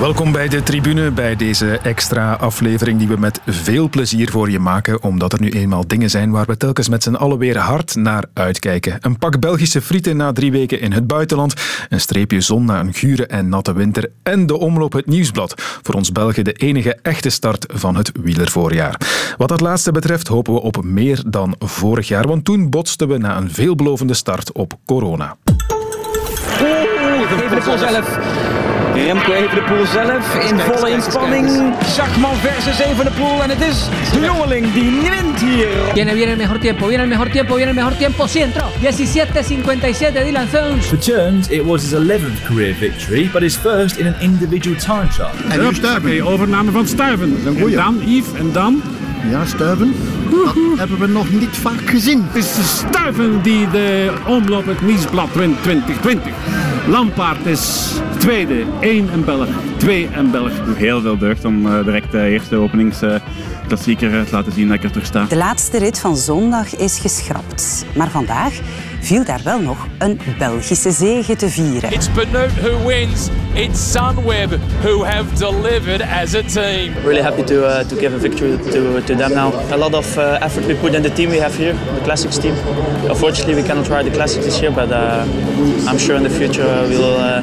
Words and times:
Welkom 0.00 0.32
bij 0.32 0.48
de 0.48 0.62
tribune, 0.62 1.10
bij 1.10 1.36
deze 1.36 1.78
extra 1.78 2.32
aflevering 2.32 2.98
die 2.98 3.08
we 3.08 3.16
met 3.16 3.40
veel 3.46 3.88
plezier 3.88 4.30
voor 4.30 4.50
je 4.50 4.58
maken, 4.58 5.02
omdat 5.02 5.32
er 5.32 5.40
nu 5.40 5.50
eenmaal 5.50 5.86
dingen 5.86 6.10
zijn 6.10 6.30
waar 6.30 6.46
we 6.46 6.56
telkens 6.56 6.88
met 6.88 7.02
z'n 7.02 7.14
allen 7.14 7.38
weer 7.38 7.58
hard 7.58 7.94
naar 7.94 8.24
uitkijken. 8.32 8.98
Een 9.00 9.18
pak 9.18 9.40
Belgische 9.40 9.82
frieten 9.82 10.16
na 10.16 10.32
drie 10.32 10.52
weken 10.52 10.80
in 10.80 10.92
het 10.92 11.06
buitenland, 11.06 11.54
een 11.88 12.00
streepje 12.00 12.40
zon 12.40 12.64
na 12.64 12.80
een 12.80 12.94
gure 12.94 13.26
en 13.26 13.48
natte 13.48 13.72
winter 13.72 14.10
en 14.22 14.46
de 14.46 14.56
omloop 14.56 14.92
het 14.92 15.06
nieuwsblad. 15.06 15.54
Voor 15.82 15.94
ons 15.94 16.12
Belgen 16.12 16.44
de 16.44 16.52
enige 16.52 16.98
echte 17.02 17.30
start 17.30 17.66
van 17.72 17.96
het 17.96 18.12
wielervoorjaar. 18.22 19.00
Wat 19.36 19.48
dat 19.48 19.60
laatste 19.60 19.92
betreft 19.92 20.28
hopen 20.28 20.52
we 20.52 20.60
op 20.60 20.84
meer 20.84 21.22
dan 21.26 21.54
vorig 21.58 22.08
jaar, 22.08 22.26
want 22.26 22.44
toen 22.44 22.70
botsten 22.70 23.08
we 23.08 23.18
na 23.18 23.36
een 23.36 23.50
veelbelovende 23.50 24.14
start 24.14 24.52
op 24.52 24.78
corona. 24.86 25.36
Even 27.20 27.38
de 27.38 27.60
pool 27.64 27.78
zelf. 27.78 28.18
Remco 28.94 29.32
even 29.32 29.54
de 29.54 29.62
pool 29.62 29.86
zelf 29.86 30.34
in 30.50 30.58
volle 30.58 30.90
inspanning. 30.90 31.74
Schachman 31.84 32.36
versus 32.36 32.78
even 32.78 33.04
de 33.04 33.10
pool 33.10 33.42
en 33.42 33.50
het 33.50 33.60
is 33.60 33.88
de 34.12 34.20
jongeling 34.20 34.72
die 34.72 34.90
wint 34.90 35.40
hier. 35.40 35.68
Viene, 35.92 36.14
viene 36.14 36.30
el 36.30 36.36
mejor 36.36 36.58
tiempo, 36.58 36.86
viene 36.86 37.02
el 37.02 37.08
mejor 37.08 37.28
tiempo, 37.28 37.54
viene 37.54 37.70
el 37.70 37.76
mejor 37.76 37.92
tiempo. 37.92 38.26
Sí, 38.26 38.40
entró. 38.40 38.70
17.57 38.80 40.24
Dylan 40.24 40.48
Zones. 40.48 40.86
For 40.86 40.98
Jones, 40.98 41.50
it 41.50 41.64
was 41.64 41.82
his 41.82 41.92
11th 41.92 42.46
career 42.46 42.74
victory, 42.74 43.28
but 43.32 43.42
his 43.42 43.56
first 43.56 43.98
in 43.98 44.06
an 44.06 44.14
individual 44.20 44.76
time 44.76 45.08
trial. 45.08 45.30
En 45.48 46.04
nu 46.04 46.22
overname 46.22 46.70
van 46.70 46.86
Stuiven. 46.86 47.30
Dat 47.30 47.38
is 47.38 47.44
een 47.44 47.60
goeie. 47.60 47.76
En 47.76 47.82
dan 47.82 48.02
Yves 48.06 48.32
en 48.38 48.52
dan... 48.52 48.82
Ja, 49.30 49.44
Stuiven. 49.44 49.94
Dat 50.30 50.78
hebben 50.78 50.98
we 50.98 51.06
nog 51.06 51.30
niet 51.30 51.56
vaak 51.56 51.88
gezien. 51.88 52.22
Het 52.22 52.36
is 52.36 52.54
de 52.54 52.62
Stuiven 52.62 53.42
die 53.42 53.70
de 53.70 54.12
omloop 54.26 54.66
het 54.66 54.80
Nieuwsblad 54.80 55.34
wint 55.34 55.62
2020. 55.62 56.32
Lampaard 56.88 57.46
is 57.46 57.92
tweede, 58.18 58.64
één 58.80 59.10
en 59.10 59.24
Belg, 59.24 59.48
twee 59.76 60.08
en 60.08 60.30
Belg. 60.30 60.52
Heel 60.76 61.00
veel 61.00 61.18
deugd 61.18 61.44
om 61.44 61.66
uh, 61.66 61.84
direct 61.84 62.10
de 62.10 62.28
eerste 62.28 62.56
openingsklassieker 62.56 64.12
uh, 64.12 64.22
te 64.22 64.32
laten 64.32 64.52
zien 64.52 64.68
dat 64.68 64.76
ik 64.76 64.82
er 64.82 64.90
terug 64.90 65.06
sta. 65.06 65.24
De 65.28 65.36
laatste 65.36 65.78
rit 65.78 66.00
van 66.00 66.16
zondag 66.16 66.76
is 66.76 66.98
geschrapt. 66.98 67.86
Maar 67.96 68.10
vandaag 68.10 68.52
viel 69.04 69.24
daar 69.24 69.40
wel 69.44 69.60
nog 69.60 69.86
een 69.98 70.20
Belgische 70.38 70.90
zege 70.90 71.36
te 71.36 71.48
vieren. 71.48 71.92
It's 71.92 72.12
Benoot 72.12 72.50
who 72.60 72.86
wins. 72.86 73.28
It's 73.54 73.92
Sunweb 73.92 74.50
who 74.82 75.04
have 75.04 75.34
delivered 75.34 76.02
as 76.02 76.34
a 76.34 76.42
team. 76.42 76.92
Really 77.04 77.22
happy 77.22 77.44
to 77.44 77.54
uh, 77.54 77.78
to 77.78 77.96
give 77.96 78.14
a 78.14 78.18
victory 78.18 78.58
to 78.70 79.00
to 79.04 79.14
them 79.14 79.34
now. 79.34 79.52
A 79.72 79.76
lot 79.76 79.94
of 79.94 80.16
uh, 80.16 80.40
effort 80.40 80.66
we 80.66 80.74
put 80.74 80.94
in 80.94 81.02
the 81.02 81.12
team 81.12 81.30
we 81.30 81.40
have 81.40 81.56
here, 81.58 81.74
the 81.94 82.02
classics 82.04 82.38
team. 82.38 82.54
Unfortunately, 83.08 83.54
we 83.54 83.62
cannot 83.62 83.88
ride 83.88 84.04
the 84.10 84.16
classics 84.16 84.44
this 84.44 84.60
year, 84.60 84.72
but 84.72 84.90
uh, 84.90 85.88
I'm 85.88 85.98
sure 85.98 86.16
in 86.16 86.22
the 86.22 86.34
future 86.38 86.88
we 86.88 86.96
will 86.96 87.16
uh, 87.16 87.42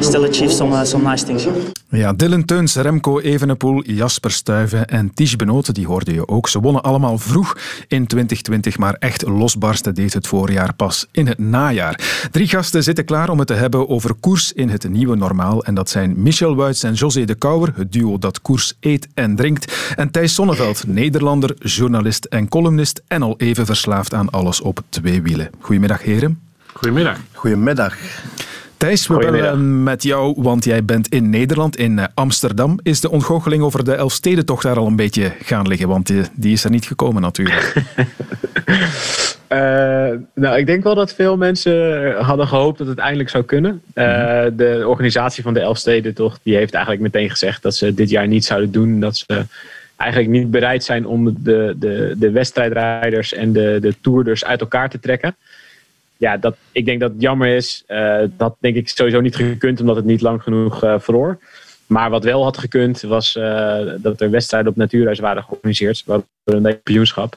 still 0.00 0.24
achieve 0.24 0.52
some 0.52 0.72
uh, 0.72 0.84
some 0.84 1.10
nice 1.10 1.24
things. 1.24 1.46
Ja, 1.90 2.12
Dylan 2.12 2.44
Teuns, 2.44 2.74
Remco 2.74 3.20
Evenepoel, 3.20 3.82
Jasper 3.84 4.30
Stuyven 4.30 4.86
en 4.86 5.14
Ties 5.14 5.36
Benoten, 5.36 5.74
die 5.74 5.86
hoorde 5.86 6.12
je 6.12 6.28
ook. 6.28 6.48
Ze 6.48 6.60
wonnen 6.60 6.82
allemaal 6.82 7.18
vroeg 7.18 7.56
in 7.88 8.06
2020, 8.06 8.78
maar 8.78 8.94
echt 8.94 9.26
losbarsten 9.28 9.94
deed 9.94 10.12
het 10.12 10.26
voorjaar 10.26 10.74
pas 10.74 10.85
in 11.10 11.26
het 11.26 11.38
najaar. 11.38 12.28
Drie 12.30 12.48
gasten 12.48 12.82
zitten 12.82 13.04
klaar 13.04 13.28
om 13.28 13.38
het 13.38 13.46
te 13.46 13.54
hebben 13.54 13.88
over 13.88 14.14
koers 14.14 14.52
in 14.52 14.68
het 14.68 14.88
nieuwe 14.88 15.16
normaal. 15.16 15.64
En 15.64 15.74
dat 15.74 15.90
zijn 15.90 16.22
Michel 16.22 16.56
Wuits 16.56 16.82
en 16.82 16.94
José 16.94 17.24
de 17.24 17.34
Kouwer, 17.34 17.72
het 17.76 17.92
duo 17.92 18.18
dat 18.18 18.42
koers 18.42 18.74
eet 18.80 19.08
en 19.14 19.36
drinkt. 19.36 19.92
En 19.96 20.10
Thijs 20.10 20.34
Sonneveld, 20.34 20.86
Nederlander, 20.86 21.54
journalist 21.58 22.24
en 22.24 22.48
columnist 22.48 23.02
en 23.08 23.22
al 23.22 23.34
even 23.36 23.66
verslaafd 23.66 24.14
aan 24.14 24.30
alles 24.30 24.60
op 24.60 24.80
twee 24.88 25.22
wielen. 25.22 25.50
Goedemiddag, 25.60 26.02
heren. 26.02 26.40
Goedemiddag. 26.72 27.18
Goedemiddag. 27.32 27.96
Thijs, 28.76 29.06
we 29.06 29.16
bellen 29.16 29.82
met 29.82 30.02
jou, 30.02 30.34
want 30.42 30.64
jij 30.64 30.84
bent 30.84 31.08
in 31.08 31.30
Nederland, 31.30 31.76
in 31.76 32.00
Amsterdam. 32.14 32.78
Is 32.82 33.00
de 33.00 33.10
ontgoocheling 33.10 33.62
over 33.62 33.84
de 33.84 33.94
Elfstedentocht 33.94 34.62
daar 34.62 34.78
al 34.78 34.86
een 34.86 34.96
beetje 34.96 35.32
gaan 35.42 35.68
liggen? 35.68 35.88
Want 35.88 36.06
die, 36.06 36.22
die 36.34 36.52
is 36.52 36.64
er 36.64 36.70
niet 36.70 36.86
gekomen 36.86 37.22
natuurlijk. 37.22 37.74
Uh, 39.48 39.58
nou, 40.44 40.58
ik 40.58 40.66
denk 40.66 40.82
wel 40.82 40.94
dat 40.94 41.14
veel 41.14 41.36
mensen 41.36 42.12
hadden 42.14 42.48
gehoopt 42.48 42.78
dat 42.78 42.86
het 42.86 42.98
eindelijk 42.98 43.28
zou 43.28 43.44
kunnen. 43.44 43.82
Uh, 43.94 44.04
de 44.52 44.84
organisatie 44.86 45.42
van 45.42 45.54
de 45.54 45.60
Elfstedentocht 45.60 46.40
die 46.42 46.56
heeft 46.56 46.74
eigenlijk 46.74 47.02
meteen 47.02 47.30
gezegd 47.30 47.62
dat 47.62 47.74
ze 47.74 47.94
dit 47.94 48.10
jaar 48.10 48.28
niet 48.28 48.44
zouden 48.44 48.72
doen. 48.72 49.00
Dat 49.00 49.16
ze 49.16 49.44
eigenlijk 49.96 50.30
niet 50.30 50.50
bereid 50.50 50.84
zijn 50.84 51.06
om 51.06 51.36
de, 51.42 51.74
de, 51.78 52.14
de 52.18 52.30
wedstrijdrijders 52.30 53.32
en 53.32 53.52
de, 53.52 53.78
de 53.80 53.94
toerders 54.00 54.44
uit 54.44 54.60
elkaar 54.60 54.90
te 54.90 55.00
trekken 55.00 55.36
ja, 56.16 56.36
dat, 56.36 56.56
ik 56.72 56.84
denk 56.84 57.00
dat 57.00 57.12
het 57.12 57.20
jammer 57.20 57.48
is. 57.48 57.84
Uh, 57.88 58.18
dat 58.36 58.56
denk 58.60 58.76
ik 58.76 58.88
sowieso 58.88 59.20
niet 59.20 59.36
gekund, 59.36 59.80
omdat 59.80 59.96
het 59.96 60.04
niet 60.04 60.20
lang 60.20 60.42
genoeg 60.42 60.84
uh, 60.84 60.98
verloor. 60.98 61.38
Maar 61.86 62.10
wat 62.10 62.24
wel 62.24 62.42
had 62.42 62.58
gekund, 62.58 63.00
was 63.00 63.36
uh, 63.36 63.78
dat 63.98 64.20
er 64.20 64.30
wedstrijden 64.30 64.70
op 64.70 64.76
natuurhuis 64.76 65.18
waren 65.18 65.42
georganiseerd. 65.42 66.02
Waardoor 66.06 66.26
een 66.44 66.62
kampioenschap. 66.62 67.36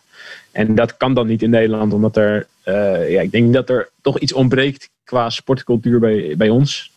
En 0.51 0.75
dat 0.75 0.97
kan 0.97 1.13
dan 1.13 1.27
niet 1.27 1.41
in 1.41 1.49
Nederland, 1.49 1.93
omdat 1.93 2.17
er, 2.17 2.47
ja, 3.09 3.21
ik 3.21 3.31
denk 3.31 3.53
dat 3.53 3.69
er 3.69 3.89
toch 4.01 4.19
iets 4.19 4.33
ontbreekt 4.33 4.89
qua 5.03 5.29
sportcultuur 5.29 5.99
bij, 5.99 6.33
bij 6.37 6.49
ons 6.49 6.91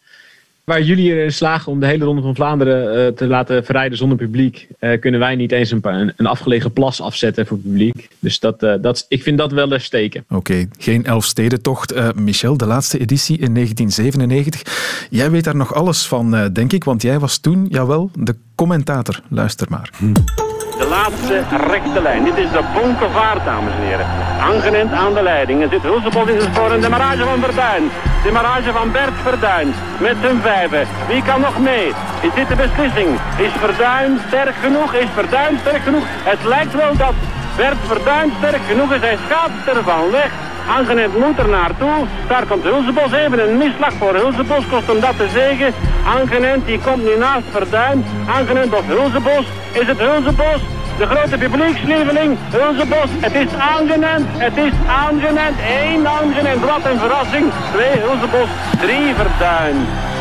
waar 0.64 0.82
jullie 0.82 1.12
erin 1.12 1.32
slagen 1.32 1.72
om 1.72 1.80
de 1.80 1.86
hele 1.86 2.04
Ronde 2.04 2.22
van 2.22 2.34
Vlaanderen 2.34 2.98
uh, 2.98 3.16
te 3.16 3.26
laten 3.26 3.64
verrijden 3.64 3.98
zonder 3.98 4.18
publiek, 4.18 4.68
uh, 4.80 5.00
kunnen 5.00 5.20
wij 5.20 5.36
niet 5.36 5.52
eens 5.52 5.70
een, 5.70 6.12
een, 6.16 6.26
afgelegen 6.26 6.72
plas 6.72 7.00
afzetten 7.00 7.46
voor 7.46 7.56
het 7.56 7.66
publiek. 7.66 8.08
Dus 8.18 8.40
dat, 8.40 8.62
uh, 8.62 8.74
dat, 8.80 9.06
ik 9.08 9.22
vind 9.22 9.38
dat 9.38 9.52
wel 9.52 9.72
een 9.72 9.80
steken. 9.80 10.24
Oké, 10.28 10.36
okay. 10.36 10.68
geen 10.78 11.04
Elfstedentocht. 11.04 12.14
Michel, 12.14 12.56
de 12.56 12.66
laatste 12.66 12.98
editie 12.98 13.38
in 13.38 13.54
1997. 13.54 15.06
Jij 15.10 15.30
weet 15.30 15.44
daar 15.44 15.56
nog 15.56 15.74
alles 15.74 16.06
van, 16.06 16.50
denk 16.52 16.72
ik, 16.72 16.84
want 16.84 17.02
jij 17.02 17.18
was 17.18 17.38
toen, 17.38 17.66
jawel, 17.70 18.10
de 18.14 18.34
commentator. 18.54 19.20
Luister 19.28 19.66
maar. 19.70 19.90
Hm. 19.96 20.12
De 20.12 20.86
laatste 20.88 21.44
rechte 21.68 22.02
lijn. 22.02 22.24
Dit 22.24 22.36
is 22.36 22.50
de 22.50 22.70
Bonkevaart, 22.74 23.44
dames 23.44 23.72
en 23.72 23.82
heren. 23.82 24.06
Angenent 24.40 24.92
aan 24.92 25.14
de 25.14 25.22
leiding. 25.22 25.62
Er 25.62 25.68
zit 25.70 25.82
Hulsebos 25.82 26.28
in 26.28 26.40
zijn 26.40 26.54
spoor 26.54 26.70
en 26.70 26.80
de 26.80 26.88
marage 26.88 27.24
van 27.24 27.40
Verduin. 27.40 27.82
De 28.22 28.32
marage 28.32 28.72
van 28.72 28.92
Bert 28.92 29.12
Verduin. 29.22 29.74
Met 30.00 30.16
zijn 30.20 30.40
vijven. 30.40 30.86
Wie 31.08 31.22
kan 31.22 31.40
nog 31.40 31.58
mee? 31.58 31.86
Is 32.20 32.34
dit 32.34 32.48
de 32.48 32.56
beslissing? 32.56 33.18
Is 33.38 33.52
Verduin 33.58 34.20
sterk 34.26 34.54
genoeg? 34.54 34.94
Is 34.94 35.08
Verduin 35.14 35.58
sterk 35.60 35.82
genoeg? 35.82 36.04
Het 36.06 36.44
lijkt 36.44 36.74
wel 36.74 36.96
dat 36.96 37.14
Bert 37.56 37.76
Verduin 37.86 38.32
sterk 38.38 38.62
genoeg 38.68 38.92
is. 38.92 39.00
Hij 39.00 39.18
schaapt 39.26 39.76
ervan 39.76 40.10
weg. 40.10 40.30
Angenent 40.78 41.18
moet 41.18 41.38
er 41.38 41.48
naartoe. 41.48 42.06
Daar 42.28 42.46
komt 42.46 42.64
Hulsebos. 42.64 43.12
Even 43.12 43.48
een 43.48 43.56
misslag 43.56 43.92
voor 43.92 44.14
Hulsebos. 44.14 44.66
Kost 44.70 44.86
hem 44.86 45.00
dat 45.00 45.16
te 45.16 45.28
zegen. 45.28 45.74
Angenent 46.04 46.66
die 46.66 46.78
komt 46.78 47.04
nu 47.04 47.16
naast 47.18 47.46
Verduin. 47.50 48.04
Angenent 48.38 48.74
of 48.74 48.86
Hulsebos. 48.86 49.44
Is 49.72 49.86
het 49.86 49.98
Hulsebos? 49.98 50.60
De 50.98 51.06
grote 51.06 51.38
publiekslieveling, 51.38 52.38
Hulsebos. 52.50 53.10
Het 53.20 53.34
is 53.34 53.54
aangenend, 53.54 54.26
het 54.28 54.56
is 54.56 54.72
aangenend. 54.88 55.56
Eén 55.82 56.06
aangenend, 56.06 56.60
wat 56.60 56.84
een 56.84 56.98
verrassing. 56.98 57.52
Twee 57.72 57.98
Hulsebos, 57.98 58.48
drie 58.80 59.14
Verduin. 59.14 59.76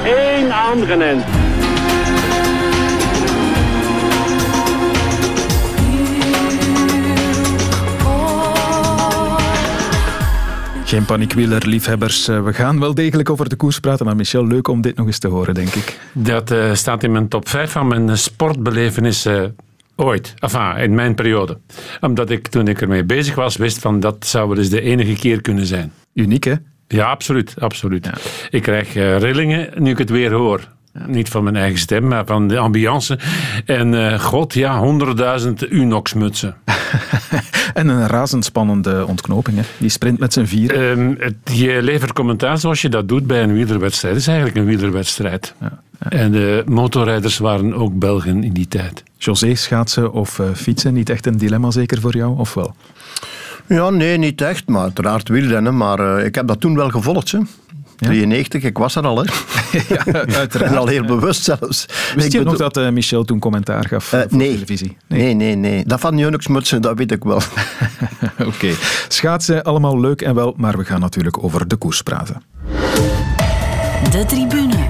Eén 0.06 0.52
aangenend. 0.54 1.24
Geen 10.86 11.06
paniekwieler, 11.06 11.68
liefhebbers. 11.68 12.26
We 12.26 12.54
gaan 12.54 12.80
wel 12.80 12.94
degelijk 12.94 13.30
over 13.30 13.50
de 13.50 13.56
koers 13.56 13.80
praten, 13.80 14.06
maar 14.06 14.16
Michel, 14.16 14.48
leuk 14.48 14.68
om 14.68 14.82
dit 14.82 14.96
nog 14.96 15.08
eens 15.08 15.20
te 15.20 15.28
horen, 15.28 15.54
denk 15.54 15.74
ik. 15.74 16.00
Dat 16.14 16.52
uh, 16.52 16.74
staat 16.74 17.04
in 17.04 17.12
mijn 17.12 17.28
top 17.28 17.50
5 17.50 17.72
van 17.72 17.88
mijn 17.88 18.18
sportbelevenissen 18.18 19.56
ooit. 20.02 20.34
Enfin, 20.40 20.76
in 20.78 20.96
mijn 20.96 21.16
periode. 21.16 21.58
Omdat 22.02 22.30
ik, 22.30 22.48
toen 22.48 22.68
ik 22.68 22.82
ermee 22.82 23.04
bezig 23.04 23.36
was, 23.36 23.58
wist 23.58 23.80
van 23.80 24.00
dat 24.00 24.26
zou 24.26 24.48
wel 24.48 24.58
eens 24.58 24.70
de 24.70 24.82
enige 24.82 25.14
keer 25.14 25.42
kunnen 25.42 25.66
zijn. 25.66 25.92
Uniek, 26.14 26.44
hè? 26.44 26.54
Ja, 26.88 27.10
absoluut. 27.10 27.54
absoluut. 27.60 28.06
Ja. 28.06 28.14
Ik 28.50 28.62
krijg 28.62 28.96
uh, 28.96 29.18
rillingen 29.18 29.70
nu 29.78 29.92
ik 29.92 29.98
het 29.98 30.10
weer 30.10 30.32
hoor. 30.32 30.68
Niet 31.06 31.30
van 31.30 31.44
mijn 31.44 31.56
eigen 31.56 31.80
stem, 31.80 32.08
maar 32.08 32.26
van 32.26 32.48
de 32.48 32.58
ambiance. 32.58 33.20
En 33.66 33.94
uh, 33.94 34.20
god, 34.20 34.54
ja, 34.54 34.80
honderdduizend 34.80 35.72
Unox-mutsen. 35.72 36.56
en 37.74 37.88
een 37.88 38.08
razendspannende 38.08 39.06
ontknoping, 39.08 39.58
hè? 39.58 39.64
Die 39.78 39.90
sprint 39.90 40.20
met 40.20 40.34
zijn 40.34 40.48
vier. 40.48 40.90
Um, 40.90 41.18
je 41.44 41.82
levert 41.82 42.14
commentaar 42.14 42.58
zoals 42.58 42.82
je 42.82 42.90
dat 42.90 43.08
doet 43.08 43.28
bij 43.28 43.44
een 43.44 43.54
wielerwedstrijd. 43.54 44.14
Het 44.14 44.24
is 44.24 44.28
eigenlijk 44.28 44.58
een 44.58 44.66
wielerwedstrijd. 44.66 45.54
Ja. 45.60 45.80
Ja. 46.02 46.10
En 46.10 46.32
de 46.32 46.64
motorrijders 46.66 47.38
waren 47.38 47.74
ook 47.74 48.00
Belgen 48.00 48.44
in 48.44 48.54
die 48.54 48.68
tijd. 48.68 49.04
José, 49.18 49.56
schaatsen 49.56 50.14
of 50.14 50.40
uh, 50.40 50.48
fietsen, 50.54 50.94
niet 50.94 51.10
echt 51.10 51.26
een 51.26 51.38
dilemma 51.38 51.72
zeker 51.72 52.02
voor 52.02 52.16
jou, 52.16 52.38
of 52.38 52.54
wel? 52.54 52.76
Ja, 53.68 53.90
nee, 53.90 54.18
niet 54.18 54.42
echt, 54.42 54.68
maar 54.68 54.82
uiteraard 54.82 55.30
wielrennen. 55.30 55.78
Maar 55.78 56.00
uh, 56.00 56.26
ik 56.26 56.36
heb 56.36 56.48
dat 56.48 56.60
toen 56.60 56.76
wel 56.76 56.90
gevolgd, 56.90 57.32
hè. 57.32 57.40
Ja? 58.02 58.08
93, 58.08 58.64
ik 58.64 58.78
was 58.78 58.96
er 58.96 59.04
al, 59.04 59.18
hè. 59.18 59.24
ja, 59.96 60.04
uiteraard. 60.38 60.72
En 60.72 60.78
al 60.78 60.88
heel 60.88 61.06
bewust 61.06 61.44
zelfs. 61.44 61.86
Wist 62.16 62.26
Ik 62.26 62.32
je 62.32 62.38
nog 62.44 62.52
bedoel- 62.54 62.70
dat 62.70 62.78
eh, 62.86 62.92
Michel 62.92 63.24
toen 63.24 63.40
commentaar 63.40 63.88
gaf 63.88 64.04
voor 64.04 64.26
nee. 64.30 64.54
televisie? 64.54 64.98
Nee. 65.08 65.34
nee, 65.34 65.56
nee, 65.56 65.86
Dat 65.86 66.00
van 66.00 66.18
Junixmutsen, 66.18 66.82
dat 66.82 66.98
weet 66.98 67.12
ik 67.12 67.24
wel. 67.24 67.42
Oké. 68.52 68.74
Schaatsen, 69.08 69.64
allemaal 69.64 70.00
leuk 70.00 70.22
en 70.22 70.36
wel, 70.36 70.54
maar 70.58 70.78
we 70.78 70.84
gaan 70.86 71.00
natuurlijk 71.00 71.44
over 71.44 71.68
de 71.68 71.76
koers 71.76 72.02
praten. 72.02 72.42
De 74.12 74.26
tribune. 74.28 74.90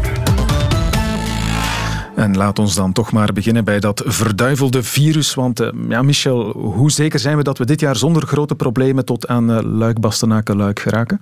En 2.16 2.38
laat 2.38 2.60
ons 2.60 2.76
dan 2.76 2.92
toch 2.92 3.12
maar 3.12 3.34
beginnen 3.34 3.64
bij 3.66 3.80
dat 3.80 4.04
verduivelde 4.06 4.84
virus. 4.84 5.34
Want 5.34 5.60
eh, 5.60 5.70
ja, 5.90 6.02
Michel, 6.02 6.52
hoe 6.58 6.92
zeker 6.92 7.20
zijn 7.20 7.38
we 7.38 7.44
dat 7.44 7.58
we 7.58 7.66
dit 7.66 7.80
jaar 7.80 7.96
zonder 7.96 8.28
grote 8.28 8.56
problemen 8.56 9.06
tot 9.06 9.28
aan 9.28 9.52
eh, 9.52 9.58
Luik, 9.64 10.00
Bastenaken, 10.00 10.56
Luik 10.58 10.80
geraken? 10.80 11.22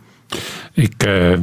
Ik 0.74 1.04
eh, 1.04 1.34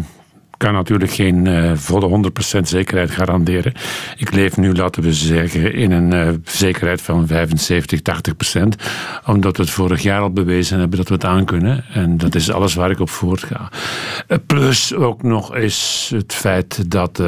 kan 0.56 0.72
natuurlijk 0.72 1.10
geen 1.10 1.46
eh, 1.46 1.72
volle 1.74 2.30
100% 2.58 2.60
zekerheid 2.62 3.10
garanderen. 3.10 3.72
Ik 4.16 4.32
leef 4.32 4.56
nu, 4.56 4.74
laten 4.74 5.02
we 5.02 5.12
zeggen, 5.12 5.74
in 5.74 5.90
een 5.90 6.12
eh, 6.12 6.28
zekerheid 6.44 7.02
van 7.02 7.26
75, 7.26 8.00
80%. 8.00 8.62
Omdat 9.26 9.56
we 9.56 9.62
het 9.62 9.72
vorig 9.72 10.02
jaar 10.02 10.20
al 10.20 10.32
bewezen 10.32 10.78
hebben 10.78 10.98
dat 10.98 11.08
we 11.08 11.14
het 11.14 11.24
aankunnen. 11.24 11.84
En 11.92 12.16
dat 12.16 12.34
is 12.34 12.50
alles 12.50 12.74
waar 12.74 12.90
ik 12.90 13.00
op 13.00 13.10
voortga. 13.10 13.70
Eh, 14.26 14.38
plus 14.46 14.94
ook 14.94 15.22
nog 15.22 15.56
is 15.56 16.10
het 16.14 16.34
feit 16.34 16.90
dat 16.90 17.22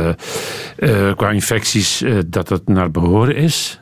qua 1.17 1.31
infecties 1.31 2.05
dat 2.27 2.49
het 2.49 2.69
naar 2.69 2.91
behoren 2.91 3.37
is. 3.37 3.81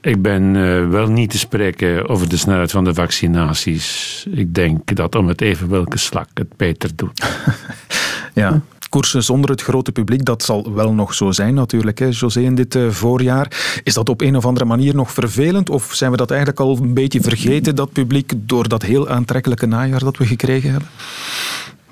Ik 0.00 0.22
ben 0.22 0.52
wel 0.90 1.08
niet 1.08 1.30
te 1.30 1.38
spreken 1.38 2.08
over 2.08 2.28
de 2.28 2.36
snelheid 2.36 2.70
van 2.70 2.84
de 2.84 2.94
vaccinaties. 2.94 4.26
Ik 4.30 4.54
denk 4.54 4.94
dat 4.96 5.14
om 5.14 5.28
het 5.28 5.40
even 5.40 5.68
welke 5.68 5.98
slak 5.98 6.28
het 6.34 6.56
beter 6.56 6.90
doet. 6.96 7.22
Ja. 8.32 8.60
Koersen 8.88 9.22
zonder 9.22 9.50
het 9.50 9.62
grote 9.62 9.92
publiek, 9.92 10.24
dat 10.24 10.42
zal 10.42 10.72
wel 10.74 10.92
nog 10.92 11.14
zo 11.14 11.30
zijn 11.30 11.54
natuurlijk, 11.54 11.98
hè, 11.98 12.06
José, 12.10 12.40
in 12.40 12.54
dit 12.54 12.74
eh, 12.74 12.88
voorjaar. 12.88 13.80
Is 13.82 13.94
dat 13.94 14.08
op 14.08 14.20
een 14.20 14.36
of 14.36 14.46
andere 14.46 14.64
manier 14.66 14.94
nog 14.94 15.12
vervelend? 15.12 15.70
Of 15.70 15.94
zijn 15.94 16.10
we 16.10 16.16
dat 16.16 16.30
eigenlijk 16.30 16.60
al 16.60 16.76
een 16.76 16.94
beetje 16.94 17.20
vergeten, 17.20 17.76
dat 17.76 17.92
publiek, 17.92 18.32
door 18.36 18.68
dat 18.68 18.82
heel 18.82 19.08
aantrekkelijke 19.08 19.66
najaar 19.66 20.00
dat 20.00 20.16
we 20.16 20.26
gekregen 20.26 20.70
hebben? 20.70 20.88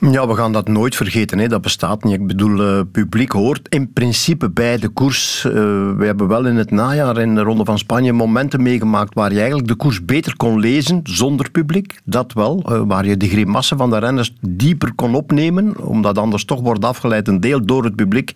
Ja, 0.00 0.26
we 0.26 0.34
gaan 0.34 0.52
dat 0.52 0.68
nooit 0.68 0.96
vergeten. 0.96 1.38
Hè. 1.38 1.48
Dat 1.48 1.62
bestaat 1.62 2.04
niet. 2.04 2.14
Ik 2.14 2.26
bedoel, 2.26 2.62
eh, 2.62 2.80
publiek 2.92 3.32
hoort 3.32 3.68
in 3.68 3.92
principe 3.92 4.50
bij 4.50 4.78
de 4.78 4.88
koers. 4.88 5.44
Eh, 5.44 5.52
we 5.96 6.04
hebben 6.04 6.28
wel 6.28 6.46
in 6.46 6.56
het 6.56 6.70
najaar 6.70 7.18
in 7.18 7.34
de 7.34 7.40
Ronde 7.40 7.64
van 7.64 7.78
Spanje 7.78 8.12
momenten 8.12 8.62
meegemaakt 8.62 9.14
waar 9.14 9.32
je 9.32 9.38
eigenlijk 9.38 9.68
de 9.68 9.74
koers 9.74 10.04
beter 10.04 10.36
kon 10.36 10.60
lezen 10.60 11.00
zonder 11.02 11.50
publiek. 11.50 12.00
Dat 12.04 12.32
wel. 12.32 12.62
Eh, 12.66 12.82
waar 12.86 13.06
je 13.06 13.16
de 13.16 13.28
grimassen 13.28 13.76
van 13.76 13.90
de 13.90 13.98
renners 13.98 14.34
dieper 14.40 14.94
kon 14.94 15.14
opnemen. 15.14 15.86
Omdat 15.86 16.18
anders 16.18 16.44
toch 16.44 16.60
wordt 16.60 16.84
afgeleid 16.84 17.28
een 17.28 17.40
deel 17.40 17.64
door 17.64 17.84
het 17.84 17.96
publiek. 17.96 18.32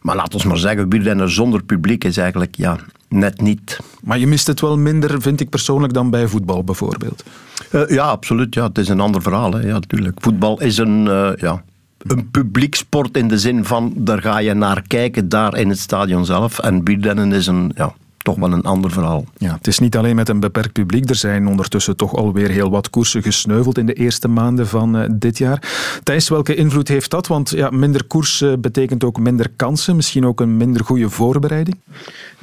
Maar 0.00 0.16
laat 0.16 0.34
ons 0.34 0.44
maar 0.44 0.58
zeggen, 0.58 0.88
wielrennen 0.88 1.30
zonder 1.30 1.62
publiek 1.62 2.04
is 2.04 2.16
eigenlijk 2.16 2.54
ja, 2.56 2.76
net 3.08 3.40
niet. 3.40 3.78
Maar 4.02 4.18
je 4.18 4.26
mist 4.26 4.46
het 4.46 4.60
wel 4.60 4.78
minder, 4.78 5.22
vind 5.22 5.40
ik 5.40 5.48
persoonlijk, 5.48 5.92
dan 5.92 6.10
bij 6.10 6.28
voetbal 6.28 6.64
bijvoorbeeld. 6.64 7.24
Eh, 7.70 7.88
ja, 7.88 8.04
absoluut. 8.04 8.54
Ja, 8.54 8.66
het 8.66 8.78
is 8.78 8.88
een 8.88 9.00
ander 9.00 9.22
verhaal. 9.22 9.52
Hè. 9.52 9.60
Ja, 9.60 9.72
natuurlijk. 9.72 10.18
Voetbal 10.20 10.60
is 10.60 10.78
een, 10.78 11.08
eh, 11.08 11.30
ja, 11.36 11.62
een 11.98 12.30
publieksport 12.30 13.16
in 13.16 13.28
de 13.28 13.38
zin 13.38 13.64
van 13.64 13.92
daar 13.96 14.22
ga 14.22 14.38
je 14.38 14.54
naar 14.54 14.82
kijken, 14.86 15.28
daar 15.28 15.56
in 15.56 15.68
het 15.68 15.78
stadion 15.78 16.24
zelf. 16.24 16.58
En 16.58 16.84
wielrennen 16.84 17.32
is 17.32 17.46
een, 17.46 17.72
ja, 17.74 17.94
toch 18.26 18.36
wel 18.36 18.52
een 18.52 18.62
ander 18.62 18.90
verhaal. 18.90 19.24
Ja, 19.38 19.54
het 19.54 19.66
is 19.66 19.78
niet 19.78 19.96
alleen 19.96 20.16
met 20.16 20.28
een 20.28 20.40
beperkt 20.40 20.72
publiek. 20.72 21.08
Er 21.08 21.14
zijn 21.14 21.46
ondertussen 21.46 21.96
toch 21.96 22.14
alweer 22.14 22.50
heel 22.50 22.70
wat 22.70 22.90
koersen 22.90 23.22
gesneuveld 23.22 23.78
in 23.78 23.86
de 23.86 23.92
eerste 23.92 24.28
maanden 24.28 24.66
van 24.66 24.96
eh, 24.96 25.08
dit 25.12 25.38
jaar. 25.38 25.62
Thijs, 26.02 26.28
welke 26.28 26.54
invloed 26.54 26.88
heeft 26.88 27.10
dat? 27.10 27.26
Want 27.26 27.50
ja, 27.50 27.70
minder 27.70 28.04
koers 28.04 28.40
eh, 28.40 28.52
betekent 28.58 29.04
ook 29.04 29.18
minder 29.18 29.46
kansen, 29.56 29.96
misschien 29.96 30.26
ook 30.26 30.40
een 30.40 30.56
minder 30.56 30.84
goede 30.84 31.08
voorbereiding. 31.08 31.76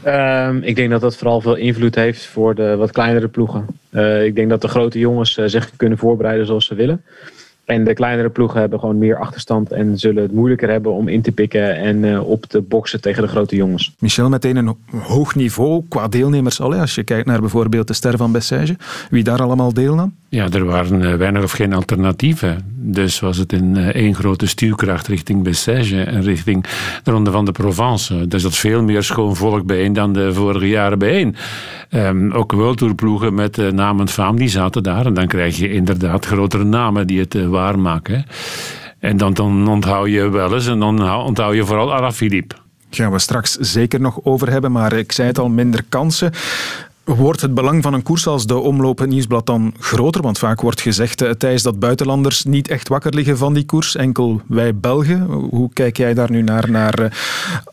Ehm, 0.04 0.58
ik 0.62 0.76
denk 0.76 0.90
dat 0.90 1.02
dat 1.02 1.18
vooral 1.18 1.42
veel 1.42 1.56
invloed 1.56 1.96
heeft 1.96 2.26
voor 2.26 2.56
de 2.56 2.76
wat 2.76 2.92
kleinere 2.92 3.28
ploegen. 3.28 3.66
Eh, 3.90 4.26
ik 4.26 4.36
denk 4.36 4.50
dat 4.50 4.62
de 4.62 4.68
grote 4.68 5.00
jongens 5.00 5.38
eh, 5.38 5.46
zich 5.48 5.70
kunnen 5.76 5.98
voorbereiden 5.98 6.46
zoals 6.46 6.66
ze 6.66 6.76
willen. 6.76 7.04
En 7.66 7.84
de 7.84 7.94
kleinere 7.94 8.30
ploegen 8.30 8.60
hebben 8.60 8.80
gewoon 8.80 8.98
meer 8.98 9.18
achterstand 9.18 9.72
en 9.72 9.98
zullen 10.00 10.24
het 10.24 10.32
moeilijker 10.34 10.70
hebben 10.70 10.92
om 10.92 11.08
in 11.08 11.22
te 11.22 11.32
pikken 11.32 11.76
en 11.76 12.04
eh, 12.14 12.30
op 12.30 12.46
te 12.46 12.62
boksen 12.62 13.02
tegen 13.02 13.22
de 13.22 13.28
grote 13.28 13.56
jongens. 13.56 13.94
Michel, 14.00 14.30
meteen 14.30 14.56
een 14.56 14.68
ho- 14.68 14.78
hoog 14.98 15.36
niveau 15.36 15.84
qua 15.90 16.08
deelnemers 16.08 16.62
al. 16.62 16.72
hè. 16.72 16.80
Als 16.80 16.96
je 16.96 17.04
kijkt 17.04 17.28
naar 17.28 17.40
bijvoorbeeld 17.40 17.88
de 17.88 17.94
Ster 17.94 18.18
van 18.18 18.32
Bessèges, 18.32 18.76
wie 19.10 19.24
daar 19.24 19.42
allemaal 19.42 19.74
deelnam. 19.74 20.14
Ja, 20.30 20.50
er 20.50 20.66
waren 20.66 21.02
eh, 21.06 21.14
weinig 21.16 21.44
of 21.44 21.52
geen 21.52 21.74
alternatieven. 21.74 22.72
Dus 22.76 23.20
was 23.20 23.38
het 23.38 23.54
in 23.54 23.78
eh, 23.78 23.88
één 23.88 24.16
grote 24.16 24.48
stuwkracht 24.48 25.08
richting 25.08 25.44
Bessèges 25.44 25.92
en 25.92 26.22
richting 26.22 26.66
de 27.04 27.12
Ronde 27.12 27.32
van 27.32 27.46
de 27.46 27.52
Provence. 27.52 28.28
Daar 28.28 28.40
zat 28.40 28.56
veel 28.56 28.84
meer 28.84 29.04
schoon 29.04 29.36
volk 29.36 29.66
bijeen 29.66 29.94
dan 29.94 30.14
de 30.14 30.34
vorige 30.34 30.68
jaren 30.68 31.00
bijeen. 31.00 31.36
Ehm, 31.90 32.32
ook 32.32 32.52
World 32.52 32.78
Tour 32.78 32.96
ploegen 32.96 33.34
met 33.34 33.58
uh, 33.58 33.72
naam 33.72 34.00
en 34.00 34.08
faam, 34.08 34.36
die 34.38 34.48
zaten 34.48 34.84
daar. 34.84 35.06
En 35.06 35.14
dan 35.14 35.28
krijg 35.28 35.58
je 35.58 35.72
inderdaad 35.74 36.26
grotere 36.26 36.64
namen 36.64 37.08
die 37.08 37.20
het 37.20 37.36
uh, 37.36 37.48
waarmaken. 37.54 38.26
En 39.00 39.18
dan, 39.18 39.34
dan 39.34 39.68
onthoud 39.68 40.10
je 40.10 40.30
wel 40.30 40.54
eens 40.54 40.68
en 40.68 40.80
dan 40.80 41.12
onthoud 41.12 41.56
je 41.56 41.66
vooral 41.66 41.94
Alaphilippe. 41.94 42.56
Gaan 42.90 43.12
we 43.12 43.20
straks 43.20 43.58
zeker 43.58 44.02
nog 44.02 44.20
over 44.24 44.50
hebben, 44.50 44.72
maar 44.72 44.94
ik 44.94 45.12
zei 45.12 45.28
het 45.28 45.40
al, 45.40 45.50
minder 45.50 45.84
kansen. 45.90 46.32
Wordt 47.04 47.42
het 47.42 47.54
belang 47.54 47.84
van 47.84 47.94
een 47.94 48.04
koers 48.04 48.28
als 48.28 48.46
de 48.46 48.56
Omloop 48.56 49.00
het 49.00 49.10
Nieuwsblad 49.10 49.46
dan 49.46 49.74
groter? 49.80 50.22
Want 50.22 50.38
vaak 50.38 50.62
wordt 50.62 50.82
gezegd, 50.82 51.22
uh, 51.22 51.30
Thijs, 51.30 51.64
dat 51.64 51.80
buitenlanders 51.80 52.44
niet 52.44 52.68
echt 52.68 52.88
wakker 52.88 53.14
liggen 53.14 53.38
van 53.38 53.54
die 53.54 53.66
koers. 53.66 53.96
Enkel 53.96 54.42
wij 54.48 54.76
Belgen. 54.76 55.22
Hoe 55.30 55.70
kijk 55.74 55.98
jij 55.98 56.14
daar 56.14 56.32
nu 56.32 56.42
naar, 56.42 56.72
naar, 56.72 57.00
uh, 57.02 57.08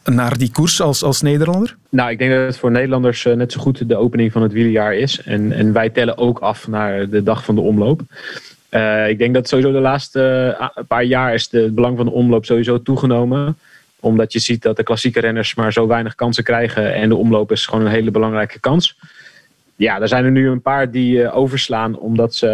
naar 0.05 0.39
die 0.39 0.51
koers 0.53 0.81
als, 0.81 1.03
als 1.03 1.23
Nederlander? 1.23 1.77
Nou, 1.89 2.11
ik 2.11 2.19
denk 2.19 2.31
dat 2.31 2.47
het 2.47 2.59
voor 2.59 2.71
Nederlanders 2.71 3.25
uh, 3.25 3.35
net 3.35 3.53
zo 3.53 3.61
goed 3.61 3.89
de 3.89 3.97
opening 3.97 4.33
van 4.33 4.43
het 4.43 4.53
wielerjaar 4.53 4.95
is. 4.95 5.23
En, 5.23 5.53
en 5.53 5.73
wij 5.73 5.91
tellen 5.91 6.19
ook 6.19 6.39
af 6.39 6.69
naar 6.69 7.09
de 7.09 7.23
dag 7.23 7.45
van 7.45 7.55
de 7.55 7.61
omloop. 7.61 8.03
Uh, 8.71 9.09
ik 9.09 9.19
denk 9.19 9.35
dat 9.35 9.49
sowieso 9.49 9.73
de 9.73 9.81
laatste 9.81 10.57
uh, 10.61 10.85
paar 10.89 11.05
jaar 11.05 11.35
is 11.35 11.49
de, 11.49 11.61
het 11.61 11.75
belang 11.75 11.97
van 11.97 12.07
de 12.07 12.13
omloop 12.13 12.45
sowieso 12.45 12.83
toegenomen. 12.83 13.57
Omdat 14.01 14.33
je 14.33 14.39
ziet 14.39 14.63
dat 14.63 14.77
de 14.77 14.83
klassieke 14.83 15.21
renners 15.21 15.55
maar 15.55 15.73
zo 15.73 15.87
weinig 15.87 16.15
kansen 16.15 16.45
krijgen. 16.45 16.95
En 16.95 17.09
de 17.09 17.17
omloop 17.17 17.53
is 17.53 17.67
gewoon 17.67 17.85
een 17.85 17.93
hele 17.93 18.11
belangrijke 18.11 18.61
kans. 18.61 18.97
Ja, 19.77 20.01
er 20.01 20.09
zijn 20.09 20.25
er 20.25 20.31
nu 20.31 20.49
een 20.49 20.63
paar 20.63 20.91
die 20.91 21.17
uh, 21.17 21.37
overslaan 21.37 21.99
omdat 21.99 22.35
ze 22.35 22.47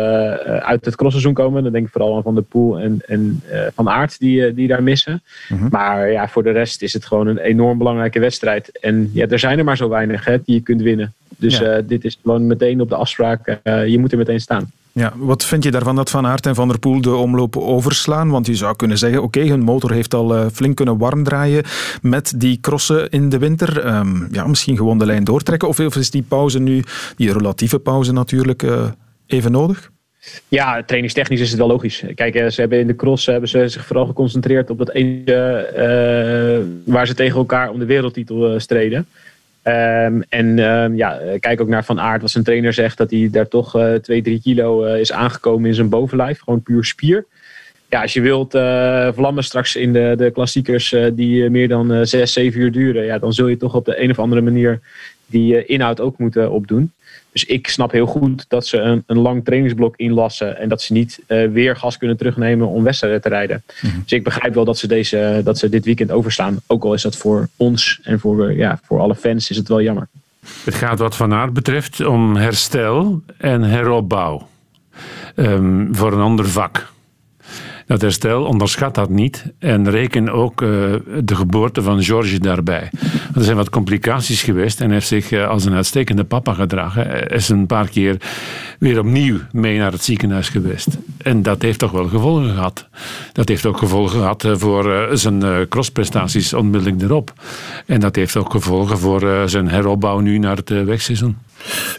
uit 0.63 0.85
het 0.85 0.97
crossseizoen 0.97 1.35
komen. 1.35 1.63
Dan 1.63 1.73
denk 1.73 1.87
ik 1.87 1.93
vooral 1.93 2.17
aan 2.17 2.23
Van 2.23 2.35
der 2.35 2.43
Poel 2.45 2.79
en, 2.79 3.01
en 3.07 3.43
Van 3.75 3.89
Aert 3.89 4.19
die, 4.19 4.55
die 4.55 4.69
daar 4.69 4.83
missen. 4.83 5.23
Mm-hmm. 5.49 5.69
Maar 5.71 6.11
ja, 6.11 6.29
voor 6.29 6.43
de 6.43 6.51
rest 6.51 6.83
is 6.83 6.93
het 6.93 7.07
gewoon 7.07 7.27
een 7.27 7.39
enorm 7.39 7.79
belangrijke 7.79 8.21
wedstrijd. 8.21 8.79
En 8.81 9.11
ja, 9.13 9.27
er 9.27 9.39
zijn 9.39 9.59
er 9.59 9.65
maar 9.65 9.77
zo 9.77 9.89
weinig 9.89 10.25
hè, 10.25 10.43
die 10.45 10.55
je 10.55 10.61
kunt 10.61 10.83
winnen. 10.83 11.13
Dus 11.37 11.59
ja. 11.59 11.81
dit 11.81 12.05
is 12.05 12.19
gewoon 12.23 12.47
meteen 12.47 12.81
op 12.81 12.89
de 12.89 12.95
afspraak. 12.95 13.59
je 13.65 13.97
moet 13.99 14.13
er 14.13 14.19
meteen 14.19 14.41
staan. 14.41 14.71
Ja, 14.99 15.13
wat 15.17 15.45
vind 15.45 15.65
je 15.65 15.71
daarvan 15.71 15.97
dat 15.97 16.11
Van 16.11 16.27
Aert 16.27 16.47
en 16.47 16.55
Van 16.55 16.69
der 16.69 16.79
Poel 16.79 17.01
de 17.01 17.15
omloop 17.15 17.57
overslaan? 17.57 18.31
Want 18.31 18.47
je 18.47 18.55
zou 18.55 18.77
kunnen 18.77 18.99
zeggen, 18.99 19.23
oké, 19.23 19.41
hun 19.41 19.61
motor 19.61 19.93
heeft 19.93 20.15
al 20.15 20.37
uh, 20.37 20.47
flink 20.53 20.77
kunnen 20.77 20.99
warm 20.99 21.25
draaien 21.25 21.65
met 22.03 22.33
die 22.37 22.59
crossen 22.61 23.11
in 23.11 23.29
de 23.29 23.39
winter. 23.39 23.97
Um, 23.97 24.29
ja, 24.33 24.47
misschien 24.47 24.77
gewoon 24.77 24.99
de 24.99 25.07
lijn 25.07 25.25
doortrekken. 25.25 25.69
Of 25.69 25.97
is 25.97 26.11
die 26.11 26.23
pauze 26.23 26.59
nu, 26.59 26.83
die 27.17 27.33
relatieve 27.33 27.79
pauze 27.79 28.13
natuurlijk, 28.13 28.63
uh, 28.63 28.85
even 29.27 29.53
nodig? 29.53 29.91
Ja, 30.49 30.83
trainingstechnisch 30.83 31.41
is 31.41 31.49
het 31.49 31.59
wel 31.59 31.69
logisch. 31.69 32.05
Kijk, 32.15 32.51
ze 32.53 32.61
hebben 32.61 32.79
in 32.79 32.87
de 32.87 32.97
cross 32.97 33.27
hebben 33.27 33.49
ze 33.49 33.69
zich 33.69 33.87
vooral 33.87 34.07
geconcentreerd 34.07 34.71
op 34.71 34.79
dat 34.79 34.91
ene 34.91 36.67
waar 36.85 37.07
ze 37.07 37.15
tegen 37.15 37.37
elkaar 37.37 37.71
om 37.71 37.79
de 37.79 37.87
wereldtitel 37.87 38.61
streden. 38.61 39.07
Um, 39.69 40.23
en 40.29 40.59
um, 40.59 40.97
ja, 40.97 41.21
kijk 41.41 41.61
ook 41.61 41.69
naar 41.69 41.85
Van 41.85 42.01
Aert, 42.01 42.21
wat 42.21 42.31
zijn 42.31 42.45
trainer 42.45 42.73
zegt, 42.73 42.97
dat 42.99 43.11
hij 43.11 43.29
daar 43.33 43.49
toch 43.49 43.71
2, 43.71 44.19
uh, 44.19 44.25
3 44.25 44.41
kilo 44.41 44.85
uh, 44.87 45.01
is 45.01 45.13
aangekomen 45.13 45.69
in 45.69 45.75
zijn 45.75 45.89
bovenlijf. 45.89 46.39
Gewoon 46.39 46.63
puur 46.63 46.85
spier. 46.85 47.27
Ja, 47.89 48.03
als 48.03 48.13
je 48.13 48.21
wilt 48.21 48.51
vlammen 49.15 49.45
straks 49.45 49.77
in 49.77 49.93
de, 49.93 50.15
de 50.17 50.31
klassiekers 50.31 50.95
die 51.13 51.51
meer 51.51 51.69
dan 51.69 52.07
6, 52.07 52.33
7 52.33 52.61
uur 52.61 52.73
duren, 52.73 53.05
ja, 53.05 53.19
dan 53.19 53.33
zul 53.33 53.47
je 53.47 53.57
toch 53.57 53.75
op 53.75 53.85
de 53.85 54.03
een 54.03 54.11
of 54.11 54.19
andere 54.19 54.41
manier 54.41 54.81
die 55.27 55.65
inhoud 55.65 56.01
ook 56.01 56.19
moeten 56.19 56.51
opdoen. 56.51 56.93
Dus 57.37 57.45
ik 57.45 57.69
snap 57.69 57.93
heel 57.93 58.07
goed 58.07 58.45
dat 58.49 58.67
ze 58.67 58.79
een, 58.79 59.03
een 59.07 59.19
lang 59.19 59.45
trainingsblok 59.45 59.97
inlassen 59.97 60.59
en 60.59 60.69
dat 60.69 60.83
ze 60.83 60.93
niet 60.93 61.21
weer 61.27 61.77
gas 61.77 61.99
kunnen 61.99 62.17
terugnemen 62.17 62.69
om 62.69 62.83
wedstrijden 62.83 63.21
te 63.21 63.29
rijden. 63.29 63.63
Mm-hmm. 63.81 64.03
Dus 64.03 64.13
ik 64.13 64.25
begrijp 64.25 64.55
wel 64.55 64.65
dat 64.65 64.79
ze, 64.79 64.87
deze, 64.87 65.41
dat 65.45 65.59
ze 65.59 65.69
dit 65.69 65.85
weekend 65.85 66.11
overslaan. 66.11 66.61
Ook 66.67 66.85
al 66.85 66.95
is 66.95 67.03
dat 67.03 67.17
voor 67.17 67.49
ons 67.57 68.01
en 68.03 68.21
voor, 68.21 68.53
ja, 68.53 68.81
voor 68.85 69.01
alle 69.01 69.15
fans 69.15 69.51
is 69.51 69.57
het 69.57 69.69
wel 69.69 69.83
jammer. 69.83 70.09
Het 70.65 70.75
gaat 70.75 70.99
wat 70.99 71.17
Van 71.17 71.33
Aert 71.33 71.53
betreft 71.53 72.07
om 72.07 72.37
herstel 72.37 73.23
en 73.39 73.63
heropbouw. 73.63 74.49
Um, 75.35 75.95
voor 75.95 76.13
een 76.13 76.21
ander 76.21 76.49
vak. 76.49 76.93
Dat 77.87 78.01
herstel, 78.01 78.45
onderschat 78.45 78.95
dat 78.95 79.11
niet. 79.11 79.53
En 79.59 79.91
reken 79.91 80.29
ook 80.29 80.61
uh, 80.61 80.69
de 81.25 81.35
geboorte 81.35 81.83
van 81.83 82.03
George 82.03 82.39
daarbij. 82.39 82.91
Er 83.35 83.45
zijn 83.45 83.57
wat 83.57 83.71
complicaties 83.71 84.43
geweest 84.43 84.81
en 84.81 84.85
hij 84.85 84.95
heeft 84.95 85.07
zich 85.07 85.31
uh, 85.31 85.49
als 85.49 85.65
een 85.65 85.75
uitstekende 85.75 86.25
papa 86.25 86.53
gedragen. 86.53 87.07
Hij 87.07 87.21
is 87.21 87.49
een 87.49 87.67
paar 87.67 87.89
keer 87.89 88.17
weer 88.79 88.99
opnieuw 88.99 89.39
mee 89.53 89.79
naar 89.79 89.93
het 89.93 90.05
ziekenhuis 90.05 90.49
geweest. 90.49 90.99
En 91.23 91.43
dat 91.43 91.63
heeft 91.63 91.79
toch 91.79 91.91
wel 91.91 92.09
gevolgen 92.09 92.55
gehad. 92.55 92.89
Dat 93.33 93.49
heeft 93.49 93.67
ook 93.67 93.79
gevolgen 93.79 94.19
gehad 94.19 94.45
eh, 94.45 94.53
voor 94.57 94.93
eh, 94.93 95.15
zijn 95.17 95.43
eh, 95.43 95.57
crossprestaties 95.69 96.55
onmiddellijk 96.55 97.03
erop. 97.03 97.33
En 97.87 98.01
dat 98.01 98.17
heeft 98.17 98.37
ook 98.37 98.51
gevolgen 98.51 98.99
voor 98.99 99.49
zijn 99.49 99.69
heropbouw 99.69 100.19
nu 100.19 100.39
naar 100.39 100.57
het 100.57 100.69
wegseizoen. 100.69 101.37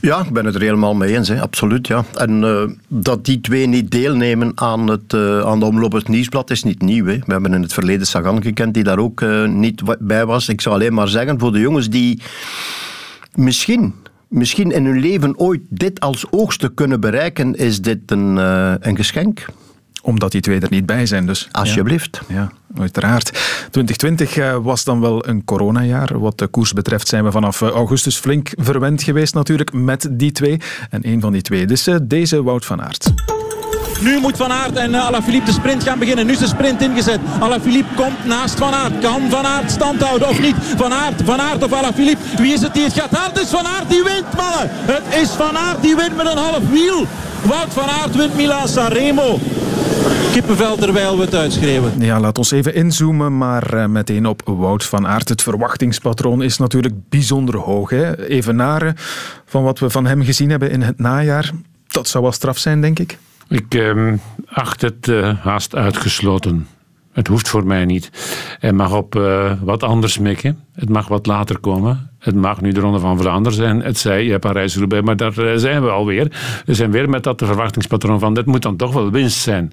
Ja, 0.01 0.19
ik 0.19 0.33
ben 0.33 0.45
het 0.45 0.55
er 0.55 0.61
helemaal 0.61 0.95
mee 0.95 1.15
eens, 1.15 1.27
hè. 1.27 1.41
absoluut. 1.41 1.87
Ja. 1.87 2.05
En 2.13 2.77
dat 2.87 3.25
die 3.25 3.41
twee 3.41 3.67
niet 3.67 3.91
deelnemen 3.91 4.51
aan, 4.55 4.89
het, 4.89 5.13
uh, 5.13 5.39
aan 5.39 5.59
de 5.59 5.65
omloop 5.65 5.91
het 5.91 6.07
nieuwsblad 6.07 6.49
is 6.49 6.63
niet 6.63 6.81
nieuw. 6.81 7.05
Hè. 7.05 7.17
We 7.25 7.31
hebben 7.31 7.53
in 7.53 7.61
het 7.61 7.73
verleden 7.73 8.07
Sagan 8.07 8.41
gekend 8.41 8.73
die 8.73 8.83
daar 8.83 8.99
ook 8.99 9.25
niet 9.47 9.81
bij 9.99 10.25
was. 10.25 10.49
Ik 10.49 10.61
zou 10.61 10.75
alleen 10.75 10.93
maar 10.93 11.07
zeggen, 11.07 11.39
voor 11.39 11.51
de 11.51 11.59
jongens 11.59 11.89
die 11.89 12.21
misschien 13.35 13.93
misschien 14.27 14.71
in 14.71 14.85
hun 14.85 14.99
leven 14.99 15.37
ooit 15.37 15.61
dit 15.69 15.99
als 15.99 16.25
oogste 16.29 16.73
kunnen 16.73 16.99
bereiken, 16.99 17.55
is 17.55 17.81
dit 17.81 17.99
een, 18.05 18.35
een 18.87 18.95
geschenk 18.95 19.45
omdat 20.07 20.31
die 20.31 20.41
twee 20.41 20.59
er 20.59 20.67
niet 20.69 20.85
bij 20.85 21.05
zijn. 21.05 21.25
Dus, 21.25 21.47
Alsjeblieft. 21.51 22.21
Ja, 22.27 22.35
ja, 22.35 22.51
uiteraard. 22.81 23.31
2020 23.71 24.37
uh, 24.37 24.57
was 24.61 24.83
dan 24.83 25.01
wel 25.01 25.27
een 25.27 25.43
coronajaar. 25.43 26.19
Wat 26.19 26.37
de 26.37 26.47
koers 26.47 26.73
betreft 26.73 27.07
zijn 27.07 27.23
we 27.23 27.31
vanaf 27.31 27.61
uh, 27.61 27.69
augustus 27.69 28.17
flink 28.17 28.49
verwend 28.55 29.03
geweest 29.03 29.33
natuurlijk 29.33 29.73
met 29.73 30.07
die 30.11 30.31
twee. 30.31 30.61
En 30.89 31.07
een 31.07 31.21
van 31.21 31.31
die 31.31 31.41
twee 31.41 31.65
is 31.65 31.87
uh, 31.87 31.95
deze 32.01 32.43
Wout 32.43 32.65
van 32.65 32.81
Aert. 32.81 33.13
Nu 34.01 34.19
moet 34.19 34.37
Van 34.37 34.51
Aert 34.51 34.75
en 34.75 34.95
Alaphilippe 34.95 35.45
de 35.45 35.51
sprint 35.51 35.83
gaan 35.83 35.99
beginnen. 35.99 36.25
Nu 36.25 36.31
is 36.31 36.39
de 36.39 36.47
sprint 36.47 36.81
ingezet. 36.81 37.19
Alaphilippe 37.39 37.93
komt 37.95 38.25
naast 38.25 38.57
Van 38.57 38.73
Aert. 38.73 38.99
Kan 38.99 39.29
Van 39.29 39.45
Aert 39.45 39.71
stand 39.71 40.01
houden 40.01 40.29
of 40.29 40.41
niet? 40.41 40.55
Van 40.77 40.93
Aert, 40.93 41.21
Van 41.25 41.41
Aert 41.41 41.63
of 41.63 41.73
Alaphilippe. 41.73 42.23
Wie 42.37 42.53
is 42.53 42.61
het 42.61 42.73
die 42.73 42.83
het 42.83 42.93
gaat 42.93 43.11
halen? 43.11 43.33
Het 43.33 43.43
is 43.43 43.49
Van 43.49 43.67
Aert 43.67 43.89
die 43.89 44.03
wint, 44.03 44.35
mannen. 44.35 44.69
Het 44.69 45.21
is 45.21 45.29
Van 45.29 45.57
Aert 45.57 45.81
die 45.81 45.95
wint 45.95 46.15
met 46.15 46.25
een 46.25 46.37
half 46.37 46.69
wiel. 46.69 47.05
Wout 47.43 47.73
van 47.73 47.89
Aert 47.89 48.15
wint 48.15 48.35
Milan 48.35 48.67
Sanremo. 48.67 49.39
Kippenvel 50.31 50.75
terwijl 50.75 51.17
we 51.17 51.23
het 51.23 51.35
uitschreven. 51.35 51.91
Ja, 51.99 52.19
laat 52.19 52.37
ons 52.37 52.51
even 52.51 52.73
inzoomen, 52.73 53.37
maar 53.37 53.73
uh, 53.73 53.85
meteen 53.85 54.25
op 54.25 54.41
Wout 54.45 54.85
van 54.85 55.07
Aert. 55.07 55.29
Het 55.29 55.41
verwachtingspatroon 55.41 56.41
is 56.41 56.57
natuurlijk 56.57 57.09
bijzonder 57.09 57.57
hoog. 57.57 57.89
Hè? 57.89 58.27
Evenaren 58.27 58.95
van 59.45 59.63
wat 59.63 59.79
we 59.79 59.89
van 59.89 60.05
hem 60.05 60.23
gezien 60.23 60.49
hebben 60.49 60.71
in 60.71 60.81
het 60.81 60.99
najaar. 60.99 61.51
Dat 61.87 62.07
zou 62.07 62.23
wel 62.23 62.33
straf 62.33 62.57
zijn, 62.57 62.81
denk 62.81 62.99
ik. 62.99 63.17
Ik 63.49 63.75
uh, 63.75 64.13
acht 64.47 64.81
het 64.81 65.07
uh, 65.07 65.37
haast 65.39 65.75
uitgesloten. 65.75 66.67
Het 67.17 67.27
hoeft 67.27 67.49
voor 67.49 67.65
mij 67.65 67.85
niet. 67.85 68.09
Het 68.59 68.75
mag 68.75 68.93
op 68.93 69.15
uh, 69.15 69.51
wat 69.61 69.83
anders 69.83 70.17
mikken. 70.17 70.59
Het 70.73 70.89
mag 70.89 71.07
wat 71.07 71.25
later 71.25 71.59
komen. 71.59 72.09
Het 72.19 72.35
mag 72.35 72.61
nu 72.61 72.71
de 72.71 72.79
Ronde 72.79 72.99
van 72.99 73.17
Vlaanderen 73.17 73.57
zijn. 73.57 73.81
Het 73.81 73.97
zij 73.97 74.39
Parijs-Roubaix, 74.39 75.05
maar 75.05 75.17
daar 75.17 75.39
uh, 75.39 75.51
zijn 75.55 75.81
we 75.81 75.89
alweer. 75.89 76.31
We 76.65 76.73
zijn 76.73 76.91
weer 76.91 77.09
met 77.09 77.23
dat 77.23 77.41
verwachtingspatroon 77.45 78.19
van... 78.19 78.33
dit 78.33 78.45
moet 78.45 78.61
dan 78.61 78.75
toch 78.75 78.93
wel 78.93 79.11
winst 79.11 79.39
zijn. 79.39 79.71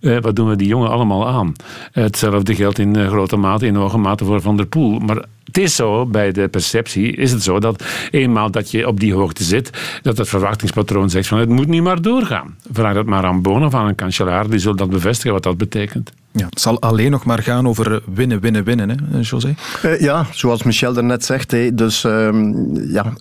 Uh, 0.00 0.18
wat 0.20 0.36
doen 0.36 0.48
we 0.48 0.56
die 0.56 0.66
jongen 0.66 0.90
allemaal 0.90 1.28
aan? 1.28 1.52
Hetzelfde 1.92 2.54
geldt 2.54 2.78
in 2.78 3.08
grote 3.08 3.36
mate, 3.36 3.66
in 3.66 3.74
hoge 3.74 3.98
mate 3.98 4.24
voor 4.24 4.40
Van 4.40 4.56
der 4.56 4.66
Poel. 4.66 4.98
Maar 4.98 5.24
het 5.44 5.58
is 5.58 5.74
zo, 5.74 6.06
bij 6.06 6.32
de 6.32 6.48
perceptie 6.48 7.12
is 7.12 7.32
het 7.32 7.42
zo 7.42 7.58
dat 7.58 7.84
eenmaal 8.10 8.50
dat 8.50 8.70
je 8.70 8.88
op 8.88 9.00
die 9.00 9.14
hoogte 9.14 9.44
zit, 9.44 9.98
dat 10.02 10.18
het 10.18 10.28
verwachtingspatroon 10.28 11.10
zegt 11.10 11.28
van 11.28 11.38
het 11.38 11.48
moet 11.48 11.68
niet 11.68 11.82
maar 11.82 12.02
doorgaan. 12.02 12.56
Vraag 12.72 12.94
dat 12.94 13.06
maar 13.06 13.24
aan 13.24 13.42
Bonen 13.42 13.66
of 13.66 13.74
aan 13.74 13.86
een 13.86 13.94
kanselaar, 13.94 14.50
die 14.50 14.58
zullen 14.58 14.76
dat 14.76 14.90
bevestigen 14.90 15.32
wat 15.32 15.42
dat 15.42 15.56
betekent. 15.56 16.12
Ja, 16.32 16.44
het 16.44 16.60
zal 16.60 16.80
alleen 16.80 17.10
nog 17.10 17.24
maar 17.24 17.42
gaan 17.42 17.68
over 17.68 18.02
winnen, 18.14 18.40
winnen, 18.40 18.64
winnen, 18.64 18.90
hè, 18.90 19.18
José? 19.20 19.54
Uh, 19.84 20.00
ja, 20.00 20.26
zoals 20.30 20.62
Michel 20.62 20.92
daarnet 20.92 21.24
zegt. 21.24 21.50
Hè, 21.50 21.74
dus 21.74 22.04
uh, 22.04 22.30
ja, 22.88 23.12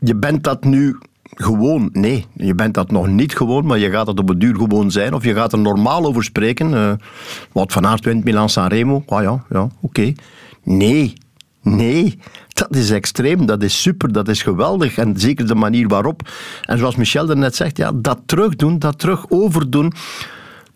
je, 0.00 0.16
bent 0.16 0.44
dat 0.44 0.64
nu 0.64 0.98
gewoon, 1.34 1.88
nee, 1.92 2.26
je 2.32 2.54
bent 2.54 2.74
dat 2.74 2.90
nog 2.90 3.06
niet 3.06 3.36
gewoon, 3.36 3.66
maar 3.66 3.78
je 3.78 3.90
gaat 3.90 4.06
het 4.06 4.18
op 4.18 4.28
het 4.28 4.40
duur 4.40 4.54
gewoon 4.54 4.90
zijn. 4.90 5.14
Of 5.14 5.24
je 5.24 5.34
gaat 5.34 5.52
er 5.52 5.58
normaal 5.58 6.04
over 6.04 6.24
spreken. 6.24 7.00
Wat 7.52 7.72
van 7.72 7.86
Aert 7.86 8.04
wint 8.04 8.24
Milan 8.24 8.48
Sanremo. 8.48 9.02
Ah 9.06 9.22
ja, 9.22 9.44
ja 9.50 9.68
oké. 9.80 10.12
Nee, 10.64 11.14
Nee, 11.62 12.18
dat 12.48 12.76
is 12.76 12.90
extreem, 12.90 13.46
dat 13.46 13.62
is 13.62 13.82
super, 13.82 14.12
dat 14.12 14.28
is 14.28 14.42
geweldig. 14.42 14.98
En 14.98 15.20
zeker 15.20 15.46
de 15.46 15.54
manier 15.54 15.88
waarop. 15.88 16.28
En 16.62 16.78
zoals 16.78 16.96
Michel 16.96 17.30
er 17.30 17.36
net 17.36 17.56
zegt, 17.56 17.76
ja, 17.76 17.92
dat 17.94 18.18
terugdoen, 18.26 18.78
dat 18.78 18.98
terug 18.98 19.24
overdoen. 19.28 19.92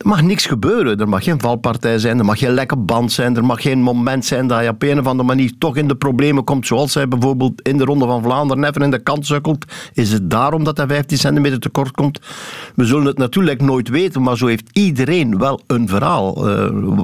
Er 0.03 0.09
mag 0.09 0.23
niks 0.23 0.47
gebeuren. 0.47 1.01
Er 1.01 1.09
mag 1.09 1.25
geen 1.25 1.41
valpartij 1.41 1.99
zijn, 1.99 2.19
er 2.19 2.25
mag 2.25 2.39
geen 2.39 2.55
lekke 2.55 2.77
band 2.77 3.13
zijn, 3.13 3.37
er 3.37 3.45
mag 3.45 3.63
geen 3.63 3.83
moment 3.83 4.25
zijn 4.25 4.47
dat 4.47 4.63
je 4.63 4.69
op 4.69 4.83
een 4.83 4.99
of 4.99 5.07
andere 5.07 5.29
manier 5.29 5.53
toch 5.59 5.77
in 5.77 5.89
de 5.89 5.95
problemen 5.95 6.45
komt, 6.45 6.67
zoals 6.67 6.95
hij 6.95 7.09
bijvoorbeeld 7.09 7.61
in 7.63 7.77
de 7.77 7.85
Ronde 7.85 8.07
van 8.07 8.23
Vlaanderen 8.23 8.65
even 8.65 8.83
in 8.83 8.91
de 8.91 9.03
kant 9.03 9.27
sukkelt. 9.27 9.65
Is 9.93 10.13
het 10.13 10.31
daarom 10.31 10.65
dat 10.65 10.77
hij 10.77 10.87
15 10.87 11.19
centimeter 11.19 11.59
tekort 11.59 11.91
komt? 11.91 12.21
We 12.75 12.85
zullen 12.85 13.07
het 13.07 13.19
natuurlijk 13.19 13.61
nooit 13.61 13.89
weten, 13.89 14.23
maar 14.23 14.37
zo 14.37 14.47
heeft 14.47 14.71
iedereen 14.73 15.39
wel 15.39 15.61
een 15.67 15.89
verhaal. 15.89 16.51
Uh, 16.51 17.01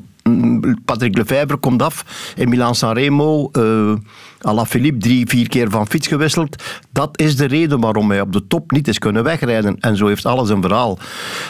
Patrick 0.85 1.17
Lefebvre 1.17 1.57
komt 1.57 1.83
af 1.83 2.33
in 2.37 2.49
Milan-Sanremo. 2.49 3.51
Uh, 3.53 3.93
Alaphilippe 4.41 4.99
drie, 4.99 5.27
vier 5.27 5.49
keer 5.49 5.71
van 5.71 5.87
fiets 5.87 6.07
gewisseld. 6.07 6.63
Dat 6.93 7.21
is 7.21 7.37
de 7.37 7.47
reden 7.47 7.81
waarom 7.81 8.11
hij 8.11 8.21
op 8.21 8.33
de 8.33 8.47
top 8.47 8.71
niet 8.71 8.89
is 8.89 8.99
kunnen 8.99 9.25
wegrijden. 9.25 9.77
En 9.81 9.97
zo 9.97 10.07
heeft 10.07 10.27
alles 10.27 10.49
een 10.49 10.63
verhaal. 10.63 10.99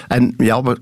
En 0.09 0.35
ja, 0.37 0.63
we, 0.63 0.79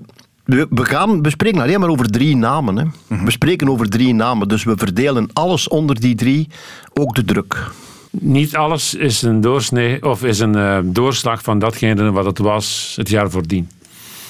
we, 0.47 0.85
gaan, 0.85 1.21
we 1.21 1.29
spreken 1.29 1.61
alleen 1.61 1.79
maar 1.79 1.89
over 1.89 2.09
drie 2.09 2.35
namen. 2.35 2.77
Hè. 2.77 2.83
Mhm. 3.07 3.25
We 3.25 3.31
spreken 3.31 3.69
over 3.69 3.89
drie 3.89 4.13
namen, 4.13 4.47
dus 4.47 4.63
we 4.63 4.73
verdelen 4.77 5.29
alles 5.33 5.67
onder 5.67 5.99
die 5.99 6.15
drie, 6.15 6.47
ook 6.93 7.15
de 7.15 7.25
druk. 7.25 7.71
Niet 8.11 8.55
alles 8.55 8.93
is 8.93 9.21
een 9.21 9.41
doorsnee 9.41 10.03
of 10.03 10.23
is 10.23 10.39
een 10.39 10.57
uh, 10.57 10.79
doorslag 10.83 11.41
van 11.41 11.59
datgene 11.59 12.11
wat 12.11 12.25
het 12.25 12.37
was 12.37 12.93
het 12.95 13.09
jaar 13.09 13.29
voordien. 13.29 13.69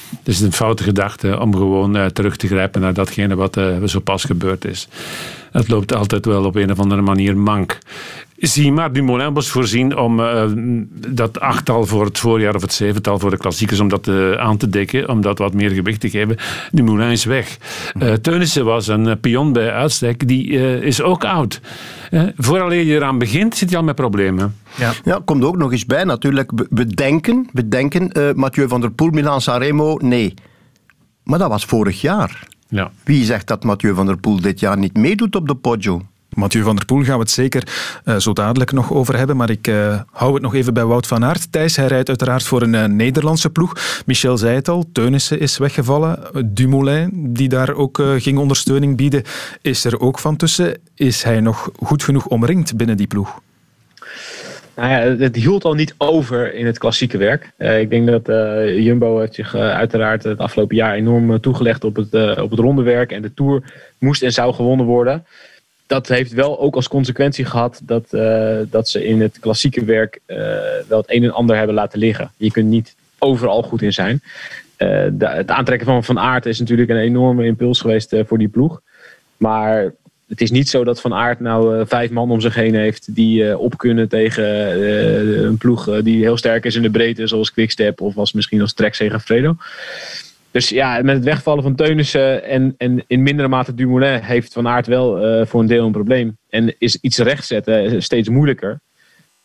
Het 0.10 0.28
is 0.28 0.40
een 0.40 0.54
foute 0.54 0.84
gedachte 0.84 1.40
om 1.40 1.56
gewoon 1.56 1.98
uh, 1.98 2.06
terug 2.06 2.38
te 2.38 2.48
grijpen 2.48 2.82
naar 2.82 2.94
datgene 2.94 3.36
wat 3.36 3.58
uh, 3.58 3.84
zo 3.84 4.00
pas 4.00 4.24
gebeurd 4.24 4.66
is. 4.66 4.88
Het 5.52 5.68
loopt 5.68 5.96
altijd 5.96 6.26
wel 6.26 6.46
op 6.46 6.56
een 6.56 6.72
of 6.72 6.80
andere 6.80 7.02
manier 7.02 7.38
mank. 7.38 7.78
Zie 8.38 8.72
maar, 8.72 8.94
Dumoulin 8.94 9.34
was 9.34 9.50
voorzien 9.50 9.98
om 9.98 10.20
uh, 10.20 10.44
dat 11.12 11.39
achttal 11.39 11.86
voor 11.86 12.06
het 12.06 12.20
voorjaar 12.20 12.56
of 12.56 12.62
het 12.62 12.74
zevental 12.74 13.20
voor 13.20 13.29
de 13.29 13.38
klassiekers 13.38 13.79
om 13.79 13.88
dat 13.88 14.08
uh, 14.08 14.32
aan 14.32 14.58
te 14.58 14.70
dekken, 14.70 15.10
om 15.10 15.22
dat 15.22 15.38
wat 15.38 15.53
meer 15.53 15.70
gewicht 15.70 16.00
te 16.00 16.10
geven. 16.10 16.38
Dumoulin 16.72 17.10
is 17.10 17.25
weg. 17.25 17.58
Uh, 18.00 18.13
Teunissen 18.13 18.65
was 18.65 18.88
een 18.88 19.20
pion 19.20 19.53
bij 19.53 19.72
uitstek, 19.72 20.27
die 20.27 20.50
is 20.82 21.01
ook 21.01 21.25
oud. 21.25 21.62
vooraleer 22.38 22.84
je 22.84 22.96
eraan 22.96 23.17
begint, 23.17 23.56
zit 23.56 23.70
je 23.70 23.77
al 23.77 23.84
met 23.84 23.96
problemen. 23.96 24.56
Ja, 24.75 24.94
ja 25.03 25.22
komt 25.25 25.44
ook 25.44 25.58
nog 25.58 25.72
eens 25.72 25.86
bij 25.86 26.03
natuurlijk. 26.03 26.51
We 26.70 26.86
denken, 26.86 27.50
we 27.53 27.67
denken 27.67 28.12
Mathieu 28.36 28.67
van 28.67 28.82
der 28.82 28.91
Poel, 28.91 29.10
Milan 29.10 29.41
Sanremo, 29.41 29.98
nee. 30.01 30.34
Maar 31.24 31.39
dat 31.39 31.50
was 31.50 31.65
vorig 31.65 32.01
jaar. 32.01 32.48
Ja. 32.67 32.91
Wie 33.03 33.25
zegt 33.25 33.48
dat 33.48 33.63
Mathieu 33.63 33.94
van 33.94 34.06
der 34.06 34.17
Poel 34.17 34.41
dit 34.41 34.60
jaar 34.60 34.77
niet 34.77 34.98
meedoet 34.98 35.36
op 35.36 35.48
de 35.48 35.56
Poggio? 35.56 36.01
Mathieu 36.38 36.63
van 36.63 36.75
der 36.75 36.86
Poel 36.86 37.03
gaan 37.03 37.13
we 37.13 37.20
het 37.20 37.32
zeker 37.32 37.63
uh, 38.06 38.15
zo 38.15 38.34
dadelijk 38.34 38.72
nog 38.72 38.94
over 38.94 39.17
hebben. 39.17 39.38
Maar 39.38 39.50
ik 39.50 39.67
uh, 39.67 40.00
hou 40.12 40.34
het 40.34 40.41
nog 40.41 40.56
even 40.56 40.74
bij 40.74 40.86
Wout 40.86 41.08
van 41.08 41.25
Aert. 41.25 41.51
Thijs, 41.51 41.75
hij 41.75 41.88
rijdt 41.88 42.08
uiteraard 42.08 42.44
voor 42.44 42.62
een 42.62 42.74
uh, 42.74 42.86
Nederlandse 42.86 43.50
ploeg. 43.50 44.01
Michel 44.06 44.38
zei 44.38 44.56
het 44.56 44.67
al, 44.67 44.86
Teunissen 44.91 45.39
is 45.39 45.58
weggevallen. 45.58 46.20
Dumoulin, 46.46 47.34
die 47.34 47.50
daar 47.50 47.74
ook 47.74 48.01
ging 48.17 48.38
ondersteuning 48.38 48.98
bieden, 48.98 49.24
is 49.62 49.86
er 49.86 50.00
ook 50.00 50.20
van 50.20 50.36
tussen. 50.36 50.77
Is 50.96 51.24
hij 51.24 51.39
nog 51.39 51.72
goed 51.75 52.03
genoeg 52.03 52.27
omringd 52.27 52.77
binnen 52.77 52.98
die 52.98 53.08
ploeg? 53.08 53.39
Nou 54.75 54.89
ja, 54.89 55.24
het 55.24 55.36
hield 55.36 55.63
al 55.63 55.74
niet 55.74 55.96
over 55.98 56.53
in 56.53 56.65
het 56.65 56.77
klassieke 56.77 57.17
werk. 57.17 57.51
Ik 57.58 57.89
denk 57.89 58.08
dat 58.08 58.25
Jumbo 58.84 59.20
heeft 59.20 59.36
zich 59.36 59.56
uiteraard 59.56 60.24
het 60.24 60.39
afgelopen 60.39 60.75
jaar 60.75 60.94
enorm 60.94 61.39
toegelegd 61.39 61.84
op 61.84 61.96
het, 61.96 62.39
op 62.39 62.50
het 62.50 62.60
rondewerk. 62.60 63.12
En 63.12 63.22
de 63.22 63.34
Tour 63.34 63.63
moest 63.98 64.24
en 64.24 64.32
zou 64.32 64.53
gewonnen 64.53 64.86
worden. 64.86 65.25
Dat 65.88 66.08
heeft 66.08 66.34
wel 66.34 66.60
ook 66.60 66.75
als 66.75 66.88
consequentie 66.88 67.46
gehad 67.46 67.82
dat, 67.84 68.10
dat 68.70 68.89
ze 68.89 69.06
in 69.06 69.22
het 69.22 69.39
klassieke 69.39 69.86
werk 69.86 70.20
wel 70.88 70.98
het 70.98 71.12
een 71.12 71.24
en 71.24 71.34
ander 71.34 71.58
hebben 71.58 71.75
laten 71.75 72.00
liggen. 72.00 72.32
Je 72.38 72.51
kunt 72.51 72.67
niet 72.67 72.96
overal 73.20 73.63
goed 73.63 73.82
in 73.82 73.94
zijn. 73.94 74.22
De, 74.77 75.15
het 75.20 75.50
aantrekken 75.50 75.88
van 75.88 76.03
Van 76.03 76.20
Aert 76.20 76.46
is 76.46 76.60
natuurlijk 76.60 76.89
een 76.89 76.98
enorme 76.98 77.46
impuls 77.46 77.82
geweest 77.82 78.15
voor 78.25 78.38
die 78.38 78.48
ploeg. 78.48 78.82
Maar 79.38 79.94
het 80.27 80.41
is 80.41 80.51
niet 80.51 80.70
zo 80.70 80.84
dat 80.84 81.01
Van 81.01 81.13
Aert 81.13 81.39
nou 81.39 81.88
vijf 81.88 82.10
man 82.10 82.32
om 82.32 82.41
zich 82.41 82.56
heen 82.56 82.75
heeft 82.75 83.15
die 83.15 83.58
op 83.58 83.77
kunnen 83.77 84.10
tegen 84.10 84.46
een 85.46 85.58
ploeg 85.58 86.01
die 86.01 86.24
heel 86.24 86.38
sterk 86.38 86.65
is 86.65 86.75
in 86.75 86.82
de 86.82 86.91
breedte, 86.91 87.27
zoals 87.27 87.51
Quickstep 87.51 88.01
of 88.01 88.13
was 88.13 88.34
misschien 88.34 88.62
als 88.62 88.74
Trek 88.74 88.96
Fredo. 88.96 89.56
Dus 90.58 90.70
ja, 90.70 91.02
met 91.02 91.16
het 91.16 91.24
wegvallen 91.24 91.64
van 91.64 91.76
Teunissen 91.76 92.44
en, 92.44 92.76
en 92.78 93.04
in 93.08 93.24
mindere 93.24 93.48
mate 93.48 93.74
Dumoulin 93.74 94.20
heeft 94.22 94.54
Van 94.54 94.68
Aert 94.68 94.88
wel 94.88 95.46
voor 95.46 95.60
een 95.60 95.68
deel 95.68 95.86
een 95.86 95.92
probleem. 95.92 96.38
En 96.50 96.76
is 96.78 96.98
iets 97.02 97.18
rechtzetten 97.18 98.04
steeds 98.04 98.30
moeilijker. 98.30 98.80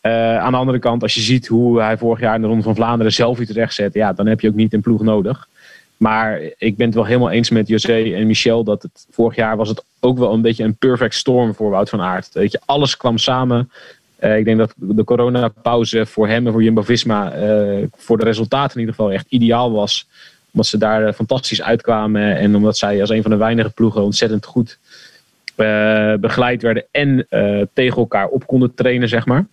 aan 0.00 0.52
de 0.52 0.58
andere 0.58 0.78
kant, 0.78 1.02
als 1.02 1.14
je 1.14 1.20
ziet 1.20 1.46
hoe 1.46 1.80
hij 1.80 1.98
vorig 1.98 2.20
jaar 2.20 2.34
in 2.34 2.40
de 2.40 2.46
Ronde 2.46 2.62
van 2.62 2.74
Vlaanderen 2.74 3.12
zelf 3.12 3.40
iets 3.40 3.50
rechtzet, 3.50 3.94
ja, 3.94 4.12
dan 4.12 4.26
heb 4.26 4.40
je 4.40 4.48
ook 4.48 4.54
niet 4.54 4.72
een 4.72 4.80
ploeg 4.80 5.02
nodig. 5.02 5.48
Maar 5.96 6.40
ik 6.58 6.76
ben 6.76 6.86
het 6.86 6.94
wel 6.94 7.04
helemaal 7.04 7.30
eens 7.30 7.50
met 7.50 7.68
José 7.68 8.14
en 8.14 8.26
Michel 8.26 8.64
dat 8.64 8.82
het 8.82 9.06
vorig 9.10 9.36
jaar 9.36 9.56
was 9.56 9.68
het 9.68 9.84
ook 10.00 10.18
wel 10.18 10.32
een 10.32 10.42
beetje 10.42 10.64
een 10.64 10.76
perfect 10.76 11.14
storm 11.14 11.54
voor 11.54 11.70
Wout 11.70 11.88
van 11.88 12.00
Aert. 12.00 12.32
Weet 12.32 12.52
je, 12.52 12.60
alles 12.64 12.96
kwam 12.96 13.18
samen. 13.18 13.70
Ik 14.20 14.44
denk 14.44 14.58
dat 14.58 14.74
de 14.76 15.04
coronapauze 15.04 16.06
voor 16.06 16.28
hem 16.28 16.46
en 16.46 16.52
voor 16.52 16.62
Jumbo-Visma 16.62 17.32
voor 17.96 18.18
de 18.18 18.24
resultaten 18.24 18.74
in 18.74 18.80
ieder 18.80 18.94
geval 18.94 19.12
echt 19.12 19.26
ideaal 19.28 19.72
was 19.72 20.06
Omdat 20.52 20.66
ze 20.66 20.78
daar 20.78 21.06
eh, 21.06 21.14
fantastisch 21.14 21.62
uitkwamen. 21.62 22.36
En 22.36 22.56
omdat 22.56 22.76
zij 22.76 23.00
als 23.00 23.10
een 23.10 23.22
van 23.22 23.30
de 23.30 23.36
weinige 23.36 23.70
ploegen 23.70 24.02
ontzettend 24.02 24.44
goed 24.44 24.78
eh, 25.54 26.14
begeleid 26.14 26.62
werden. 26.62 26.84
En 26.90 27.26
eh, 27.28 27.62
tegen 27.72 27.96
elkaar 27.96 28.26
op 28.26 28.46
konden 28.46 28.74
trainen, 28.74 29.08
zeg 29.08 29.26
maar. 29.26 29.46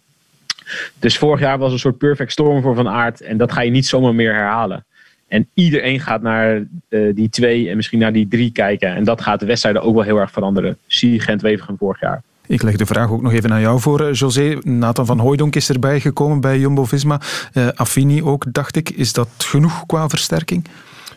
Dus 0.99 1.17
vorig 1.17 1.39
jaar 1.39 1.57
was 1.57 1.71
een 1.71 1.79
soort 1.79 1.97
perfect 1.97 2.31
storm 2.31 2.61
voor 2.61 2.75
Van 2.75 2.89
Aert. 2.89 3.21
En 3.21 3.37
dat 3.37 3.51
ga 3.51 3.61
je 3.61 3.71
niet 3.71 3.87
zomaar 3.87 4.15
meer 4.15 4.33
herhalen. 4.33 4.85
En 5.27 5.47
iedereen 5.53 5.99
gaat 5.99 6.21
naar 6.21 6.63
die 6.89 7.29
twee 7.29 7.69
en 7.69 7.75
misschien 7.75 7.99
naar 7.99 8.13
die 8.13 8.27
drie 8.27 8.51
kijken. 8.51 8.95
En 8.95 9.03
dat 9.03 9.21
gaat 9.21 9.39
de 9.39 9.45
wedstrijden 9.45 9.81
ook 9.81 9.95
wel 9.95 10.03
heel 10.03 10.17
erg 10.17 10.31
veranderen. 10.31 10.77
Zie 10.87 11.19
Gent-Wevergem 11.19 11.77
vorig 11.77 11.99
jaar. 11.99 12.21
Ik 12.49 12.61
leg 12.61 12.75
de 12.75 12.85
vraag 12.85 13.09
ook 13.09 13.21
nog 13.21 13.33
even 13.33 13.51
aan 13.51 13.61
jou 13.61 13.79
voor, 13.79 14.11
José. 14.11 14.57
Nathan 14.63 15.05
van 15.05 15.19
Hooijdonk 15.19 15.55
is 15.55 15.69
erbij 15.69 15.99
gekomen 15.99 16.41
bij 16.41 16.59
Jumbo-Visma. 16.59 17.21
Eh, 17.53 17.67
Affini 17.67 18.23
ook, 18.23 18.45
dacht 18.53 18.75
ik. 18.75 18.89
Is 18.89 19.13
dat 19.13 19.29
genoeg 19.37 19.85
qua 19.85 20.09
versterking? 20.09 20.65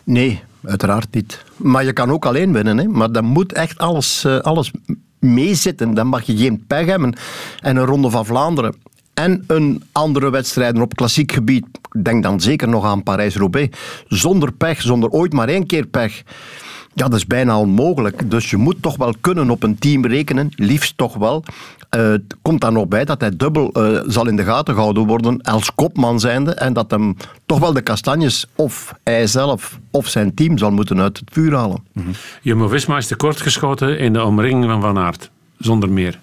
Nee, 0.03 0.43
uiteraard 0.63 1.13
niet. 1.13 1.43
Maar 1.57 1.83
je 1.83 1.93
kan 1.93 2.11
ook 2.11 2.25
alleen 2.25 2.53
winnen. 2.53 2.77
Hè? 2.77 2.87
Maar 2.87 3.11
dan 3.11 3.25
moet 3.25 3.53
echt 3.53 3.77
alles, 3.77 4.23
eh, 4.23 4.37
alles 4.37 4.71
meezitten. 5.19 5.93
Dan 5.93 6.07
mag 6.07 6.23
je 6.23 6.37
geen 6.37 6.63
pech 6.67 6.85
hebben. 6.85 7.15
En 7.59 7.75
een 7.75 7.85
Ronde 7.85 8.09
van 8.09 8.25
Vlaanderen 8.25 8.75
en 9.13 9.43
een 9.47 9.83
andere 9.91 10.29
wedstrijden 10.29 10.81
op 10.81 10.95
klassiek 10.95 11.31
gebied. 11.31 11.65
Denk 12.01 12.23
dan 12.23 12.41
zeker 12.41 12.67
nog 12.67 12.85
aan 12.85 13.03
Parijs-Roubaix. 13.03 13.77
Zonder 14.07 14.51
pech, 14.51 14.81
zonder 14.81 15.09
ooit 15.09 15.33
maar 15.33 15.47
één 15.47 15.65
keer 15.65 15.85
pech. 15.85 16.23
Ja, 16.93 17.07
dat 17.07 17.13
is 17.13 17.27
bijna 17.27 17.59
onmogelijk. 17.59 18.31
Dus 18.31 18.49
je 18.49 18.57
moet 18.57 18.81
toch 18.81 18.97
wel 18.97 19.13
kunnen 19.21 19.49
op 19.49 19.63
een 19.63 19.77
team 19.77 20.05
rekenen. 20.05 20.51
Liefst 20.55 20.97
toch 20.97 21.15
wel. 21.15 21.43
Het 21.89 22.35
komt 22.41 22.61
daar 22.61 22.71
nog 22.71 22.87
bij 22.87 23.05
dat 23.05 23.21
hij 23.21 23.35
dubbel 23.35 23.71
eh, 23.71 23.99
zal 24.07 24.27
in 24.27 24.35
de 24.35 24.43
gaten 24.43 24.73
gehouden 24.73 25.05
worden 25.07 25.41
als 25.41 25.75
kopman 25.75 26.19
zijnde. 26.19 26.51
En 26.51 26.73
dat 26.73 26.91
hem 26.91 27.15
toch 27.45 27.59
wel 27.59 27.73
de 27.73 27.81
kastanjes, 27.81 28.45
of 28.55 28.95
hij 29.03 29.27
zelf, 29.27 29.79
of 29.91 30.07
zijn 30.07 30.33
team 30.33 30.57
zal 30.57 30.71
moeten 30.71 31.01
uit 31.01 31.19
het 31.19 31.29
vuur 31.31 31.55
halen. 31.55 31.83
Jumbo-Visma 32.41 32.97
is 32.97 33.07
tekortgeschoten 33.07 33.99
in 33.99 34.13
de 34.13 34.23
omringing 34.23 34.65
van 34.65 34.81
Van 34.81 34.97
Aert. 34.97 35.29
Zonder 35.57 35.89
meer. 35.89 36.19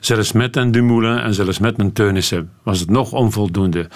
Zelfs 0.00 0.32
met 0.32 0.56
een 0.56 0.70
Dumoulin 0.70 1.18
en 1.18 1.34
zelfs 1.34 1.58
met 1.58 1.78
een 1.78 1.92
Teunissen 1.92 2.50
was 2.62 2.80
het 2.80 2.90
nog 2.90 3.12
onvoldoende. 3.12 3.86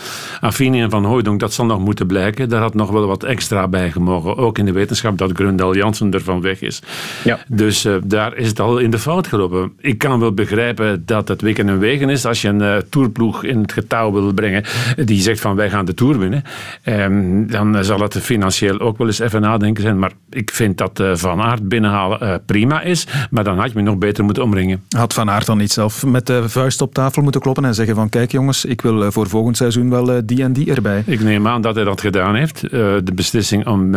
Affini 0.41 0.83
en 0.83 0.91
Van 0.91 1.05
Hooijdonk, 1.05 1.41
dat 1.41 1.53
zal 1.53 1.67
nog 1.67 1.79
moeten 1.79 2.07
blijken. 2.07 2.49
Daar 2.49 2.61
had 2.61 2.75
nog 2.75 2.91
wel 2.91 3.07
wat 3.07 3.23
extra 3.23 3.69
bij 3.69 3.91
gemogen. 3.91 4.37
Ook 4.37 4.59
in 4.59 4.65
de 4.65 4.73
wetenschap 4.73 5.19
dat 5.19 5.31
Grundel 5.35 5.75
Jansen 5.75 6.13
ervan 6.13 6.41
weg 6.41 6.61
is. 6.61 6.83
Ja. 7.25 7.39
Dus 7.49 7.85
eh, 7.85 7.95
daar 8.05 8.37
is 8.37 8.49
het 8.49 8.61
al 8.61 8.79
in 8.79 8.91
de 8.91 8.99
fout 8.99 9.27
gelopen. 9.27 9.73
Ik 9.81 9.99
kan 9.99 10.21
wel 10.21 10.33
begrijpen 10.33 11.03
dat 11.07 11.29
het 11.29 11.41
weken 11.41 11.69
en 11.69 11.79
wegen 11.79 12.09
is. 12.09 12.25
Als 12.25 12.43
je 12.43 12.49
een 12.49 12.63
uh, 12.63 12.77
tourploeg 12.77 13.45
in 13.45 13.61
het 13.61 13.73
getouw 13.73 14.13
wil 14.13 14.33
brengen 14.33 14.65
die 15.05 15.21
zegt 15.21 15.41
van 15.41 15.57
wij 15.57 15.71
gaan 15.71 15.85
de 15.85 15.95
Tour 15.95 16.19
winnen. 16.19 16.43
ehm, 16.83 17.47
dan 17.47 17.85
zal 17.85 18.01
het 18.01 18.19
financieel 18.19 18.81
ook 18.81 18.99
wel 18.99 19.07
eens 19.07 19.19
even 19.19 19.41
nadenken 19.41 19.83
zijn. 19.83 19.99
Maar 19.99 20.13
ik 20.31 20.51
vind 20.51 20.79
dat 20.79 21.01
eh, 21.01 21.11
Van 21.15 21.41
Aert 21.41 21.69
binnenhalen 21.69 22.21
eh, 22.21 22.35
prima 22.47 22.83
is. 22.83 23.07
Maar 23.31 23.45
dan 23.45 23.59
had 23.59 23.69
je 23.69 23.77
me 23.77 23.83
nog 23.83 23.99
beter 23.99 24.25
moeten 24.25 24.43
omringen. 24.43 24.83
Had 24.97 25.15
Van 25.15 25.31
Aert 25.31 25.47
dan 25.47 25.58
niet 25.59 25.73
zelf 25.73 26.07
met 26.07 26.27
de 26.27 26.49
vuist 26.49 26.81
op 26.81 26.95
tafel 26.95 27.23
moeten 27.23 27.41
kloppen 27.41 27.65
en 27.65 27.75
zeggen 27.75 27.95
van 27.95 28.09
kijk 28.09 28.33
jongens, 28.33 28.65
ik 28.65 28.81
wil 28.81 29.05
eh, 29.05 29.11
voor 29.11 29.29
volgend 29.29 29.57
seizoen 29.57 29.91
wel 29.91 30.13
eh, 30.13 30.19
die 30.25 30.43
en 30.43 30.53
die 30.53 30.75
erbij. 30.75 31.03
Ik 31.07 31.21
neem 31.21 31.47
aan 31.49 31.61
dat 31.63 31.75
hij 31.75 31.85
dat 31.85 32.01
gedaan 32.01 32.35
heeft. 32.35 32.63
Eh, 32.63 32.71
de 33.05 33.13
beslissing 33.15 33.67
om 33.67 33.93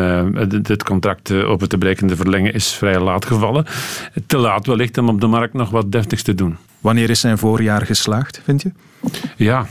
dit- 0.63 0.83
contract 0.83 1.31
open 1.31 1.69
te 1.69 1.77
breken 1.77 2.01
en 2.01 2.07
te 2.07 2.15
verlengen 2.15 2.53
is 2.53 2.73
vrij 2.73 2.99
laat 2.99 3.25
gevallen. 3.25 3.65
Te 4.27 4.37
laat 4.37 4.65
wellicht 4.67 4.97
om 4.97 5.09
op 5.09 5.21
de 5.21 5.27
markt 5.27 5.53
nog 5.53 5.69
wat 5.69 5.91
deftigs 5.91 6.23
te 6.23 6.35
doen. 6.35 6.57
Wanneer 6.79 7.09
is 7.09 7.19
zijn 7.19 7.37
voorjaar 7.37 7.85
geslaagd, 7.85 8.41
vind 8.43 8.61
je? 8.61 8.71
Ja, 9.35 9.65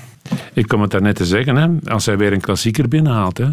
ik 0.52 0.68
kom 0.68 0.80
het 0.80 0.90
daarnet 0.90 1.16
te 1.16 1.24
zeggen. 1.26 1.56
Hè, 1.56 1.90
als 1.92 2.06
hij 2.06 2.16
weer 2.18 2.32
een 2.32 2.40
klassieker 2.40 2.88
binnenhaalt. 2.88 3.38
Hè. 3.38 3.46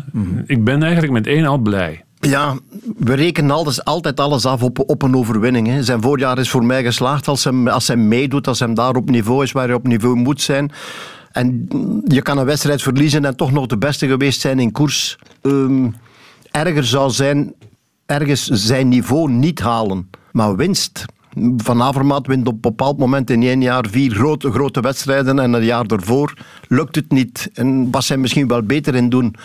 Ik 0.46 0.64
ben 0.64 0.84
eigenlijk 0.84 1.14
met 1.14 1.28
één 1.28 1.46
al 1.46 1.58
blij. 1.58 2.04
Ja, 2.20 2.58
we 2.98 3.14
rekenen 3.14 3.52
alles, 3.52 3.84
altijd 3.84 4.20
alles 4.20 4.46
af 4.46 4.64
op, 4.64 4.90
op 4.90 5.02
een 5.02 5.16
overwinning. 5.16 5.68
Hè. 5.68 5.84
Zijn 5.84 6.02
voorjaar 6.02 6.38
is 6.38 6.50
voor 6.50 6.66
mij 6.66 6.84
geslaagd 6.84 7.28
als 7.28 7.44
hij, 7.44 7.70
als 7.72 7.88
hij 7.88 7.98
meedoet, 7.98 8.48
als 8.48 8.60
hij 8.60 8.74
daar 8.74 8.96
op 8.96 9.10
niveau 9.10 9.44
is 9.44 9.52
waar 9.52 9.66
hij 9.66 9.76
op 9.76 9.88
niveau 9.88 10.16
moet 10.16 10.42
zijn. 10.42 10.72
En 11.32 11.68
je 12.08 12.22
kan 12.22 12.38
een 12.38 12.46
wedstrijd 12.46 12.82
verliezen 12.82 13.26
en 13.26 13.36
toch 13.36 13.52
nog 13.52 13.66
de 13.66 13.78
beste 13.78 14.08
geweest 14.08 14.42
zijn 14.42 14.60
in 14.60 14.72
koers. 14.72 15.18
Ehm, 15.42 15.90
erger 16.52 16.86
zou 16.86 17.12
zijn, 17.12 17.54
ergens 18.06 18.46
zijn 18.46 18.88
niveau 18.88 19.32
niet 19.32 19.60
halen. 19.60 20.10
Maar 20.32 20.56
winst. 20.56 21.06
Van 21.58 21.82
Avermaat 21.82 22.28
wint 22.28 22.48
op 22.48 22.54
een 22.54 22.62
bepaald 22.62 22.98
moment 22.98 23.30
in 23.30 23.44
één 23.44 23.62
jaar 23.62 23.86
vier 23.90 24.12
grote, 24.12 24.52
grote 24.52 24.80
wedstrijden 24.80 25.40
en 25.40 25.54
een 25.54 25.64
jaar 25.64 25.88
daarvoor 25.88 26.34
lukt 26.68 26.96
het 26.96 27.12
niet. 27.12 27.50
En 27.54 27.92
was 27.92 28.08
hij 28.08 28.18
misschien 28.18 28.48
wel 28.48 28.64
beter 28.64 28.96
in 28.96 29.10
doen. 29.10 29.36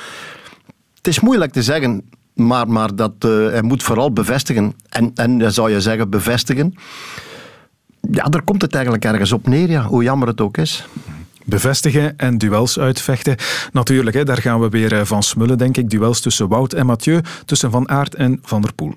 Het 0.94 1.06
is 1.06 1.20
moeilijk 1.20 1.52
te 1.52 1.62
zeggen, 1.62 2.02
maar, 2.34 2.68
maar 2.68 2.94
dat, 2.94 3.12
eh, 3.18 3.30
hij 3.30 3.62
moet 3.62 3.82
vooral 3.82 4.12
bevestigen. 4.12 4.74
En, 4.88 5.10
en 5.14 5.52
zou 5.52 5.70
je 5.70 5.80
zeggen 5.80 6.10
bevestigen. 6.10 6.74
Ja, 8.10 8.24
daar 8.24 8.42
komt 8.42 8.62
het 8.62 8.74
eigenlijk 8.74 9.04
ergens 9.04 9.32
op 9.32 9.46
neer, 9.46 9.70
ja, 9.70 9.84
hoe 9.84 10.02
jammer 10.02 10.28
het 10.28 10.40
ook 10.40 10.56
is. 10.56 10.86
Bevestigen 11.44 12.18
en 12.18 12.38
duels 12.38 12.78
uitvechten. 12.78 13.36
Natuurlijk, 13.72 14.16
hè, 14.16 14.24
daar 14.24 14.42
gaan 14.42 14.60
we 14.60 14.68
weer 14.68 14.98
eh, 14.98 15.04
van 15.04 15.22
smullen, 15.22 15.58
denk 15.58 15.76
ik. 15.76 15.90
Duels 15.90 16.20
tussen 16.20 16.48
Wout 16.48 16.72
en 16.72 16.86
Mathieu, 16.86 17.20
tussen 17.44 17.70
Van 17.70 17.88
Aert 17.88 18.14
en 18.14 18.38
Van 18.42 18.62
der 18.62 18.72
Poel. 18.74 18.94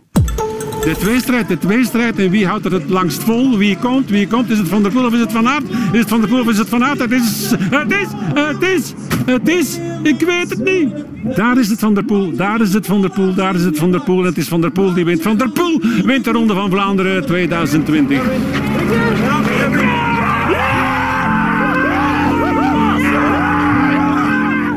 De 0.86 0.96
tweestrijd, 1.00 1.48
de 1.48 1.58
tweestrijd. 1.58 2.20
En 2.20 2.30
wie 2.30 2.48
houdt 2.48 2.66
er 2.66 2.72
het 2.72 2.90
langst 2.90 3.24
vol? 3.24 3.58
Wie 3.58 3.78
komt? 3.78 4.10
Wie 4.10 4.28
komt? 4.28 4.50
Is 4.50 4.58
het 4.58 4.68
Van 4.68 4.84
der 4.84 4.92
Poel 4.92 5.06
of 5.06 5.14
is 5.14 5.20
het 5.20 5.32
Van 5.32 5.48
Aert? 5.48 5.64
Is 5.92 6.00
het 6.00 6.10
Van 6.10 6.20
der 6.20 6.30
Poel 6.30 6.42
of 6.42 6.50
is 6.50 6.58
het 6.58 6.70
Van 6.70 6.84
Aert? 6.84 7.00
Het 7.00 7.12
is, 7.12 7.52
het 7.52 7.92
is, 7.92 8.08
het 8.34 8.62
is, 8.62 8.94
het 9.26 9.48
is, 9.48 9.80
ik 10.04 10.22
weet 10.22 10.50
het 10.50 10.64
niet. 10.64 10.90
Daar 11.36 11.60
is 11.60 11.70
het 11.70 11.80
Van 11.80 11.94
der 11.94 12.04
Poel, 12.04 12.36
daar 12.36 12.62
is 12.62 12.74
het 12.74 12.86
Van 12.86 13.02
der 13.02 13.10
Poel, 13.10 13.34
daar 13.34 13.56
is 13.56 13.64
het 13.64 13.78
Van 13.78 13.92
der 13.92 14.02
Poel. 14.02 14.20
En 14.20 14.26
het 14.26 14.38
is 14.38 14.48
Van 14.48 14.62
der 14.62 14.72
Poel 14.72 14.94
die 14.94 15.06
wint. 15.06 15.22
Van 15.22 15.38
der 15.38 15.50
Poel 15.50 15.82
wint 16.04 16.24
de 16.24 16.32
Ronde 16.32 16.54
van 16.54 16.70
Vlaanderen 16.70 17.26
2020. 17.26 18.22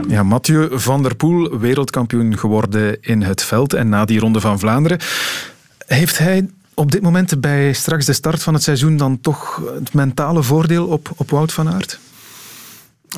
Ja, 0.09 0.23
Mathieu 0.23 0.69
van 0.71 1.03
der 1.03 1.15
Poel, 1.17 1.59
wereldkampioen 1.59 2.39
geworden 2.39 2.97
in 3.01 3.23
het 3.23 3.43
veld. 3.43 3.73
En 3.73 3.89
na 3.89 4.05
die 4.05 4.19
Ronde 4.19 4.41
van 4.41 4.59
Vlaanderen 4.59 4.99
heeft 5.89 6.19
hij 6.19 6.49
op 6.75 6.93
dit 6.93 7.03
moment 7.03 7.41
bij 7.41 7.73
straks 7.73 8.07
de 8.07 8.13
start 8.13 8.43
van 8.43 8.55
het 8.55 8.63
seizoen 8.63 8.97
dan 8.97 9.21
toch 9.21 9.63
het 9.79 9.95
mentale 9.95 10.43
voordeel 10.43 10.87
op, 10.87 11.11
op 11.17 11.31
Wout 11.31 11.53
van 11.53 11.69
Aert? 11.69 11.99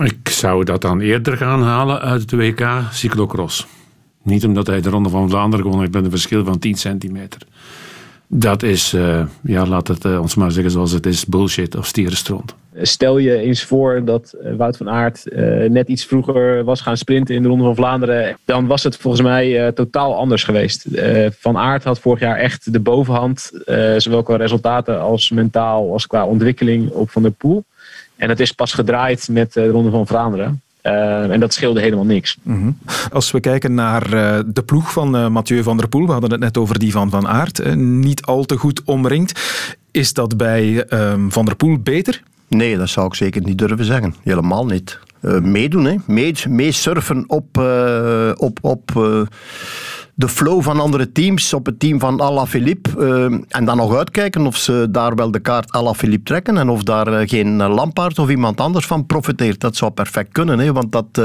Ik 0.03 0.29
zou 0.29 0.65
dat 0.65 0.81
dan 0.81 1.01
eerder 1.01 1.37
gaan 1.37 1.63
halen 1.63 2.01
uit 2.01 2.21
het 2.21 2.33
WK 2.33 2.69
cyclocross. 2.93 3.67
Niet 4.23 4.45
omdat 4.45 4.67
hij 4.67 4.81
de 4.81 4.91
Ronde 4.91 5.09
van 5.09 5.29
Vlaanderen 5.31 5.65
gewonnen 5.65 5.81
heeft 5.81 5.95
met 5.95 6.05
een 6.05 6.19
verschil 6.19 6.45
van 6.45 6.59
10 6.59 6.75
centimeter. 6.75 7.41
Dat 8.27 8.63
is, 8.63 8.93
eh, 8.93 9.23
ja, 9.43 9.67
laat 9.67 9.89
het 9.89 10.05
eh, 10.05 10.21
ons 10.21 10.35
maar 10.35 10.51
zeggen 10.51 10.73
zoals 10.73 10.93
het 10.93 11.07
is, 11.07 11.27
bullshit 11.27 11.77
of 11.77 11.87
stierenstront. 11.87 12.55
Stel 12.75 13.19
je 13.19 13.37
eens 13.37 13.65
voor 13.65 14.05
dat 14.05 14.33
eh, 14.33 14.55
Wout 14.57 14.77
van 14.77 14.91
Aert 14.91 15.29
eh, 15.29 15.71
net 15.71 15.89
iets 15.89 16.05
vroeger 16.05 16.65
was 16.65 16.81
gaan 16.81 16.97
sprinten 16.97 17.35
in 17.35 17.43
de 17.43 17.49
Ronde 17.49 17.65
van 17.65 17.75
Vlaanderen. 17.75 18.37
Dan 18.45 18.67
was 18.67 18.83
het 18.83 18.97
volgens 18.97 19.23
mij 19.23 19.67
eh, 19.67 19.73
totaal 19.73 20.17
anders 20.17 20.45
geweest. 20.45 20.87
Van 21.39 21.57
Aert 21.57 21.85
had 21.85 21.99
vorig 21.99 22.21
jaar 22.21 22.37
echt 22.37 22.73
de 22.73 22.81
bovenhand. 22.81 23.51
zowel 23.97 24.23
qua 24.23 24.37
resultaten 24.37 25.01
als 25.01 25.31
mentaal 25.31 25.93
als 25.93 26.07
qua 26.07 26.27
ontwikkeling 26.27 26.91
op 26.91 27.11
Van 27.11 27.23
der 27.23 27.31
Poel. 27.31 27.65
En 28.17 28.29
het 28.29 28.41
is 28.41 28.53
pas 28.53 28.73
gedraaid 28.73 29.29
met 29.31 29.53
de 29.53 29.69
Ronde 29.69 29.91
van 29.91 30.07
Vlaanderen. 30.07 30.63
En 30.83 31.41
dat 31.41 31.55
scheelde 31.55 31.81
helemaal 31.81 32.05
niks. 32.05 32.37
Mhm. 32.43 32.71
Als 33.13 33.31
we 33.31 33.41
kijken 33.41 33.75
naar 33.75 34.11
de 34.47 34.63
ploeg 34.67 34.93
van 34.93 35.17
eh, 35.17 35.29
Mathieu 35.29 35.63
van 35.63 35.77
der 35.77 35.89
Poel, 35.89 36.07
we 36.07 36.13
hadden 36.13 36.31
het 36.31 36.41
net 36.41 36.59
over 36.59 36.79
die 36.79 36.93
van 36.93 37.11
Van 37.11 37.29
Aert, 37.29 37.75
niet 37.77 38.23
al 38.23 38.45
te 38.45 38.57
goed 38.57 38.83
omringd. 38.85 39.41
Is 39.91 40.13
dat 40.13 40.37
bij 40.37 40.85
ehm, 40.85 41.29
Van 41.29 41.45
der 41.45 41.57
Poel 41.57 41.79
beter? 41.79 42.23
Nee, 42.57 42.77
dat 42.79 42.89
zou 42.89 43.07
ik 43.07 43.15
zeker 43.15 43.43
niet 43.43 43.59
durven 43.59 43.85
zeggen. 43.85 44.15
Helemaal 44.23 44.67
niet. 44.67 44.99
Eh, 45.21 45.41
meedoen, 45.41 45.85
hè. 45.85 45.95
Mee, 46.07 46.35
meesurfen 46.49 47.25
op, 47.27 47.59
eh, 47.59 48.31
op, 48.37 48.59
op 48.63 48.91
eh, 48.97 49.21
de 50.15 50.29
flow 50.29 50.63
van 50.63 50.81
andere 50.81 51.13
teams, 51.13 51.53
op 51.55 51.67
het 51.67 51.81
team 51.81 52.01
van 52.01 52.21
Alaphilippe. 52.21 52.91
eh 53.07 53.39
en 53.59 53.65
dan 53.65 53.77
nog 53.77 53.97
uitkijken 53.97 54.47
of 54.47 54.57
ze 54.57 54.87
daar 54.91 55.15
wel 55.15 55.31
de 55.31 55.41
kaart 55.41 55.73
Alaphilippe 55.73 56.25
trekken 56.25 56.59
en 56.59 56.69
of 56.69 56.83
daar 56.83 57.29
geen 57.29 57.57
Lampaard 57.57 58.19
of 58.19 58.31
iemand 58.31 58.61
anders 58.61 58.87
van 58.87 59.07
profiteert. 59.07 59.61
Dat 59.61 59.77
zou 59.77 59.91
perfect 59.91 60.33
kunnen, 60.33 60.59
hè, 60.59 60.73
want 60.73 60.93
dat... 60.93 61.23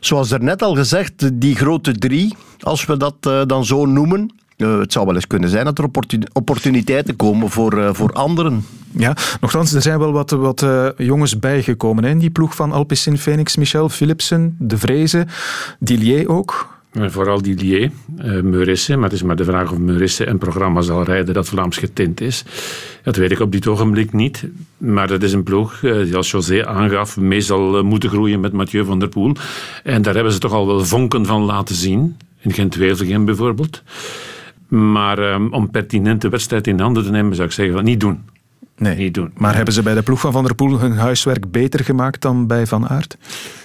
Zoals 0.00 0.30
er 0.30 0.42
net 0.42 0.62
al 0.62 0.74
gezegd, 0.74 1.40
die 1.40 1.54
grote 1.56 1.92
drie, 1.92 2.34
als 2.60 2.86
we 2.86 2.96
dat 2.96 3.48
dan 3.48 3.64
zo 3.64 3.86
noemen, 3.86 4.30
het 4.56 4.92
zou 4.92 5.06
wel 5.06 5.14
eens 5.14 5.26
kunnen 5.26 5.48
zijn 5.48 5.64
dat 5.64 5.78
er 5.78 5.84
opportun- 5.84 6.28
opportuniteiten 6.32 7.16
komen 7.16 7.50
voor, 7.50 7.94
voor 7.94 8.12
anderen. 8.12 8.64
Ja, 8.90 9.16
nogthans, 9.40 9.72
er 9.72 9.82
zijn 9.82 9.98
wel 9.98 10.12
wat, 10.12 10.30
wat 10.30 10.62
eh, 10.62 10.88
jongens 10.96 11.38
bijgekomen 11.38 12.04
in 12.04 12.18
die 12.18 12.30
ploeg 12.30 12.54
van 12.54 12.72
Alpecin 12.72 13.18
Phoenix. 13.18 13.56
Michel 13.56 13.88
Philipsen, 13.88 14.56
De 14.58 14.78
Vreese, 14.78 15.26
Dillier 15.78 16.28
ook. 16.28 16.78
En 16.92 17.12
vooral 17.12 17.42
die 17.42 17.54
Lier, 17.54 17.90
uh, 18.24 18.40
Meurisse, 18.42 18.94
maar 18.94 19.04
het 19.04 19.12
is 19.12 19.22
maar 19.22 19.36
de 19.36 19.44
vraag 19.44 19.72
of 19.72 19.78
Meurisse 19.78 20.26
een 20.26 20.38
programma 20.38 20.80
zal 20.80 21.02
rijden 21.02 21.34
dat 21.34 21.48
Vlaams 21.48 21.76
getint 21.76 22.20
is. 22.20 22.44
Dat 23.02 23.16
weet 23.16 23.30
ik 23.30 23.40
op 23.40 23.52
dit 23.52 23.66
ogenblik 23.66 24.12
niet. 24.12 24.44
Maar 24.78 25.06
dat 25.06 25.22
is 25.22 25.32
een 25.32 25.42
ploeg 25.42 25.82
eh, 25.82 26.02
die, 26.02 26.16
als 26.16 26.30
José 26.30 26.66
aangaf, 26.66 27.16
mee 27.16 27.40
zal 27.40 27.76
eh, 27.78 27.82
moeten 27.82 28.10
groeien 28.10 28.40
met 28.40 28.52
Mathieu 28.52 28.84
van 28.84 28.98
der 28.98 29.08
Poel. 29.08 29.32
En 29.84 30.02
daar 30.02 30.14
hebben 30.14 30.32
ze 30.32 30.38
toch 30.38 30.52
al 30.52 30.66
wel 30.66 30.84
vonken 30.84 31.26
van 31.26 31.42
laten 31.42 31.74
zien. 31.74 32.16
in 32.40 32.52
Gent-Wevelgem 32.52 33.24
bijvoorbeeld. 33.24 33.82
Maar 34.68 35.18
ehm, 35.18 35.48
om 35.50 35.70
pertinente 35.70 36.28
wedstrijd 36.28 36.66
in 36.66 36.80
handen 36.80 37.04
te 37.04 37.10
nemen, 37.10 37.34
zou 37.34 37.48
ik 37.48 37.54
zeggen 37.54 37.74
van 37.74 37.84
niet 37.84 38.00
doen. 38.00 38.24
Nee, 38.78 38.96
niet 38.96 39.14
doen. 39.14 39.30
Maar 39.36 39.54
hebben 39.54 39.74
ze 39.74 39.82
bij 39.82 39.94
de 39.94 40.02
ploeg 40.02 40.20
van 40.20 40.32
Van 40.32 40.44
der 40.44 40.54
Poel 40.54 40.80
hun 40.80 40.96
huiswerk 40.96 41.50
beter 41.50 41.84
gemaakt 41.84 42.22
dan 42.22 42.46
bij 42.46 42.66
Van 42.66 42.88
Aert? 42.88 43.16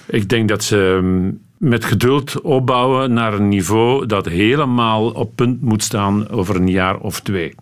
Ik 0.06 0.28
denk 0.28 0.48
dat 0.48 0.64
ze 0.64 1.00
ehm, 1.02 1.30
met 1.68 1.84
geduld 1.84 2.40
opbouwen 2.40 3.12
naar 3.12 3.34
een 3.34 3.48
niveau 3.48 4.06
dat 4.06 4.26
helemaal 4.26 5.10
op 5.10 5.36
punt 5.36 5.60
moet 5.60 5.82
staan 5.82 6.28
over 6.28 6.56
een 6.56 6.70
jaar 6.70 6.98
of 6.98 7.20
twee. 7.20 7.54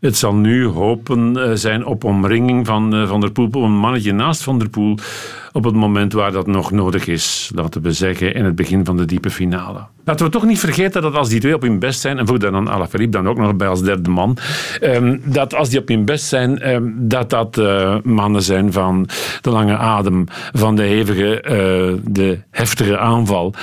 Het 0.00 0.16
zal 0.16 0.34
nu 0.34 0.66
hopen 0.66 1.36
eh, 1.36 1.50
zijn 1.54 1.86
op 1.86 2.04
omringing 2.04 2.66
van 2.66 2.94
eh, 2.94 3.08
Van 3.08 3.20
der 3.20 3.30
Poel, 3.30 3.64
een 3.64 3.78
mannetje 3.78 4.12
naast 4.12 4.42
Van 4.42 4.58
der 4.58 4.68
Poel, 4.68 4.98
op 5.52 5.64
het 5.64 5.74
moment 5.74 6.12
waar 6.12 6.32
dat 6.32 6.46
nog 6.46 6.70
nodig 6.70 7.06
is, 7.06 7.50
laten 7.54 7.82
we 7.82 7.92
zeggen, 7.92 8.34
in 8.34 8.44
het 8.44 8.54
begin 8.54 8.84
van 8.84 8.96
de 8.96 9.04
diepe 9.04 9.30
finale. 9.30 9.86
Laten 10.04 10.26
we 10.26 10.32
toch 10.32 10.44
niet 10.44 10.58
vergeten 10.58 11.02
dat 11.02 11.14
als 11.14 11.28
die 11.28 11.40
twee 11.40 11.54
op 11.54 11.62
hun 11.62 11.78
best 11.78 12.00
zijn, 12.00 12.18
en 12.18 12.26
voeg 12.26 12.38
daar 12.38 12.50
dan 12.50 12.68
Alaphilippe 12.68 13.16
dan 13.16 13.28
ook 13.28 13.38
nog 13.38 13.56
bij 13.56 13.68
als 13.68 13.82
derde 13.82 14.10
man, 14.10 14.36
ehm, 14.80 15.18
dat 15.24 15.54
als 15.54 15.68
die 15.68 15.80
op 15.80 15.88
hun 15.88 16.04
best 16.04 16.24
zijn, 16.24 16.58
ehm, 16.58 16.82
dat 16.94 17.30
dat 17.30 17.56
uh, 17.56 17.96
mannen 18.02 18.42
zijn 18.42 18.72
van 18.72 19.08
de 19.40 19.50
lange 19.50 19.76
adem, 19.76 20.24
van 20.52 20.76
de 20.76 20.82
hevige, 20.82 21.42
de 22.04 22.38
heftige 22.50 22.98
aanval. 22.98 23.54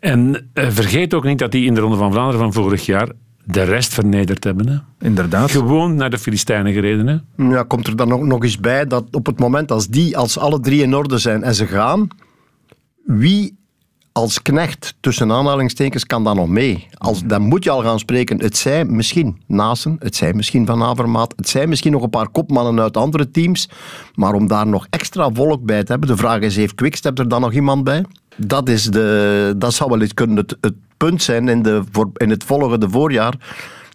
En 0.00 0.50
vergeet 0.54 1.14
ook 1.14 1.24
niet 1.24 1.38
dat 1.38 1.52
die 1.52 1.66
in 1.66 1.74
de 1.74 1.80
Ronde 1.80 1.96
van 1.96 2.12
Vlaanderen 2.12 2.40
van 2.40 2.52
vorig 2.52 2.86
jaar 2.86 3.08
de 3.44 3.62
rest 3.62 3.94
vernederd 3.94 4.44
hebben. 4.44 4.68
Hè? 4.68 5.06
Inderdaad. 5.06 5.50
Gewoon 5.50 5.94
naar 5.94 6.10
de 6.10 6.18
Filistijnen 6.18 6.72
gereden. 6.72 7.06
Hè? 7.06 7.44
Ja, 7.48 7.62
komt 7.62 7.86
er 7.86 7.96
dan 7.96 8.08
nog, 8.08 8.20
nog 8.20 8.42
eens 8.42 8.60
bij 8.60 8.86
dat 8.86 9.04
op 9.10 9.26
het 9.26 9.38
moment 9.38 9.70
als 9.70 9.86
die, 9.88 10.16
als 10.16 10.38
alle 10.38 10.60
drie 10.60 10.82
in 10.82 10.94
orde 10.94 11.18
zijn 11.18 11.42
en 11.42 11.54
ze 11.54 11.66
gaan, 11.66 12.08
wie 13.04 13.60
als 14.12 14.42
knecht, 14.42 14.94
tussen 15.00 15.32
aanhalingstekens, 15.32 16.06
kan 16.06 16.24
dan 16.24 16.36
nog 16.36 16.48
mee? 16.48 16.88
Als, 16.98 17.22
dan 17.24 17.42
moet 17.42 17.64
je 17.64 17.70
al 17.70 17.82
gaan 17.82 17.98
spreken. 17.98 18.40
Het 18.40 18.56
zijn 18.56 18.96
misschien 18.96 19.42
Nasen, 19.46 19.96
het 19.98 20.16
zijn 20.16 20.36
misschien 20.36 20.66
Van 20.66 20.82
Avermaat, 20.82 21.32
het 21.36 21.48
zijn 21.48 21.68
misschien 21.68 21.92
nog 21.92 22.02
een 22.02 22.10
paar 22.10 22.28
kopmannen 22.28 22.80
uit 22.80 22.96
andere 22.96 23.30
teams. 23.30 23.68
Maar 24.14 24.34
om 24.34 24.46
daar 24.46 24.66
nog 24.66 24.86
extra 24.90 25.30
volk 25.32 25.64
bij 25.64 25.84
te 25.84 25.90
hebben, 25.90 26.08
de 26.08 26.16
vraag 26.16 26.40
is, 26.40 26.56
heeft 26.56 26.74
Quickstep 26.74 27.18
er 27.18 27.28
dan 27.28 27.40
nog 27.40 27.52
iemand 27.52 27.84
bij? 27.84 28.04
Dat, 28.36 28.68
is 28.68 28.84
de, 28.84 29.54
dat 29.56 29.74
zou 29.74 29.90
wel 29.90 30.00
eens 30.00 30.14
kunnen 30.14 30.36
het, 30.36 30.56
het 30.60 30.74
punt 31.04 31.22
zijn 31.22 31.48
in, 31.48 31.62
de, 31.62 31.82
in 32.16 32.30
het 32.30 32.44
volgende 32.44 32.88
voorjaar, 32.88 33.34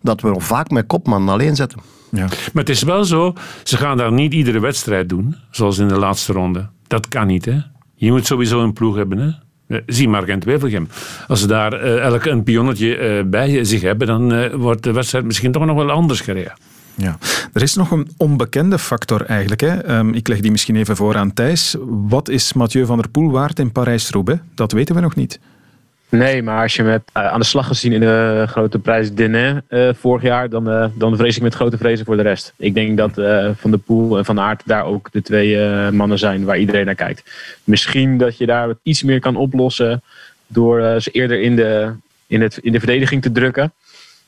dat 0.01 0.21
we 0.21 0.29
nog 0.29 0.43
vaak 0.43 0.69
met 0.69 0.87
kopman 0.87 1.29
alleen 1.29 1.55
zetten. 1.55 1.79
Ja. 2.11 2.25
Maar 2.25 2.63
het 2.63 2.69
is 2.69 2.83
wel 2.83 3.05
zo, 3.05 3.33
ze 3.63 3.77
gaan 3.77 3.97
daar 3.97 4.11
niet 4.11 4.33
iedere 4.33 4.59
wedstrijd 4.59 5.09
doen, 5.09 5.35
zoals 5.51 5.77
in 5.77 5.87
de 5.87 5.97
laatste 5.97 6.33
ronde. 6.33 6.67
Dat 6.87 7.07
kan 7.07 7.27
niet, 7.27 7.45
hè. 7.45 7.57
Je 7.95 8.11
moet 8.11 8.25
sowieso 8.25 8.63
een 8.63 8.73
ploeg 8.73 8.95
hebben, 8.95 9.17
hè. 9.17 9.79
Zie 9.85 10.09
maar 10.09 10.23
Gent-Wevelgem. 10.23 10.87
Als 11.27 11.39
ze 11.39 11.47
daar 11.47 11.73
uh, 11.73 11.97
elk 11.97 12.25
een 12.25 12.43
pionnetje 12.43 13.17
uh, 13.17 13.23
bij 13.29 13.63
zich 13.63 13.81
hebben, 13.81 14.07
dan 14.07 14.33
uh, 14.33 14.53
wordt 14.53 14.83
de 14.83 14.91
wedstrijd 14.91 15.25
misschien 15.25 15.51
toch 15.51 15.65
nog 15.65 15.75
wel 15.75 15.91
anders 15.91 16.21
gereden. 16.21 16.53
Ja. 16.95 17.17
Er 17.53 17.61
is 17.61 17.75
nog 17.75 17.91
een 17.91 18.09
onbekende 18.17 18.79
factor 18.79 19.21
eigenlijk. 19.25 19.61
Hè. 19.61 19.97
Um, 19.97 20.13
ik 20.13 20.27
leg 20.27 20.39
die 20.39 20.51
misschien 20.51 20.75
even 20.75 20.95
voor 20.95 21.17
aan 21.17 21.33
Thijs. 21.33 21.75
Wat 21.87 22.29
is 22.29 22.53
Mathieu 22.53 22.85
van 22.85 22.97
der 22.97 23.09
Poel 23.09 23.31
waard 23.31 23.59
in 23.59 23.71
Parijs-Roubaix? 23.71 24.41
Dat 24.55 24.71
weten 24.71 24.95
we 24.95 25.01
nog 25.01 25.15
niet. 25.15 25.39
Nee, 26.09 26.43
maar 26.43 26.61
als 26.61 26.75
je 26.75 26.81
hem 26.81 26.91
hebt 26.91 27.09
aan 27.13 27.39
de 27.39 27.45
slag 27.45 27.67
gezien 27.67 27.91
in 27.91 27.99
de 27.99 28.45
grote 28.47 28.79
prijs 28.79 29.13
Denain 29.13 29.63
uh, 29.69 29.89
vorig 29.93 30.21
jaar, 30.21 30.49
dan, 30.49 30.69
uh, 30.69 30.85
dan 30.93 31.17
vrees 31.17 31.35
ik 31.35 31.41
met 31.41 31.53
grote 31.53 31.77
vrezen 31.77 32.05
voor 32.05 32.15
de 32.15 32.21
rest. 32.21 32.53
Ik 32.57 32.73
denk 32.73 32.97
dat 32.97 33.11
Van 33.57 33.71
der 33.71 33.79
Poel 33.79 34.17
en 34.17 34.25
Van 34.25 34.39
Aert 34.39 34.61
daar 34.65 34.85
ook 34.85 35.11
de 35.11 35.21
twee 35.21 35.57
mannen 35.91 36.19
zijn 36.19 36.45
waar 36.45 36.57
iedereen 36.57 36.85
naar 36.85 36.95
kijkt. 36.95 37.31
Misschien 37.63 38.17
dat 38.17 38.37
je 38.37 38.45
daar 38.45 38.73
iets 38.83 39.03
meer 39.03 39.19
kan 39.19 39.35
oplossen 39.35 40.01
door 40.47 41.01
ze 41.01 41.11
eerder 41.11 41.41
in 41.41 41.55
de, 41.55 41.91
in, 42.27 42.41
het, 42.41 42.57
in 42.57 42.71
de 42.71 42.79
verdediging 42.79 43.21
te 43.21 43.31
drukken. 43.31 43.73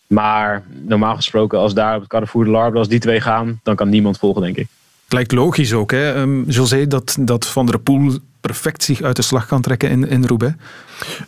Maar 0.08 0.64
normaal 0.70 1.16
gesproken, 1.16 1.60
als 1.60 1.74
daar 1.74 1.96
op 1.96 2.00
het 2.00 2.10
Carrefour 2.10 2.46
de 2.46 2.52
Larbre, 2.52 2.78
als 2.78 2.88
die 2.88 3.00
twee 3.00 3.22
gaan, 3.22 3.60
dan 3.64 3.76
kan 3.76 3.90
niemand 3.90 4.18
volgen, 4.18 4.42
denk 4.42 4.58
ik. 4.58 4.68
Het 5.10 5.18
lijkt 5.18 5.32
logisch 5.32 5.74
ook, 5.74 5.92
hè, 5.92 6.22
um, 6.22 6.44
José, 6.48 6.88
dat, 6.88 7.18
dat 7.20 7.48
Van 7.48 7.66
der 7.66 7.80
Poel 7.80 8.18
perfect 8.42 8.84
zich 8.84 9.02
uit 9.02 9.16
de 9.16 9.22
slag 9.22 9.46
kan 9.46 9.62
trekken 9.62 9.90
in, 9.90 10.08
in 10.08 10.26
Roubaix? 10.26 10.56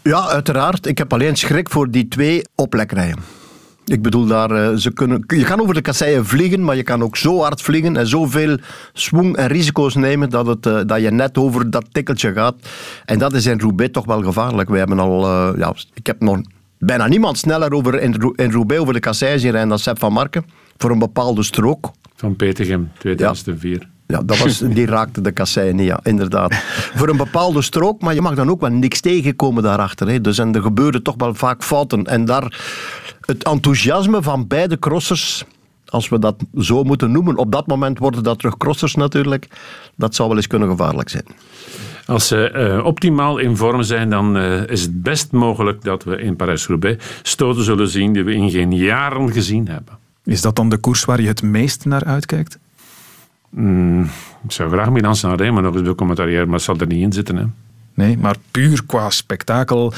Ja, 0.01 0.27
uiteraard. 0.27 0.85
Ik 0.85 0.97
heb 0.97 1.13
alleen 1.13 1.35
schrik 1.35 1.69
voor 1.69 1.91
die 1.91 2.07
twee 2.07 2.41
oplekkerijen. 2.55 3.17
Ik 3.85 4.01
bedoel, 4.01 4.25
daar, 4.25 4.77
ze 4.77 4.91
kunnen, 4.91 5.23
je 5.27 5.43
kan 5.43 5.61
over 5.61 5.73
de 5.73 5.81
kasseien 5.81 6.25
vliegen, 6.25 6.63
maar 6.63 6.75
je 6.75 6.83
kan 6.83 7.03
ook 7.03 7.17
zo 7.17 7.39
hard 7.41 7.61
vliegen 7.61 7.97
en 7.97 8.07
zoveel 8.07 8.57
swing 8.93 9.35
en 9.35 9.47
risico's 9.47 9.95
nemen 9.95 10.29
dat, 10.29 10.47
het, 10.47 10.87
dat 10.87 11.01
je 11.01 11.11
net 11.11 11.37
over 11.37 11.69
dat 11.69 11.85
tikkeltje 11.91 12.33
gaat. 12.33 12.55
En 13.05 13.19
dat 13.19 13.33
is 13.33 13.45
in 13.45 13.59
Roubaix 13.59 13.91
toch 13.91 14.05
wel 14.05 14.23
gevaarlijk. 14.23 14.69
We 14.69 14.77
hebben 14.77 14.99
al, 14.99 15.23
uh, 15.23 15.57
ja, 15.57 15.73
ik 15.93 16.07
heb 16.07 16.21
nog 16.21 16.41
bijna 16.77 17.07
niemand 17.07 17.37
sneller 17.37 17.73
over 17.73 18.01
in, 18.01 18.51
Roubaix 18.51 18.81
over 18.81 18.93
de 18.93 18.99
kasseien 18.99 19.39
zien 19.39 19.51
rijden 19.51 19.69
dan 19.69 19.79
Sepp 19.79 19.99
van 19.99 20.13
Marken. 20.13 20.45
Voor 20.81 20.91
een 20.91 20.99
bepaalde 20.99 21.43
strook. 21.43 21.91
Van 22.15 22.35
Petegem, 22.35 22.91
2004. 22.97 23.79
Ja. 23.79 23.89
Ja, 24.07 24.21
dat 24.23 24.37
was, 24.37 24.59
die 24.77 24.85
raakte 24.85 25.21
de 25.21 25.31
kasseien 25.31 25.75
niet, 25.75 25.85
ja, 25.85 25.99
inderdaad. 26.03 26.53
Voor 26.95 27.09
een 27.09 27.17
bepaalde 27.17 27.61
strook, 27.61 28.01
maar 28.01 28.13
je 28.13 28.21
mag 28.21 28.35
dan 28.35 28.49
ook 28.49 28.61
wel 28.61 28.69
niks 28.69 28.99
tegenkomen 28.99 29.63
daarachter. 29.63 30.07
Hè. 30.07 30.21
Dus 30.21 30.37
en 30.37 30.55
er 30.55 30.61
gebeuren 30.61 31.03
toch 31.03 31.15
wel 31.17 31.33
vaak 31.33 31.63
fouten. 31.63 32.03
En 32.03 32.25
daar 32.25 32.59
het 33.21 33.43
enthousiasme 33.43 34.21
van 34.21 34.47
beide 34.47 34.79
crossers, 34.79 35.45
als 35.85 36.09
we 36.09 36.19
dat 36.19 36.35
zo 36.57 36.83
moeten 36.83 37.11
noemen, 37.11 37.37
op 37.37 37.51
dat 37.51 37.67
moment 37.67 37.99
worden 37.99 38.23
dat 38.23 38.39
terug 38.39 38.57
crossers 38.57 38.95
natuurlijk, 38.95 39.47
dat 39.95 40.15
zou 40.15 40.27
wel 40.27 40.37
eens 40.37 40.47
kunnen 40.47 40.69
gevaarlijk 40.69 41.09
zijn. 41.09 41.25
Als 42.05 42.27
ze 42.27 42.51
uh, 42.77 42.85
optimaal 42.85 43.37
in 43.37 43.57
vorm 43.57 43.83
zijn, 43.83 44.09
dan 44.09 44.37
uh, 44.37 44.67
is 44.67 44.81
het 44.81 45.03
best 45.03 45.31
mogelijk 45.31 45.83
dat 45.83 46.03
we 46.03 46.21
in 46.21 46.35
Parijs-Roubaix 46.35 47.05
stoten 47.21 47.63
zullen 47.63 47.87
zien 47.87 48.13
die 48.13 48.23
we 48.23 48.33
in 48.33 48.49
geen 48.49 48.75
jaren 48.75 49.31
gezien 49.31 49.67
hebben. 49.67 50.00
Is 50.23 50.41
dat 50.41 50.55
dan 50.55 50.69
de 50.69 50.77
koers 50.77 51.05
waar 51.05 51.21
je 51.21 51.27
het 51.27 51.41
meest 51.41 51.85
naar 51.85 52.03
uitkijkt? 52.03 52.59
Mm, 53.49 54.03
ik 54.43 54.51
zou 54.51 54.71
graag 54.71 54.89
Milan 54.89 55.15
Sanremo 55.15 55.61
nog 55.61 55.73
eens 55.73 55.83
becommentariëren, 55.83 56.45
maar 56.45 56.55
het 56.55 56.63
zal 56.63 56.77
er 56.77 56.87
niet 56.87 57.01
in 57.01 57.13
zitten. 57.13 57.35
Hè. 57.35 57.45
Nee, 57.93 58.17
maar 58.17 58.35
puur 58.51 58.85
qua 58.85 59.09
spektakel 59.09 59.93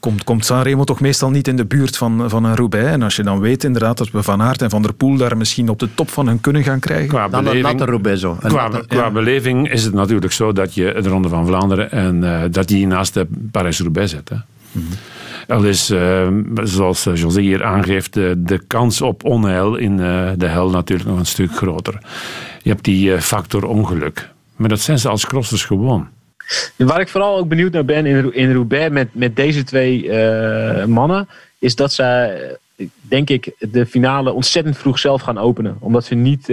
komt, 0.00 0.24
komt 0.24 0.44
Sanremo 0.44 0.84
toch 0.84 1.00
meestal 1.00 1.30
niet 1.30 1.48
in 1.48 1.56
de 1.56 1.64
buurt 1.64 1.96
van, 1.96 2.30
van 2.30 2.44
een 2.44 2.56
Roubaix. 2.56 2.90
En 2.90 3.02
als 3.02 3.16
je 3.16 3.22
dan 3.22 3.40
weet 3.40 3.64
inderdaad 3.64 3.98
dat 3.98 4.10
we 4.10 4.22
Van 4.22 4.42
Aert 4.42 4.62
en 4.62 4.70
Van 4.70 4.82
der 4.82 4.92
Poel 4.92 5.16
daar 5.16 5.36
misschien 5.36 5.68
op 5.68 5.78
de 5.78 5.88
top 5.94 6.10
van 6.10 6.26
hun 6.26 6.40
kunnen 6.40 6.62
gaan 6.62 6.80
krijgen. 6.80 7.08
Qua 7.08 7.28
dan 7.28 7.44
beleving, 7.44 7.80
een 7.80 7.86
Roubaix 7.86 8.20
zo. 8.20 8.34
Qua, 8.34 8.68
natte, 8.68 8.86
qua 8.86 9.04
ja. 9.04 9.10
beleving 9.10 9.70
is 9.70 9.84
het 9.84 9.94
natuurlijk 9.94 10.32
zo 10.32 10.52
dat 10.52 10.74
je 10.74 10.98
de 11.02 11.08
Ronde 11.08 11.28
van 11.28 11.46
Vlaanderen 11.46 11.90
en 11.90 12.22
uh, 12.22 12.42
dat 12.50 12.68
die 12.68 12.86
naast 12.86 13.14
de 13.14 13.26
Parijs-Roubaix 13.50 14.10
zet. 14.10 14.28
Hè. 14.28 14.34
Mm 14.34 14.42
-hmm. 14.72 14.96
Al 15.50 15.64
is, 15.64 15.90
uh, 15.90 16.28
zoals 16.62 17.04
José 17.04 17.40
hier 17.40 17.64
aangeeft, 17.64 18.12
de, 18.12 18.34
de 18.36 18.66
kans 18.66 19.00
op 19.00 19.24
onheil 19.24 19.76
in 19.76 19.96
de 20.36 20.46
hel 20.46 20.70
natuurlijk 20.70 21.08
nog 21.08 21.18
een 21.18 21.26
stuk 21.26 21.52
groter. 21.52 21.98
Je 22.62 22.70
hebt 22.70 22.84
die 22.84 23.20
factor 23.20 23.64
ongeluk. 23.64 24.28
Maar 24.56 24.68
dat 24.68 24.80
zijn 24.80 24.98
ze 24.98 25.08
als 25.08 25.26
crossers 25.26 25.64
gewoon. 25.64 26.08
Waar 26.76 27.00
ik 27.00 27.08
vooral 27.08 27.36
ook 27.36 27.48
benieuwd 27.48 27.72
naar 27.72 27.84
ben 27.84 28.06
in, 28.06 28.34
in 28.34 28.52
Roubaix 28.52 28.90
met, 28.90 29.08
met 29.12 29.36
deze 29.36 29.64
twee 29.64 30.12
mannen, 30.86 31.28
is 31.58 31.74
dat 31.74 31.92
ze, 31.92 32.58
denk 33.00 33.30
ik, 33.30 33.52
de 33.58 33.86
finale 33.86 34.32
ontzettend 34.32 34.78
vroeg 34.78 34.98
zelf 34.98 35.22
gaan 35.22 35.38
openen. 35.38 35.76
Omdat 35.78 36.04
ze 36.04 36.14
niet 36.14 36.44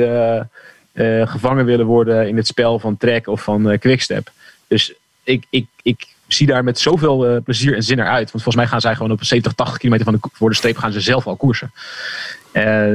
gevangen 1.25 1.65
willen 1.65 1.85
worden 1.85 2.27
in 2.27 2.37
het 2.37 2.47
spel 2.47 2.79
van 2.79 2.97
Trek 2.97 3.27
of 3.27 3.43
van 3.43 3.77
Quickstep. 3.79 4.31
Dus 4.67 4.93
ik, 5.23 5.45
ik, 5.49 5.65
ik 5.81 6.07
zie 6.27 6.47
daar 6.47 6.63
met 6.63 6.79
zoveel 6.79 7.41
plezier 7.43 7.75
en 7.75 7.83
zin 7.83 7.97
naar 7.97 8.07
uit. 8.07 8.31
Want 8.31 8.43
volgens 8.43 8.55
mij 8.55 8.67
gaan 8.67 8.81
zij 8.81 8.95
gewoon 8.95 9.11
op 9.11 9.23
70, 9.23 9.53
80 9.53 9.77
kilometer 9.77 10.05
van 10.05 10.19
de, 10.21 10.29
voor 10.33 10.49
de 10.49 10.55
streep 10.55 10.77
gaan 10.77 10.91
ze 10.91 11.01
zelf 11.01 11.27
al 11.27 11.35
koersen. 11.35 11.71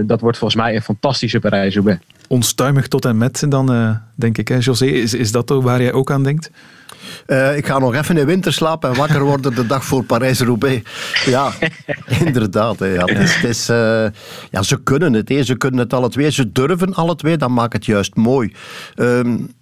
dat 0.06 0.20
wordt 0.20 0.38
volgens 0.38 0.62
mij 0.62 0.74
een 0.74 0.82
fantastische 0.82 1.40
Parijs-Roubaix. 1.40 2.00
Onstuimig 2.28 2.88
tot 2.88 3.04
en 3.04 3.18
met 3.18 3.44
dan, 3.48 4.00
denk 4.14 4.38
ik. 4.38 4.48
Hè? 4.48 4.56
José, 4.58 4.86
is, 4.86 5.14
is 5.14 5.32
dat 5.32 5.48
waar 5.48 5.82
jij 5.82 5.92
ook 5.92 6.10
aan 6.10 6.22
denkt? 6.22 6.50
Uh, 7.26 7.56
ik 7.56 7.66
ga 7.66 7.78
nog 7.78 7.94
even 7.94 8.16
in 8.16 8.26
winterslaap 8.26 8.84
en 8.84 8.94
wakker 8.94 9.22
worden 9.22 9.54
de 9.54 9.66
dag 9.66 9.84
voor 9.84 10.04
Parijs-Roubaix. 10.04 10.90
Ja, 11.24 11.52
inderdaad. 12.24 12.78
Hè, 12.78 12.86
ja. 12.86 13.04
Het 13.04 13.18
is, 13.18 13.34
het 13.34 13.44
is, 13.44 13.70
uh, 13.70 14.06
ja, 14.50 14.62
ze 14.62 14.82
kunnen 14.82 15.12
het. 15.12 15.28
Hè. 15.28 15.42
Ze 15.42 15.56
kunnen 15.56 15.80
het 15.80 15.92
alle 15.92 16.08
twee. 16.08 16.30
Ze 16.30 16.52
durven 16.52 16.94
alle 16.94 17.16
twee. 17.16 17.36
Dat 17.36 17.48
maakt 17.48 17.72
het 17.72 17.86
juist 17.86 18.14
mooi. 18.14 18.52
Um, 18.96 19.54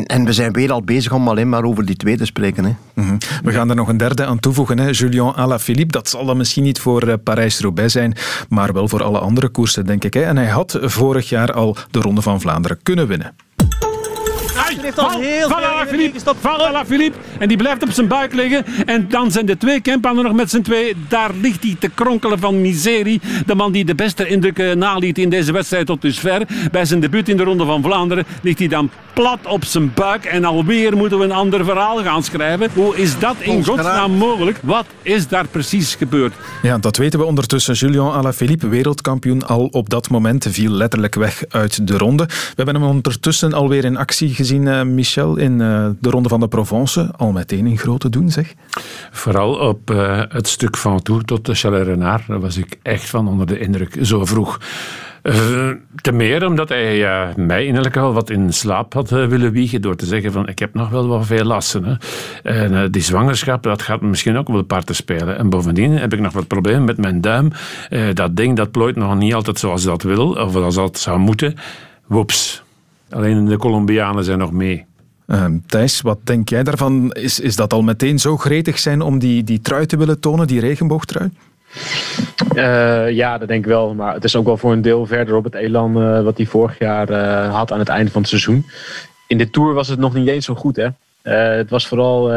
en, 0.00 0.24
we 0.24 0.32
zijn 0.32 0.52
weer 0.52 0.72
al 0.72 0.82
bezig 0.82 1.12
om 1.12 1.28
alleen 1.28 1.48
maar 1.48 1.64
over 1.64 1.86
die 1.86 1.96
twee 1.96 2.16
te 2.16 2.24
spreken. 2.24 2.64
Hè. 2.64 2.72
-hmm. 2.94 3.18
We 3.42 3.52
gaan 3.52 3.68
er 3.70 3.76
nog 3.76 3.88
een 3.88 3.96
derde 3.96 4.24
aan 4.24 4.40
toevoegen. 4.40 4.78
Hè. 4.78 4.88
Julien 4.90 5.34
Alaphilippe, 5.34 5.92
dat 5.92 6.08
zal 6.08 6.24
dan 6.24 6.36
misschien 6.36 6.62
niet 6.62 6.78
voor 6.80 7.08
uh, 7.08 7.14
Parijs-Roubaix 7.24 7.92
zijn, 7.92 8.14
maar 8.48 8.72
wel 8.72 8.88
voor 8.88 9.02
alle 9.02 9.18
andere 9.18 9.48
koersen, 9.48 9.86
denk 9.86 10.04
ik. 10.04 10.14
Hè. 10.14 10.22
En 10.22 10.36
hij 10.36 10.48
had 10.48 10.78
vorig 10.80 11.28
jaar 11.28 11.52
al 11.52 11.76
de 11.90 12.00
Ronde 12.00 12.22
van 12.22 12.40
Vlaanderen 12.40 12.78
kunnen 12.82 13.06
winnen. 13.06 13.34
Val 15.48 15.64
Alaphilippe, 15.64 16.18
val 16.40 16.66
Alaphilippe. 16.66 17.18
En 17.38 17.48
die 17.48 17.56
blijft 17.56 17.82
op 17.82 17.90
zijn 17.90 18.08
buik 18.08 18.34
liggen. 18.34 18.64
En 18.86 19.08
dan 19.08 19.30
zijn 19.30 19.46
de 19.46 19.56
twee 19.56 19.80
Kempen 19.80 20.14
nog 20.14 20.32
met 20.32 20.50
z'n 20.50 20.60
twee. 20.60 20.96
Daar 21.08 21.30
ligt 21.40 21.62
hij 21.62 21.76
te 21.78 21.88
kronkelen 21.94 22.38
van 22.38 22.60
miserie. 22.60 23.20
De 23.46 23.54
man 23.54 23.72
die 23.72 23.84
de 23.84 23.94
beste 23.94 24.26
indrukken 24.28 24.78
naliet 24.78 25.18
in 25.18 25.28
deze 25.28 25.52
wedstrijd 25.52 25.86
tot 25.86 26.02
dusver. 26.02 26.46
Bij 26.70 26.84
zijn 26.84 27.00
debuut 27.00 27.28
in 27.28 27.36
de 27.36 27.42
Ronde 27.42 27.64
van 27.64 27.82
Vlaanderen 27.82 28.24
ligt 28.42 28.58
hij 28.58 28.68
dan 28.68 28.90
plat 29.12 29.38
op 29.46 29.64
zijn 29.64 29.92
buik. 29.94 30.24
En 30.24 30.44
alweer 30.44 30.96
moeten 30.96 31.18
we 31.18 31.24
een 31.24 31.32
ander 31.32 31.64
verhaal 31.64 32.02
gaan 32.02 32.22
schrijven. 32.22 32.70
Hoe 32.74 32.96
is 32.96 33.18
dat 33.18 33.36
in 33.38 33.64
godsnaam 33.64 34.12
mogelijk? 34.12 34.58
Wat 34.62 34.86
is 35.02 35.28
daar 35.28 35.46
precies 35.46 35.94
gebeurd? 35.94 36.34
Ja, 36.62 36.78
dat 36.78 36.96
weten 36.96 37.18
we 37.18 37.24
ondertussen. 37.24 37.74
Julian 37.74 38.12
Alaphilippe, 38.12 38.68
wereldkampioen, 38.68 39.46
al 39.46 39.68
op 39.70 39.90
dat 39.90 40.10
moment 40.10 40.46
viel 40.50 40.70
letterlijk 40.70 41.14
weg 41.14 41.42
uit 41.48 41.86
de 41.86 41.98
ronde. 41.98 42.24
We 42.26 42.52
hebben 42.54 42.74
hem 42.74 42.84
ondertussen 42.84 43.52
alweer 43.52 43.84
in 43.84 43.96
actie 43.96 44.34
gezien, 44.34 44.61
uh, 44.66 44.82
Michel, 44.82 45.36
in 45.36 45.52
uh, 45.52 45.86
de 46.00 46.10
Ronde 46.10 46.28
van 46.28 46.40
de 46.40 46.48
Provence. 46.48 47.10
Al 47.16 47.32
meteen 47.32 47.66
in 47.66 47.78
grote 47.78 48.08
doen, 48.08 48.30
zeg. 48.30 48.54
Vooral 49.10 49.54
op 49.54 49.90
uh, 49.90 50.22
het 50.28 50.48
stuk 50.48 50.76
van 50.76 51.02
toe 51.02 51.22
tot 51.22 51.46
de 51.46 51.54
Chalet 51.54 51.86
Renard. 51.86 52.26
Daar 52.26 52.40
was 52.40 52.56
ik 52.56 52.78
echt 52.82 53.10
van 53.10 53.28
onder 53.28 53.46
de 53.46 53.58
indruk. 53.58 53.98
Zo 54.02 54.24
vroeg. 54.24 54.60
Uh, 55.22 55.70
te 56.00 56.12
meer 56.12 56.46
omdat 56.46 56.68
hij 56.68 57.34
mij 57.36 57.66
innerlijk 57.66 57.96
al 57.96 58.12
wat 58.12 58.30
in 58.30 58.52
slaap 58.52 58.92
had 58.92 59.10
willen 59.10 59.52
wiegen 59.52 59.82
door 59.82 59.96
te 59.96 60.06
zeggen 60.06 60.32
van 60.32 60.48
ik 60.48 60.58
heb 60.58 60.74
nog 60.74 60.88
wel 60.88 61.06
wat 61.06 61.26
veel 61.26 61.44
lasten. 61.44 61.84
Hè. 61.84 61.94
En 62.42 62.90
die 62.90 63.02
zwangerschap, 63.02 63.62
dat 63.62 63.82
gaat 63.82 64.00
misschien 64.00 64.36
ook 64.36 64.48
wel 64.48 64.62
parten 64.62 64.94
spelen. 64.94 65.38
En 65.38 65.50
bovendien 65.50 65.98
heb 65.98 66.12
ik 66.12 66.20
nog 66.20 66.32
wat 66.32 66.46
problemen 66.46 66.84
met 66.84 66.96
mijn 66.96 67.20
duim. 67.20 67.50
dat 68.14 68.36
ding 68.36 68.56
dat 68.56 68.70
plooit 68.70 68.96
nog 68.96 69.16
niet 69.16 69.34
altijd 69.34 69.58
zoals 69.58 69.82
dat 69.82 70.02
wil, 70.02 70.30
of 70.30 70.56
als 70.56 70.74
dat 70.74 70.98
zou 70.98 71.18
moeten. 71.18 71.54
Woeps. 72.06 72.62
Alleen 73.12 73.44
de 73.44 73.56
Colombianen 73.56 74.24
zijn 74.24 74.38
nog 74.38 74.52
mee. 74.52 74.86
Thijs, 75.66 76.00
wat 76.00 76.18
denk 76.24 76.48
jij 76.48 76.62
daarvan? 76.62 77.12
Is, 77.12 77.40
is 77.40 77.56
dat 77.56 77.72
al 77.72 77.82
meteen 77.82 78.18
zo 78.18 78.36
gretig 78.36 78.78
zijn 78.78 79.00
om 79.00 79.18
die, 79.18 79.44
die 79.44 79.60
trui 79.60 79.86
te 79.86 79.96
willen 79.96 80.20
tonen, 80.20 80.46
die 80.46 80.60
regenboogtrui? 80.60 81.30
Uh, 82.54 83.10
ja, 83.10 83.38
dat 83.38 83.48
denk 83.48 83.64
ik 83.64 83.70
wel. 83.70 83.94
Maar 83.94 84.14
het 84.14 84.24
is 84.24 84.36
ook 84.36 84.44
wel 84.44 84.56
voor 84.56 84.72
een 84.72 84.82
deel 84.82 85.06
verder 85.06 85.36
op 85.36 85.44
het 85.44 85.54
elan 85.54 86.02
uh, 86.02 86.22
wat 86.22 86.36
hij 86.36 86.46
vorig 86.46 86.78
jaar 86.78 87.10
uh, 87.10 87.54
had 87.54 87.72
aan 87.72 87.78
het 87.78 87.88
einde 87.88 88.10
van 88.10 88.20
het 88.20 88.30
seizoen. 88.30 88.66
In 89.26 89.38
de 89.38 89.50
Tour 89.50 89.74
was 89.74 89.88
het 89.88 89.98
nog 89.98 90.14
niet 90.14 90.28
eens 90.28 90.44
zo 90.44 90.54
goed. 90.54 90.76
Hè? 90.76 90.88
het 91.58 91.70
was 91.70 91.88
vooral 91.88 92.32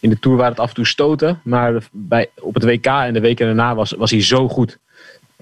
in 0.00 0.10
de 0.10 0.18
Tour 0.18 0.36
waar 0.36 0.50
het 0.50 0.60
af 0.60 0.68
en 0.68 0.74
toe 0.74 0.86
stoten. 0.86 1.40
Maar 1.44 1.82
bij, 1.92 2.30
op 2.40 2.54
het 2.54 2.64
WK 2.64 2.86
en 2.86 3.12
de 3.12 3.20
weken 3.20 3.46
daarna 3.46 3.74
was, 3.74 3.90
was 3.90 4.10
hij 4.10 4.22
zo 4.22 4.48
goed. 4.48 4.78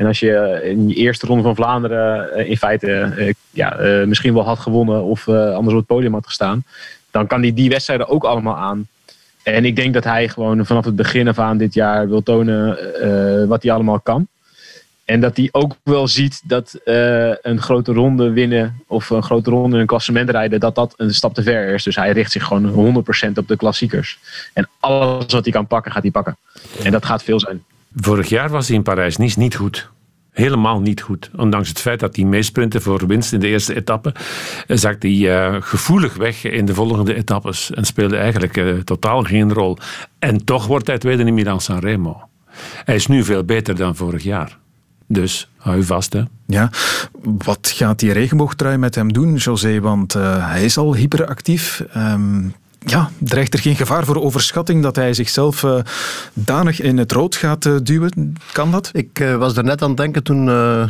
En 0.00 0.06
als 0.06 0.20
je 0.20 0.60
in 0.64 0.88
je 0.88 0.94
eerste 0.94 1.26
ronde 1.26 1.42
van 1.42 1.54
Vlaanderen 1.54 2.46
in 2.46 2.56
feite 2.56 3.34
ja, 3.50 3.76
misschien 4.06 4.34
wel 4.34 4.44
had 4.44 4.58
gewonnen 4.58 5.02
of 5.02 5.28
anders 5.28 5.72
op 5.72 5.78
het 5.78 5.86
podium 5.86 6.12
had 6.12 6.26
gestaan. 6.26 6.64
Dan 7.10 7.26
kan 7.26 7.40
hij 7.40 7.54
die 7.54 7.68
wedstrijden 7.68 8.08
ook 8.08 8.24
allemaal 8.24 8.56
aan. 8.56 8.88
En 9.42 9.64
ik 9.64 9.76
denk 9.76 9.94
dat 9.94 10.04
hij 10.04 10.28
gewoon 10.28 10.66
vanaf 10.66 10.84
het 10.84 10.96
begin 10.96 11.28
af 11.28 11.38
aan 11.38 11.58
dit 11.58 11.74
jaar 11.74 12.08
wil 12.08 12.22
tonen 12.22 12.78
wat 13.48 13.62
hij 13.62 13.72
allemaal 13.72 14.00
kan. 14.00 14.26
En 15.04 15.20
dat 15.20 15.36
hij 15.36 15.48
ook 15.52 15.76
wel 15.82 16.08
ziet 16.08 16.40
dat 16.44 16.80
een 17.42 17.60
grote 17.60 17.92
ronde 17.92 18.30
winnen 18.30 18.82
of 18.86 19.10
een 19.10 19.22
grote 19.22 19.50
ronde 19.50 19.74
in 19.74 19.80
een 19.80 19.86
klassement 19.86 20.30
rijden, 20.30 20.60
dat 20.60 20.74
dat 20.74 20.94
een 20.96 21.14
stap 21.14 21.34
te 21.34 21.42
ver 21.42 21.74
is. 21.74 21.82
Dus 21.82 21.96
hij 21.96 22.12
richt 22.12 22.32
zich 22.32 22.44
gewoon 22.44 23.04
100% 23.28 23.32
op 23.34 23.48
de 23.48 23.56
klassiekers. 23.56 24.18
En 24.52 24.68
alles 24.80 25.32
wat 25.32 25.44
hij 25.44 25.52
kan 25.52 25.66
pakken, 25.66 25.92
gaat 25.92 26.02
hij 26.02 26.10
pakken. 26.10 26.36
En 26.82 26.92
dat 26.92 27.04
gaat 27.04 27.22
veel 27.22 27.40
zijn. 27.40 27.64
Vorig 27.94 28.28
jaar 28.28 28.48
was 28.48 28.68
hij 28.68 28.76
in 28.76 28.82
Parijs-Nice 28.82 29.38
niet 29.38 29.54
goed 29.54 29.90
helemaal 30.30 30.80
niet 30.80 31.02
goed. 31.02 31.30
Ondanks 31.36 31.68
het 31.68 31.80
feit 31.80 32.00
dat 32.00 32.16
hij 32.16 32.24
meesprintte 32.24 32.80
voor 32.80 33.06
winst 33.06 33.32
in 33.32 33.40
de 33.40 33.46
eerste 33.46 33.74
etappe, 33.74 34.14
zakt 34.66 35.02
hij 35.02 35.12
uh, 35.12 35.56
gevoelig 35.60 36.16
weg 36.16 36.44
in 36.44 36.64
de 36.64 36.74
volgende 36.74 37.14
etappes 37.14 37.70
en 37.70 37.84
speelde 37.84 38.16
eigenlijk 38.16 38.56
uh, 38.56 38.78
totaal 38.78 39.22
geen 39.22 39.52
rol. 39.52 39.76
En 40.18 40.44
toch 40.44 40.66
wordt 40.66 40.86
hij 40.86 40.98
tweede 40.98 41.24
in 41.24 41.34
Milan 41.34 41.60
Sanremo. 41.60 42.28
Hij 42.84 42.94
is 42.94 43.06
nu 43.06 43.24
veel 43.24 43.44
beter 43.44 43.76
dan 43.76 43.96
vorig 43.96 44.22
jaar. 44.22 44.58
Dus 45.06 45.50
hou 45.56 45.76
je 45.76 45.84
vast, 45.84 46.12
hè. 46.12 46.22
Ja, 46.46 46.70
wat 47.22 47.72
gaat 47.74 47.98
die 47.98 48.12
regenboogtrui 48.12 48.76
met 48.76 48.94
hem 48.94 49.12
doen, 49.12 49.34
José? 49.34 49.80
Want 49.80 50.12
hij 50.12 50.64
is 50.64 50.78
al 50.78 50.94
hyperactief. 50.94 51.84
Um, 51.96 52.54
ja, 52.86 53.10
dreigt 53.18 53.54
er 53.54 53.60
geen 53.60 53.76
gevaar 53.76 54.04
voor 54.04 54.22
overschatting 54.22 54.82
dat 54.82 54.96
hij 54.96 55.14
zichzelf 55.14 55.62
uh, 55.62 55.78
danig 56.32 56.80
in 56.80 56.98
het 56.98 57.12
rood 57.12 57.36
gaat 57.36 57.64
uh, 57.64 57.76
duwen? 57.82 58.34
Kan 58.52 58.70
dat? 58.70 58.90
Ik 58.92 59.20
uh, 59.20 59.36
was 59.36 59.56
er 59.56 59.64
net 59.64 59.82
aan 59.82 59.88
het 59.88 59.96
denken 59.96 60.22
toen, 60.22 60.44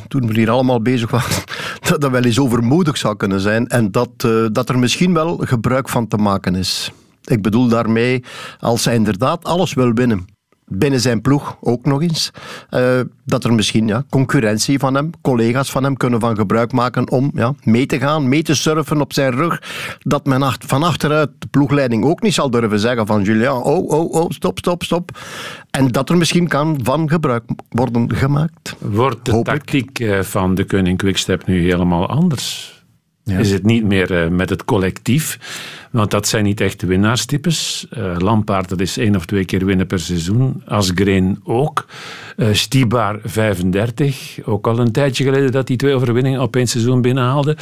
toen 0.09 0.27
we 0.27 0.33
hier 0.33 0.51
allemaal 0.51 0.83
bezig 0.83 1.11
waren, 1.11 1.37
dat 1.89 2.01
dat 2.01 2.11
wel 2.11 2.25
eens 2.25 2.39
overmoedig 2.39 2.97
zou 2.97 3.17
kunnen 3.17 3.41
zijn 3.41 3.69
en 3.69 3.91
dat, 3.91 4.11
dat 4.53 4.69
er 4.69 4.79
misschien 4.79 5.13
wel 5.13 5.37
gebruik 5.37 5.89
van 5.89 6.09
te 6.09 6.17
maken 6.17 6.55
is. 6.55 6.93
Ik 7.25 7.43
bedoel 7.43 7.69
daarmee, 7.69 8.25
als 8.61 8.85
hij 8.85 8.95
inderdaad 8.95 9.45
alles 9.45 9.75
wil 9.75 9.93
winnen, 9.93 10.27
binnen 10.71 11.01
zijn 11.01 11.21
ploeg 11.21 11.57
ook 11.61 11.85
nog 11.85 12.03
eens. 12.03 12.31
Uh, 12.71 13.01
dat 13.25 13.45
er 13.45 13.53
misschien 13.53 13.87
ja, 13.87 14.05
concurrentie 14.11 14.79
van 14.79 14.95
hem, 14.95 15.11
collega's 15.21 15.71
van 15.71 15.83
hem 15.83 15.97
kunnen 15.97 16.21
van 16.21 16.37
gebruik 16.37 16.73
maken 16.73 17.11
om 17.11 17.31
ja, 17.35 17.55
mee 17.63 17.87
te 17.87 17.99
gaan, 17.99 18.29
mee 18.29 18.43
te 18.43 18.55
surfen 18.55 19.01
op 19.01 19.13
zijn 19.13 19.35
rug. 19.35 19.63
Dat 19.99 20.27
men 20.27 20.55
van 20.67 20.83
achteruit 20.83 21.31
de 21.39 21.47
ploegleiding 21.47 22.05
ook 22.05 22.23
niet 22.23 22.35
zal 22.35 22.51
durven 22.51 22.79
zeggen 22.79 23.07
van 23.07 23.23
Julian, 23.23 23.63
oh, 23.63 23.89
oh, 23.89 24.13
oh, 24.13 24.31
stop, 24.31 24.59
stop, 24.59 24.83
stop. 24.83 25.19
En 25.71 25.89
dat 25.89 26.09
er 26.09 26.17
misschien 26.17 26.49
kan 26.49 26.79
van 26.83 27.09
gebruik 27.09 27.45
worden 27.69 28.15
gemaakt. 28.15 28.77
Wordt 28.79 29.25
de 29.25 29.43
tactiek 29.43 29.99
ik. 29.99 30.25
van 30.25 30.55
de 30.55 30.65
Koning 30.65 30.99
Quickstep 30.99 31.47
nu 31.47 31.63
helemaal 31.63 32.09
anders? 32.09 32.80
Is 33.39 33.51
het 33.51 33.65
niet 33.65 33.85
meer 33.85 34.25
uh, 34.25 34.29
met 34.29 34.51
het 34.51 34.65
collectief? 34.65 35.39
Want 35.91 36.11
dat 36.11 36.29
zijn 36.29 36.45
niet 36.45 36.61
echt 36.61 36.83
winnaarstypes. 36.83 37.87
Uh, 37.99 38.17
Lampaard, 38.19 38.69
dat 38.69 38.81
is 38.81 38.97
één 38.97 39.17
of 39.17 39.27
twee 39.27 39.45
keer 39.45 39.65
winnen 39.65 39.87
per 39.87 40.01
seizoen. 40.01 40.63
Asgreen 40.67 41.41
ook. 41.45 41.87
Uh, 42.37 42.49
Stibar 42.53 43.19
35. 43.25 44.39
Ook 44.45 44.67
al 44.67 44.79
een 44.79 44.93
tijdje 44.93 45.25
geleden 45.25 45.53
dat 45.53 45.69
hij 45.69 45.77
twee 45.77 45.95
overwinningen 45.95 46.41
op 46.41 46.57
één 46.57 46.67
seizoen 46.67 47.03
binnenhaalde. 47.03 47.57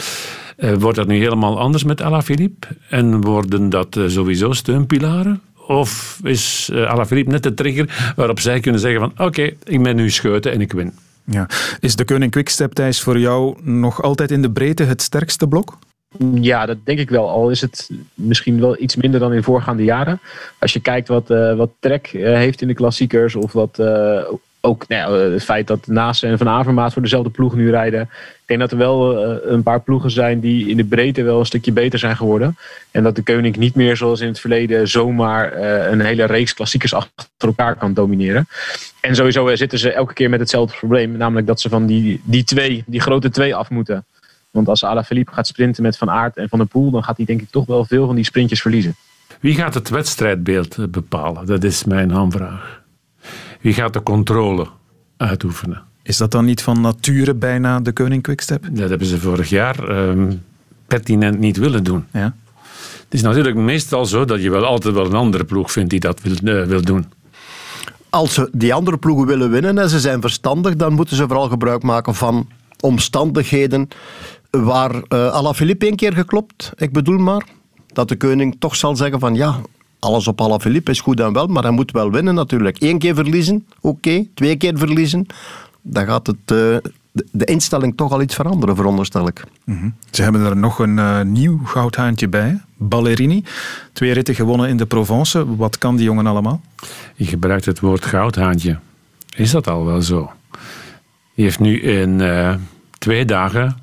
Wordt 0.79 0.97
dat 0.97 1.07
nu 1.07 1.19
helemaal 1.19 1.59
anders 1.59 1.85
met 1.85 2.03
Alaphilippe? 2.03 2.67
En 2.89 3.21
worden 3.21 3.71
dat 3.71 4.01
sowieso 4.07 4.53
steunpilaren? 4.53 5.41
Of 5.67 6.21
is 6.23 6.71
Alaphilippe 6.73 7.31
net 7.31 7.43
de 7.43 7.55
trigger 7.55 8.13
waarop 8.17 8.41
zij 8.41 8.61
kunnen 8.61 8.81
zeggen 8.81 9.01
van 9.01 9.27
oké, 9.27 9.51
ik 9.65 9.83
ben 9.83 9.97
nu 9.97 10.11
scheuten 10.11 10.53
en 10.53 10.61
ik 10.61 10.73
win? 10.73 10.93
Ja. 11.31 11.49
Is 11.81 11.97
de 11.97 12.05
Koning 12.05 12.31
Quickstep 12.31 12.73
Thijs 12.73 13.01
voor 13.01 13.19
jou 13.19 13.57
nog 13.63 14.03
altijd 14.03 14.31
in 14.31 14.43
de 14.43 14.51
breedte 14.51 14.83
het 14.83 15.03
sterkste 15.03 15.49
blok? 15.49 15.79
Ja, 16.35 16.67
dat 16.67 16.77
denk 16.85 16.99
ik 16.99 17.11
wel. 17.11 17.29
Al 17.29 17.51
is 17.51 17.61
het 17.61 17.91
misschien 18.15 18.61
wel 18.61 18.81
iets 18.81 18.97
minder 18.97 19.21
dan 19.21 19.33
in 19.33 19.43
voorgaande 19.43 19.85
jaren. 19.85 20.21
Als 20.59 20.73
je 20.73 20.81
kijkt 20.81 21.09
wat, 21.09 21.31
uh, 21.31 21.57
wat 21.57 21.71
Trek 21.79 22.13
uh, 22.13 22.35
heeft 22.35 22.63
in 22.63 22.69
de 22.69 22.75
klassiekers. 22.75 23.35
Of 23.35 23.53
wat 23.53 23.79
uh, 23.81 24.21
ook 24.61 24.89
nou, 24.89 25.33
het 25.33 25.45
feit 25.45 25.67
dat 25.67 25.87
Naast 25.87 26.23
en 26.23 26.39
Van 26.39 26.49
Avermaat 26.49 26.93
voor 26.93 27.03
dezelfde 27.03 27.31
ploeg 27.31 27.55
nu 27.55 27.71
rijden. 27.71 28.09
Ik 28.49 28.57
denk 28.57 28.71
dat 28.71 28.81
er 28.81 28.87
wel 28.87 29.25
een 29.45 29.63
paar 29.63 29.81
ploegen 29.81 30.11
zijn 30.11 30.41
die 30.41 30.69
in 30.69 30.77
de 30.77 30.85
breedte 30.85 31.23
wel 31.23 31.39
een 31.39 31.47
stukje 31.47 31.73
beter 31.73 31.99
zijn 31.99 32.17
geworden. 32.17 32.57
En 32.91 33.03
dat 33.03 33.17
de 33.17 33.23
Koning 33.23 33.57
niet 33.57 33.75
meer 33.75 33.97
zoals 33.97 34.21
in 34.21 34.29
het 34.29 34.41
verleden 34.41 34.89
zomaar 34.89 35.53
een 35.93 36.01
hele 36.01 36.25
reeks 36.25 36.55
klassiekers 36.55 36.95
achter 36.95 37.29
elkaar 37.39 37.77
kan 37.77 37.95
domineren. 37.95 38.49
En 39.01 39.15
sowieso 39.15 39.57
zitten 39.57 39.79
ze 39.79 39.93
elke 39.93 40.13
keer 40.15 40.31
met 40.31 40.41
hetzelfde 40.41 40.77
probleem. 40.77 41.17
Namelijk 41.17 41.47
dat 41.47 41.61
ze 41.61 41.69
van 41.69 41.87
die, 41.87 42.21
die 42.25 42.45
twee, 42.45 42.85
die 42.87 43.01
grote 43.01 43.31
twee 43.31 43.55
af 43.55 43.71
moeten. 43.71 44.07
Want 44.51 44.69
als 44.69 44.85
Alaphilippe 44.85 45.33
gaat 45.33 45.47
sprinten 45.47 45.83
met 45.83 45.97
Van 45.97 46.11
Aert 46.11 46.37
en 46.37 46.49
Van 46.49 46.59
der 46.59 46.69
Poel, 46.69 46.91
dan 46.91 47.05
gaat 47.05 47.17
hij 47.17 47.27
denk 47.27 47.41
ik 47.41 47.51
toch 47.51 47.67
wel 47.67 47.85
veel 47.85 48.07
van 48.07 48.15
die 48.15 48.25
sprintjes 48.25 48.61
verliezen. 48.61 48.95
Wie 49.41 49.55
gaat 49.55 49.75
het 49.75 49.89
wedstrijdbeeld 49.89 50.91
bepalen? 50.91 51.47
Dat 51.47 51.65
is 51.65 51.85
mijn 51.85 52.11
hamvraag. 52.11 52.83
Wie 53.61 53.73
gaat 53.73 53.93
de 53.93 54.03
controle 54.03 54.67
uitoefenen? 55.17 55.88
Is 56.09 56.17
dat 56.17 56.31
dan 56.31 56.45
niet 56.45 56.63
van 56.63 56.81
nature 56.81 57.35
bijna 57.35 57.81
de 57.81 57.93
koning 57.93 58.23
Quickstep? 58.23 58.69
Dat 58.71 58.89
hebben 58.89 59.07
ze 59.07 59.19
vorig 59.19 59.49
jaar 59.49 60.09
um, 60.09 60.43
pertinent 60.87 61.39
niet 61.39 61.57
willen 61.57 61.85
doen. 61.85 62.05
Ja. 62.13 62.35
Het 63.05 63.15
is 63.15 63.23
natuurlijk 63.23 63.57
meestal 63.57 64.07
zo 64.07 64.25
dat 64.25 64.43
je 64.43 64.51
wel 64.51 64.65
altijd 64.65 64.95
wel 64.95 65.07
een 65.07 65.15
andere 65.15 65.45
ploeg 65.45 65.73
vindt 65.73 65.91
die 65.91 66.01
dat 66.01 66.21
wil, 66.23 66.33
uh, 66.43 66.65
wil 66.65 66.83
doen. 66.83 67.07
Als 68.11 68.35
ze 68.35 68.49
die 68.53 68.75
andere 68.75 68.97
ploegen 68.97 69.27
willen 69.27 69.51
winnen 69.51 69.79
en 69.79 69.91
ze 69.91 70.01
zijn 70.01 70.21
verstandig, 70.21 70.77
dan 70.77 70.93
moeten 70.93 71.17
ze 71.17 71.27
vooral 71.27 71.49
gebruik 71.49 71.83
maken 71.83 72.15
van 72.15 72.49
omstandigheden 72.81 73.89
waar 74.51 74.95
uh, 74.95 75.31
Alaphilippe 75.31 75.87
één 75.87 75.97
keer 75.97 76.13
geklopt. 76.13 76.73
Ik 76.77 76.93
bedoel 76.93 77.19
maar 77.19 77.47
dat 77.87 78.09
de 78.09 78.17
koning 78.17 78.57
toch 78.59 78.77
zal 78.77 78.97
zeggen 78.97 79.21
van 79.21 79.35
ja, 79.35 79.61
alles 79.99 80.29
op 80.29 80.41
Alaphilippe 80.41 80.91
is 80.91 81.01
goed 81.01 81.21
en 81.21 81.33
wel, 81.33 81.47
maar 81.47 81.63
hij 81.63 81.73
moet 81.73 81.91
wel 81.91 82.11
winnen 82.11 82.35
natuurlijk. 82.35 82.83
Eén 82.83 82.99
keer 82.99 83.15
verliezen, 83.15 83.67
oké. 83.81 84.27
Twee 84.35 84.57
keer 84.57 84.79
verliezen, 84.79 85.27
dan 85.83 86.07
gaat 86.07 86.27
het, 86.27 86.37
uh, 86.53 86.77
de 87.13 87.45
instelling 87.45 87.97
toch 87.97 88.13
al 88.13 88.23
iets 88.23 88.35
veranderen, 88.35 88.77
veronderstel 88.77 89.27
ik. 89.27 89.45
Mm 89.65 89.79
-hmm. 89.79 89.95
Ze 90.11 90.23
hebben 90.23 90.45
er 90.45 90.57
nog 90.57 90.79
een 90.79 90.97
uh, 90.97 91.23
nieuw 91.23 91.59
goudhaantje 91.65 92.29
bij, 92.29 92.61
Ballerini. 92.77 93.45
Twee 93.93 94.13
ritten 94.13 94.35
gewonnen 94.35 94.69
in 94.69 94.77
de 94.77 94.87
Provence. 94.87 95.57
Wat 95.57 95.79
kan 95.79 95.97
die 95.97 96.05
jongen 96.05 96.27
allemaal? 96.27 96.61
Je 97.15 97.25
gebruikt 97.25 97.65
het 97.65 97.81
woord 97.81 98.05
goudhaantje. 98.05 98.79
Is 99.37 99.51
dat 99.51 99.69
al 99.69 99.85
wel 99.85 100.03
zo? 100.03 100.33
Die 101.35 101.45
heeft 101.45 101.61
nu 101.61 101.81
in 101.81 102.21
uh, 102.21 102.55
twee 102.99 103.25
dagen 103.25 103.77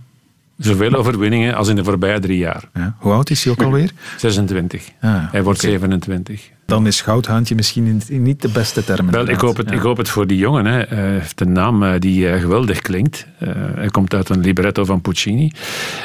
Zoveel 0.58 0.94
overwinningen 1.02 1.56
als 1.56 1.68
in 1.68 1.76
de 1.76 1.84
voorbije 1.84 2.20
drie 2.20 2.38
jaar. 2.38 2.70
Ja. 2.74 2.96
Hoe 3.00 3.12
oud 3.14 3.30
is 3.30 3.44
hij 3.44 3.54
ook 3.54 3.62
alweer? 3.62 3.92
26. 4.18 4.90
Ah, 5.02 5.32
hij 5.32 5.44
wordt 5.44 5.60
oké. 5.60 5.68
27. 5.68 6.50
Dan 6.66 6.88
is 6.88 7.02
goudhaantje 7.02 7.56
misschien 7.56 8.02
niet 8.08 8.42
de 8.42 8.50
beste 8.50 8.84
termen. 8.84 9.14
Wel, 9.14 9.28
ik 9.28 9.40
hoop, 9.40 9.58
het, 9.58 9.70
Ja. 9.70 9.76
ik 9.76 9.82
hoop 9.82 9.98
het 9.98 10.10
voor 10.10 10.28
die 10.28 10.38
jongen. 10.38 10.66
Hè. 10.66 10.82
Hij 10.96 11.10
heeft 11.12 11.42
een 11.42 11.52
naam 11.52 11.84
eh, 11.84 11.94
die 12.00 12.30
eh, 12.30 12.42
geweldig 12.42 12.82
klinkt. 12.82 13.28
Eh, 13.40 13.50
hij 13.76 13.88
komt 13.88 14.14
uit 14.14 14.30
een 14.30 14.40
libretto 14.40 14.86
van 14.86 15.02
Puccini. 15.02 15.52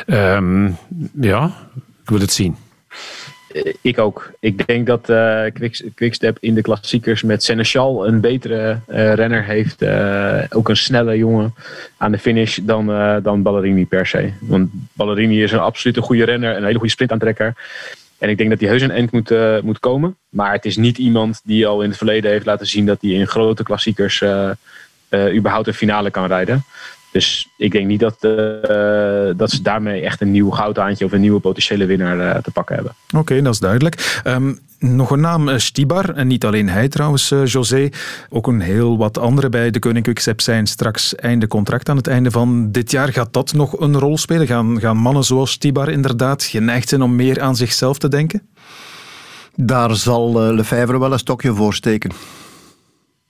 Ehm, 0.06 0.70
ja, 1.20 1.50
ik 2.02 2.08
wil 2.10 2.20
het 2.20 2.32
zien. 2.32 2.56
Eh, 3.52 3.74
Ik 3.80 3.98
ook. 3.98 4.30
Ik 4.40 4.66
denk 4.66 4.86
dat 4.86 5.08
eh 5.08 5.42
Quicks- 5.52 5.82
Quickstep 5.94 6.36
in 6.40 6.54
de 6.54 6.62
klassiekers 6.62 7.22
met 7.22 7.42
Seneschal 7.42 8.06
een 8.06 8.20
betere 8.20 8.78
eh, 8.86 9.14
renner 9.14 9.44
heeft. 9.44 9.82
eh, 9.82 10.42
ook 10.50 10.68
een 10.68 10.76
snelle 10.76 11.16
jongen 11.16 11.54
aan 11.96 12.12
de 12.12 12.18
finish 12.18 12.58
dan, 12.62 12.90
eh, 12.92 13.16
dan 13.22 13.42
Ballerini 13.42 13.86
per 13.86 14.06
se. 14.06 14.30
Want 14.40 14.70
Ballerini 14.92 15.42
is 15.42 15.52
een 15.52 15.58
absolute 15.58 16.00
goede 16.00 16.24
renner, 16.24 16.56
een 16.56 16.64
hele 16.64 16.78
goede 16.78 16.92
sprintaantrekker. 16.92 17.54
En 18.20 18.28
ik 18.28 18.38
denk 18.38 18.50
dat 18.50 18.60
hij 18.60 18.68
heus 18.68 18.82
een 18.82 18.90
end 18.90 19.12
moet, 19.12 19.30
eh, 19.30 19.60
moet 19.60 19.78
komen. 19.78 20.16
Maar 20.28 20.52
het 20.52 20.64
is 20.64 20.76
niet 20.76 20.98
iemand 20.98 21.40
die 21.44 21.66
al 21.66 21.82
in 21.82 21.88
het 21.88 21.98
verleden 21.98 22.30
heeft 22.30 22.46
laten 22.46 22.66
zien 22.66 22.86
dat 22.86 22.98
hij 23.00 23.10
in 23.10 23.26
grote 23.26 23.62
klassiekers 23.62 24.20
eh, 24.20 24.50
eh, 25.08 25.36
überhaupt 25.36 25.66
een 25.66 25.74
finale 25.74 26.10
kan 26.10 26.26
rijden. 26.26 26.64
Dus 27.10 27.48
ik 27.56 27.72
denk 27.72 27.86
niet 27.86 28.00
dat, 28.00 28.16
eh, 28.20 28.30
dat 29.36 29.50
ze 29.50 29.62
daarmee 29.62 30.00
echt 30.00 30.20
een 30.20 30.30
nieuw 30.30 30.50
goudhaantje 30.50 31.04
of 31.04 31.12
een 31.12 31.20
nieuwe 31.20 31.40
potentiële 31.40 31.86
winnaar 31.86 32.20
eh, 32.20 32.42
te 32.42 32.50
pakken 32.50 32.74
hebben. 32.74 32.94
Oké, 33.16 33.42
dat 33.42 33.52
is 33.52 33.58
duidelijk. 33.58 34.20
Ehm, 34.24 34.54
nog 34.78 35.10
een 35.10 35.20
naam, 35.20 35.48
eh, 35.48 35.58
Stibar. 35.58 36.14
En 36.14 36.26
niet 36.26 36.44
alleen 36.44 36.68
hij 36.68 36.88
trouwens, 36.88 37.34
José. 37.44 37.88
Ook 38.28 38.46
een 38.46 38.60
heel 38.60 38.98
wat 38.98 39.18
anderen 39.18 39.50
bij 39.50 39.70
de 39.70 39.78
Koning 39.78 40.04
Quickstep 40.04 40.40
zijn 40.40 40.66
straks 40.66 41.14
einde 41.14 41.46
contract 41.46 41.88
aan 41.88 41.96
het 41.96 42.06
einde 42.06 42.30
van 42.30 42.72
dit 42.72 42.90
jaar. 42.90 43.12
Gaat 43.12 43.32
dat 43.32 43.52
nog 43.52 43.80
een 43.80 43.98
rol 43.98 44.18
spelen? 44.18 44.46
Gaan, 44.46 44.80
gaan 44.80 44.96
mannen 44.96 45.24
zoals 45.24 45.50
Stibar 45.50 45.88
inderdaad 45.88 46.44
geneigd 46.44 46.88
zijn 46.88 47.02
om 47.02 47.16
meer 47.16 47.40
aan 47.40 47.56
zichzelf 47.56 47.98
te 47.98 48.08
denken? 48.08 48.42
Daar 49.54 49.94
zal 49.94 50.52
Lefebvre 50.52 50.98
wel 50.98 51.12
een 51.12 51.18
stokje 51.18 51.54
voor 51.54 51.74
steken. 51.74 52.10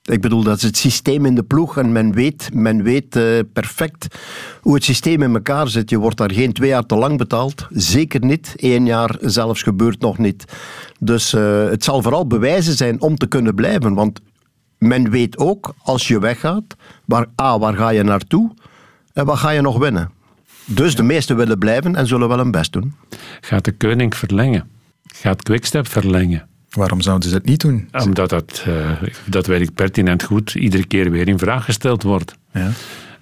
Ik 0.03 0.21
bedoel, 0.21 0.43
dat 0.43 0.57
is 0.57 0.63
het 0.63 0.77
systeem 0.77 1.27
in 1.27 1.35
de 1.35 1.43
ploeg 1.43 1.79
en 1.79 1.93
men 1.93 2.13
weet, 2.13 2.51
men 2.53 2.83
weet 2.83 3.17
eh, 3.17 3.39
perfect 3.53 4.19
hoe 4.61 4.75
het 4.75 4.85
systeem 4.85 5.23
in 5.23 5.35
elkaar 5.35 5.69
zit. 5.69 5.91
Je 5.91 5.99
wordt 5.99 6.17
daar 6.17 6.33
geen 6.33 6.53
twee 6.53 6.69
jaar 6.69 6.87
te 6.87 6.95
lang 6.95 7.19
betaald. 7.19 7.67
Zeker 7.71 8.25
niet. 8.25 8.53
Eén 8.57 8.87
jaar 8.87 9.17
zelfs 9.21 9.63
gebeurt 9.63 10.01
nog 10.01 10.19
niet. 10.19 10.45
Dus 11.01 11.33
eh, 11.33 11.65
het 11.65 11.85
zal 11.85 12.03
vooral 12.03 12.27
bewijzen 12.27 12.77
zijn 12.77 13.01
om 13.01 13.17
te 13.17 13.27
kunnen 13.27 13.55
blijven. 13.55 13.95
Want 13.95 14.21
men 14.79 15.11
weet 15.11 15.39
ook, 15.39 15.75
als 15.83 16.09
je 16.09 16.19
weggaat, 16.19 16.77
waar, 17.05 17.27
A, 17.43 17.59
waar 17.59 17.75
ga 17.75 17.89
je 17.89 18.03
naartoe 18.03 18.51
en 19.13 19.25
wat 19.25 19.39
ga 19.39 19.51
je 19.51 19.61
nog 19.61 19.79
winnen. 19.79 20.11
Dus 20.65 20.95
de 20.95 21.03
meesten 21.03 21.37
willen 21.37 21.59
blijven 21.59 21.97
en 21.97 22.07
zullen 22.07 22.29
wel 22.29 22.39
hun 22.39 22.51
best 22.51 22.73
doen. 22.73 22.95
Gaat 23.41 23.65
de 23.65 23.73
koning 23.73 24.17
verlengen? 24.17 24.69
Gaat 25.07 25.43
Quickstep 25.43 25.89
verlengen? 25.89 26.50
Waarom 26.71 27.01
zouden 27.01 27.29
ze 27.29 27.35
het 27.35 27.45
niet 27.45 27.61
doen? 27.61 27.89
Omdat 28.05 28.31
dat, 28.31 28.65
eh, 28.67 29.03
dat 29.27 29.47
weet 29.47 29.61
ik 29.61 29.75
pertinent 29.75 30.23
goed, 30.23 30.55
iedere 30.55 30.87
keer 30.87 31.11
weer 31.11 31.29
in 31.29 31.39
vraag 31.39 31.65
gesteld 31.65 32.03
wordt. 32.03 32.35
Ja. 32.53 32.71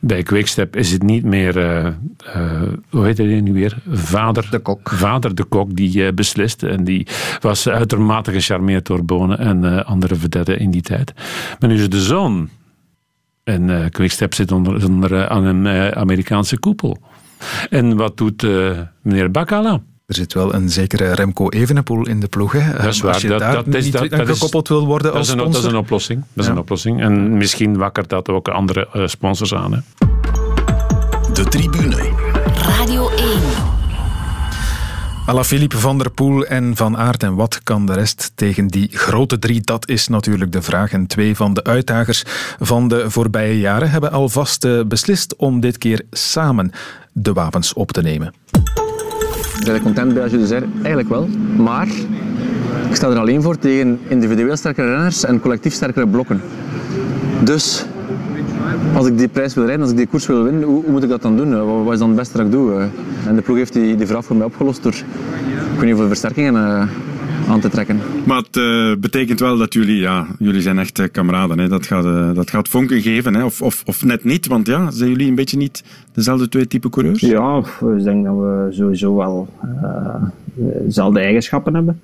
Bij 0.01 0.23
Quickstep 0.23 0.77
is 0.77 0.93
het 0.93 1.03
niet 1.03 1.25
meer, 1.25 1.59
eh, 1.59 1.87
eh, 1.87 2.63
hoe 2.91 3.05
heet 3.05 3.19
hij 3.19 3.41
nu 3.41 3.53
weer? 3.53 3.77
Vader 3.91 4.49
de 4.51 4.59
Kok. 4.59 4.91
Vader 4.91 5.35
de 5.35 5.45
Kok 5.45 5.77
die 5.77 6.13
beslist. 6.13 6.63
En 6.63 6.85
die 6.85 7.07
was 7.41 7.69
uitermate 7.69 8.33
gecharmeerd 8.33 8.87
door 8.87 9.05
Bonen 9.05 9.39
en 9.39 9.85
andere 9.85 10.15
vedetten 10.15 10.59
in 10.59 10.71
die 10.71 10.83
tijd. 10.83 11.13
Maar 11.59 11.69
nu 11.69 11.75
is 11.75 11.83
het 11.83 11.91
de 11.91 12.03
zoon. 12.03 12.49
En 13.45 13.91
Quickstep 13.91 14.35
zit 14.35 14.53
onder, 14.53 14.85
onder 14.87 15.29
aan 15.29 15.45
een 15.45 15.95
Amerikaanse 15.95 16.59
koepel. 16.59 16.99
En 17.71 17.97
wat 17.97 18.17
doet 18.17 18.43
meneer 19.03 19.31
Bacala? 19.31 19.81
Er 20.09 20.15
zit 20.15 20.35
wel 20.35 20.55
een 20.55 20.71
zekere 20.71 21.13
Remco 21.15 21.49
Evenepoel 21.49 22.07
in 22.07 22.21
de 22.21 22.29
ploeg. 22.29 22.53
Hè? 22.53 22.73
Dat 22.73 22.85
is 22.85 23.01
waar. 23.01 23.13
Als 23.13 23.23
je 23.23 23.29
dat, 23.29 23.39
daar 23.39 23.55
dat 23.65 23.75
is, 23.75 23.85
niet 23.85 23.93
dat, 23.93 24.03
aan 24.13 24.19
dat 24.19 24.29
is- 24.29 24.35
gekoppeld 24.35 24.69
wil 24.69 24.87
worden 24.87 25.07
dat 25.07 25.17
als 25.17 25.27
is 25.27 25.33
een, 25.33 25.39
dat 25.39 25.55
is 25.55 25.65
een 25.65 25.77
oplossing. 25.77 26.21
Dat 26.21 26.45
is 26.45 26.45
Ja. 26.47 26.51
een 26.53 26.59
oplossing. 26.59 27.01
En 27.01 27.37
misschien 27.37 27.77
wakkert 27.77 28.09
dat 28.09 28.29
ook 28.29 28.49
andere 28.49 28.89
eh, 28.93 29.07
sponsors 29.07 29.55
aan. 29.55 29.73
Hè. 29.73 29.79
De 31.33 31.45
tribune. 31.45 31.97
Radio 32.55 33.09
1. 33.11 33.27
Alaphilippe, 35.27 35.79
Van 35.79 35.99
der 35.99 36.11
Poel 36.11 36.45
en 36.47 36.77
Van 36.77 36.97
Aert. 36.97 37.23
En 37.23 37.35
wat 37.35 37.61
kan 37.63 37.87
de 37.87 37.93
rest 37.93 38.33
tegen 38.35 38.67
die 38.67 38.89
grote 38.93 39.39
drie? 39.39 39.61
Dat 39.61 39.89
is 39.89 40.09
natuurlijk 40.09 40.53
de 40.53 40.63
vraag. 40.63 40.93
En 40.93 41.07
twee 41.07 41.37
van 41.37 41.55
de 41.55 41.65
uitdagers 41.65 42.23
van 42.61 42.89
de 42.89 43.11
voorbije 43.11 43.59
jaren 43.59 43.91
hebben 43.91 44.13
alvast 44.13 44.65
eh, 44.65 44.81
beslist 44.87 45.37
om 45.37 45.61
dit 45.61 45.79
keer 45.79 46.03
samen 46.11 46.73
de 47.13 47.33
wapens 47.33 47.73
op 47.73 47.93
te 47.93 48.03
nemen. 48.03 48.35
Ben 49.65 49.75
ik 49.75 49.83
content 49.83 50.15
bij 50.15 50.29
Jules? 50.29 50.51
Eigenlijk 50.51 51.09
wel. 51.09 51.29
Maar 51.57 51.87
ik 52.89 52.95
sta 52.95 53.09
er 53.11 53.19
alleen 53.19 53.43
voor 53.43 53.59
tegen 53.59 54.01
individueel 54.09 54.57
sterkere 54.57 54.91
renners 54.91 55.25
en 55.25 55.41
collectief 55.41 55.73
sterkere 55.73 56.07
blokken. 56.07 56.41
Dus 57.45 57.85
als 58.95 59.07
ik 59.07 59.19
die 59.19 59.29
prijs 59.29 59.55
wil 59.55 59.65
rijden, 59.65 59.83
als 59.83 59.91
ik 59.91 59.97
die 59.97 60.07
koers 60.07 60.27
wil 60.27 60.43
winnen, 60.43 60.63
hoe, 60.63 60.83
moet 60.87 61.03
ik 61.03 61.09
dat 61.09 61.23
dan 61.23 61.37
doen? 61.37 61.67
Wat, 61.67 61.85
wat 61.85 61.93
is 61.93 61.99
dan 61.99 62.09
het 62.09 62.19
beste 62.19 62.37
dat 62.37 62.47
ik 62.47 62.53
doe? 62.53 62.89
En 63.27 63.35
de 63.35 63.43
ploeg 63.43 63.57
heeft 63.57 63.73
die, 63.73 63.97
die 63.97 64.07
vraag 64.07 64.25
voor 64.25 64.37
mij 64.37 64.47
opgelost 64.47 64.83
door 64.83 64.95
ik 65.79 65.85
weet 65.85 65.93
niet 65.93 65.99
hoeveel 65.99 66.07
versterkingen 66.07 66.55
eh, 66.55 66.89
aan 67.49 67.61
te 67.61 67.69
trekken. 67.69 68.01
Maar 68.25 68.37
het 68.37 68.57
eh, 68.57 68.93
betekent 69.01 69.41
wel 69.41 69.57
dat 69.57 69.73
jullie, 69.73 70.01
ja, 70.01 70.27
jullie 70.39 70.61
zijn 70.61 70.79
echt 70.79 71.11
kameraden. 71.11 71.59
Hè. 71.59 71.69
Dat, 71.69 71.87
gaat, 71.87 72.05
eh, 72.05 72.35
dat 72.35 72.51
gaat 72.51 72.69
vonken 72.69 73.01
geven. 73.01 73.35
Hè. 73.35 73.45
Of, 73.45 73.63
of, 73.63 73.83
of 73.87 74.05
net 74.05 74.25
niet, 74.25 74.47
want 74.47 74.67
ja, 74.67 74.91
zijn 74.91 75.11
jullie 75.11 75.29
een 75.29 75.35
beetje 75.35 75.57
niet 75.57 75.85
dezelfde 76.13 76.49
twee 76.49 76.67
type 76.67 76.91
coureurs? 76.91 77.21
Ja, 77.21 77.63
ik 77.97 78.05
denk 78.05 78.25
dat 78.25 78.35
we 78.35 78.67
sowieso 78.71 79.17
wel 79.17 79.49
eh, 79.61 80.23
dezelfde 80.85 81.21
eigenschappen 81.21 81.75
hebben. 81.75 82.01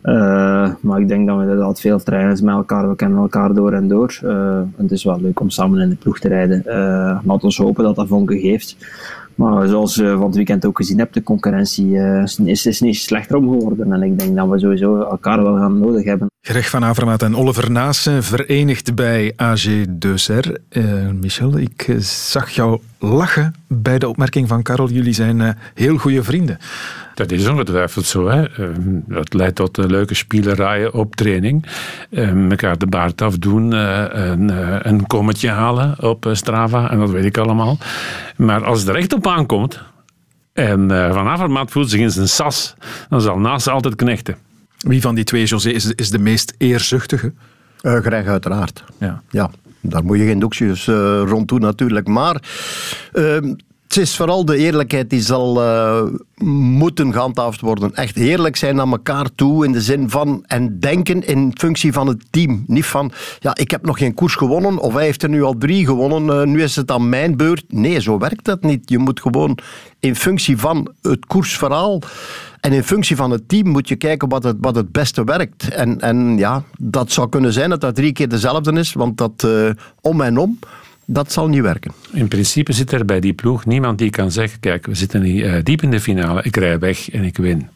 Eh, 0.00 0.70
maar 0.80 1.00
ik 1.00 1.08
denk 1.08 1.26
dat 1.26 1.36
we 1.36 1.42
inderdaad 1.42 1.80
veel 1.80 2.02
trainen 2.02 2.44
met 2.44 2.54
elkaar. 2.54 2.88
We 2.88 2.96
kennen 2.96 3.18
elkaar 3.18 3.54
door 3.54 3.72
en 3.72 3.88
door. 3.88 4.18
Eh, 4.24 4.60
het 4.76 4.90
is 4.90 5.04
wel 5.04 5.20
leuk 5.20 5.40
om 5.40 5.50
samen 5.50 5.80
in 5.80 5.88
de 5.88 5.96
ploeg 5.96 6.18
te 6.18 6.28
rijden. 6.28 6.66
Eh 6.66 7.18
laat 7.24 7.44
ons 7.44 7.56
hopen 7.56 7.84
dat 7.84 7.96
dat 7.96 8.08
vonken 8.08 8.38
geeft. 8.38 8.76
Maar 9.38 9.68
zoals 9.68 9.94
je 9.94 10.14
van 10.16 10.26
het 10.26 10.34
weekend 10.34 10.66
ook 10.66 10.76
gezien 10.76 10.98
hebt, 10.98 11.14
de 11.14 11.22
concurrentie 11.22 11.98
eh, 11.98 12.22
is, 12.44 12.66
is, 12.66 12.80
niet 12.80 12.96
slechter 12.96 13.36
om 13.36 13.48
geworden. 13.48 13.92
En 13.92 14.02
ik 14.02 14.18
denk 14.18 14.36
dat 14.36 14.48
we 14.48 14.58
sowieso 14.58 15.00
elkaar 15.00 15.42
wel 15.42 15.56
gaan 15.56 15.78
nodig 15.78 16.04
hebben. 16.04 16.30
Greg 16.40 16.70
van 16.70 16.84
Avermaat 16.84 17.22
en 17.22 17.36
Oliver 17.36 17.70
Naassen 17.70 18.22
verenigd 18.22 18.94
bij 18.94 19.32
AG 19.36 19.84
Deuser. 19.88 20.58
Eh 20.68 20.84
Michel, 21.20 21.58
ik 21.58 21.84
eh, 21.88 21.98
zag 21.98 22.50
jou 22.50 22.80
lachen 22.98 23.54
bij 23.66 23.98
de 23.98 24.08
opmerking 24.08 24.48
van 24.48 24.62
Karel. 24.62 24.88
Jullie 24.88 25.12
zijn 25.12 25.56
heel 25.74 25.96
goede 25.96 26.22
vrienden. 26.22 26.58
Dat 27.18 27.30
is 27.30 27.48
ongetwijfeld 27.48 28.04
zo. 28.04 28.28
Hè. 28.28 28.42
Eh, 28.48 28.68
Dat 29.06 29.34
leidt 29.34 29.54
tot 29.56 29.76
leuke 29.76 30.14
spielerijen 30.14 30.94
op 30.94 31.16
training. 31.16 31.66
Eh, 32.10 32.50
Elkaar 32.50 32.78
de 32.78 32.86
baard 32.86 33.22
afdoen, 33.22 33.72
eh, 33.74 34.04
een, 34.10 34.50
eh, 34.50 34.76
een 34.78 35.06
kommetje 35.06 35.48
halen 35.50 36.02
op 36.02 36.26
eh, 36.26 36.34
Strava. 36.34 36.90
En 36.90 36.98
dat 36.98 37.10
weet 37.10 37.24
ik 37.24 37.38
allemaal. 37.38 37.78
Maar 38.36 38.64
als 38.64 38.80
het 38.80 38.88
er 38.88 38.96
echt 38.96 39.12
op 39.12 39.26
aankomt... 39.26 39.82
en 40.52 40.90
eh, 40.90 41.12
Van 41.12 41.26
Avermaat 41.26 41.70
voelt 41.70 41.90
zich 41.90 42.00
in 42.00 42.10
zijn 42.10 42.28
sas... 42.28 42.74
dan 43.08 43.20
zal 43.20 43.38
naast 43.38 43.68
altijd 43.68 43.94
knechten. 43.94 44.36
Wie 44.78 45.00
van 45.00 45.14
die 45.14 45.24
twee, 45.24 45.44
José, 45.44 45.70
is, 45.70 45.92
is 45.94 46.10
de 46.10 46.18
meest 46.18 46.54
eerzuchtige? 46.58 47.32
Eh 47.80 47.94
Greg 48.00 48.26
uiteraard. 48.26 48.84
Ja. 49.00 49.22
ja, 49.30 49.50
daar 49.80 50.04
moet 50.04 50.18
je 50.18 50.24
geen 50.24 50.38
doekjes 50.38 50.88
eh, 50.88 51.22
rond 51.26 51.48
doen 51.48 51.60
natuurlijk. 51.60 52.06
Maar 52.06 52.42
ehm, 53.12 53.54
het 53.88 53.96
is 53.96 54.16
vooral 54.16 54.44
de 54.44 54.56
eerlijkheid 54.56 55.10
die 55.10 55.20
zal 55.20 55.62
eh, 55.62 56.02
moeten 56.44 57.12
gehandhaafd 57.12 57.60
worden. 57.60 57.94
Echt 57.94 58.16
eerlijk 58.16 58.56
zijn 58.56 58.76
naar 58.76 58.86
elkaar 58.86 59.26
toe 59.34 59.64
in 59.64 59.72
de 59.72 59.80
zin 59.80 60.10
van 60.10 60.44
en 60.46 60.80
denken 60.80 61.26
in 61.26 61.52
functie 61.58 61.92
van 61.92 62.06
het 62.06 62.24
team. 62.30 62.64
Niet 62.66 62.86
van, 62.86 63.12
ja, 63.40 63.56
ik 63.56 63.70
heb 63.70 63.84
nog 63.84 63.98
geen 63.98 64.14
koers 64.14 64.34
gewonnen 64.34 64.78
of 64.78 64.94
hij 64.94 65.04
heeft 65.04 65.22
er 65.22 65.28
nu 65.28 65.42
al 65.42 65.54
drie 65.58 65.86
gewonnen, 65.86 66.40
eh, 66.40 66.46
nu 66.46 66.62
is 66.62 66.76
het 66.76 66.90
aan 66.90 67.08
mijn 67.08 67.36
beurt. 67.36 67.64
Nee, 67.68 68.00
zo 68.00 68.18
werkt 68.18 68.44
dat 68.44 68.62
niet. 68.62 68.88
Je 68.88 68.98
moet 68.98 69.20
gewoon 69.20 69.58
in 70.00 70.16
functie 70.16 70.58
van 70.58 70.92
het 71.02 71.26
koersverhaal 71.26 72.02
en 72.60 72.72
in 72.72 72.84
functie 72.84 73.16
van 73.16 73.30
het 73.30 73.48
team 73.48 73.68
moet 73.68 73.88
je 73.88 73.96
kijken 73.96 74.28
wat 74.28 74.44
het, 74.44 74.56
wat 74.60 74.74
het 74.74 74.92
beste 74.92 75.24
werkt. 75.24 75.68
En, 75.68 76.00
en 76.00 76.38
ja, 76.38 76.62
dat 76.78 77.12
zou 77.12 77.28
kunnen 77.28 77.52
zijn 77.52 77.70
dat 77.70 77.80
dat 77.80 77.94
drie 77.94 78.12
keer 78.12 78.28
dezelfde 78.28 78.72
is, 78.72 78.92
want 78.92 79.18
dat 79.18 79.44
eh, 79.44 79.70
om 80.00 80.20
en 80.20 80.38
om, 80.38 80.58
dat 81.10 81.32
zal 81.32 81.48
niet 81.48 81.62
werken. 81.62 81.92
In 82.12 82.28
principe 82.28 82.72
zit 82.72 82.92
er 82.92 83.04
bij 83.04 83.20
die 83.20 83.32
ploeg 83.32 83.66
niemand 83.66 83.98
die 83.98 84.10
kan 84.10 84.30
zeggen... 84.30 84.60
kijk, 84.60 84.86
we 84.86 84.94
zitten 84.94 85.22
hier, 85.22 85.54
eh, 85.54 85.64
diep 85.64 85.82
in 85.82 85.90
de 85.90 86.00
finale, 86.00 86.42
ik 86.42 86.56
rij 86.56 86.78
weg 86.78 87.10
en 87.10 87.24
ik 87.24 87.36
win. 87.36 87.68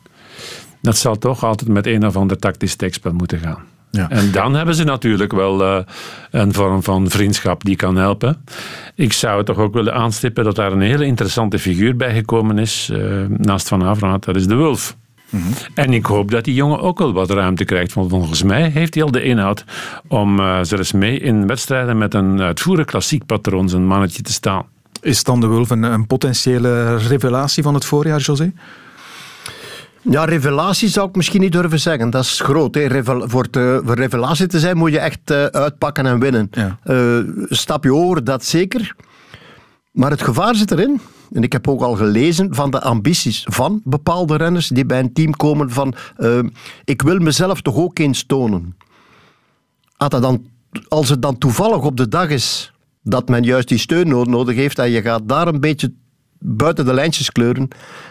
Dat 0.81 0.97
zal 0.97 1.19
toch 1.19 1.45
altijd 1.45 1.71
met 1.71 1.87
een 1.87 2.07
of 2.07 2.17
ander 2.17 2.39
tactisch 2.39 2.77
tekstspel 2.77 3.13
moeten 3.13 3.39
gaan. 3.39 3.65
Ja. 3.91 4.11
En 4.11 4.33
dan 4.33 4.55
hebben 4.55 4.75
ze 4.75 4.85
natuurlijk 4.85 5.33
wel 5.33 5.65
eh, 5.65 5.85
een 6.31 6.53
vorm 6.53 6.83
van 6.83 7.11
vriendschap 7.11 7.65
die 7.65 7.77
kan 7.77 7.97
helpen. 7.97 8.45
Ik 8.95 9.13
zou 9.13 9.45
toch 9.45 9.59
ook 9.59 9.75
willen 9.75 9.95
aanstippen 9.95 10.45
dat 10.45 10.57
daar 10.57 10.73
een 10.73 10.81
hele 10.81 11.07
interessante 11.07 11.59
figuur 11.59 11.97
bij 11.97 12.15
gekomen 12.15 12.59
is, 12.59 12.91
eh, 12.93 13.25
naast 13.29 13.69
Van 13.69 13.85
Avermaat, 13.85 14.25
dat 14.25 14.37
is 14.37 14.47
de 14.47 14.55
Wulf. 14.55 14.97
En 15.75 15.93
ik 15.93 16.07
hoop 16.07 16.31
dat 16.31 16.45
die 16.45 16.55
jongen 16.55 16.81
ook 16.81 16.99
wel 16.99 17.13
wat 17.13 17.31
ruimte 17.31 17.65
krijgt. 17.65 17.93
Want 17.93 18.11
volgens 18.11 18.43
mij 18.43 18.69
heeft 18.69 18.95
hij 18.95 19.03
al 19.03 19.11
de 19.11 19.23
inhoud 19.23 19.65
om 20.09 20.41
eh 20.41 20.59
zelfs 20.63 20.93
mee 20.93 21.19
in 21.19 21.47
wedstrijden 21.47 21.99
met 21.99 22.15
een 22.15 22.41
uitvoerig 22.41 22.87
klassiek 22.87 23.27
patroon 23.27 23.69
zijn 23.69 23.87
mannetje 23.87 24.23
te 24.23 24.33
staan. 24.33 24.65
Is 25.01 25.25
dan 25.25 25.41
de 25.41 25.47
Wulf 25.47 25.71
een, 25.71 25.83
een 25.83 26.07
potentiële 26.07 26.97
revelatie 26.97 27.63
van 27.63 27.75
het 27.75 27.85
voorjaar, 27.85 28.21
José? 28.21 28.53
Ja, 30.03 30.25
revelatie 30.25 30.89
zou 30.89 31.09
ik 31.09 31.17
misschien 31.17 31.41
niet 31.41 31.53
durven 31.53 31.81
zeggen. 31.81 32.11
Dat 32.11 32.25
is 32.25 32.41
groot. 32.41 32.75
Hè. 32.75 32.87
Revel 32.87 33.29
voor, 33.29 33.51
te, 33.51 33.83
voor 33.85 33.95
revelatie 33.95 34.47
te 34.47 34.59
zijn 34.59 34.77
moet 34.77 34.91
je 34.91 34.99
echt 34.99 35.31
uh, 35.31 35.45
uitpakken 35.45 36.07
en 36.07 36.19
winnen. 36.19 36.51
Ja. 36.51 36.79
Uh, 36.85 37.19
stap 37.49 37.85
je 37.85 37.95
over, 37.95 38.25
dat 38.25 38.45
zeker. 38.45 38.95
Maar 39.93 40.11
het 40.11 40.23
gevaar 40.23 40.55
zit 40.55 40.71
erin. 40.71 41.01
En 41.33 41.43
ik 41.43 41.53
heb 41.53 41.69
ook 41.69 41.83
al 41.83 41.95
gelezen 41.95 42.55
van 42.55 42.71
de 42.71 42.81
ambities 42.81 43.47
van 43.49 43.81
bepaalde 43.85 44.37
renners 44.37 44.69
die 44.69 44.87
bij 44.87 44.99
een 44.99 45.13
team 45.13 45.37
komen 45.37 45.71
van 45.71 45.95
uh, 46.19 46.39
ik 46.85 47.03
wil 47.03 47.19
mezelf 47.19 47.61
toch 47.61 47.77
ook 47.77 47.99
eens 47.99 48.25
tonen. 48.27 48.77
Als 50.89 51.09
het 51.09 51.23
dan 51.23 51.39
toevallig 51.39 51.83
op 51.83 51.97
de 51.97 52.09
dag 52.09 52.29
is 52.29 52.73
dat 53.03 53.29
men 53.29 53.43
juist 53.43 53.69
die 53.69 53.79
steun 53.79 54.09
nodig 54.09 54.57
heeft 54.57 54.79
en 54.79 54.91
je 54.91 55.03
gaat 55.03 55.29
daar 55.29 55.49
een 55.49 55.61
beetje 55.61 55.93
buiten 56.39 56.85
de 56.85 56.95
lijntjes 56.95 57.31
kleuren, 57.31 57.69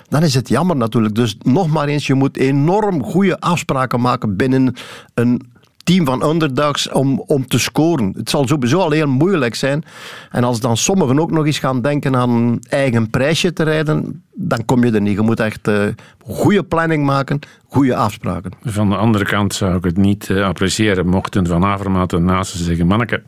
dan 0.07 0.23
is 0.23 0.33
het 0.33 0.49
jammer 0.49 0.75
natuurlijk. 0.75 1.15
Dus 1.15 1.37
nog 1.41 1.67
maar 1.67 1.87
eens, 1.87 2.07
je 2.07 2.13
moet 2.13 2.37
enorm 2.37 3.03
goede 3.03 3.39
afspraken 3.39 4.01
maken 4.01 4.35
binnen 4.35 4.75
een 5.13 5.51
team 5.91 6.05
van 6.05 6.29
underdogs 6.29 6.89
om, 6.89 7.23
om 7.27 7.47
te 7.47 7.59
scoren. 7.59 8.13
Het 8.17 8.29
zal 8.29 8.47
sowieso 8.47 8.79
al 8.79 8.91
heel 8.91 9.07
moeilijk 9.07 9.55
zijn. 9.55 9.83
En 10.29 10.43
als 10.43 10.59
dan 10.59 10.77
sommigen 10.77 11.19
ook 11.19 11.31
nog 11.31 11.45
eens 11.45 11.59
gaan 11.59 11.81
denken 11.81 12.15
aan 12.15 12.29
een 12.29 12.61
eigen 12.69 13.09
prijsje 13.09 13.53
te 13.53 13.63
rijden, 13.63 14.23
dan 14.33 14.65
kom 14.65 14.83
je 14.83 14.91
er 14.91 15.01
niet. 15.01 15.15
Je 15.15 15.21
moet 15.21 15.39
echt 15.39 15.67
uh, 15.67 15.83
goede 16.25 16.63
planning 16.63 17.05
maken, 17.05 17.39
goede 17.67 17.95
afspraken. 17.95 18.51
Van 18.63 18.89
de 18.89 18.95
andere 18.95 19.25
kant 19.25 19.53
zou 19.53 19.75
ik 19.75 19.83
het 19.83 19.97
niet 19.97 20.29
uh, 20.29 20.45
appreciëren 20.45 21.07
mochten 21.07 21.47
Van 21.47 21.65
Avermaat 21.65 22.13
en 22.13 22.25
naast 22.25 22.55
zeggen, 22.55 22.87
manneke, 22.87 23.23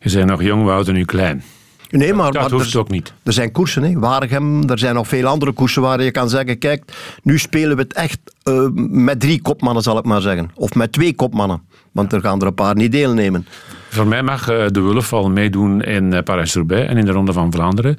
je 0.00 0.12
bent 0.12 0.30
nog 0.30 0.42
jong, 0.42 0.64
we 0.64 0.70
houden 0.70 0.94
nu 0.94 1.04
klein. 1.04 1.42
Nee, 1.90 2.14
maar, 2.14 2.32
dat 2.32 2.42
maar 2.42 2.50
hoeft 2.50 2.74
er, 2.74 2.80
ook 2.80 2.90
niet. 2.90 3.12
Er 3.22 3.32
zijn 3.32 3.52
koersen, 3.52 3.82
hè. 3.82 3.98
Waregem, 3.98 4.68
er 4.68 4.78
zijn 4.78 4.94
nog 4.94 5.08
veel 5.08 5.26
andere 5.26 5.52
koersen 5.52 5.82
waar 5.82 6.02
je 6.02 6.10
kan 6.10 6.28
zeggen, 6.28 6.58
kijk, 6.58 6.92
nu 7.22 7.38
spelen 7.38 7.76
we 7.76 7.82
het 7.82 7.92
echt 7.92 8.18
uh, 8.44 8.68
met 8.88 9.20
drie 9.20 9.42
kopmannen, 9.42 9.82
zal 9.82 9.98
ik 9.98 10.04
maar 10.04 10.20
zeggen. 10.20 10.50
Of 10.54 10.74
met 10.74 10.92
twee 10.92 11.14
kopmannen, 11.14 11.62
want 11.94 12.12
er 12.12 12.20
gaan 12.20 12.40
er 12.40 12.46
een 12.46 12.54
paar 12.54 12.74
niet 12.74 12.92
deelnemen. 12.92 13.46
Voor 13.88 14.06
mij 14.06 14.22
mag 14.22 14.50
uh, 14.50 14.66
de 14.66 14.80
Wulf 14.80 15.12
al 15.12 15.30
meedoen 15.30 15.82
in 15.82 16.12
uh, 16.12 16.18
Parijs-Roubaix 16.20 16.88
en 16.88 16.96
in 16.96 17.04
de 17.04 17.12
Ronde 17.12 17.32
van 17.32 17.52
Vlaanderen. 17.52 17.96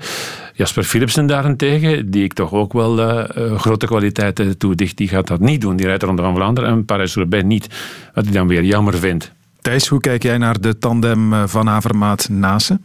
Jasper 0.54 0.84
Philipsen 0.84 1.28
daarentegen, 1.28 2.12
die 2.12 2.24
ik 2.24 2.34
toch 2.34 2.52
ook 2.52 2.74
wel 2.74 3.26
grote 3.58 3.86
kwaliteiten 3.86 4.58
toedicht, 4.58 4.98
die 4.98 5.08
gaat 5.08 5.28
dat 5.28 5.40
niet 5.40 5.62
doen. 5.62 5.76
Die 5.76 5.86
rijdt 5.86 6.02
de 6.02 6.08
Ronde 6.08 6.22
van 6.22 6.36
Vlaanderen 6.36 6.70
en 6.70 6.86
Parijs-Roubaix 6.86 7.46
niet. 7.46 7.68
Wat 8.14 8.26
ik 8.26 8.34
dan 8.34 8.48
weer 8.48 8.64
jammer 8.64 8.98
vind. 8.98 9.32
Thijs, 9.62 9.88
hoe 9.88 10.00
kijk 10.00 10.24
jij 10.24 10.38
naar 10.38 10.62
de 10.62 10.78
tandem 10.78 11.48
van 11.48 11.70
Avermaat-Nase? 11.70 12.80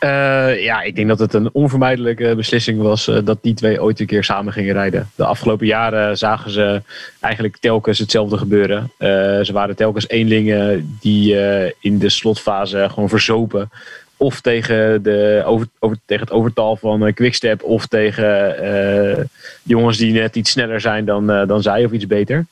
Uh, 0.00 0.62
ja, 0.62 0.82
ik 0.82 0.96
denk 0.96 1.08
dat 1.08 1.18
het 1.18 1.34
een 1.34 1.50
onvermijdelijke 1.52 2.34
beslissing 2.36 2.82
was 2.82 3.08
uh, 3.08 3.18
dat 3.24 3.38
die 3.40 3.54
twee 3.54 3.82
ooit 3.82 4.00
een 4.00 4.06
keer 4.06 4.24
samen 4.24 4.52
gingen 4.52 4.72
rijden. 4.72 5.10
De 5.14 5.24
afgelopen 5.24 5.66
jaren 5.66 6.18
zagen 6.18 6.50
ze 6.50 6.82
eigenlijk 7.20 7.56
telkens 7.56 7.98
hetzelfde 7.98 8.38
gebeuren. 8.38 8.92
Uh, 8.98 9.08
ze 9.42 9.50
waren 9.52 9.76
telkens 9.76 10.08
eenlingen 10.08 10.96
die 11.00 11.36
in 11.80 11.98
de 11.98 12.08
slotfase 12.08 12.86
gewoon 12.90 13.08
verzopen. 13.08 13.70
Of 14.18 14.40
tegen, 14.40 15.02
de, 15.02 15.42
over, 15.46 15.66
tegen 16.04 16.24
het 16.24 16.34
overtal 16.34 16.76
van 16.76 17.14
Quickstep 17.14 17.62
of 17.62 17.86
tegen 17.86 19.30
jongens 19.62 19.98
die 19.98 20.12
net 20.12 20.36
iets 20.36 20.50
sneller 20.50 20.80
zijn 20.80 21.04
dan, 21.04 21.26
dan 21.26 21.62
zij 21.62 21.84
of 21.84 21.92
iets 21.92 22.06
beter 22.06 22.46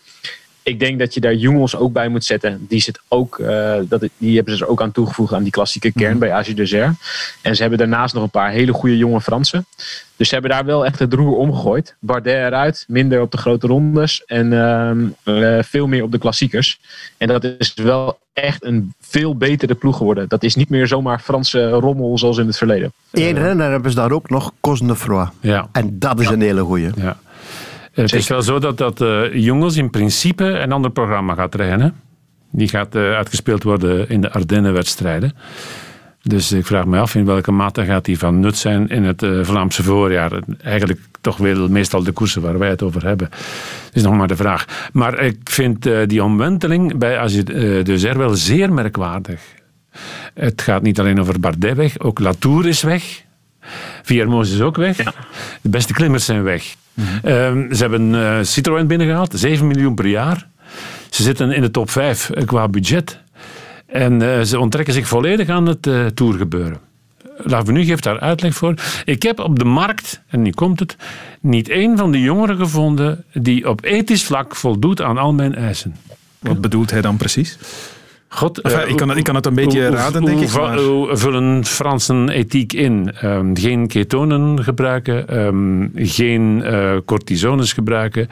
ik 0.65 0.79
denk 0.79 0.99
dat 0.99 1.15
je 1.15 1.21
daar 1.21 1.35
jongens 1.35 1.77
ook 1.77 1.93
bij 1.93 2.09
moet 2.09 2.25
zetten. 2.25 2.67
Die, 2.69 2.81
zit 2.81 3.01
ook, 3.09 3.39
uh, 3.39 3.77
dat, 3.89 4.09
die 4.19 4.37
hebben 4.37 4.57
ze 4.57 4.65
er 4.65 4.71
ook 4.71 4.83
aan 4.83 4.93
toegevoegd 4.93 5.33
aan 5.33 5.43
die 5.43 5.53
klassieke 5.53 5.93
kern 5.93 6.13
mm. 6.13 6.19
bij 6.19 6.33
Asie 6.33 6.55
Dessert. 6.55 6.95
En 7.43 7.55
ze 7.57 7.61
hebben 7.61 7.79
daarnaast 7.79 8.15
nog 8.15 8.23
een 8.23 8.31
paar 8.31 8.51
hele 8.51 8.73
goede 8.73 8.97
jonge 8.97 9.21
Fransen. 9.21 9.67
Dus 10.17 10.29
ze 10.29 10.35
hebben 10.35 10.53
daar 10.53 10.65
wel 10.65 10.85
echt 10.85 10.99
het 10.99 11.13
roer 11.13 11.37
omgegooid. 11.37 11.95
Bardet 11.99 12.35
eruit, 12.35 12.85
minder 12.89 13.21
op 13.21 13.31
de 13.31 13.37
grote 13.37 13.67
rondes 13.67 14.25
en 14.25 14.53
uh, 15.25 15.59
veel 15.63 15.87
meer 15.87 16.03
op 16.03 16.13
de 16.13 16.19
klassiekers. 16.19 16.81
En 17.17 17.29
dat 17.29 17.45
is 17.45 17.75
wel 17.75 18.19
echt 18.33 18.65
een 18.65 18.95
veel 19.01 19.37
betere 19.37 19.75
ploeg 19.75 19.97
geworden. 19.97 20.29
Dat 20.29 20.43
is 20.43 20.55
niet 20.55 20.69
meer 20.69 20.87
zomaar 20.87 21.21
Franse 21.21 21.69
rommel 21.69 22.19
zoals 22.19 22.39
in 22.39 22.47
het 22.47 22.57
verleden. 22.57 22.93
Eén 23.11 23.35
renner 23.35 23.71
hebben 23.71 23.91
ze 23.91 23.97
daar 23.97 24.13
ook 24.13 24.31
nog, 24.31 24.53
Cosnefroid. 24.61 25.29
Ja. 25.41 25.69
En 25.73 25.99
dat 25.99 26.21
is 26.21 26.29
een 26.29 26.41
hele 26.41 26.63
goeie. 26.63 26.91
Ja. 26.97 27.17
Het 27.95 28.13
is 28.13 28.29
wel 28.29 28.43
zo 28.43 28.59
dat, 28.59 28.79
dat 28.79 29.01
uh, 29.01 29.35
jongens 29.35 29.77
in 29.77 29.91
principe 29.91 30.45
een 30.45 30.73
ander 30.73 30.91
programma 30.91 31.35
gaat 31.35 31.55
rijden. 31.55 31.95
Die 32.51 32.69
gaat 32.69 32.97
uh, 32.97 33.15
uitgespeeld 33.15 33.63
worden 33.63 34.09
in 34.09 34.21
de 34.21 34.33
Ardennen-wedstrijden. 34.33 35.33
Dus 36.23 36.53
ik 36.53 36.67
vraag 36.67 36.85
me 36.85 36.99
af 36.99 37.15
in 37.15 37.25
welke 37.25 37.53
mate 37.53 37.85
gaat 37.85 38.05
die 38.05 38.19
van 38.19 38.41
nut 38.41 38.57
zijn 38.57 38.89
in 38.89 39.05
het 39.05 39.23
uh, 39.23 39.45
Vlaamse 39.45 39.83
voorjaar. 39.83 40.33
Eigenlijk 40.63 41.01
toch 41.21 41.37
wel 41.37 41.69
meestal 41.69 42.03
de 42.03 42.13
koersen 42.13 42.43
waar 42.43 42.59
wij 42.59 42.69
het 42.69 42.83
over 42.83 43.05
hebben. 43.07 43.29
Dat 43.31 43.93
is 43.93 44.03
nog 44.03 44.15
maar 44.15 44.29
de 44.29 44.37
vraag. 44.37 44.91
Maar 44.93 45.19
ik 45.21 45.39
vind 45.45 45.89
die 46.07 46.25
omwenteling 46.25 46.99
bij 46.99 47.19
Azir 47.19 47.45
de 47.85 47.99
Zer 47.99 48.19
wel 48.19 48.35
zeer 48.35 48.73
merkwaardig. 48.73 49.41
Het 50.35 50.63
gaat 50.63 50.83
niet 50.83 51.01
alleen 51.01 51.21
over 51.21 51.41
Bardet 51.41 51.77
weg, 51.77 51.99
ook 51.99 52.19
Latour 52.19 52.67
is 52.67 52.83
weg. 52.83 53.24
Viermoos 54.03 54.51
is 54.51 54.61
ook 54.61 54.77
weg. 54.77 54.97
De 55.61 55.69
beste 55.69 55.93
klimmers 55.93 56.25
zijn 56.25 56.43
weg. 56.43 56.75
Um, 57.25 57.75
ze 57.75 57.81
hebben 57.81 58.15
uh, 58.15 58.39
Citroën 58.43 58.87
binnengehaald, 58.87 59.33
7 59.37 59.67
miljoen 59.67 59.95
per 59.95 60.07
jaar. 60.07 60.49
Ze 61.11 61.23
zitten 61.23 61.51
in 61.51 61.63
de 61.63 61.71
top 61.71 61.91
5 61.91 62.31
qua 62.45 62.69
budget. 62.69 63.23
En 63.87 64.23
uh, 64.23 64.41
ze 64.41 64.59
onttrekken 64.59 64.95
zich 64.95 65.09
volledig 65.09 65.49
aan 65.49 65.67
het 65.67 65.87
uh, 65.87 66.07
tourgebeuren. 66.07 66.79
Lavenu 67.37 67.85
geeft 67.85 68.03
daar 68.03 68.21
uitleg 68.21 68.55
voor. 68.55 68.75
Ik 69.05 69.23
heb 69.23 69.39
op 69.39 69.59
de 69.59 69.65
markt, 69.65 70.23
en 70.29 70.43
nu 70.43 70.51
komt 70.51 70.81
het, 70.81 70.97
niet 71.41 71.69
één 71.69 71.97
van 71.97 72.13
de 72.13 72.21
jongeren 72.21 72.57
gevonden 72.57 73.25
die 73.33 73.69
op 73.69 73.85
ethisch 73.85 74.25
vlak 74.25 74.57
voldoet 74.57 75.03
aan 75.03 75.19
al 75.19 75.33
mijn 75.33 75.55
eisen. 75.55 75.97
Wat 76.39 76.61
bedoelt 76.61 76.91
hij 76.91 77.01
dan 77.01 77.17
precies? 77.17 77.59
God, 78.35 78.61
enfin, 78.61 78.89
ik, 78.89 78.97
kan 78.97 79.09
het, 79.09 79.19
ik 79.19 79.25
kan 79.25 79.35
het 79.35 79.47
een 79.47 79.55
beetje 79.55 79.87
hoe, 79.87 79.97
raden, 79.97 80.25
denk 80.25 80.39
hoe, 80.39 80.47
ik. 80.47 80.53
Maar... 80.53 80.79
Hoe 80.79 81.17
vullen 81.17 81.65
Fransen 81.65 82.29
ethiek 82.29 82.73
in? 82.73 83.15
Um, 83.25 83.57
geen 83.57 83.87
ketonen 83.87 84.65
gebruiken, 84.65 85.39
um, 85.39 85.93
geen 85.95 86.63
uh, 86.65 86.97
cortisones 87.05 87.73
gebruiken 87.73 88.29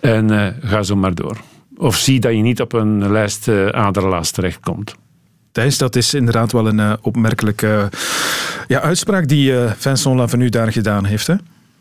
en 0.00 0.32
uh, 0.32 0.46
ga 0.62 0.82
zo 0.82 0.96
maar 0.96 1.14
door. 1.14 1.36
Of 1.76 1.96
zie 1.96 2.20
dat 2.20 2.32
je 2.32 2.42
niet 2.42 2.60
op 2.60 2.72
een 2.72 3.10
lijst 3.10 3.48
aderlaas 3.70 4.30
terechtkomt. 4.30 4.94
Thijs, 5.52 5.78
dat 5.78 5.96
is 5.96 6.14
inderdaad 6.14 6.52
wel 6.52 6.66
een 6.66 6.96
opmerkelijke 7.02 7.88
ja, 8.68 8.80
uitspraak 8.80 9.28
die 9.28 9.52
Vincent 9.76 10.16
Lavenu 10.16 10.48
daar 10.48 10.72
gedaan 10.72 11.04
heeft. 11.04 11.26
Hè? 11.26 11.34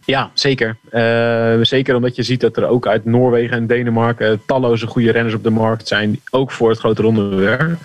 Ja, 0.09 0.31
zeker. 0.33 0.77
Uh, 0.91 1.65
zeker 1.65 1.95
omdat 1.95 2.15
je 2.15 2.23
ziet 2.23 2.41
dat 2.41 2.57
er 2.57 2.67
ook 2.67 2.87
uit 2.87 3.05
Noorwegen 3.05 3.57
en 3.57 3.67
Denemarken 3.67 4.41
talloze 4.45 4.87
goede 4.87 5.11
renners 5.11 5.35
op 5.35 5.43
de 5.43 5.49
markt 5.49 5.87
zijn. 5.87 6.19
Ook 6.29 6.51
voor 6.51 6.69
het 6.69 6.79
grote 6.79 7.01
rondewerk. 7.01 7.77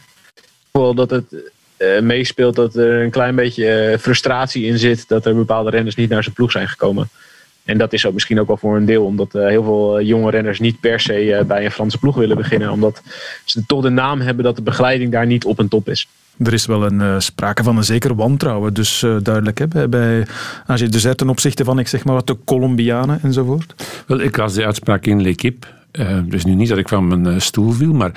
Vooral 0.72 0.94
dat 0.94 1.10
het 1.10 1.24
uh, 1.78 2.00
meespeelt 2.00 2.54
dat 2.54 2.74
er 2.74 3.02
een 3.02 3.10
klein 3.10 3.34
beetje 3.34 3.96
frustratie 4.00 4.64
in 4.64 4.78
zit. 4.78 5.08
Dat 5.08 5.26
er 5.26 5.34
bepaalde 5.34 5.70
renners 5.70 5.94
niet 5.94 6.08
naar 6.08 6.22
zijn 6.22 6.34
ploeg 6.34 6.50
zijn 6.50 6.68
gekomen. 6.68 7.08
En 7.64 7.78
dat 7.78 7.92
is 7.92 8.06
ook 8.06 8.12
misschien 8.14 8.40
ook 8.40 8.46
wel 8.46 8.56
voor 8.56 8.76
een 8.76 8.84
deel. 8.84 9.04
Omdat 9.04 9.32
heel 9.32 9.64
veel 9.64 10.02
jonge 10.02 10.30
renners 10.30 10.60
niet 10.60 10.80
per 10.80 11.00
se 11.00 11.44
bij 11.46 11.64
een 11.64 11.70
Franse 11.70 11.98
ploeg 11.98 12.16
willen 12.16 12.36
beginnen. 12.36 12.70
Omdat 12.70 13.02
ze 13.44 13.66
toch 13.66 13.82
de 13.82 13.90
naam 13.90 14.20
hebben 14.20 14.44
dat 14.44 14.56
de 14.56 14.62
begeleiding 14.62 15.12
daar 15.12 15.26
niet 15.26 15.44
op 15.44 15.58
een 15.58 15.68
top 15.68 15.88
is. 15.88 16.08
Er 16.38 16.52
is 16.52 16.66
wel 16.66 16.84
een 16.84 17.00
uh, 17.00 17.18
sprake 17.18 17.62
van 17.62 17.76
een 17.76 17.84
zeker 17.84 18.14
wantrouwen, 18.14 18.74
dus 18.74 19.02
uh, 19.02 19.16
duidelijk 19.22 19.58
hè, 19.58 19.68
bij, 19.68 19.88
bij 19.88 20.26
AG 20.66 20.80
de 20.80 21.14
ten 21.14 21.28
opzichte 21.28 21.64
van, 21.64 21.78
ik 21.78 21.88
zeg 21.88 22.04
maar 22.04 22.14
wat, 22.14 22.26
de 22.26 22.38
Colombianen 22.44 23.18
enzovoort. 23.22 23.74
Wel, 24.06 24.20
ik 24.20 24.36
las 24.36 24.54
de 24.54 24.64
uitspraak 24.64 25.06
in 25.06 25.22
L'Equipe. 25.22 25.66
Uh, 25.92 26.18
dus 26.24 26.44
nu 26.44 26.54
niet 26.54 26.68
dat 26.68 26.78
ik 26.78 26.88
van 26.88 27.22
mijn 27.22 27.40
stoel 27.40 27.72
viel, 27.72 27.92
maar 27.92 28.12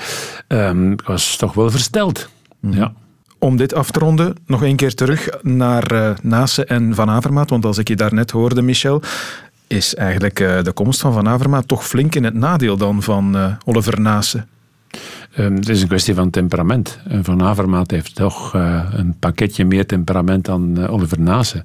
ehm, 0.48 0.92
ik 0.92 1.02
was 1.02 1.36
toch 1.36 1.54
wel 1.54 1.70
versteld. 1.70 2.30
Mm. 2.60 2.74
Ja. 2.74 2.94
Om 3.40 3.58
dit 3.58 3.74
af 3.74 3.92
te 3.92 4.00
ronden, 4.00 4.36
nog 4.46 4.62
een 4.62 4.76
keer 4.76 4.94
terug 4.94 5.30
naar 5.42 5.94
uh, 5.94 6.12
Nase 6.22 6.66
en 6.66 6.96
Van 6.96 7.10
Avermaat. 7.10 7.50
Want 7.50 7.66
als 7.66 7.78
ik 7.78 7.88
je 7.88 7.96
daarnet 7.96 8.32
hoorde, 8.32 8.62
Michel, 8.62 9.02
is 9.68 9.96
eigenlijk 9.96 10.40
uh, 10.40 10.64
de 10.64 10.72
komst 10.72 11.02
van 11.02 11.14
Van 11.14 11.28
Avermaat 11.28 11.68
toch 11.68 11.88
flink 11.88 12.16
in 12.16 12.24
het 12.24 12.34
nadeel 12.34 12.78
dan 12.78 13.04
van 13.04 13.36
uh, 13.36 13.54
Oliver 13.66 14.02
Nase. 14.02 14.46
Um, 15.40 15.56
het 15.56 15.70
is 15.70 15.82
een 15.82 15.88
kwestie 15.88 16.16
van 16.16 16.30
temperament. 16.30 17.00
En 17.08 17.24
Van 17.24 17.44
Avermaat 17.44 17.92
heeft 17.92 18.16
toch 18.16 18.56
uh, 18.56 18.84
een 18.92 19.16
pakketje 19.20 19.66
meer 19.66 19.86
temperament 19.86 20.46
dan 20.46 20.80
uh, 20.80 20.94
Oliver 20.94 21.20
Nase. 21.20 21.64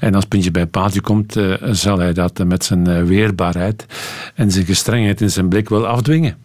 En 0.00 0.14
als 0.14 0.24
puntje 0.24 0.50
bij 0.50 0.66
paaltje 0.66 1.00
komt, 1.00 1.36
uh, 1.36 1.54
zal 1.62 1.98
hij 1.98 2.12
dat 2.12 2.44
met 2.44 2.64
zijn 2.64 3.06
weerbaarheid 3.06 3.86
en 4.34 4.50
zijn 4.50 4.64
gestrengheid 4.64 5.20
in 5.20 5.30
zijn 5.30 5.48
blik 5.48 5.68
wel 5.68 5.86
afdwingen. 5.86 6.36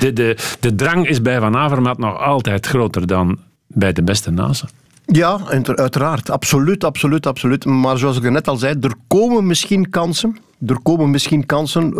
De, 0.00 0.12
de, 0.12 0.36
de 0.60 0.74
drang 0.74 1.08
is 1.08 1.22
bij 1.22 1.40
Van 1.40 1.56
Avermaat 1.56 1.98
nog 1.98 2.18
altijd 2.18 2.66
groter 2.66 3.06
dan 3.06 3.38
bij 3.66 3.92
de 3.92 4.02
beste 4.02 4.30
Nase. 4.30 4.66
Ja, 5.06 5.40
uiteraard. 5.64 6.30
Absoluut, 6.30 6.84
absoluut, 6.84 7.26
absoluut. 7.26 7.64
Maar 7.64 7.98
zoals 7.98 8.16
ik 8.16 8.24
er 8.24 8.32
net 8.32 8.48
al 8.48 8.56
zei, 8.56 8.76
er 8.80 8.94
komen 9.06 9.46
misschien 9.46 9.90
kansen. 9.90 10.38
Er 10.66 10.78
komen 10.82 11.10
misschien 11.10 11.46
kansen 11.46 11.94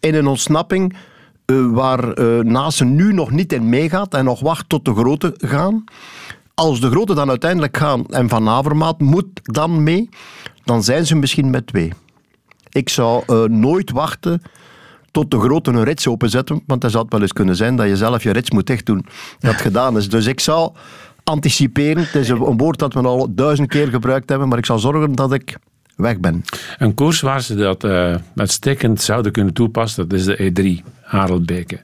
in 0.00 0.14
een 0.14 0.26
ontsnapping 0.26 0.94
uh, 1.46 1.66
waar 1.72 2.18
uh, 2.18 2.40
Nase 2.40 2.84
nu 2.84 3.12
nog 3.12 3.30
niet 3.30 3.52
in 3.52 3.68
meegaat 3.68 4.14
en 4.14 4.24
nog 4.24 4.40
wacht 4.40 4.68
tot 4.68 4.84
de 4.84 4.94
grote 4.94 5.34
gaan. 5.36 5.84
als 6.54 6.80
de 6.80 6.90
grote 6.90 7.14
dan 7.14 7.28
uiteindelijk 7.28 7.76
gaan 7.76 8.06
en 8.06 8.28
Van 8.28 8.48
Avermaat 8.48 9.00
moet 9.00 9.26
dan 9.42 9.82
mee, 9.82 10.08
dan 10.64 10.82
zijn 10.82 11.06
ze 11.06 11.16
misschien 11.16 11.50
met 11.50 11.66
twee. 11.66 11.92
Ik 12.70 12.88
zou 12.88 13.22
uh, 13.26 13.42
nooit 13.44 13.90
wachten 13.90 14.42
tot 15.10 15.30
de 15.30 15.40
grote 15.40 15.70
een 15.70 15.84
rits 15.84 16.06
openzetten, 16.06 16.62
want 16.66 16.80
dan 16.80 16.90
zou 16.90 17.02
het 17.02 17.12
wel 17.12 17.22
eens 17.22 17.32
kunnen 17.32 17.56
zijn 17.56 17.76
dat 17.76 17.86
je 17.86 17.96
zelf 17.96 18.22
je 18.22 18.30
rits 18.30 18.50
moet 18.50 18.66
dicht 18.66 18.86
doen. 18.86 19.06
Dat 19.38 19.54
gedaan 19.66 19.96
is. 19.96 20.08
Dus 20.08 20.26
ik 20.26 20.40
zou 20.40 20.72
anticiperen, 21.24 22.02
het 22.02 22.14
is 22.14 22.28
een 22.28 22.56
woord 22.56 22.78
dat 22.78 22.94
we 22.94 23.00
al 23.00 23.34
duizend 23.34 23.68
keer 23.68 23.88
gebruikt 23.88 24.28
hebben, 24.28 24.48
maar 24.48 24.58
ik 24.58 24.66
zal 24.66 24.78
zorgen 24.78 25.12
dat 25.12 25.32
ik 25.32 25.56
weg 25.96 26.18
ben. 26.18 26.44
Een 26.78 26.94
koers 26.94 27.20
waar 27.20 27.42
ze 27.42 27.54
dat 27.54 27.84
uh, 27.84 28.14
uitstekend 28.36 29.02
zouden 29.02 29.32
kunnen 29.32 29.54
toepassen, 29.54 30.08
dat 30.08 30.18
is 30.18 30.24
de 30.24 30.80
E3, 30.82 30.90
Harelbeke. 31.02 31.80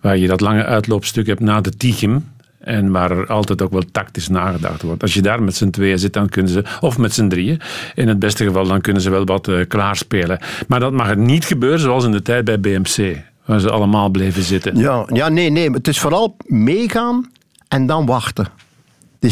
Waar 0.00 0.16
je 0.16 0.26
dat 0.26 0.40
lange 0.40 0.64
uitloopstuk 0.64 1.26
hebt 1.26 1.40
na 1.40 1.60
de 1.60 1.70
Tichem. 1.70 2.34
En 2.58 2.90
waar 2.90 3.10
er 3.10 3.26
altijd 3.26 3.62
ook 3.62 3.72
wel 3.72 3.82
tactisch 3.92 4.28
nagedacht 4.28 4.82
wordt. 4.82 5.02
Als 5.02 5.14
je 5.14 5.22
daar 5.22 5.42
met 5.42 5.56
z'n 5.56 5.70
tweeën 5.70 5.98
zit, 5.98 6.12
dan 6.12 6.28
kunnen 6.28 6.52
ze, 6.52 6.64
of 6.80 6.98
met 6.98 7.14
z'n 7.14 7.28
drieën, 7.28 7.60
in 7.94 8.08
het 8.08 8.18
beste 8.18 8.44
geval, 8.44 8.66
dan 8.66 8.80
kunnen 8.80 9.02
ze 9.02 9.10
wel 9.10 9.24
wat 9.24 9.48
uh, 9.48 9.66
klaarspelen. 9.68 10.38
Maar 10.68 10.80
dat 10.80 10.92
mag 10.92 11.08
het 11.08 11.18
niet 11.18 11.44
gebeuren 11.44 11.80
zoals 11.80 12.04
in 12.04 12.10
de 12.10 12.22
tijd 12.22 12.44
bij 12.44 12.60
BMC, 12.60 13.22
waar 13.44 13.60
ze 13.60 13.70
allemaal 13.70 14.08
bleven 14.08 14.42
zitten. 14.42 14.76
Ja, 14.76 15.06
ja 15.12 15.28
nee, 15.28 15.50
nee. 15.50 15.70
Het 15.70 15.88
is 15.88 15.98
vooral 15.98 16.36
meegaan 16.46 17.30
en 17.68 17.86
dan 17.86 18.06
wachten. 18.06 18.48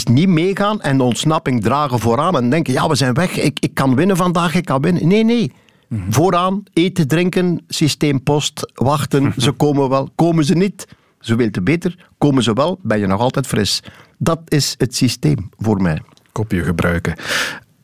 Niet 0.03 0.29
meegaan 0.29 0.81
en 0.81 0.97
de 0.97 1.03
ontsnapping 1.03 1.63
dragen 1.63 1.99
vooraan 1.99 2.37
en 2.37 2.51
denken, 2.51 2.73
ja, 2.73 2.89
we 2.89 2.95
zijn 2.95 3.15
weg, 3.15 3.37
ik, 3.37 3.61
ik 3.61 3.75
kan 3.75 3.95
winnen 3.95 4.17
vandaag, 4.17 4.55
ik 4.55 4.65
kan 4.65 4.81
winnen. 4.81 5.09
Nee, 5.09 5.25
nee. 5.25 5.53
Mm 5.89 5.99
-hmm. 5.99 6.13
Vooraan, 6.13 6.63
eten, 6.73 7.09
drinken, 7.09 7.65
systeempost, 7.69 8.73
wachten, 8.75 9.35
ze 9.37 9.53
komen 9.63 9.89
wel. 9.89 10.11
Komen 10.15 10.45
ze 10.45 10.55
niet, 10.55 10.87
zoveel 11.19 11.51
te 11.51 11.63
beter. 11.63 12.09
Komen 12.19 12.43
ze 12.43 12.53
wel, 12.53 12.79
ben 12.83 12.99
je 12.99 13.07
nog 13.07 13.21
altijd 13.21 13.47
fris. 13.47 13.83
Dat 14.19 14.41
is 14.49 14.75
het 14.79 14.97
systeem 14.97 15.51
voor 15.59 15.83
mij. 15.83 16.03
Kopje 16.33 16.63
gebruiken. 16.63 17.15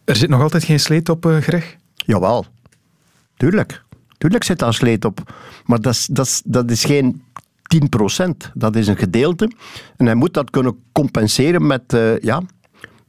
Er 0.04 0.16
zit 0.16 0.28
nog 0.28 0.42
altijd 0.42 0.64
geen 0.64 0.80
sleet 0.80 1.08
op, 1.08 1.26
uh, 1.26 1.36
Greg? 1.36 1.76
Jawel. 1.94 2.46
Tuurlijk. 3.36 3.82
Tuurlijk 4.18 4.44
zit 4.44 4.58
daar 4.58 4.74
sleet 4.74 5.04
op. 5.04 5.34
Maar 5.64 5.80
dat 5.80 5.92
is, 5.92 6.06
dat 6.06 6.26
is, 6.26 6.42
dat 6.44 6.70
is 6.70 6.84
geen 6.84 7.22
10%. 7.70 8.50
Dat 8.54 8.76
is 8.76 8.86
een 8.86 8.96
gedeelte. 8.96 9.50
En 9.96 10.06
hij 10.06 10.14
moet 10.14 10.34
dat 10.34 10.50
kunnen 10.50 10.76
compenseren 10.92 11.66
met, 11.66 11.92
uh, 11.92 12.18
ja, 12.18 12.42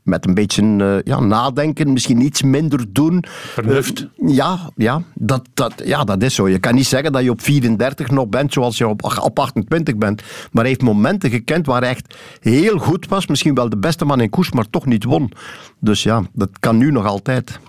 met 0.03 0.27
een 0.27 0.33
beetje 0.33 0.63
uh, 0.63 0.95
ja, 1.03 1.19
nadenken, 1.19 1.93
misschien 1.93 2.21
iets 2.21 2.41
minder 2.41 2.85
doen. 2.93 3.23
Vernuft. 3.27 4.07
Uh, 4.17 4.35
ja, 4.35 4.69
ja, 4.75 5.01
dat, 5.13 5.47
dat, 5.53 5.73
ja, 5.85 6.03
dat 6.03 6.23
is 6.23 6.35
zo. 6.35 6.49
Je 6.49 6.59
kan 6.59 6.75
niet 6.75 6.87
zeggen 6.87 7.11
dat 7.11 7.23
je 7.23 7.29
op 7.29 7.41
34 7.41 8.09
nog 8.09 8.27
bent 8.27 8.53
zoals 8.53 8.77
je 8.77 8.87
op, 8.87 9.19
op 9.21 9.39
28 9.39 9.97
bent. 9.97 10.21
Maar 10.21 10.63
hij 10.63 10.67
heeft 10.67 10.81
momenten 10.81 11.29
gekend 11.29 11.65
waar 11.65 11.81
hij 11.81 11.89
echt 11.89 12.15
heel 12.39 12.77
goed 12.77 13.07
was. 13.07 13.27
Misschien 13.27 13.55
wel 13.55 13.69
de 13.69 13.77
beste 13.77 14.05
man 14.05 14.21
in 14.21 14.29
koers, 14.29 14.51
maar 14.51 14.69
toch 14.69 14.85
niet 14.85 15.03
won. 15.03 15.31
Dus 15.79 16.03
ja, 16.03 16.23
dat 16.33 16.49
kan 16.59 16.77
nu 16.77 16.91
nog 16.91 17.05
altijd. 17.05 17.59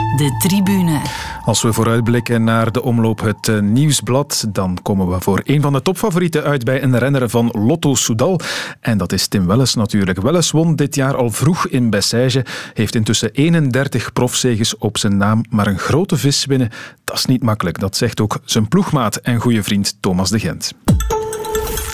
De 0.00 0.36
tribune. 0.38 1.00
Als 1.44 1.62
we 1.62 1.72
vooruitblikken 1.72 2.44
naar 2.44 2.72
de 2.72 2.82
omloop 2.82 3.20
het 3.20 3.48
uh, 3.48 3.60
nieuwsblad, 3.60 4.46
dan 4.52 4.78
komen 4.82 5.08
we 5.08 5.20
voor 5.20 5.40
een 5.44 5.60
van 5.60 5.72
de 5.72 5.82
topfavorieten 5.82 6.42
uit 6.42 6.64
bij 6.64 6.82
een 6.82 6.98
renner 6.98 7.28
van 7.28 7.48
Lotto 7.52 7.94
Soudal. 7.94 8.40
En 8.80 8.98
dat 8.98 9.12
is 9.12 9.28
Tim 9.28 9.46
Welles 9.46 9.74
natuurlijk. 9.74 10.20
Welles 10.20 10.50
won 10.50 10.76
dit 10.76 10.94
jaar 10.94 11.16
al 11.16 11.30
vroeg 11.30 11.66
in 11.66 11.90
Bessège, 11.90 12.44
heeft 12.74 12.94
intussen 12.94 13.32
31 13.32 14.12
profzeges 14.12 14.76
op 14.76 14.98
zijn 14.98 15.16
naam, 15.16 15.44
maar 15.50 15.66
een 15.66 15.78
grote 15.78 16.16
vis 16.16 16.44
winnen, 16.44 16.70
dat 17.04 17.16
is 17.16 17.24
niet 17.24 17.42
makkelijk. 17.42 17.78
Dat 17.78 17.96
zegt 17.96 18.20
ook 18.20 18.38
zijn 18.44 18.68
ploegmaat 18.68 19.16
en 19.16 19.40
goede 19.40 19.62
vriend 19.62 19.96
Thomas 20.00 20.30
de 20.30 20.38
Gent. 20.38 20.74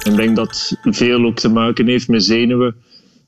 Ik 0.03 0.17
denk 0.17 0.37
dat 0.37 0.79
veel 0.83 1.25
ook 1.25 1.37
te 1.37 1.49
maken 1.49 1.87
heeft 1.87 2.09
met 2.09 2.25
zenuwen. 2.25 2.75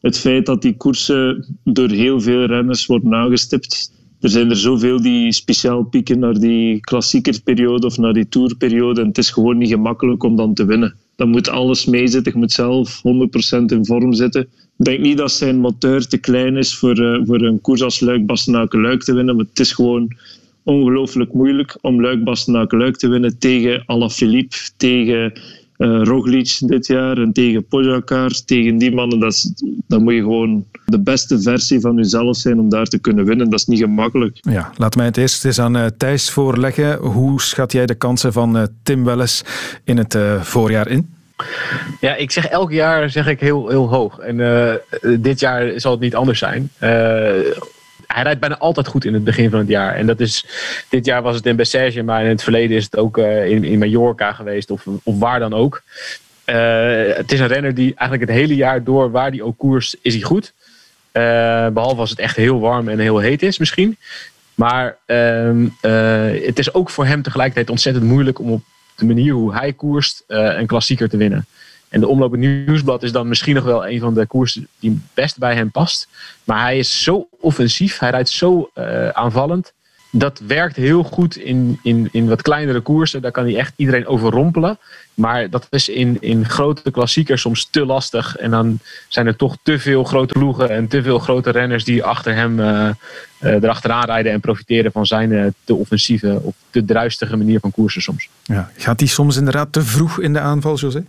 Het 0.01 0.18
feit 0.18 0.47
dat 0.47 0.62
die 0.62 0.76
koersen 0.76 1.47
door 1.64 1.89
heel 1.89 2.20
veel 2.20 2.47
renners 2.47 2.87
worden 2.87 3.14
aangestipt 3.14 3.97
er 4.20 4.28
zijn 4.28 4.50
er 4.50 4.56
zoveel 4.56 5.02
die 5.02 5.32
speciaal 5.32 5.82
pieken 5.82 6.18
naar 6.18 6.34
die 6.34 6.80
klassiekerperiode 6.80 7.86
of 7.86 7.98
naar 7.98 8.12
die 8.12 8.28
tourperiode. 8.28 9.00
En 9.00 9.06
het 9.06 9.18
is 9.18 9.30
gewoon 9.30 9.58
niet 9.58 9.68
gemakkelijk 9.68 10.22
om 10.22 10.36
dan 10.36 10.54
te 10.54 10.64
winnen. 10.64 10.94
Dan 11.16 11.28
moet 11.28 11.48
alles 11.48 11.84
meezitten. 11.84 12.32
Je 12.32 12.38
moet 12.38 12.52
zelf 12.52 13.00
100% 13.02 13.64
in 13.66 13.84
vorm 13.84 14.12
zitten. 14.12 14.42
Ik 14.78 14.84
denk 14.84 15.00
niet 15.00 15.18
dat 15.18 15.32
zijn 15.32 15.58
moteur 15.58 16.06
te 16.06 16.18
klein 16.18 16.56
is 16.56 16.74
voor, 16.74 16.98
uh, 16.98 17.20
voor 17.26 17.40
een 17.40 17.60
koers 17.60 17.82
als 17.82 18.00
Luik 18.00 18.26
Bastenaken 18.26 18.80
Luik 18.80 19.02
te 19.02 19.14
winnen. 19.14 19.36
Maar 19.36 19.44
het 19.44 19.60
is 19.60 19.72
gewoon 19.72 20.16
ongelooflijk 20.62 21.32
moeilijk 21.32 21.78
om 21.80 22.00
Luik 22.00 22.24
Bastenaken 22.24 22.78
Luik 22.78 22.96
te 22.96 23.08
winnen 23.08 23.38
tegen 23.38 23.82
Alaphilippe, 23.86 24.56
tegen 24.76 25.32
uh, 25.79 26.03
Roglic 26.03 26.59
dit 26.61 26.87
jaar 26.87 27.18
en 27.18 27.33
tegen 27.33 27.66
Pogacar, 27.66 28.31
tegen 28.45 28.79
die 28.79 28.95
mannen, 28.95 29.20
dat 29.20 29.33
is, 29.33 29.53
dan 29.87 30.03
moet 30.03 30.12
je 30.12 30.20
gewoon 30.20 30.64
de 30.87 31.01
beste 31.01 31.41
versie 31.41 31.81
van 31.81 31.97
jezelf 31.97 32.37
zijn 32.37 32.59
om 32.59 32.68
daar 32.68 32.87
te 32.87 32.99
kunnen 32.99 33.24
winnen. 33.24 33.51
Dat 33.51 33.59
is 33.59 33.66
niet 33.66 33.79
gemakkelijk. 33.79 34.39
Ja, 34.41 34.70
laat 34.76 34.97
mij 34.97 35.07
het 35.07 35.16
eerst 35.16 35.45
eens 35.45 35.61
aan 35.61 35.76
uh, 35.76 35.87
Thijs 35.97 36.31
voorleggen. 36.31 36.97
Hoe 36.97 37.41
schat 37.41 37.72
jij 37.72 37.87
de 37.87 37.95
kansen 37.95 38.33
van 38.33 38.57
uh, 38.57 38.62
Tim 38.83 39.05
Welles 39.05 39.45
in 39.85 39.97
het 39.97 40.18
voorjaar 40.41 40.89
in? 40.89 41.09
Ja, 42.01 42.16
ik 42.16 42.31
zeg 42.31 42.47
elk 42.47 42.72
jaar 42.72 43.11
zeg 43.11 43.26
ik 43.26 43.41
heel, 43.41 43.68
heel 43.68 43.89
hoog. 43.89 44.18
En 44.18 44.37
dit 45.20 45.41
jaar 45.41 45.81
zal 45.81 45.91
het 45.91 46.01
niet 46.01 46.14
anders 46.14 46.39
zijn 46.39 46.70
hij 48.14 48.22
rijdt 48.22 48.40
bijna 48.40 48.59
altijd 48.59 48.86
goed 48.86 49.04
in 49.04 49.14
het 49.14 49.24
begin 49.24 49.50
van 49.50 49.59
het 49.59 49.68
jaar. 49.68 49.94
En 49.94 50.06
dat 50.06 50.20
is, 50.20 50.44
dit 50.88 51.04
jaar 51.04 51.22
was 51.22 51.36
het 51.36 51.46
in 51.46 51.56
Bessège, 51.56 52.02
maar 52.02 52.22
in 52.22 52.28
het 52.28 52.42
verleden 52.42 52.76
is 52.76 52.84
het 52.84 52.96
ook 52.96 53.18
uh, 53.18 53.46
in, 53.46 53.78
Mallorca 53.78 54.32
geweest 54.32 54.70
of, 54.70 54.86
of 55.02 55.18
waar 55.18 55.38
dan 55.38 55.54
ook. 55.54 55.82
Uh, 56.46 56.56
het 57.16 57.32
is 57.32 57.40
een 57.40 57.46
renner 57.46 57.74
die 57.74 57.94
eigenlijk 57.94 58.30
het 58.30 58.40
hele 58.40 58.54
jaar 58.54 58.84
door, 58.84 59.11
waar 59.11 59.30
hij 59.30 59.42
ook 59.42 59.59
koers, 59.59 59.96
is 60.02 60.14
hij 60.14 60.22
goed. 60.22 60.52
Uh, 61.12 61.22
behalve 61.68 62.00
als 62.00 62.11
het 62.11 62.18
echt 62.18 62.36
heel 62.36 62.61
warm 62.61 62.88
en 62.88 62.98
heel 62.98 63.18
heet 63.18 63.42
is 63.42 63.59
misschien. 63.59 63.96
Maar 64.54 64.96
ehm, 65.06 65.66
het 66.44 66.59
is 66.59 66.74
ook 66.74 66.90
voor 66.90 67.06
hem 67.06 67.22
tegelijkertijd 67.22 67.70
ontzettend 67.70 68.04
moeilijk 68.04 68.38
om 68.38 68.50
op 68.50 68.62
de 68.96 69.04
manier 69.04 69.32
hoe 69.32 69.54
hij 69.54 69.72
koerst 69.72 70.24
een 70.26 70.66
klassieker 70.66 71.09
te 71.09 71.16
winnen. 71.16 71.46
En 71.89 72.01
de 72.01 72.09
omloop 72.09 72.36
nieuwsblad 72.36 73.03
is 73.03 73.12
dan 73.12 73.28
misschien 73.28 73.55
nog 73.55 73.64
wel 73.64 73.89
een 73.89 74.01
van 74.01 74.14
de 74.14 74.26
koersen 74.26 74.68
die 74.78 75.01
best 75.14 75.39
bij 75.39 75.55
hem 75.55 75.70
past. 75.70 76.09
Maar 76.45 76.61
hij 76.61 76.78
is 76.78 77.03
zo 77.03 77.28
offensief, 77.41 77.99
hij 77.99 78.11
rijdt 78.11 78.28
zo 78.28 78.70
uh, 78.74 79.09
aanvallend. 79.09 79.72
Dat 80.11 80.41
werkt 80.47 80.76
heel 80.76 81.03
goed 81.03 81.36
in, 81.36 81.78
in, 81.82 82.09
in 82.12 82.28
wat 82.28 82.43
kleinere 82.43 82.80
koersen. 82.80 83.22
Daar 83.22 83.30
kan 83.30 83.45
hij 83.45 83.57
echt 83.57 83.72
iedereen 83.76 84.07
overrompelen. 84.07 84.78
Maar 85.14 85.51
dat 85.51 85.66
is 85.70 85.89
in, 85.89 86.16
in 86.20 86.49
grote 86.49 86.91
klassiekers 86.91 87.41
soms 87.41 87.68
te 87.70 87.86
lastig. 87.86 88.36
En 88.36 88.51
dan 88.51 88.78
zijn 89.09 89.26
er 89.26 89.36
toch 89.36 89.57
te 89.62 89.78
veel 89.78 90.05
grote 90.05 90.32
ploegen 90.32 90.70
en 90.70 90.89
te 90.89 91.03
veel 91.03 91.18
grote 91.18 91.51
renners 91.51 91.84
die 91.84 92.05
achter 92.05 92.34
hem 92.34 92.61
uh, 92.61 92.89
uh, 93.41 93.53
erachteraan 93.53 94.05
rijden 94.05 94.32
en 94.32 94.41
profiteren 94.41 94.93
van 94.93 95.07
zijn 95.07 95.30
uh, 95.30 95.47
te 95.64 95.74
offensieve 95.74 96.41
of 96.43 96.55
te 96.70 96.84
druistige 96.84 97.36
manier 97.36 97.61
van 97.61 97.70
koersen 97.70 98.03
soms. 98.03 98.28
Ja, 98.43 98.70
gaat 98.76 99.01
hij 99.01 99.09
soms 99.09 99.36
inderdaad 99.36 99.72
te 99.72 99.82
vroeg 99.82 100.20
in 100.20 100.32
de 100.32 100.41
aanval, 100.41 100.76
José? 100.76 101.05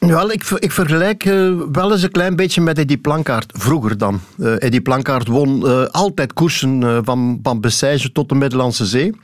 Wel, 0.00 0.32
ik, 0.32 0.44
ik 0.44 0.72
vergelijk 0.72 1.24
uh, 1.24 1.60
wel 1.72 1.92
eens 1.92 2.02
een 2.02 2.10
klein 2.10 2.36
beetje 2.36 2.60
met 2.60 2.78
Eddie 2.78 2.98
Plankaart. 2.98 3.52
Vroeger 3.56 3.98
dan. 3.98 4.20
Uh, 4.38 4.62
Eddie 4.62 4.80
Plankaart 4.80 5.28
won 5.28 5.66
uh, 5.66 5.84
altijd 5.84 6.32
koersen 6.32 7.04
van, 7.04 7.38
van 7.42 7.60
Bessège 7.60 8.12
tot 8.12 8.28
de 8.28 8.34
Middellandse 8.34 8.86
Zee. 8.86 9.14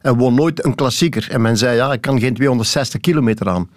En 0.00 0.16
won 0.16 0.34
nooit 0.34 0.64
een 0.64 0.74
klassieker. 0.74 1.28
En 1.30 1.40
men 1.40 1.56
zei, 1.56 1.76
ja, 1.76 1.92
ik 1.92 2.00
kan 2.00 2.20
geen 2.20 2.34
260 2.34 3.00
kilometer 3.00 3.48
aan. 3.48 3.70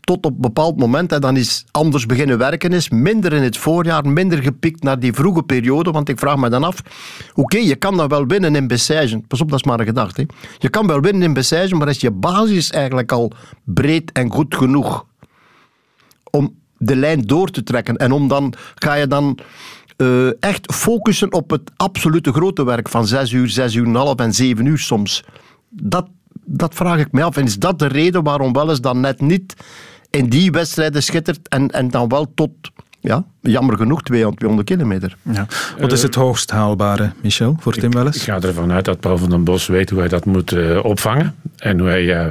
Tot 0.00 0.24
op 0.24 0.34
een 0.34 0.40
bepaald 0.40 0.78
moment, 0.78 1.12
en 1.12 1.20
dan 1.20 1.36
is 1.36 1.64
anders 1.70 2.06
beginnen 2.06 2.38
werken, 2.38 2.72
is 2.72 2.88
minder 2.88 3.32
in 3.32 3.42
het 3.42 3.56
voorjaar, 3.56 4.08
minder 4.08 4.42
gepikt 4.42 4.82
naar 4.82 4.98
die 4.98 5.12
vroege 5.12 5.42
periode. 5.42 5.90
Want 5.90 6.08
ik 6.08 6.18
vraag 6.18 6.36
me 6.36 6.48
dan 6.48 6.64
af, 6.64 6.82
oké, 7.34 7.58
je 7.58 7.76
kan 7.76 7.96
dan 7.96 8.08
wel 8.08 8.26
winnen 8.26 8.54
in 8.54 8.66
Bessège. 8.66 9.20
Pas 9.28 9.40
op, 9.40 9.50
dat 9.50 9.58
is 9.58 9.64
maar 9.64 9.80
een 9.80 9.86
gedachte. 9.86 10.26
Je 10.58 10.68
kan 10.68 10.86
wel 10.86 11.00
winnen 11.00 11.22
in 11.22 11.32
Bessège, 11.32 11.74
maar 11.74 11.88
is 11.88 12.00
je 12.00 12.10
basis 12.10 12.70
eigenlijk 12.70 13.12
al 13.12 13.32
breed 13.64 14.12
en 14.12 14.30
goed 14.30 14.54
genoeg 14.54 15.04
om 16.32 16.54
de 16.78 16.96
lijn 16.96 17.22
door 17.22 17.50
te 17.50 17.62
trekken. 17.62 17.96
En 17.96 18.12
om 18.12 18.28
dan 18.28 18.54
ga 18.74 18.94
je 18.94 19.06
dan 19.06 19.38
uh, 19.96 20.26
echt 20.40 20.74
focussen 20.74 21.32
op 21.32 21.50
het 21.50 21.70
absolute 21.76 22.32
grote 22.32 22.64
werk 22.64 22.88
van 22.88 23.06
zes 23.06 23.32
uur, 23.32 23.48
zes 23.48 23.74
uur 23.74 23.84
en 23.84 23.88
een 23.88 23.96
half 23.96 24.18
en 24.18 24.32
zeven 24.32 24.66
uur 24.66 24.78
soms. 24.78 25.24
Dat, 25.68 26.06
dat 26.44 26.74
vraag 26.74 26.98
ik 26.98 27.12
me 27.12 27.22
af. 27.22 27.36
En 27.36 27.44
is 27.44 27.58
dat 27.58 27.78
de 27.78 27.86
reden 27.86 28.22
waarom 28.22 28.52
wel 28.52 28.70
eens 28.70 28.80
dan 28.80 29.00
net 29.00 29.20
niet 29.20 29.54
in 30.10 30.28
die 30.28 30.50
wedstrijden 30.50 31.02
schittert 31.02 31.48
en, 31.48 31.70
en 31.70 31.88
dan 31.88 32.08
wel 32.08 32.32
tot, 32.34 32.50
ja, 33.00 33.24
jammer 33.40 33.76
genoeg, 33.76 34.02
200, 34.02 34.38
200 34.38 34.70
kilometer. 34.70 35.16
Ja. 35.22 35.46
Wat 35.78 35.92
is 35.92 36.02
het 36.02 36.14
hoogst 36.14 36.50
haalbare, 36.50 37.12
Michel, 37.22 37.56
voor 37.60 37.72
Tim 37.72 37.90
Welles? 37.90 38.16
Ik 38.16 38.22
ga 38.22 38.40
ervan 38.40 38.72
uit 38.72 38.84
dat 38.84 39.00
Paul 39.00 39.18
van 39.18 39.30
den 39.30 39.44
Bos 39.44 39.66
weet 39.66 39.90
hoe 39.90 39.98
hij 39.98 40.08
dat 40.08 40.24
moet 40.24 40.52
uh, 40.52 40.84
opvangen. 40.84 41.34
En 41.56 41.78
hoe 41.78 41.88
hij... 41.88 42.24
Uh, 42.24 42.30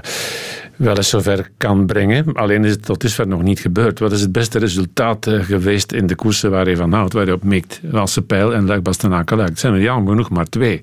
wel 0.81 0.97
eens 0.97 1.09
zover 1.09 1.49
kan 1.57 1.85
brengen. 1.85 2.33
Alleen 2.33 2.65
is 2.65 2.71
het 2.71 2.85
tot 2.85 3.01
dusver 3.01 3.27
nog 3.27 3.41
niet 3.41 3.59
gebeurd. 3.59 3.99
Wat 3.99 4.11
is 4.11 4.21
het 4.21 4.31
beste 4.31 4.59
resultaat 4.59 5.27
uh, 5.27 5.43
geweest 5.43 5.91
in 5.91 6.07
de 6.07 6.15
koersen 6.15 6.51
waar 6.51 6.65
hij 6.65 6.75
van 6.75 6.93
houdt, 6.93 7.13
waar 7.13 7.23
hij 7.25 7.33
op 7.33 7.43
mikt? 7.43 7.81
Walse 7.83 8.21
Pijl 8.21 8.53
en 8.53 8.65
Luik 8.65 8.83
Bastenaken 8.83 9.37
Luik. 9.37 9.49
Het 9.49 9.59
zijn 9.59 9.73
er 9.73 9.81
jammer 9.81 10.09
genoeg 10.09 10.29
maar 10.29 10.45
twee. 10.45 10.81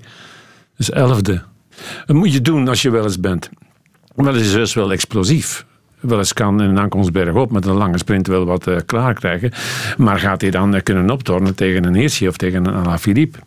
Dus 0.76 0.90
elfde. 0.90 1.42
Dat 2.06 2.16
moet 2.16 2.32
je 2.32 2.40
doen 2.40 2.68
als 2.68 2.82
je 2.82 2.90
wel 2.90 3.04
eens 3.04 3.20
bent. 3.20 3.50
Wel 4.14 4.34
is 4.34 4.52
dus 4.52 4.74
wel 4.74 4.92
explosief. 4.92 5.66
Wel 6.00 6.18
eens 6.18 6.32
kan 6.32 6.62
in 6.62 6.68
een 6.68 6.78
aankomst 6.78 7.12
bergop 7.12 7.50
met 7.50 7.66
een 7.66 7.74
lange 7.74 7.98
sprint 7.98 8.26
wel 8.26 8.44
wat 8.44 8.66
uh, 8.66 8.76
klaar 8.86 9.14
krijgen. 9.14 9.52
Maar 9.96 10.18
gaat 10.18 10.40
hij 10.40 10.50
dan 10.50 10.74
uh, 10.74 10.80
kunnen 10.82 11.10
optornen 11.10 11.54
tegen 11.54 11.84
een 11.84 11.94
Hirschi 11.94 12.28
of 12.28 12.36
tegen 12.36 12.66
een 12.66 12.74
Alaphilippe? 12.74 13.38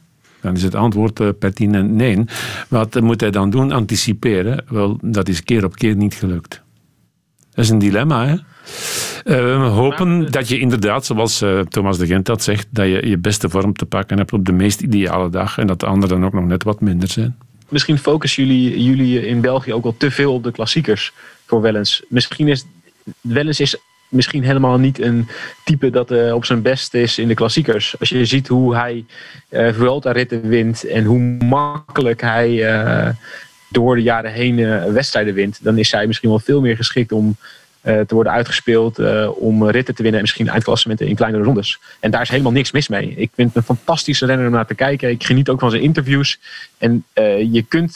Dan 0.42 0.56
is 0.56 0.64
het 0.64 0.76
antwoord 0.76 1.20
uh, 1.20 1.30
pertinent 1.39 1.92
nee. 1.92 2.24
Wat 2.68 3.02
moet 3.02 3.22
hij 3.22 3.32
dan 3.32 3.50
doen? 3.50 3.72
Anticiperen? 3.72 4.64
Wel, 4.70 4.98
dat 5.02 5.28
is 5.28 5.44
keer 5.44 5.66
op 5.66 5.76
keer 5.76 5.96
niet 5.96 6.14
gelukt. 6.14 6.62
Dat 7.54 7.64
is 7.66 7.70
een 7.70 7.80
dilemma, 7.80 8.28
hè? 8.28 8.34
Uh, 8.34 9.62
we 9.62 9.68
hopen 9.68 10.32
dat 10.32 10.48
je 10.48 10.60
inderdaad, 10.60 11.06
zoals 11.06 11.42
uh, 11.42 11.60
Thomas 11.60 11.98
de 11.98 12.06
Gent 12.06 12.26
dat 12.26 12.44
zegt, 12.44 12.68
dat 12.70 12.86
je 12.86 13.08
je 13.08 13.18
beste 13.18 13.50
vorm 13.50 13.74
te 13.74 13.86
pakken 13.86 14.18
hebt 14.18 14.34
op 14.34 14.46
de 14.46 14.52
meest 14.52 14.82
ideale 14.82 15.30
dag 15.30 15.58
en 15.58 15.68
dat 15.68 15.80
de 15.80 15.86
anderen 15.86 16.10
dan 16.10 16.26
ook 16.26 16.34
nog 16.34 16.46
net 16.46 16.64
wat 16.64 16.82
minder 16.82 17.10
zijn. 17.10 17.38
Misschien 17.70 17.98
focussen 17.98 18.46
jullie, 18.46 18.84
jullie 18.84 19.28
in 19.28 19.42
België 19.42 19.74
ook 19.74 19.86
al 19.86 19.96
te 19.98 20.12
veel 20.12 20.34
op 20.34 20.44
de 20.44 20.52
klassiekers 20.52 21.14
voor 21.46 21.62
Wellens. 21.62 22.04
Misschien 22.10 22.48
is 22.48 22.66
Wellens 23.22 23.60
is 23.60 23.78
misschien 24.12 24.43
helemaal 24.43 24.78
niet 24.78 25.01
een 25.01 25.28
type 25.64 25.89
dat 25.89 26.12
uh, 26.12 26.34
op 26.34 26.45
zijn 26.45 26.62
best 26.62 26.93
is 26.93 27.18
in 27.18 27.28
de 27.28 27.34
klassiekers. 27.34 27.95
Als 27.99 28.09
je 28.09 28.26
ziet 28.26 28.47
hoe 28.47 28.76
hij 28.76 29.05
uh, 29.49 29.74
Vuelta-ritten 29.74 30.47
wint 30.47 30.88
en 30.88 31.03
hoe 31.03 31.20
makkelijk 31.45 32.22
hij 32.22 32.49
uh, 32.49 33.09
door 33.70 33.95
de 33.95 34.01
jaren 34.01 34.32
heen 34.32 34.55
wedstrijden 34.93 35.34
wint, 35.34 35.59
dan 35.64 35.78
is 35.78 35.91
hij 35.91 36.07
misschien 36.07 36.30
wel 36.30 36.39
veel 36.39 36.62
meer 36.62 36.76
geschikt 36.76 37.12
om 37.12 37.36
te 37.82 38.05
worden 38.16 38.32
uitgespeeld 38.32 38.99
om 39.36 39.70
ritten 39.70 39.95
te 39.95 40.01
winnen 40.01 40.20
en 40.20 40.26
misschien 40.26 40.47
eindklassementen 40.47 41.07
in 41.07 41.16
kleinere 41.16 41.43
rondes. 41.43 41.80
En 41.99 42.12
daar 42.12 42.22
is 42.22 42.30
helemaal 42.30 42.51
niks 42.51 42.72
mis 42.72 42.88
mee. 42.88 43.14
Ik 43.16 43.32
vind 43.36 43.47
het 43.47 43.57
een 43.57 43.76
fantastische 43.76 44.26
renner 44.26 44.45
om 44.45 44.51
naar 44.51 44.66
te 44.66 44.76
kijken. 44.76 45.09
Ik 45.09 45.24
geniet 45.24 45.49
ook 45.49 45.59
van 45.59 45.70
zijn 45.70 45.82
interviews. 45.82 46.39
En 46.78 47.05
je 47.51 47.66
kunt, 47.68 47.95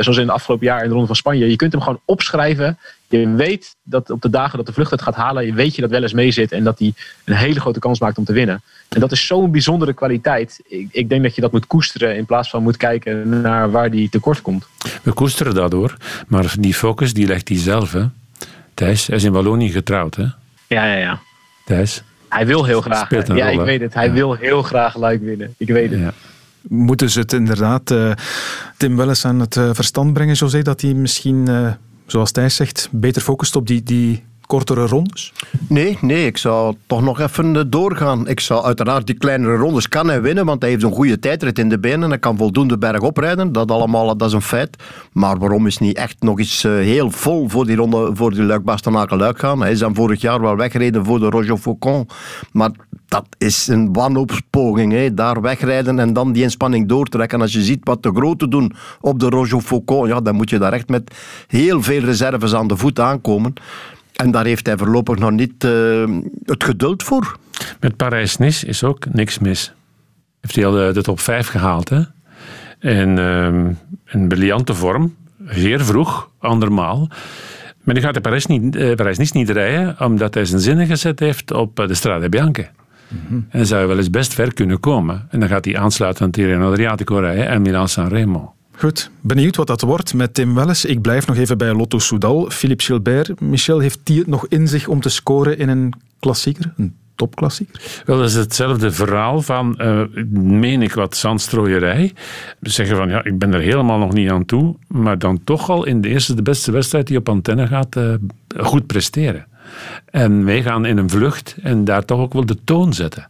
zoals 0.00 0.16
in 0.16 0.26
de 0.26 0.32
afgelopen 0.32 0.66
jaar 0.66 0.82
in 0.82 0.86
de 0.86 0.92
Ronde 0.92 1.06
van 1.06 1.16
Spanje, 1.16 1.50
je 1.50 1.56
kunt 1.56 1.72
hem 1.72 1.82
gewoon 1.82 2.00
opschrijven. 2.04 2.78
Je 3.08 3.34
weet 3.34 3.76
dat 3.82 4.10
op 4.10 4.22
de 4.22 4.30
dagen 4.30 4.56
dat 4.56 4.66
de 4.66 4.72
vlucht 4.72 4.90
het 4.90 5.02
gaat 5.02 5.14
halen, 5.14 5.46
je 5.46 5.52
weet 5.52 5.74
je 5.74 5.80
dat 5.80 5.90
wel 5.90 6.02
eens 6.02 6.12
mee 6.12 6.30
zit 6.30 6.52
en 6.52 6.64
dat 6.64 6.78
hij 6.78 6.92
een 7.24 7.34
hele 7.34 7.60
grote 7.60 7.78
kans 7.78 8.00
maakt 8.00 8.18
om 8.18 8.24
te 8.24 8.32
winnen. 8.32 8.62
En 8.88 9.00
dat 9.00 9.12
is 9.12 9.26
zo'n 9.26 9.50
bijzondere 9.50 9.92
kwaliteit. 9.92 10.60
Ik, 10.66 10.88
ik, 10.90 11.08
denk 11.08 11.22
dat 11.22 11.34
je 11.34 11.40
dat 11.40 11.52
moet 11.52 11.66
koesteren 11.66 12.16
in 12.16 12.26
plaats 12.26 12.50
van 12.50 12.62
moet 12.62 12.76
kijken 12.76 13.40
naar 13.40 13.70
waar 13.70 13.90
die 13.90 14.08
tekort 14.08 14.42
komt. 14.42 14.66
We 15.02 15.12
koesteren 15.12 15.54
dat 15.54 15.72
hoor, 15.72 15.96
maar 16.28 16.54
die 16.60 16.74
focus 16.74 17.12
die 17.12 17.26
legt 17.26 17.48
hij 17.48 17.58
zelf. 17.58 17.92
Hè? 17.92 18.04
Thijs, 18.74 19.06
hij 19.06 19.16
is 19.16 19.24
in 19.24 19.32
Wallonië 19.32 19.70
getrouwd, 19.70 20.14
hè? 20.14 20.26
Ja, 20.66 20.84
ja, 20.86 20.96
ja. 20.96 21.20
Thijs? 21.64 22.02
Hij 22.28 22.46
wil 22.46 22.64
heel 22.64 22.80
graag. 22.80 23.10
Ja, 23.10 23.50
rol, 23.50 23.60
ik 23.60 23.66
weet 23.66 23.80
het. 23.80 23.94
Hij 23.94 24.06
ja. 24.06 24.12
wil 24.12 24.34
heel 24.34 24.62
graag 24.62 24.96
Luik 24.96 25.20
winnen. 25.20 25.54
Ik 25.56 25.68
weet 25.68 25.90
het. 25.90 26.00
Ja. 26.00 26.12
Moeten 26.68 27.10
ze 27.10 27.20
het 27.20 27.32
inderdaad 27.32 27.90
uh, 27.90 28.12
Tim 28.76 28.96
Welles 28.96 29.24
aan 29.24 29.40
het 29.40 29.56
uh, 29.56 29.70
verstand 29.72 30.12
brengen, 30.12 30.34
José, 30.34 30.62
dat 30.62 30.80
hij 30.80 30.92
misschien, 30.92 31.48
uh, 31.48 31.72
zoals 32.10 32.32
Thijs 32.32 32.56
zegt, 32.56 32.88
beter 32.92 33.22
focust 33.22 33.56
op 33.56 33.66
die, 33.66 33.82
die 33.82 34.24
kortere 34.48 34.86
rondes? 34.86 35.32
Nee, 35.68 35.98
nee, 36.00 36.26
ik 36.26 36.36
zou 36.36 36.74
toch 36.86 37.02
nog 37.02 37.20
even 37.20 37.70
doorgaan. 37.70 38.28
Ik 38.28 38.40
zou 38.40 38.64
uiteraard 38.64 39.06
die 39.06 39.18
kleinere 39.18 39.56
rondes 39.56 39.88
kan 39.88 40.08
hij 40.08 40.22
winnen, 40.22 40.46
want 40.46 40.62
hij 40.62 40.70
heeft 40.70 40.82
een 40.82 40.92
goede 40.92 41.18
tijdrit 41.18 41.58
in 41.58 41.68
de 41.68 41.78
benen. 41.78 42.08
Hij 42.08 42.18
kan 42.18 42.36
voldoende 42.36 42.78
berg 42.78 43.00
oprijden. 43.00 43.52
Dat 43.52 43.70
allemaal, 43.70 44.16
dat 44.16 44.28
is 44.28 44.34
een 44.34 44.42
feit. 44.42 44.82
Maar 45.12 45.38
waarom 45.38 45.66
is 45.66 45.78
niet 45.78 45.96
echt 45.96 46.22
nog 46.22 46.38
eens 46.38 46.62
heel 46.62 47.10
vol 47.10 47.48
voor 47.48 47.66
die 47.66 47.76
ronde, 47.76 48.10
voor 48.14 48.30
die 48.30 48.42
luik 48.42 48.62
luik 49.10 49.38
gaan? 49.38 49.60
Hij 49.60 49.70
is 49.70 49.78
dan 49.78 49.94
vorig 49.94 50.20
jaar 50.20 50.40
wel 50.40 50.56
weggereden 50.56 51.04
voor 51.04 51.18
de 51.18 51.30
Roger 51.30 51.56
Faucon. 51.56 52.08
Maar 52.52 52.70
dat 53.08 53.26
is 53.38 53.66
een 53.66 53.92
wanhoopspoging. 53.92 54.92
Hè. 54.92 55.14
Daar 55.14 55.40
wegrijden 55.40 55.98
en 55.98 56.12
dan 56.12 56.32
die 56.32 56.42
inspanning 56.42 56.88
doortrekken. 56.88 57.40
Als 57.40 57.52
je 57.52 57.62
ziet 57.62 57.80
wat 57.82 58.02
de 58.02 58.10
grote 58.14 58.48
doen 58.48 58.72
op 59.00 59.18
de 59.18 59.28
Roger 59.28 59.60
Faucon, 59.60 60.08
ja, 60.08 60.20
dan 60.20 60.34
moet 60.34 60.50
je 60.50 60.58
daar 60.58 60.72
echt 60.72 60.88
met 60.88 61.14
heel 61.46 61.82
veel 61.82 62.00
reserves 62.00 62.54
aan 62.54 62.66
de 62.66 62.76
voet 62.76 63.00
aankomen. 63.00 63.52
En 64.22 64.30
daar 64.30 64.44
heeft 64.44 64.66
hij 64.66 64.76
voorlopig 64.76 65.18
nog 65.18 65.30
niet 65.30 65.64
uh, 65.64 66.08
het 66.44 66.64
geduld 66.64 67.02
voor. 67.02 67.36
Met 67.80 67.96
Parijs-Nice 67.96 68.66
is 68.66 68.84
ook 68.84 69.12
niks 69.12 69.38
mis. 69.38 69.72
Heeft 70.40 70.54
hij 70.54 70.66
al 70.66 70.72
de, 70.72 70.90
de 70.92 71.02
top 71.02 71.20
5 71.20 71.48
gehaald. 71.48 71.88
Hè? 71.88 72.00
En 72.78 73.18
uh, 73.18 73.70
een 74.04 74.28
briljante 74.28 74.74
vorm. 74.74 75.14
Zeer 75.48 75.84
vroeg, 75.84 76.30
andermaal. 76.38 77.08
Maar 77.82 77.94
die 77.94 78.04
gaat 78.04 78.14
de 78.14 78.20
Parijs-Nice 78.20 78.94
Parijs 78.96 79.32
niet 79.32 79.50
rijden, 79.50 79.96
omdat 80.00 80.34
hij 80.34 80.44
zijn 80.44 80.60
zinnen 80.60 80.86
gezet 80.86 81.18
heeft 81.18 81.52
op 81.52 81.76
de 81.76 81.94
Strade 81.94 82.28
Bianche. 82.28 82.68
Mm-hmm. 83.08 83.46
En 83.50 83.66
zou 83.66 83.86
wel 83.86 83.96
eens 83.96 84.10
best 84.10 84.34
ver 84.34 84.54
kunnen 84.54 84.80
komen. 84.80 85.26
En 85.30 85.40
dan 85.40 85.48
gaat 85.48 85.64
hij 85.64 85.78
aansluiten 85.78 86.24
aan 86.24 86.30
Tirreno 86.30 86.70
Adriatico 86.70 87.16
rijden 87.16 87.48
en 87.48 87.62
Milan-San 87.62 88.08
Remo. 88.08 88.54
Goed, 88.78 89.10
benieuwd 89.20 89.56
wat 89.56 89.66
dat 89.66 89.80
wordt 89.80 90.14
met 90.14 90.34
Tim 90.34 90.54
Welles. 90.54 90.84
Ik 90.84 91.00
blijf 91.00 91.26
nog 91.26 91.36
even 91.36 91.58
bij 91.58 91.72
Lotto 91.72 91.98
Soudal. 91.98 92.50
Philippe 92.50 92.84
Gilbert, 92.84 93.40
Michel, 93.40 93.78
heeft 93.78 94.00
die 94.02 94.18
het 94.18 94.26
nog 94.26 94.46
in 94.48 94.68
zich 94.68 94.88
om 94.88 95.00
te 95.00 95.08
scoren 95.08 95.58
in 95.58 95.68
een 95.68 95.92
klassieker? 96.20 96.72
Een 96.76 96.96
topklassieker? 97.14 98.02
Wel, 98.04 98.18
dat 98.18 98.28
is 98.28 98.34
hetzelfde 98.34 98.90
verhaal 98.90 99.42
van, 99.42 99.78
uh, 99.80 100.02
meen 100.32 100.82
ik 100.82 100.92
wat, 100.92 101.16
zandstrooierij. 101.16 102.12
Zeggen 102.60 102.96
van, 102.96 103.08
ja, 103.08 103.24
ik 103.24 103.38
ben 103.38 103.54
er 103.54 103.60
helemaal 103.60 103.98
nog 103.98 104.12
niet 104.12 104.30
aan 104.30 104.44
toe, 104.44 104.76
maar 104.86 105.18
dan 105.18 105.44
toch 105.44 105.70
al 105.70 105.84
in 105.84 106.00
de 106.00 106.08
eerste, 106.08 106.34
de 106.34 106.42
beste 106.42 106.72
wedstrijd 106.72 107.06
die 107.06 107.18
op 107.18 107.28
antenne 107.28 107.66
gaat, 107.66 107.96
uh, 107.96 108.14
goed 108.56 108.86
presteren. 108.86 109.46
En 110.04 110.44
wij 110.44 110.62
gaan 110.62 110.84
in 110.84 110.98
een 110.98 111.10
vlucht 111.10 111.56
en 111.62 111.84
daar 111.84 112.04
toch 112.04 112.20
ook 112.20 112.32
wel 112.32 112.46
de 112.46 112.64
toon 112.64 112.92
zetten. 112.92 113.28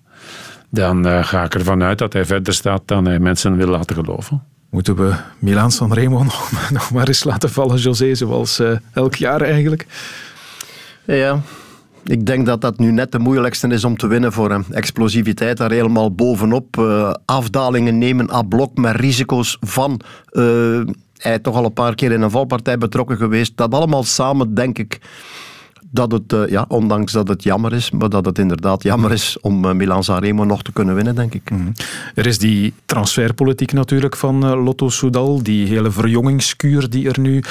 Dan 0.71 1.07
uh, 1.07 1.25
ga 1.25 1.45
ik 1.45 1.55
ervan 1.55 1.83
uit 1.83 1.99
dat 1.99 2.13
hij 2.13 2.25
verder 2.25 2.55
staat 2.55 2.83
dan 2.85 3.05
hij 3.05 3.19
mensen 3.19 3.57
wil 3.57 3.69
laten 3.69 3.97
geloven. 3.97 4.43
Moeten 4.71 4.97
we 4.97 5.15
Milan 5.39 5.71
San 5.71 5.93
Remo 5.93 6.23
nog, 6.71 6.91
maar 6.93 7.07
eens 7.07 7.25
laten 7.25 7.51
vallen, 7.51 7.77
José, 7.77 8.15
zoals 8.15 8.61
uh, 8.61 8.77
elk 8.93 9.15
jaar 9.15 9.41
eigenlijk? 9.41 9.87
Ja, 11.05 11.41
ik 12.05 12.27
denk 12.27 12.47
dat 12.47 12.61
dat 12.61 12.79
nu 12.79 12.93
net 12.93 13.13
de 13.13 13.19
moeilijkste 13.19 13.69
is 13.69 13.85
om 13.85 13.97
te 13.97 14.07
winnen 14.07 14.33
voor 14.33 14.51
hem. 14.51 14.65
Explosiviteit 14.71 15.57
daar 15.57 15.71
helemaal 15.71 16.15
bovenop. 16.15 16.77
Uh, 16.77 17.15
afdalingen 17.25 17.99
nemen 17.99 18.31
à 18.31 18.43
blok 18.43 18.77
met 18.77 18.97
risico's 18.97 19.57
van... 19.61 20.01
Uh, 20.33 20.81
hij 21.19 21.39
toch 21.39 21.55
al 21.57 21.65
een 21.65 21.73
paar 21.73 21.95
keer 21.95 22.13
in 22.13 22.23
een 22.23 22.31
valpartij 22.31 22.79
betrokken 22.79 23.17
geweest. 23.17 23.57
Dat 23.57 23.75
allemaal 23.75 24.05
samen, 24.05 24.55
denk 24.55 24.79
ik 24.79 25.01
dat 25.91 26.13
het, 26.13 26.33
uh, 26.33 26.49
ja, 26.49 26.65
ondanks 26.69 27.13
dat 27.13 27.29
het 27.29 27.43
jammer 27.43 27.73
is, 27.73 27.91
maar 27.91 28.09
dat 28.09 28.25
het 28.25 28.39
inderdaad 28.39 28.83
jammer 28.83 29.13
is 29.13 29.37
om 29.41 29.65
uh, 29.65 29.73
Milan 29.73 30.05
Sanremo 30.05 30.45
nog 30.45 30.63
te 30.63 30.73
kunnen 30.73 30.95
winnen, 30.95 31.15
denk 31.15 31.35
ik. 31.35 31.51
Mm. 31.51 31.73
Er 32.15 32.27
is 32.27 32.39
die 32.39 32.75
transferpolitiek 32.87 33.73
natuurlijk 33.73 34.17
van 34.17 34.45
uh, 34.45 34.65
Lotto 34.65 34.89
Soudal, 34.89 35.43
die 35.43 35.67
hele 35.67 35.91
verjongingskuur 35.91 36.91
die 36.91 37.09
er 37.09 37.21
nu 37.21 37.43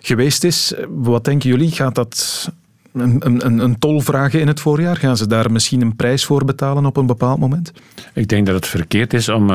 geweest 0.00 0.44
is. 0.44 0.74
Wat 0.88 1.24
denken 1.24 1.50
jullie? 1.50 1.70
Gaat 1.70 1.94
dat 1.94 2.48
een, 2.92 3.16
een, 3.46 3.58
een 3.58 3.78
tol 3.78 4.00
vragen 4.00 4.40
in 4.40 4.46
het 4.46 4.60
voorjaar? 4.60 4.96
Gaan 4.96 5.16
ze 5.16 5.26
daar 5.26 5.52
misschien 5.52 5.80
een 5.80 5.96
prijs 5.96 6.24
voor 6.24 6.44
betalen 6.44 6.86
op 6.86 6.96
een 6.96 7.06
bepaald 7.06 7.38
moment? 7.38 7.72
Ik 8.14 8.28
denk 8.28 8.46
dat 8.46 8.54
het 8.54 8.66
verkeerd 8.66 9.12
is 9.12 9.28
om 9.28 9.50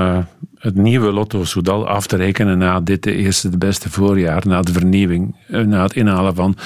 het 0.56 0.76
nieuwe 0.76 1.12
Lotto 1.12 1.44
Soudal 1.44 1.88
af 1.88 2.08
te 2.08 2.16
rekenen 2.16 2.58
na 2.58 2.80
dit 2.80 3.04
de 3.04 3.16
eerste, 3.16 3.50
de 3.50 3.58
beste 3.58 3.90
voorjaar, 3.90 4.48
na 4.48 4.62
de 4.62 4.72
vernieuwing, 4.72 5.36
na 5.48 5.84
het 5.84 5.96
inhalen 5.96 6.36
van 6.36 6.58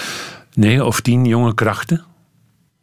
negen 0.56 0.86
of 0.86 1.01
tien 1.01 1.26
jonge 1.26 1.54
krachten. 1.54 2.04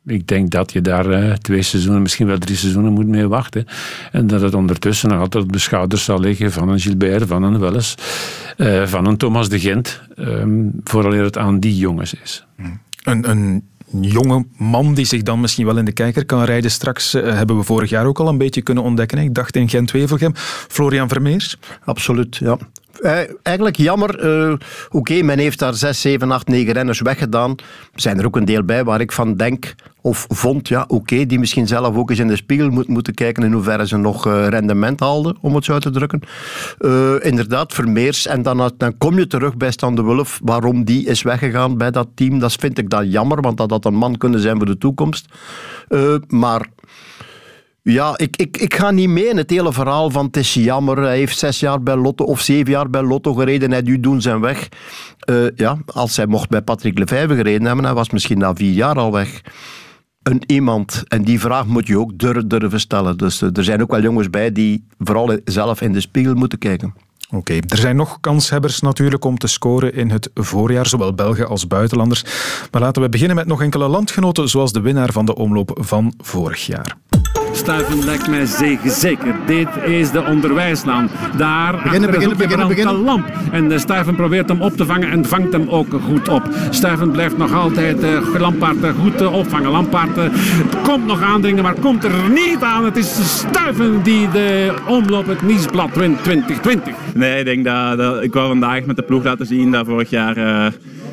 Ik 0.06 0.26
denk 0.26 0.50
dat 0.50 0.72
je 0.72 0.80
daar 0.80 1.06
uh, 1.06 1.32
twee 1.32 1.62
seizoenen, 1.62 2.02
misschien 2.02 2.26
wel 2.26 2.38
drie 2.38 2.56
seizoenen 2.56 2.92
moet 2.92 3.06
mee 3.06 3.28
wachten. 3.28 3.66
En 4.12 4.26
dat 4.26 4.40
het 4.40 4.54
ondertussen 4.54 5.08
nog 5.08 5.20
altijd 5.20 5.44
op 5.44 5.52
de 5.52 5.58
schouders 5.58 6.04
zal 6.04 6.20
liggen 6.20 6.52
van 6.52 6.68
een 6.68 6.80
Gilbert, 6.80 7.28
van 7.28 7.42
een 7.42 7.58
Welles, 7.58 7.94
uh, 8.56 8.86
van 8.86 9.06
een 9.06 9.16
Thomas 9.16 9.48
de 9.48 9.60
Gent. 9.60 10.00
Um, 10.16 10.80
vooraleer 10.84 11.24
het 11.24 11.38
aan 11.38 11.60
die 11.60 11.76
jongens 11.76 12.14
is. 12.14 12.44
Een, 13.02 13.30
een 13.30 13.68
jonge 14.00 14.44
man 14.56 14.94
die 14.94 15.04
zich 15.04 15.22
dan 15.22 15.40
misschien 15.40 15.66
wel 15.66 15.78
in 15.78 15.84
de 15.84 15.92
kijker 15.92 16.26
kan 16.26 16.44
rijden 16.44 16.70
straks, 16.70 17.14
uh, 17.14 17.22
hebben 17.22 17.56
we 17.56 17.62
vorig 17.62 17.90
jaar 17.90 18.06
ook 18.06 18.20
al 18.20 18.28
een 18.28 18.38
beetje 18.38 18.62
kunnen 18.62 18.84
ontdekken. 18.84 19.18
Ik 19.18 19.34
dacht 19.34 19.56
in 19.56 19.68
Gent-Wevelgem. 19.68 20.32
Florian 20.68 21.08
Vermeers? 21.08 21.56
Absoluut, 21.84 22.36
ja. 22.36 22.58
Uh, 23.00 23.18
eigenlijk 23.42 23.76
jammer. 23.76 24.24
Uh, 24.48 24.54
Oké, 24.90 25.22
men 25.22 25.38
heeft 25.38 25.58
daar 25.58 25.74
6, 25.74 26.00
7, 26.00 26.30
8, 26.30 26.48
9 26.48 26.72
renners 26.72 27.00
weggedaan. 27.00 27.50
Er 27.94 28.00
zijn 28.00 28.18
er 28.18 28.26
ook 28.26 28.36
een 28.36 28.44
deel 28.44 28.64
bij 28.64 28.84
waar 28.84 29.00
ik 29.00 29.12
van 29.12 29.36
denk 29.36 29.74
of 30.02 30.26
vond, 30.28 30.68
ja, 30.68 30.84
oké, 30.88 31.26
die 31.26 31.38
misschien 31.38 31.66
zelf 31.66 31.96
ook 31.96 32.10
eens 32.10 32.18
in 32.18 32.26
de 32.26 32.36
spiegel 32.36 32.70
moet, 32.70 32.88
moeten 32.88 33.14
kijken 33.14 33.42
in 33.42 33.52
hoeverre 33.52 33.86
ze 33.86 33.96
nog 33.96 34.26
uh, 34.26 34.46
rendement 34.48 35.00
haalden, 35.00 35.36
om 35.40 35.54
het 35.54 35.64
zo 35.64 35.72
uit 35.72 35.82
te 35.82 35.90
drukken. 35.90 36.20
inderdaad, 37.22 37.74
Vermeers. 37.74 38.26
En 38.26 38.42
dan, 38.42 38.72
dan 38.76 38.98
kom 38.98 39.18
je 39.18 39.26
terug 39.26 39.56
bij 39.56 39.70
Stan 39.70 39.94
de 39.94 40.02
Wulf, 40.02 40.40
waarom 40.44 40.84
die 40.84 41.06
is 41.06 41.22
weggegaan 41.22 41.76
bij 41.76 41.90
dat 41.90 42.08
team. 42.14 42.38
Dat 42.38 42.52
vind 42.52 42.78
ik 42.78 42.90
dan 42.90 43.08
jammer, 43.08 43.40
want 43.40 43.56
dat 43.56 43.70
had 43.70 43.84
een 43.84 43.94
man 43.94 44.16
kunnen 44.16 44.40
zijn 44.40 44.56
voor 44.56 44.66
de 44.66 44.78
toekomst. 44.78 45.26
maar 46.28 46.66
ja, 47.90 48.14
ik, 48.16 48.36
ik, 48.36 48.56
ik 48.56 48.74
ga 48.74 48.90
niet 48.90 49.08
mee 49.08 49.28
in 49.28 49.36
het 49.36 49.50
hele 49.50 49.72
verhaal 49.72 50.10
van 50.10 50.28
het 50.30 50.48
jammer. 50.48 50.98
Hij 50.98 51.16
heeft 51.16 51.38
zes 51.38 51.60
jaar 51.60 51.82
bij 51.82 51.96
Lotto 51.96 52.24
of 52.24 52.40
zeven 52.40 52.70
jaar 52.70 52.90
bij 52.90 53.02
Lotto 53.02 53.34
gereden. 53.34 53.70
Hij 53.70 53.80
nu 53.80 54.00
doen 54.00 54.20
zijn 54.20 54.40
weg. 54.40 54.68
Uh, 55.30 55.46
ja, 55.56 55.78
als 55.86 56.16
hij 56.16 56.26
mocht 56.26 56.48
bij 56.48 56.62
Patrick 56.62 56.98
Lefevre 56.98 57.34
gereden 57.34 57.66
hebben, 57.66 57.84
hij 57.84 57.94
was 57.94 58.10
misschien 58.10 58.38
na 58.38 58.54
vier 58.54 58.72
jaar 58.72 58.98
al 58.98 59.12
weg. 59.12 59.40
Een 60.22 60.42
iemand, 60.46 61.04
en 61.08 61.22
die 61.22 61.40
vraag 61.40 61.66
moet 61.66 61.86
je 61.86 61.98
ook 61.98 62.18
durven, 62.18 62.48
durven 62.48 62.80
stellen. 62.80 63.16
Dus 63.16 63.42
uh, 63.42 63.48
er 63.52 63.64
zijn 63.64 63.82
ook 63.82 63.90
wel 63.90 64.02
jongens 64.02 64.30
bij 64.30 64.52
die 64.52 64.86
vooral 64.98 65.38
zelf 65.44 65.80
in 65.80 65.92
de 65.92 66.00
spiegel 66.00 66.34
moeten 66.34 66.58
kijken. 66.58 66.94
Oké, 67.32 67.58
er 67.68 67.76
zijn 67.76 67.96
nog 67.96 68.20
kanshebbers 68.20 68.80
natuurlijk 68.80 69.24
om 69.24 69.38
te 69.38 69.46
scoren 69.46 69.94
in 69.94 70.10
het 70.10 70.30
voorjaar, 70.34 70.86
zowel 70.86 71.14
Belgen 71.14 71.48
als 71.48 71.66
buitenlanders. 71.66 72.24
Maar 72.70 72.80
laten 72.80 73.02
we 73.02 73.08
beginnen 73.08 73.36
met 73.36 73.46
nog 73.46 73.62
enkele 73.62 73.88
landgenoten, 73.88 74.48
zoals 74.48 74.72
de 74.72 74.80
winnaar 74.80 75.12
van 75.12 75.24
de 75.24 75.34
omloop 75.34 75.78
van 75.80 76.14
vorig 76.18 76.66
jaar. 76.66 76.96
Stuiven 77.52 78.04
lijkt 78.04 78.28
mij 78.28 78.46
zeker. 78.46 78.90
zeker. 78.90 79.34
Dit 79.46 79.68
is 79.84 80.10
de 80.10 80.24
onderwijslaan. 80.24 81.10
Daar 81.36 81.72
Beginnen, 81.82 82.10
beginnen, 82.10 82.36
beginnen, 82.36 82.94
een 82.94 83.02
lamp. 83.02 83.32
En 83.52 83.68
de 83.68 83.78
Stuiven 83.78 84.14
probeert 84.14 84.48
hem 84.48 84.60
op 84.62 84.76
te 84.76 84.86
vangen 84.86 85.10
en 85.10 85.24
vangt 85.24 85.52
hem 85.52 85.68
ook 85.68 85.86
goed 86.04 86.28
op. 86.28 86.42
Stuiven 86.70 87.10
blijft 87.10 87.36
nog 87.36 87.54
altijd 87.54 88.02
uh, 88.02 88.40
Lampaard 88.40 88.84
uh, 88.84 88.90
goed 89.00 89.20
uh, 89.20 89.34
opvangen. 89.34 89.70
Lampaard 89.70 90.10
komt 90.82 91.06
nog 91.06 91.22
aandringen, 91.22 91.62
maar 91.62 91.74
komt 91.74 92.04
er 92.04 92.12
niet 92.28 92.60
aan. 92.60 92.84
Het 92.84 92.96
is 92.96 93.38
Stuiven 93.38 94.02
die 94.02 94.30
de 94.30 94.74
omloop 94.86 95.26
het 95.26 95.42
Nieuwsblad 95.42 95.94
wint 95.94 96.22
2020. 96.22 96.94
Nee, 97.14 97.38
ik 97.38 97.44
denk 97.44 97.64
dat, 97.64 97.98
dat, 97.98 98.22
ik 98.22 98.32
wou 98.32 98.48
vandaag 98.48 98.84
met 98.84 98.96
de 98.96 99.02
ploeg 99.02 99.24
laten 99.24 99.46
zien 99.46 99.70
dat 99.70 99.86
vorig 99.86 100.10
jaar 100.10 100.36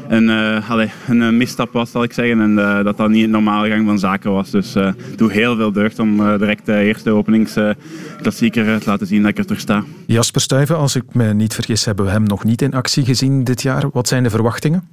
een, 0.07 0.23
uh, 0.23 0.69
allez, 0.69 0.91
een 1.07 1.21
uh, 1.21 1.29
misstap 1.29 1.71
was, 1.71 1.91
zal 1.91 2.03
ik 2.03 2.13
zeggen. 2.13 2.41
En 2.41 2.51
uh, 2.51 2.83
dat 2.83 2.97
dat 2.97 3.09
niet 3.09 3.23
een 3.23 3.29
normale 3.29 3.69
gang 3.69 3.85
van 3.85 3.99
zaken 3.99 4.31
was. 4.31 4.51
Dus 4.51 4.75
doe 5.15 5.31
heel 5.31 5.55
veel 5.55 5.71
deugd 5.71 5.99
om 5.99 6.37
direct 6.37 6.65
de 6.65 6.79
eerste 6.79 7.09
openingsklassieker 7.09 8.79
te 8.79 8.89
laten 8.89 9.07
zien 9.07 9.21
dat 9.21 9.31
ik 9.31 9.37
er 9.37 9.45
terug 9.45 9.61
sta. 9.61 9.83
Jasper 10.05 10.41
Stuyven, 10.41 10.77
als 10.77 10.95
ik 10.95 11.03
me 11.11 11.33
niet 11.33 11.53
vergis, 11.53 11.85
hebben 11.85 12.05
we 12.05 12.11
hem 12.11 12.23
nog 12.23 12.43
niet 12.43 12.61
in 12.61 12.73
actie 12.73 13.05
gezien 13.05 13.43
dit 13.43 13.61
jaar. 13.61 13.89
Wat 13.91 14.07
zijn 14.07 14.23
de 14.23 14.29
verwachtingen? 14.29 14.87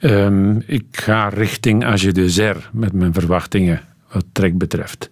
Um, 0.00 0.62
ik 0.66 0.84
ga 0.90 1.28
richting 1.28 1.84
Age 1.84 2.12
de 2.12 2.30
Zer 2.30 2.70
met 2.72 2.92
mijn 2.92 3.12
verwachtingen 3.12 3.80
wat 4.12 4.24
trek 4.32 4.58
betreft. 4.58 5.10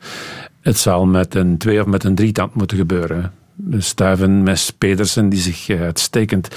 Het 0.60 0.78
zal 0.78 1.06
met 1.06 1.34
een 1.34 1.58
twee 1.58 1.80
of 1.80 1.86
met 1.86 2.04
een 2.04 2.14
drietand 2.14 2.54
moeten 2.54 2.76
gebeuren. 2.76 3.32
Stuiven, 3.78 4.42
Mes, 4.42 4.70
Pedersen, 4.70 5.28
die 5.28 5.40
zich 5.40 5.68
eh, 5.68 5.80
uitstekend 5.80 6.48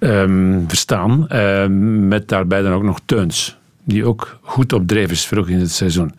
um, 0.00 0.64
verstaan. 0.68 1.36
Um, 1.36 2.08
met 2.08 2.28
daarbij 2.28 2.62
dan 2.62 2.72
ook 2.72 2.82
nog 2.82 3.00
Teuns, 3.04 3.58
die 3.84 4.06
ook 4.06 4.38
goed 4.42 4.72
op 4.72 4.88
dreef 4.88 5.10
is 5.10 5.26
vroeg 5.26 5.48
in 5.48 5.58
het 5.58 5.70
seizoen. 5.70 6.12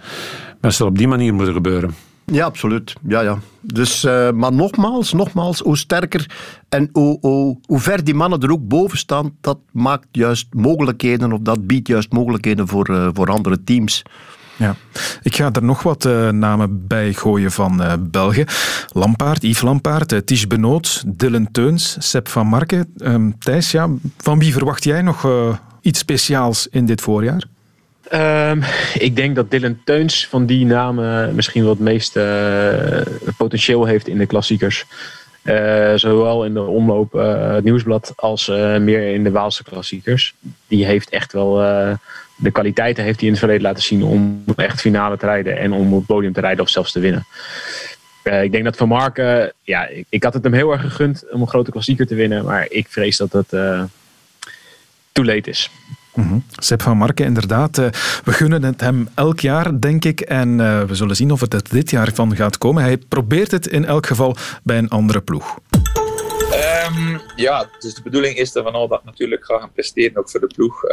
Maar 0.62 0.72
zal 0.72 0.88
op 0.88 0.98
die 0.98 1.08
manier 1.08 1.34
moeten 1.34 1.54
gebeuren. 1.54 1.96
Ja, 2.26 2.46
absoluut. 2.46 2.94
Ja, 3.08 3.22
ja. 3.22 3.38
Dus, 3.62 4.04
uh, 4.04 4.32
maar 4.32 4.54
nogmaals, 4.54 5.14
nogmaals, 5.14 5.60
hoe 5.60 5.78
sterker 5.78 6.26
en 6.70 6.90
hoe, 6.92 7.18
hoe, 7.22 7.80
ver 7.80 8.04
die 8.04 8.14
mannen 8.14 8.40
er 8.40 8.52
ook 8.52 8.68
boven 8.68 8.98
staan, 8.98 9.36
dat 9.42 9.58
maakt 9.72 10.08
juist 10.12 10.48
mogelijkheden, 10.54 11.34
of 11.34 11.40
dat 11.40 11.68
biedt 11.68 11.88
juist 11.88 12.12
mogelijkheden 12.12 12.68
voor, 12.68 12.90
uh, 12.90 13.10
voor 13.14 13.28
andere 13.28 13.64
teams. 13.64 14.04
Ja. 14.56 14.76
Ik 15.22 15.36
ga 15.36 15.50
er 15.52 15.64
nog 15.64 15.84
wat 15.84 16.06
uh, 16.06 16.30
namen 16.30 16.88
bij 16.88 17.14
gooien 17.14 17.52
van 17.52 17.82
uh, 17.82 17.94
België. 18.00 18.46
Lampaard, 18.92 19.44
Yves 19.44 19.62
Lampaard, 19.62 20.12
uh, 20.12 20.20
Ties 20.20 20.48
Benoot, 20.48 21.04
Dylan 21.08 21.52
Teuns, 21.52 21.96
Sepp 22.00 22.28
van 22.28 22.48
Marken. 22.48 22.94
Um, 22.98 23.40
Thijs, 23.40 23.72
ja, 23.72 23.90
van 24.18 24.40
wie 24.40 24.54
verwacht 24.54 24.84
jij 24.84 25.02
nog 25.02 25.28
iets 25.82 26.00
speciaals 26.00 26.68
in 26.72 26.86
dit 26.86 27.02
voorjaar? 27.02 27.44
Um, 28.14 28.64
ik 28.94 29.16
denk 29.16 29.36
dat 29.36 29.52
Dylan 29.52 29.78
Teuns 29.86 30.28
van 30.28 30.46
die 30.46 30.66
namen 30.66 31.36
misschien 31.36 31.62
wel 31.62 31.72
het 31.72 31.80
meeste 31.80 33.08
potentieel 33.38 33.86
heeft 33.86 34.08
in 34.08 34.18
de 34.18 34.26
klassiekers. 34.26 34.86
zowel 35.96 36.46
in 36.46 36.54
de 36.54 36.62
omloop 36.62 37.24
nieuwsblad 37.64 38.14
als 38.16 38.48
meer 38.80 39.14
in 39.14 39.24
de 39.24 39.32
Waalse 39.32 39.64
klassiekers. 39.64 40.34
Die 40.68 40.86
heeft 40.86 41.10
echt 41.10 41.34
wel 41.34 41.62
de 42.36 42.52
kwaliteiten 42.52 43.04
heeft 43.04 43.18
hij 43.18 43.26
in 43.26 43.34
het 43.34 43.44
verleden 43.44 43.68
laten 43.68 43.84
zien 43.84 44.04
om 44.04 44.44
echt 44.56 44.82
finale 44.82 45.18
te 45.18 45.26
rijden 45.26 45.58
en 45.58 45.72
om 45.72 45.94
op 45.94 45.98
het 45.98 46.08
podium 46.08 46.34
te 46.34 46.42
rijden 46.42 46.64
of 46.64 46.70
zelfs 46.70 46.92
te 46.92 47.00
winnen. 47.00 47.26
Uh, 48.24 48.44
ik 48.44 48.52
denk 48.52 48.64
dat 48.64 48.78
Van 48.78 48.88
Marken, 48.88 49.54
ja, 49.62 49.88
ik, 49.88 50.06
ik, 50.10 50.24
had 50.24 50.34
het 50.34 50.44
hem 50.44 50.54
heel 50.54 50.72
erg 50.72 50.82
gegund 50.82 51.24
om 51.32 51.42
een 51.42 51.48
grote 51.48 51.72
klassieker 51.72 52.08
te 52.08 52.16
winnen, 52.16 52.46
maar 52.46 52.66
ik 52.70 52.88
vrees 52.90 53.18
dat 53.18 53.34
het 53.34 53.54
uh, 53.54 53.84
too 55.12 55.26
late 55.26 55.50
is. 55.50 55.70
Mm 56.14 56.28
-hmm. 56.28 56.44
Sepp 56.52 56.82
van 56.82 56.98
Marken, 56.98 57.26
inderdaad. 57.26 57.78
Uh, 57.78 57.86
we 58.24 58.32
gunnen 58.32 58.64
het 58.64 58.82
hem 58.82 59.08
elk 59.16 59.40
jaar, 59.40 59.80
denk 59.80 60.06
ik. 60.06 60.22
En 60.22 60.58
we 60.88 60.96
zullen 60.96 61.16
zien 61.16 61.32
of 61.32 61.42
het 61.42 61.54
er 61.54 61.62
dit 61.70 61.90
jaar 61.90 62.14
van 62.14 62.36
gaat 62.36 62.58
komen. 62.58 62.84
Hij 62.84 62.98
probeert 62.98 63.52
het 63.52 63.68
in 63.68 63.86
elk 63.86 64.06
geval 64.06 64.36
bij 64.64 64.78
een 64.78 64.90
andere 64.90 65.22
ploeg. 65.22 65.58
Um, 66.54 67.22
ja, 67.36 67.70
dus 67.80 67.94
de 67.94 68.02
bedoeling 68.02 68.38
is 68.38 68.52
dat 68.52 68.64
Van 68.64 68.74
Al 68.74 68.88
dat 68.88 69.04
natuurlijk 69.04 69.46
gaat 69.46 69.60
gaan 69.60 69.72
presteren, 69.72 70.18
ook 70.18 70.30
voor 70.30 70.40
de 70.40 70.54
ploeg 70.56 70.84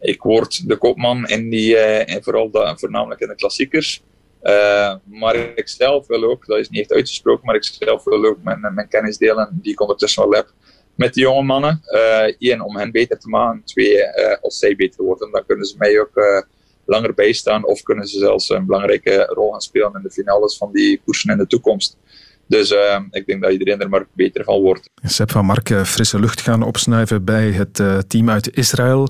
ik 0.00 0.22
word 0.22 0.68
de 0.68 0.76
kopman 0.76 1.26
in 1.26 1.50
die, 1.50 1.74
uh, 1.74 2.14
en 2.14 2.22
vooral 2.22 2.50
de, 2.50 2.74
voornamelijk 2.76 3.20
in 3.20 3.28
de 3.28 3.34
klassiekers. 3.34 4.02
Uh, 4.42 4.94
maar 5.04 5.36
ik 5.54 5.68
zelf 5.68 6.06
wil 6.06 6.24
ook, 6.24 6.46
dat 6.46 6.58
is 6.58 6.68
niet 6.68 6.80
echt 6.80 6.92
uitgesproken, 6.92 7.46
maar 7.46 7.54
ik 7.54 7.64
zelf 7.64 8.04
wil 8.04 8.24
ook 8.24 8.42
mijn, 8.42 8.60
mijn 8.60 8.88
kennis 8.88 9.16
delen 9.16 9.58
die 9.62 9.72
ik 9.72 9.80
ondertussen 9.80 10.22
wel 10.22 10.32
heb 10.32 10.52
met 10.94 11.14
de 11.14 11.20
jonge 11.20 11.42
mannen. 11.42 11.80
Eén, 12.38 12.60
om 12.60 12.76
hen 12.76 12.90
beter 12.90 13.18
te 13.18 13.28
maken. 13.28 13.62
Twee, 13.64 13.96
als 14.40 14.58
zij 14.58 14.76
beter 14.76 15.04
worden, 15.04 15.30
dan 15.30 15.46
kunnen 15.46 15.66
ze 15.66 15.74
mij 15.78 16.00
ook 16.00 16.44
langer 16.84 17.14
bijstaan 17.14 17.66
of 17.66 17.82
kunnen 17.82 18.06
ze 18.06 18.18
zelfs 18.18 18.50
een 18.50 18.66
belangrijke 18.66 19.24
rol 19.24 19.50
gaan 19.50 19.60
spelen 19.60 19.94
in 19.94 20.02
de 20.02 20.10
finales 20.10 20.56
van 20.56 20.72
die 20.72 21.00
koersen 21.04 21.30
in 21.30 21.38
de 21.38 21.46
toekomst. 21.46 21.96
Dus 22.46 22.74
ik 23.10 23.26
denk 23.26 23.42
dat 23.42 23.52
iedereen 23.52 23.80
er 23.80 23.88
maar 23.88 24.06
beter 24.12 24.44
van 24.44 24.60
wordt. 24.60 24.90
Sepp 25.02 25.30
van 25.30 25.44
Mark, 25.44 25.86
frisse 25.86 26.20
lucht 26.20 26.40
gaan 26.40 26.62
opsnuiven 26.62 27.24
bij 27.24 27.50
het 27.50 27.82
team 28.08 28.30
uit 28.30 28.56
Israël. 28.56 29.08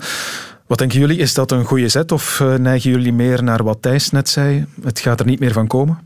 Wat 0.69 0.79
denken 0.79 0.99
jullie? 0.99 1.19
Is 1.19 1.35
dat 1.35 1.51
een 1.51 1.65
goede 1.65 1.89
zet 1.89 2.13
of 2.13 2.41
uh, 2.41 2.55
neigen 2.55 2.91
jullie 2.91 3.13
meer 3.13 3.43
naar 3.43 3.63
wat 3.65 3.83
Thijs 3.83 4.11
net 4.11 4.29
zei? 4.29 4.67
Het 4.83 4.99
gaat 4.99 5.21
er 5.21 5.27
niet 5.27 5.41
meer 5.41 5.53
van 5.53 5.67
komen? 5.67 5.99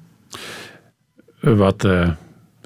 Wat 1.41 1.85
uh, 1.85 2.11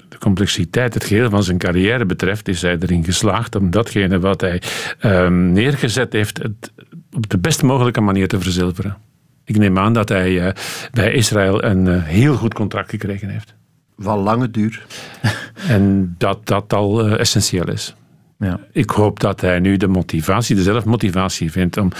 de 0.09 0.17
complexiteit, 0.19 0.93
het 0.93 1.03
geheel 1.03 1.29
van 1.29 1.43
zijn 1.43 1.57
carrière 1.57 2.05
betreft, 2.05 2.47
is 2.47 2.61
hij 2.61 2.77
erin 2.79 3.03
geslaagd 3.03 3.55
om 3.55 3.69
datgene 3.69 4.19
wat 4.19 4.41
hij 4.41 4.61
uh, 5.01 5.27
neergezet 5.29 6.13
heeft 6.13 6.37
het 6.37 6.71
op 7.11 7.29
de 7.29 7.37
best 7.37 7.63
mogelijke 7.63 8.01
manier 8.01 8.27
te 8.27 8.39
verzilveren. 8.39 8.97
Ik 9.43 9.57
neem 9.57 9.77
aan 9.77 9.93
dat 9.93 10.09
hij 10.09 10.31
uh, 10.31 10.51
bij 10.91 11.11
Israël 11.13 11.63
een 11.63 12.01
heel 12.01 12.35
goed 12.35 12.53
contract 12.53 12.89
gekregen 12.89 13.29
heeft. 13.29 13.55
Van 13.97 14.19
lange 14.19 14.51
duur. 14.51 14.85
en 15.67 16.15
dat 16.17 16.47
dat 16.47 16.73
al 16.73 17.07
essentieel 17.07 17.69
is. 17.69 17.95
Ja. 18.39 18.59
Ik 18.71 18.89
hoop 18.89 19.19
dat 19.19 19.41
hij 19.41 19.59
nu 19.59 19.77
de 19.77 19.87
motivatie, 19.87 20.55
de 20.55 20.61
zelfmotivatie 20.61 21.51
vindt 21.51 21.77
om 21.77 21.91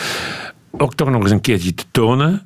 ook 0.71 0.95
toch 0.95 1.09
nog 1.09 1.21
eens 1.21 1.31
een 1.31 1.41
keertje 1.41 1.73
te 1.73 1.83
tonen 1.91 2.41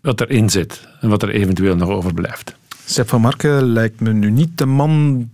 wat 0.00 0.20
erin 0.20 0.50
zit 0.50 0.88
en 1.00 1.08
wat 1.08 1.22
er 1.22 1.28
eventueel 1.28 1.76
nog 1.76 1.88
overblijft. 1.88 2.56
Sepp 2.84 3.08
van 3.08 3.20
Marken 3.20 3.64
lijkt 3.64 4.00
me 4.00 4.12
nu 4.12 4.30
niet 4.30 4.58
de 4.58 4.66
man 4.66 5.24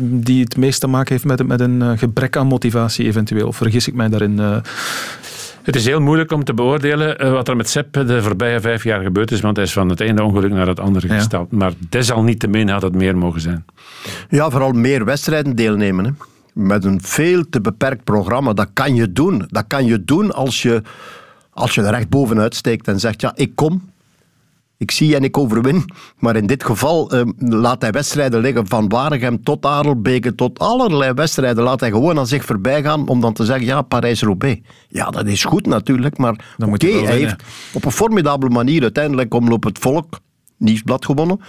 die 0.00 0.42
het 0.42 0.56
meest 0.56 0.80
te 0.80 0.86
maken 0.86 1.12
heeft 1.12 1.24
met, 1.24 1.46
met 1.46 1.60
een 1.60 1.98
gebrek 1.98 2.36
aan 2.36 2.46
motivatie 2.46 3.06
eventueel. 3.06 3.46
Of 3.46 3.56
vergis 3.56 3.88
ik 3.88 3.94
mij 3.94 4.08
daarin? 4.08 4.38
Uh... 4.38 4.56
Het 5.62 5.76
is 5.76 5.84
heel 5.84 6.00
moeilijk 6.00 6.32
om 6.32 6.44
te 6.44 6.54
beoordelen 6.54 7.32
wat 7.32 7.48
er 7.48 7.56
met 7.56 7.68
Sepp 7.68 7.92
de 7.92 8.22
voorbije 8.22 8.60
vijf 8.60 8.84
jaar 8.84 9.02
gebeurd 9.02 9.30
is, 9.30 9.40
want 9.40 9.56
hij 9.56 9.64
is 9.64 9.72
van 9.72 9.88
het 9.88 10.00
ene 10.00 10.22
ongeluk 10.22 10.50
naar 10.50 10.66
het 10.66 10.80
andere 10.80 11.08
ja. 11.08 11.14
gestapt. 11.14 11.52
Maar 11.52 11.72
desalniettemin 11.88 12.68
had 12.68 12.82
het 12.82 12.94
meer 12.94 13.16
mogen 13.16 13.40
zijn. 13.40 13.64
Ja, 14.28 14.50
vooral 14.50 14.72
meer 14.72 15.04
wedstrijden 15.04 15.56
deelnemen. 15.56 16.04
Hè 16.04 16.10
met 16.66 16.84
een 16.84 17.00
veel 17.02 17.44
te 17.50 17.60
beperkt 17.60 18.04
programma. 18.04 18.52
Dat 18.52 18.70
kan 18.72 18.94
je 18.94 19.12
doen. 19.12 19.44
Dat 19.48 19.64
kan 19.66 19.84
je 19.84 20.04
doen 20.04 20.32
als 20.32 20.62
je, 20.62 20.82
als 21.50 21.74
je 21.74 21.82
er 21.82 21.90
recht 21.90 22.08
bovenuit 22.08 22.54
steekt 22.54 22.88
en 22.88 23.00
zegt, 23.00 23.20
ja, 23.20 23.32
ik 23.34 23.54
kom. 23.54 23.88
Ik 24.76 24.90
zie 24.90 25.16
en 25.16 25.24
ik 25.24 25.38
overwin. 25.38 25.84
Maar 26.18 26.36
in 26.36 26.46
dit 26.46 26.64
geval 26.64 27.10
eh, 27.10 27.22
laat 27.38 27.82
hij 27.82 27.90
wedstrijden 27.90 28.40
liggen 28.40 28.66
van 28.66 28.88
Waregem 28.88 29.42
tot 29.42 29.66
Adelbeke, 29.66 30.34
tot 30.34 30.58
allerlei 30.58 31.12
wedstrijden. 31.12 31.64
Laat 31.64 31.80
hij 31.80 31.90
gewoon 31.90 32.18
aan 32.18 32.26
zich 32.26 32.44
voorbij 32.44 32.82
gaan 32.82 33.08
om 33.08 33.20
dan 33.20 33.32
te 33.32 33.44
zeggen, 33.44 33.66
ja, 33.66 33.82
Parijs-Roubaix. 33.82 34.60
Ja, 34.88 35.10
dat 35.10 35.26
is 35.26 35.44
goed 35.44 35.66
natuurlijk, 35.66 36.18
maar 36.18 36.54
oké, 36.58 36.72
okay, 36.72 37.04
hij 37.04 37.16
heeft 37.16 37.42
op 37.72 37.84
een 37.84 37.92
formidabele 37.92 38.52
manier 38.52 38.82
uiteindelijk 38.82 39.34
omloop 39.34 39.64
het 39.64 39.78
volk, 39.78 40.20
Nieuwsblad 40.56 41.04
gewonnen. 41.04 41.40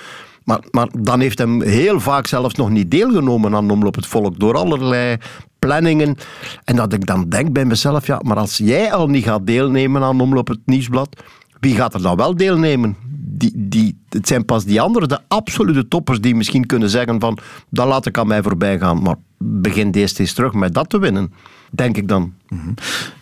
Maar, 0.44 0.88
dan 1.00 1.20
heeft 1.20 1.38
hem 1.38 1.62
heel 1.62 2.00
vaak 2.00 2.28
zelfs 2.28 2.56
nog 2.56 2.70
niet 2.70 2.92
deelgenomen 2.92 3.56
aan 3.56 3.72
Omloop 3.72 3.96
het 3.96 4.08
Volk 4.08 4.40
door 4.40 4.58
allerlei 4.58 5.18
planningen. 5.60 6.16
En 6.64 6.76
dat 6.76 6.94
ik 6.94 7.06
dan 7.06 7.30
denk 7.30 7.52
bij 7.52 7.66
mezelf, 7.66 8.08
ja, 8.08 8.20
maar 8.24 8.38
als 8.38 8.58
jij 8.58 8.94
al 8.94 9.08
niet 9.08 9.24
gaat 9.24 9.48
deelnemen 9.48 10.04
aan 10.04 10.22
Omloop 10.22 10.48
het 10.48 10.60
Nieuwsblad, 10.66 11.24
wie 11.60 11.76
gaat 11.76 11.94
er 11.94 12.02
dan 12.02 12.16
wel 12.16 12.36
deelnemen? 12.36 12.96
Die, 13.14 13.52
die, 13.56 14.02
het 14.10 14.28
zijn 14.28 14.46
pas 14.46 14.66
die 14.66 14.82
anderen, 14.82 15.10
de 15.10 15.20
absolute 15.28 15.88
toppers, 15.88 16.22
die 16.22 16.36
misschien 16.36 16.66
kunnen 16.66 16.90
zeggen 16.90 17.20
van, 17.20 17.38
dat 17.70 17.88
laat 17.88 18.06
ik 18.06 18.18
aan 18.18 18.28
mij 18.28 18.44
voorbij 18.44 18.80
gaan. 18.80 19.02
Maar 19.02 19.16
begin 19.38 19.92
deze 19.92 20.20
eens 20.20 20.34
terug 20.34 20.54
met 20.54 20.74
dat 20.74 20.90
te 20.90 21.00
winnen, 21.00 21.34
denk 21.72 21.98
ik 21.98 22.08
dan. 22.08 22.34
Mm-hmm. 22.48 22.74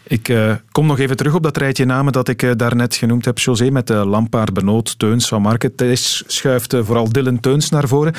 Ik 0.03 0.29
uh, 0.29 0.53
kom 0.71 0.85
nog 0.85 0.99
even 0.99 1.17
terug 1.17 1.33
op 1.35 1.43
dat 1.43 1.57
rijtje 1.57 1.85
namen 1.85 2.13
dat 2.13 2.27
ik 2.27 2.43
uh, 2.43 2.51
daarnet 2.55 2.95
genoemd 2.95 3.25
heb. 3.25 3.39
José 3.39 3.69
met 3.69 3.87
de 3.87 3.93
uh, 3.93 4.05
Lampaard, 4.05 4.53
Benoot, 4.53 4.99
Teuns 4.99 5.27
van 5.27 5.41
Market. 5.41 5.77
Thijs 5.77 6.23
schuift 6.27 6.75
vooral 6.81 7.11
Dylan 7.11 7.39
Teuns 7.39 7.69
naar 7.69 7.87
voren. 7.87 8.13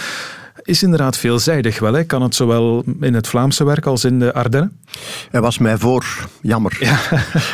is 0.62 0.82
inderdaad 0.82 1.16
veelzijdig 1.16 1.78
wel. 1.78 1.92
Hè? 1.92 2.04
Kan 2.04 2.22
het 2.22 2.34
zowel 2.34 2.84
in 3.00 3.14
het 3.14 3.28
Vlaamse 3.28 3.64
werk 3.64 3.86
als 3.86 4.04
in 4.04 4.18
de 4.18 4.34
Ardennen? 4.34 4.80
Hij 5.30 5.40
was 5.40 5.58
mij 5.58 5.78
voor, 5.78 6.28
jammer. 6.42 6.76
Ja. 6.80 6.98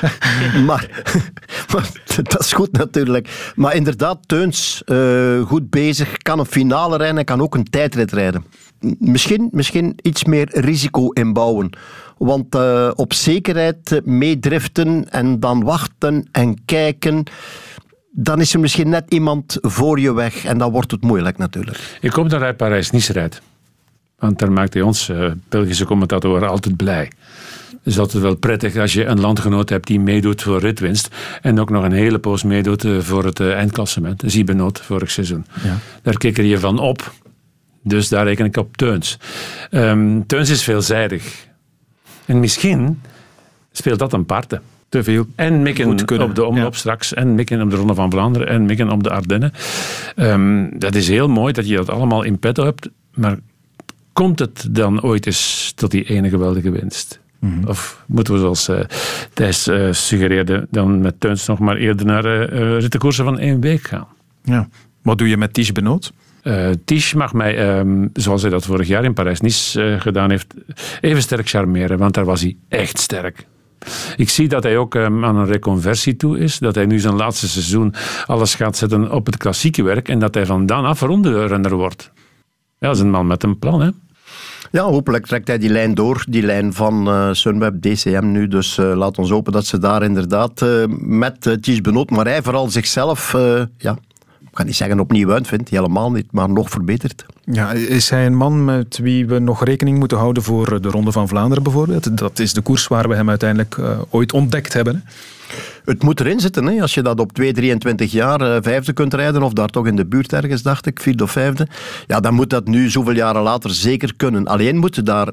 maar, 0.68 1.02
maar, 1.72 1.90
dat 2.22 2.40
is 2.40 2.52
goed 2.52 2.72
natuurlijk. 2.72 3.52
Maar 3.54 3.74
inderdaad, 3.74 4.18
Teuns, 4.26 4.82
goed 5.46 5.70
bezig, 5.70 6.16
kan 6.16 6.38
een 6.38 6.46
finale 6.46 6.96
rijden 6.96 7.18
en 7.18 7.24
kan 7.24 7.42
ook 7.42 7.54
een 7.54 7.70
tijdrit 7.70 8.12
rijden. 8.12 8.44
Misschien, 8.98 9.48
misschien 9.52 9.98
iets 10.02 10.24
meer 10.24 10.48
risico 10.50 11.10
inbouwen. 11.10 11.70
Want 12.16 12.54
uh, 12.54 12.90
op 12.94 13.12
zekerheid 13.12 14.00
meedriften 14.04 15.10
en 15.10 15.40
dan 15.40 15.64
wachten 15.64 16.28
en 16.32 16.64
kijken 16.64 17.24
dan 18.18 18.40
is 18.40 18.54
er 18.54 18.60
misschien 18.60 18.88
net 18.88 19.04
iemand 19.08 19.58
voor 19.60 20.00
je 20.00 20.14
weg 20.14 20.44
en 20.44 20.58
dan 20.58 20.70
wordt 20.70 20.90
het 20.90 21.02
moeilijk 21.02 21.38
natuurlijk. 21.38 21.98
Ik 22.00 22.12
hoop 22.12 22.30
dat 22.30 22.40
hij 22.40 22.54
Parijs-Nice 22.54 23.12
rijdt. 23.12 23.42
Want 24.18 24.38
daar 24.38 24.52
maakt 24.52 24.74
hij 24.74 24.82
ons, 24.82 25.08
uh, 25.08 25.30
Belgische 25.48 25.84
commentator, 25.84 26.46
altijd 26.46 26.76
blij. 26.76 27.10
Het 27.70 27.94
is 27.94 27.98
altijd 27.98 28.22
wel 28.22 28.36
prettig 28.36 28.76
als 28.76 28.92
je 28.92 29.04
een 29.04 29.20
landgenoot 29.20 29.68
hebt 29.68 29.86
die 29.86 30.00
meedoet 30.00 30.42
voor 30.42 30.60
ritwinst. 30.60 31.08
En 31.42 31.60
ook 31.60 31.70
nog 31.70 31.84
een 31.84 31.92
hele 31.92 32.18
poos 32.18 32.42
meedoet 32.42 32.84
uh, 32.84 33.00
voor 33.00 33.24
het 33.24 33.40
uh, 33.40 33.52
eindklassement. 33.52 34.22
Ziebenoot 34.26 34.80
vorig 34.80 35.10
seizoen. 35.10 35.46
Ja. 35.64 35.78
Daar 36.02 36.16
kikker 36.16 36.44
je 36.44 36.58
van 36.58 36.78
op. 36.78 37.12
Dus 37.82 38.08
daar 38.08 38.24
reken 38.24 38.44
ik 38.44 38.56
op 38.56 38.76
Teuns. 38.76 39.18
Um, 39.70 40.26
Teuns 40.26 40.50
is 40.50 40.62
veelzijdig. 40.62 41.46
En 42.26 42.40
misschien 42.40 43.00
speelt 43.72 43.98
dat 43.98 44.12
een 44.12 44.26
parten 44.26 44.62
te 44.88 45.02
veel. 45.02 45.26
En 45.34 45.62
mikken 45.62 46.20
op 46.20 46.34
de 46.34 46.44
omloop 46.44 46.76
straks. 46.76 47.14
En 47.14 47.34
mikken 47.34 47.62
op 47.62 47.70
de 47.70 47.76
Ronde 47.76 47.94
van 47.94 48.10
Vlaanderen. 48.10 48.48
En 48.48 48.66
mikken 48.66 48.90
op 48.90 49.02
de 49.02 49.10
Ardennen. 49.10 49.52
Um, 50.16 50.78
dat 50.78 50.94
is 50.94 51.08
heel 51.08 51.28
mooi 51.28 51.52
dat 51.52 51.68
je 51.68 51.76
dat 51.76 51.90
allemaal 51.90 52.22
in 52.22 52.38
petto 52.38 52.64
hebt. 52.64 52.88
Maar 53.14 53.38
komt 54.12 54.38
het 54.38 54.66
dan 54.70 55.02
ooit 55.02 55.26
eens 55.26 55.72
tot 55.74 55.90
die 55.90 56.04
ene 56.04 56.28
geweldige 56.28 56.70
winst? 56.70 57.20
Mm 57.38 57.52
-hmm. 57.52 57.68
Of 57.68 58.04
moeten 58.06 58.34
we 58.34 58.40
zoals 58.40 58.68
uh, 58.68 58.80
Thijs 59.32 59.68
uh, 59.68 59.92
suggereerde, 59.92 60.66
dan 60.70 61.00
met 61.00 61.20
Teuns 61.20 61.46
nog 61.46 61.58
maar 61.58 61.76
eerder 61.76 62.06
naar 62.06 62.24
uh, 62.24 62.78
rittenkoersen 62.80 63.24
van 63.24 63.38
één 63.38 63.60
week 63.60 63.82
gaan? 63.82 64.06
Ja. 64.42 64.68
Wat 65.02 65.18
doe 65.18 65.28
je 65.28 65.36
met 65.36 65.52
Ties 65.52 65.72
Benoot? 65.72 66.12
Uh, 66.46 66.70
Ties 66.84 67.14
mag 67.14 67.32
mij, 67.32 67.78
um, 67.78 68.10
zoals 68.12 68.42
hij 68.42 68.50
dat 68.50 68.64
vorig 68.64 68.88
jaar 68.88 69.04
in 69.04 69.14
Parijs-Nice 69.14 69.82
uh, 69.82 70.00
gedaan 70.00 70.30
heeft, 70.30 70.54
even 71.00 71.22
sterk 71.22 71.48
charmeren, 71.48 71.98
want 71.98 72.14
daar 72.14 72.24
was 72.24 72.40
hij 72.40 72.56
echt 72.68 72.98
sterk. 72.98 73.46
Ik 74.16 74.28
zie 74.28 74.48
dat 74.48 74.62
hij 74.62 74.76
ook 74.76 74.94
um, 74.94 75.24
aan 75.24 75.36
een 75.36 75.46
reconversie 75.46 76.16
toe 76.16 76.38
is. 76.38 76.58
Dat 76.58 76.74
hij 76.74 76.86
nu 76.86 76.98
zijn 76.98 77.14
laatste 77.14 77.48
seizoen 77.48 77.94
alles 78.26 78.54
gaat 78.54 78.76
zetten 78.76 79.12
op 79.12 79.26
het 79.26 79.36
klassieke 79.36 79.82
werk. 79.82 80.08
En 80.08 80.18
dat 80.18 80.34
hij 80.34 80.46
van 80.46 80.66
dan 80.66 80.84
af 80.84 81.00
renner 81.00 81.74
wordt. 81.74 82.10
Ja, 82.78 82.86
dat 82.86 82.96
is 82.96 83.02
een 83.02 83.10
man 83.10 83.26
met 83.26 83.42
een 83.42 83.58
plan, 83.58 83.80
hè. 83.80 83.90
Ja, 84.70 84.82
hopelijk 84.82 85.26
trekt 85.26 85.48
hij 85.48 85.58
die 85.58 85.70
lijn 85.70 85.94
door, 85.94 86.24
die 86.28 86.42
lijn 86.42 86.72
van 86.72 87.08
uh, 87.08 87.32
Sunweb, 87.32 87.82
DCM 87.82 88.30
nu. 88.30 88.48
Dus 88.48 88.76
laat 88.76 89.18
ons 89.18 89.30
hopen 89.30 89.52
dat 89.52 89.66
ze 89.66 89.78
daar 89.78 90.02
inderdaad 90.02 90.64
met 90.98 91.46
uh, 91.46 91.54
Ties 91.54 91.80
Benot, 91.80 92.10
maar 92.10 92.26
hij 92.26 92.42
vooral 92.42 92.68
zichzelf 92.68 93.32
ja, 93.76 93.96
ik 94.56 94.62
ga 94.62 94.68
niet 94.68 94.76
zeggen 94.76 95.00
opnieuw 95.00 95.32
uitvindt, 95.32 95.68
helemaal 95.68 96.12
niet, 96.12 96.32
maar 96.32 96.48
nog 96.48 96.70
verbeterd. 96.70 97.26
Ja, 97.44 97.72
is 97.72 98.10
hij 98.10 98.26
een 98.26 98.36
man 98.36 98.64
met 98.64 98.98
wie 98.98 99.26
we 99.26 99.38
nog 99.38 99.64
rekening 99.64 99.98
moeten 99.98 100.18
houden 100.18 100.42
voor 100.42 100.80
de 100.80 100.88
Ronde 100.88 101.12
van 101.12 101.28
Vlaanderen 101.28 101.62
bijvoorbeeld? 101.62 102.18
Dat 102.18 102.38
is 102.38 102.52
de 102.52 102.60
koers 102.60 102.88
waar 102.88 103.08
we 103.08 103.14
hem 103.14 103.28
uiteindelijk 103.28 103.76
uh, 103.76 103.98
ooit 104.10 104.32
ontdekt 104.32 104.72
hebben. 104.72 104.94
Hè? 104.94 105.12
Het 105.84 106.02
moet 106.02 106.20
erin 106.20 106.40
zitten. 106.40 106.66
Hè? 106.66 106.80
Als 106.80 106.94
je 106.94 107.02
dat 107.02 107.20
op 107.20 107.32
2, 107.32 107.52
23 107.52 108.12
jaar 108.12 108.40
uh, 108.40 108.56
vijfde 108.60 108.92
kunt 108.92 109.14
rijden, 109.14 109.42
of 109.42 109.52
daar 109.52 109.68
toch 109.68 109.86
in 109.86 109.96
de 109.96 110.06
buurt 110.06 110.32
ergens, 110.32 110.62
dacht 110.62 110.86
ik, 110.86 111.00
vierde 111.00 111.22
of 111.22 111.30
vijfde, 111.30 111.66
ja, 112.06 112.20
dan 112.20 112.34
moet 112.34 112.50
dat 112.50 112.66
nu 112.66 112.90
zoveel 112.90 113.14
jaren 113.14 113.42
later 113.42 113.70
zeker 113.70 114.14
kunnen. 114.16 114.46
Alleen 114.46 114.76
moeten 114.76 115.04
daar 115.04 115.32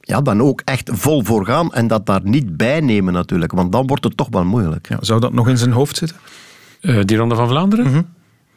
ja, 0.00 0.20
dan 0.20 0.42
ook 0.42 0.62
echt 0.64 0.90
vol 0.92 1.24
voor 1.24 1.46
gaan 1.46 1.72
en 1.72 1.86
dat 1.86 2.06
daar 2.06 2.20
niet 2.22 2.56
bij 2.56 2.80
nemen 2.80 3.12
natuurlijk, 3.12 3.52
want 3.52 3.72
dan 3.72 3.86
wordt 3.86 4.04
het 4.04 4.16
toch 4.16 4.28
wel 4.30 4.44
moeilijk. 4.44 4.88
Ja, 4.88 4.98
zou 5.00 5.20
dat 5.20 5.32
nog 5.32 5.48
in 5.48 5.58
zijn 5.58 5.72
hoofd 5.72 5.96
zitten? 5.96 6.16
Uh, 6.80 7.04
die 7.04 7.16
Ronde 7.16 7.34
van 7.34 7.48
Vlaanderen? 7.48 7.86
Mm 7.86 7.92
-hmm. 7.92 8.06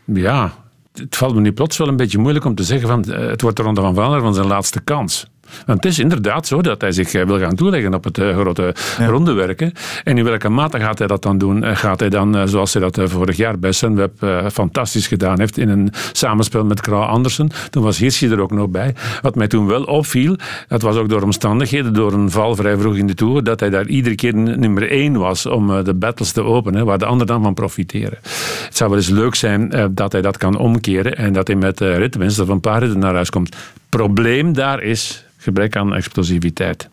Ja, 0.05 0.53
het 0.93 1.17
valt 1.17 1.35
me 1.35 1.41
nu 1.41 1.51
plots 1.51 1.77
wel 1.77 1.87
een 1.87 1.95
beetje 1.95 2.17
moeilijk 2.17 2.45
om 2.45 2.55
te 2.55 2.63
zeggen 2.63 2.87
van 2.87 3.15
het 3.15 3.41
wordt 3.41 3.57
de 3.57 3.63
Ronde 3.63 3.81
van 3.81 3.93
Vlaanderen 3.93 4.23
van 4.23 4.33
zijn 4.33 4.47
laatste 4.47 4.81
kans. 4.81 5.27
Want 5.65 5.83
het 5.83 5.91
is 5.91 5.99
inderdaad 5.99 6.47
zo 6.47 6.61
dat 6.61 6.81
hij 6.81 6.91
zich 6.91 7.11
wil 7.11 7.39
gaan 7.39 7.55
toeleggen 7.55 7.93
op 7.93 8.03
het 8.03 8.17
uh, 8.17 8.37
grote 8.37 8.75
ja. 8.97 9.05
rondewerken. 9.05 9.71
En 10.03 10.17
in 10.17 10.23
welke 10.23 10.49
mate 10.49 10.79
gaat 10.79 10.97
hij 10.97 11.07
dat 11.07 11.23
dan 11.23 11.37
doen? 11.37 11.75
Gaat 11.75 11.99
hij 11.99 12.09
dan, 12.09 12.47
zoals 12.47 12.73
hij 12.73 12.81
dat 12.81 12.99
vorig 13.09 13.37
jaar 13.37 13.59
bij 13.59 13.71
Sunweb 13.71 14.11
fantastisch 14.51 15.07
gedaan 15.07 15.39
heeft, 15.39 15.57
in 15.57 15.69
een 15.69 15.89
samenspel 16.11 16.65
met 16.65 16.81
Krauw 16.81 17.01
Andersen. 17.01 17.49
Toen 17.69 17.83
was 17.83 17.97
Hirschi 17.97 18.29
er 18.29 18.39
ook 18.39 18.51
nog 18.51 18.69
bij. 18.69 18.95
Wat 19.21 19.35
mij 19.35 19.47
toen 19.47 19.67
wel 19.67 19.83
opviel, 19.83 20.35
dat 20.67 20.81
was 20.81 20.95
ook 20.95 21.09
door 21.09 21.21
omstandigheden, 21.21 21.93
door 21.93 22.13
een 22.13 22.31
val 22.31 22.55
vrij 22.55 22.77
vroeg 22.77 22.95
in 22.95 23.07
de 23.07 23.13
Tour, 23.13 23.43
dat 23.43 23.59
hij 23.59 23.69
daar 23.69 23.87
iedere 23.87 24.15
keer 24.15 24.35
nummer 24.35 24.91
één 24.91 25.17
was 25.17 25.45
om 25.45 25.83
de 25.83 25.93
battles 25.93 26.31
te 26.31 26.43
openen, 26.43 26.85
waar 26.85 26.97
de 26.97 27.05
anderen 27.05 27.27
dan 27.27 27.43
van 27.43 27.53
profiteren. 27.53 28.17
Het 28.65 28.77
zou 28.77 28.89
wel 28.89 28.99
eens 28.99 29.09
leuk 29.09 29.35
zijn 29.35 29.89
dat 29.91 30.11
hij 30.11 30.21
dat 30.21 30.37
kan 30.37 30.57
omkeren 30.57 31.17
en 31.17 31.33
dat 31.33 31.47
hij 31.47 31.55
met 31.55 31.79
ritwinst 31.79 32.39
of 32.39 32.47
een 32.47 32.59
paar 32.59 32.79
ritten 32.79 32.99
naar 32.99 33.13
huis 33.13 33.29
komt. 33.29 33.55
Probleem 33.91 34.53
daar 34.53 34.83
is 34.83 35.25
gebrek 35.37 35.75
aan 35.75 35.95
explosiviteit. 35.95 36.89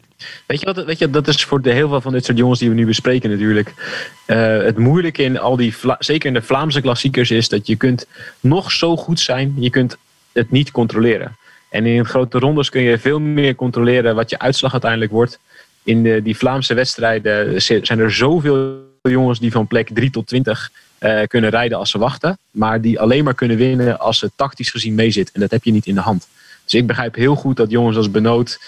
Weet 0.46 0.61
je 0.61 0.66
wat, 0.66 0.84
weet 0.84 0.99
je, 0.99 1.11
dat 1.11 1.28
is 1.28 1.44
voor 1.44 1.62
de 1.62 1.70
heel 1.70 1.88
veel 1.88 2.01
van 2.01 2.12
dit 2.12 2.24
soort 2.24 2.38
jongens 2.38 2.59
die 2.59 2.68
we 2.68 2.74
nu 2.74 2.86
bespreken 2.86 3.30
natuurlijk. 3.30 3.74
Uh, 4.26 4.36
het 4.62 4.78
moeilijke 4.78 5.22
in 5.22 5.38
al 5.38 5.57
die, 5.57 5.74
zeker 5.99 6.28
in 6.28 6.34
de 6.34 6.42
Vlaamse 6.42 6.80
klassiekers, 6.80 7.30
is 7.30 7.49
dat 7.49 7.66
je 7.66 7.76
kunt 7.76 8.07
nog 8.40 8.72
zo 8.72 8.96
goed 8.96 9.20
zijn, 9.20 9.55
je 9.59 9.70
kunt 9.70 9.96
het 10.32 10.51
niet 10.51 10.70
controleren. 10.70 11.36
En 11.70 11.86
in 11.86 12.05
grote 12.05 12.38
rondes 12.38 12.70
kun 12.70 12.82
je 12.82 12.99
veel 12.99 13.20
meer 13.20 13.55
controleren 13.55 14.14
wat 14.14 14.30
je 14.30 14.38
uitslag 14.38 14.72
uiteindelijk 14.72 15.12
wordt. 15.12 15.38
In 15.82 16.22
die 16.22 16.36
Vlaamse 16.36 16.74
wedstrijden 16.74 17.62
zijn 17.62 17.99
er 17.99 18.12
zoveel 18.12 18.86
jongens 19.03 19.38
die 19.38 19.53
van 19.53 19.66
plek 19.66 19.88
3 19.92 20.11
tot 20.11 20.26
20 20.26 20.70
uh, 21.01 21.20
kunnen 21.26 21.51
rijden 21.51 21.78
als 21.78 21.90
ze 21.90 21.99
wachten. 21.99 22.38
Maar 22.51 22.80
die 22.80 23.01
alleen 23.01 23.24
maar 23.24 23.34
kunnen 23.34 23.57
winnen 23.57 23.99
als 23.99 24.18
ze 24.18 24.30
tactisch 24.36 24.70
gezien 24.70 24.94
meezitten. 24.94 25.34
En 25.34 25.40
dat 25.40 25.51
heb 25.51 25.64
je 25.64 25.72
niet 25.72 25.86
in 25.86 25.94
de 25.94 26.01
hand. 26.01 26.28
Dus 26.68 26.80
ik 26.80 26.86
begrijp 26.86 27.14
heel 27.14 27.34
goed 27.34 27.56
dat 27.56 27.70
jongens 27.70 27.96
als 27.96 28.10
Benoot, 28.10 28.60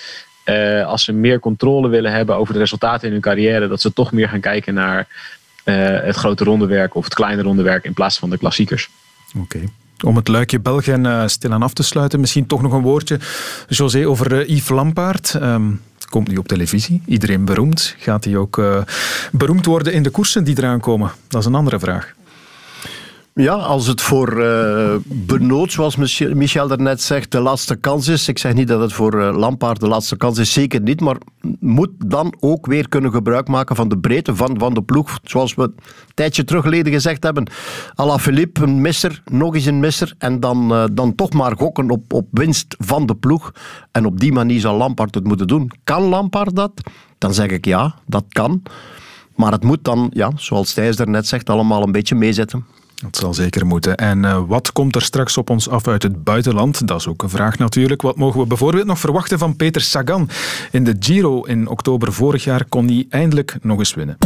uh, 0.44 0.86
als 0.86 1.04
ze 1.04 1.12
meer 1.12 1.40
controle 1.40 1.88
willen 1.88 2.12
hebben 2.12 2.36
over 2.36 2.52
de 2.52 2.58
resultaten 2.58 3.06
in 3.06 3.12
hun 3.12 3.22
carrière, 3.22 3.68
dat 3.68 3.80
ze 3.80 3.92
toch 3.92 4.12
meer 4.12 4.28
gaan 4.28 4.40
kijken 4.40 4.74
naar 4.74 5.08
uh, 5.64 5.74
het 6.02 6.16
grote 6.16 6.44
rondewerk 6.44 6.94
of 6.94 7.04
het 7.04 7.14
kleine 7.14 7.42
rondewerk 7.42 7.84
in 7.84 7.94
plaats 7.94 8.18
van 8.18 8.30
de 8.30 8.38
klassiekers. 8.38 8.90
Oké. 9.38 9.60
Om 10.04 10.16
het 10.16 10.28
luikje 10.28 10.60
België 10.60 10.92
uh, 10.92 11.26
stilaan 11.26 11.62
af 11.62 11.72
te 11.72 11.82
sluiten, 11.82 12.20
misschien 12.20 12.46
toch 12.46 12.62
nog 12.62 12.72
een 12.72 12.82
woordje, 12.82 13.18
José, 13.68 14.08
over 14.08 14.50
Yves 14.50 14.68
Lampaard. 14.68 15.34
Um, 15.34 15.80
komt 16.08 16.28
nu 16.28 16.36
op 16.36 16.48
televisie, 16.48 17.02
iedereen 17.06 17.44
beroemd. 17.44 17.94
Gaat 17.98 18.24
hij 18.24 18.36
ook 18.36 18.62
beroemd 19.32 19.66
worden 19.66 19.92
in 19.92 20.02
de 20.02 20.10
koersen 20.10 20.44
die 20.44 20.58
eraan 20.58 20.80
komen? 20.80 21.10
Dat 21.28 21.40
is 21.40 21.46
een 21.46 21.54
andere 21.54 21.78
vraag. 21.78 22.14
Ja, 23.34 23.54
als 23.54 23.86
het 23.86 24.00
voor 24.00 24.40
uh, 24.40 24.94
Benoot, 25.04 25.72
zoals 25.72 25.96
Michel 26.34 26.68
daarnet 26.68 27.02
zegt, 27.02 27.30
de 27.30 27.40
laatste 27.40 27.76
kans 27.76 28.08
is. 28.08 28.28
Ik 28.28 28.38
zeg 28.38 28.54
niet 28.54 28.68
dat 28.68 28.80
het 28.80 28.92
voor 28.92 29.14
uh, 29.14 29.36
Lampaard 29.36 29.80
de 29.80 29.88
laatste 29.88 30.16
kans 30.16 30.38
is, 30.38 30.52
zeker 30.52 30.80
niet. 30.80 31.00
Maar 31.00 31.16
moet 31.60 31.90
dan 32.06 32.34
ook 32.40 32.66
weer 32.66 32.88
kunnen 32.88 33.12
gebruik 33.12 33.48
maken 33.48 33.76
van 33.76 33.88
de 33.88 33.98
breedte 33.98 34.36
van, 34.36 34.58
van 34.58 34.74
de 34.74 34.82
ploeg. 34.82 35.18
Zoals 35.22 35.54
we 35.54 35.62
een 35.62 35.74
tijdje 36.14 36.44
terug 36.44 36.62
geleden 36.62 36.92
gezegd 36.92 37.22
hebben. 37.22 37.50
Ala 37.94 38.18
Philippe, 38.18 38.62
een 38.62 38.80
misser, 38.80 39.22
nog 39.30 39.54
eens 39.54 39.66
een 39.66 39.80
misser. 39.80 40.14
En 40.18 40.40
dan, 40.40 40.72
uh, 40.72 40.84
dan 40.92 41.14
toch 41.14 41.32
maar 41.32 41.56
gokken 41.56 41.90
op, 41.90 42.12
op 42.12 42.26
winst 42.30 42.76
van 42.78 43.06
de 43.06 43.14
ploeg. 43.14 43.52
En 43.92 44.06
op 44.06 44.20
die 44.20 44.32
manier 44.32 44.60
zal 44.60 44.76
Lampaard 44.76 45.14
het 45.14 45.24
moeten 45.24 45.46
doen. 45.46 45.70
Kan 45.84 46.02
Lampaard 46.02 46.56
dat? 46.56 46.72
Dan 47.18 47.34
zeg 47.34 47.48
ik 47.48 47.64
ja, 47.64 47.94
dat 48.06 48.24
kan. 48.28 48.62
Maar 49.36 49.52
het 49.52 49.64
moet 49.64 49.84
dan, 49.84 50.10
ja, 50.12 50.30
zoals 50.36 50.72
Thijs 50.72 50.96
daarnet 50.96 51.26
zegt, 51.26 51.50
allemaal 51.50 51.82
een 51.82 51.92
beetje 51.92 52.14
meezetten. 52.14 52.64
Dat 53.02 53.16
zal 53.16 53.34
zeker 53.34 53.66
moeten. 53.66 53.96
En 53.96 54.22
uh, 54.22 54.40
wat 54.46 54.72
komt 54.72 54.94
er 54.94 55.02
straks 55.02 55.36
op 55.36 55.50
ons 55.50 55.68
af 55.68 55.88
uit 55.88 56.02
het 56.02 56.24
buitenland? 56.24 56.86
Dat 56.86 57.00
is 57.00 57.08
ook 57.08 57.22
een 57.22 57.30
vraag 57.30 57.58
natuurlijk. 57.58 58.02
Wat 58.02 58.16
mogen 58.16 58.40
we 58.40 58.46
bijvoorbeeld 58.46 58.86
nog 58.86 58.98
verwachten 58.98 59.38
van 59.38 59.56
Peter 59.56 59.80
Sagan? 59.80 60.28
In 60.70 60.84
de 60.84 60.96
Giro 61.00 61.42
in 61.42 61.68
oktober 61.68 62.12
vorig 62.12 62.44
jaar 62.44 62.64
kon 62.68 62.86
hij 62.86 63.06
eindelijk 63.10 63.56
nog 63.62 63.78
eens 63.78 63.94
winnen. 63.94 64.18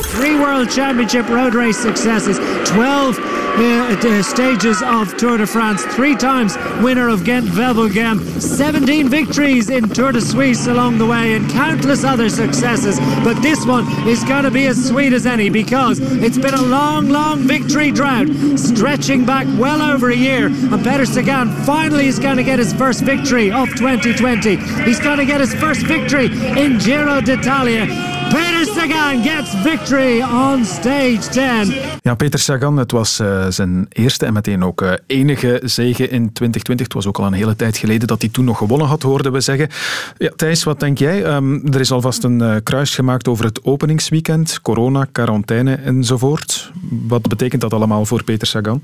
Three 0.00 0.36
World 0.36 0.72
Championship 0.72 1.28
road 1.28 1.54
race 1.54 1.80
successes, 1.80 2.36
12 2.64 3.41
uh, 3.54 4.22
stages 4.22 4.82
of 4.82 5.16
Tour 5.16 5.38
de 5.38 5.46
France, 5.46 5.84
three 5.94 6.16
times 6.16 6.56
winner 6.82 7.08
of 7.08 7.24
Ghent 7.24 7.46
Wevelgem, 7.48 8.40
17 8.40 9.08
victories 9.08 9.70
in 9.70 9.88
Tour 9.88 10.12
de 10.12 10.20
Suisse 10.20 10.66
along 10.66 10.98
the 10.98 11.06
way, 11.06 11.34
and 11.34 11.50
countless 11.50 12.04
other 12.04 12.28
successes. 12.28 12.98
But 13.22 13.40
this 13.42 13.66
one 13.66 13.86
is 14.08 14.24
going 14.24 14.44
to 14.44 14.50
be 14.50 14.66
as 14.66 14.88
sweet 14.88 15.12
as 15.12 15.26
any 15.26 15.50
because 15.50 15.98
it's 16.00 16.38
been 16.38 16.54
a 16.54 16.62
long, 16.62 17.08
long 17.08 17.40
victory 17.40 17.90
drought, 17.90 18.28
stretching 18.56 19.24
back 19.24 19.46
well 19.58 19.82
over 19.82 20.10
a 20.10 20.16
year. 20.16 20.46
And 20.46 20.82
Peter 20.84 21.06
Sagan 21.06 21.50
finally 21.64 22.06
is 22.06 22.18
going 22.18 22.36
to 22.36 22.44
get 22.44 22.58
his 22.58 22.72
first 22.72 23.02
victory 23.02 23.50
of 23.50 23.68
2020. 23.70 24.56
He's 24.84 25.00
going 25.00 25.18
to 25.18 25.26
get 25.26 25.40
his 25.40 25.54
first 25.54 25.86
victory 25.86 26.26
in 26.26 26.78
Giro 26.78 27.20
d'Italia. 27.20 28.21
Peter 28.32 28.66
Sagan 28.66 29.22
gets 29.22 29.50
victory 29.50 30.22
on 30.22 30.64
stage 30.64 31.28
10. 31.30 31.74
Ja, 32.00 32.14
Peter 32.14 32.38
Sagan, 32.38 32.76
het 32.76 32.92
was 32.92 33.20
uh, 33.20 33.46
zijn 33.48 33.86
eerste 33.88 34.26
en 34.26 34.32
meteen 34.32 34.64
ook 34.64 34.82
uh, 34.82 34.92
enige 35.06 35.60
zege 35.64 36.02
in 36.02 36.32
2020. 36.32 36.86
Het 36.86 36.94
was 36.94 37.06
ook 37.06 37.18
al 37.18 37.26
een 37.26 37.32
hele 37.32 37.56
tijd 37.56 37.76
geleden 37.76 38.08
dat 38.08 38.20
hij 38.20 38.30
toen 38.30 38.44
nog 38.44 38.58
gewonnen 38.58 38.86
had, 38.86 39.02
hoorden 39.02 39.32
we 39.32 39.40
zeggen. 39.40 39.68
Ja, 40.16 40.32
Thijs, 40.36 40.64
wat 40.64 40.80
denk 40.80 40.98
jij? 40.98 41.24
Um, 41.34 41.72
er 41.72 41.80
is 41.80 41.92
alvast 41.92 42.24
een 42.24 42.38
uh, 42.38 42.56
kruis 42.62 42.94
gemaakt 42.94 43.28
over 43.28 43.44
het 43.44 43.64
openingsweekend, 43.64 44.60
corona, 44.60 45.06
quarantaine 45.12 45.74
enzovoort. 45.74 46.70
Wat 46.90 47.28
betekent 47.28 47.60
dat 47.60 47.72
allemaal 47.72 48.04
voor 48.04 48.24
Peter 48.24 48.46
Sagan? 48.46 48.82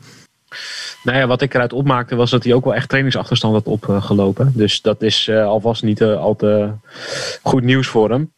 Nou 1.03 1.19
ja, 1.19 1.27
wat 1.27 1.43
ik 1.43 1.55
eruit 1.55 1.73
opmaakte 1.73 2.15
was 2.15 2.31
dat 2.31 2.45
hij 2.45 2.53
ook 2.53 2.65
wel 2.65 2.75
echt 2.75 2.89
trainingsachterstand 2.89 3.55
had 3.55 3.67
opgelopen. 3.67 4.53
Dus 4.55 4.83
dat 4.83 5.03
is 5.03 5.27
uh, 5.31 5.45
alvast 5.45 5.83
niet 5.83 6.01
uh, 6.01 6.21
al 6.21 6.37
te 6.37 6.71
goed 7.43 7.63
nieuws 7.63 7.87
voor 7.87 8.11
hem. 8.11 8.31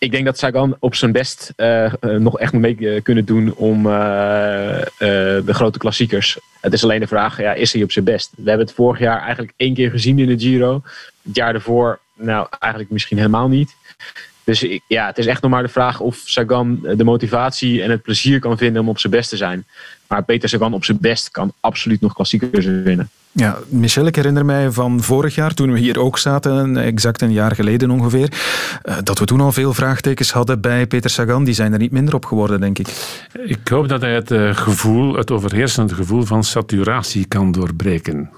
Ik 0.00 0.10
denk 0.10 0.24
dat 0.24 0.38
Sagan 0.38 0.76
op 0.78 0.94
zijn 0.94 1.12
best 1.12 1.52
uh, 1.56 1.92
nog 2.00 2.38
echt 2.38 2.52
mee 2.52 3.00
kunnen 3.00 3.24
doen 3.24 3.54
om 3.54 3.82
de 3.82 5.42
grote 5.46 5.78
klassiekers. 5.78 6.38
Het 6.60 6.72
is 6.72 6.82
alleen 6.84 7.00
de 7.00 7.06
vraag, 7.06 7.40
ja, 7.40 7.52
is 7.52 7.72
hij 7.72 7.82
op 7.82 7.92
zijn 7.92 8.04
best? 8.04 8.30
We 8.36 8.48
hebben 8.48 8.66
het 8.66 8.74
vorig 8.74 8.98
jaar 8.98 9.20
eigenlijk 9.20 9.52
één 9.56 9.74
keer 9.74 9.90
gezien 9.90 10.18
in 10.18 10.26
de 10.26 10.38
Giro. 10.38 10.82
Het 11.22 11.36
jaar 11.36 11.52
daarvoor, 11.52 11.98
nou 12.14 12.46
eigenlijk 12.58 12.92
misschien 12.92 13.16
helemaal 13.16 13.48
niet. 13.48 13.76
Dus 14.44 14.66
ja, 14.88 15.06
het 15.06 15.18
is 15.18 15.26
echt 15.26 15.42
nog 15.42 15.50
maar 15.50 15.62
de 15.62 15.68
vraag 15.68 16.00
of 16.00 16.22
Sagan 16.24 16.80
de 16.80 17.04
motivatie 17.04 17.82
en 17.82 17.90
het 17.90 18.02
plezier 18.02 18.38
kan 18.38 18.58
vinden 18.58 18.82
om 18.82 18.88
op 18.88 18.98
zijn 18.98 19.12
best 19.12 19.30
te 19.30 19.36
zijn. 19.36 19.66
Maar 20.06 20.24
Peter 20.24 20.48
Sagan 20.48 20.74
op 20.74 20.84
zijn 20.84 20.98
best 21.00 21.30
kan 21.30 21.52
absoluut 21.60 22.00
nog 22.00 22.14
klassiekers 22.14 22.64
winnen. 22.64 23.10
Ja, 23.32 23.58
Michel, 23.68 24.06
ik 24.06 24.16
herinner 24.16 24.44
mij 24.44 24.70
van 24.70 25.02
vorig 25.02 25.34
jaar, 25.34 25.54
toen 25.54 25.72
we 25.72 25.78
hier 25.78 26.00
ook 26.00 26.18
zaten, 26.18 26.76
exact 26.76 27.22
een 27.22 27.32
jaar 27.32 27.54
geleden 27.54 27.90
ongeveer, 27.90 28.32
dat 29.02 29.18
we 29.18 29.24
toen 29.24 29.40
al 29.40 29.52
veel 29.52 29.74
vraagtekens 29.74 30.32
hadden 30.32 30.60
bij 30.60 30.86
Peter 30.86 31.10
Sagan. 31.10 31.44
Die 31.44 31.54
zijn 31.54 31.72
er 31.72 31.78
niet 31.78 31.92
minder 31.92 32.14
op 32.14 32.24
geworden, 32.24 32.60
denk 32.60 32.78
ik. 32.78 32.88
Ik 33.44 33.68
hoop 33.68 33.88
dat 33.88 34.00
hij 34.00 34.14
het 34.14 34.56
gevoel, 34.56 35.16
het 35.16 35.30
overheersende 35.30 35.94
gevoel 35.94 36.22
van 36.22 36.44
saturatie 36.44 37.24
kan 37.24 37.52
doorbreken 37.52 38.30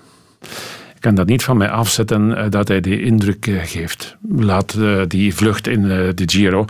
kan 1.02 1.14
dat 1.14 1.26
niet 1.26 1.44
van 1.44 1.56
mij 1.56 1.70
afzetten 1.70 2.30
uh, 2.30 2.44
dat 2.50 2.68
hij 2.68 2.80
die 2.80 3.02
indruk 3.02 3.46
uh, 3.46 3.60
geeft. 3.64 4.16
Laat 4.36 4.74
uh, 4.78 5.02
die 5.08 5.34
vlucht 5.34 5.66
in 5.66 5.82
de 5.82 6.22
Giro, 6.26 6.64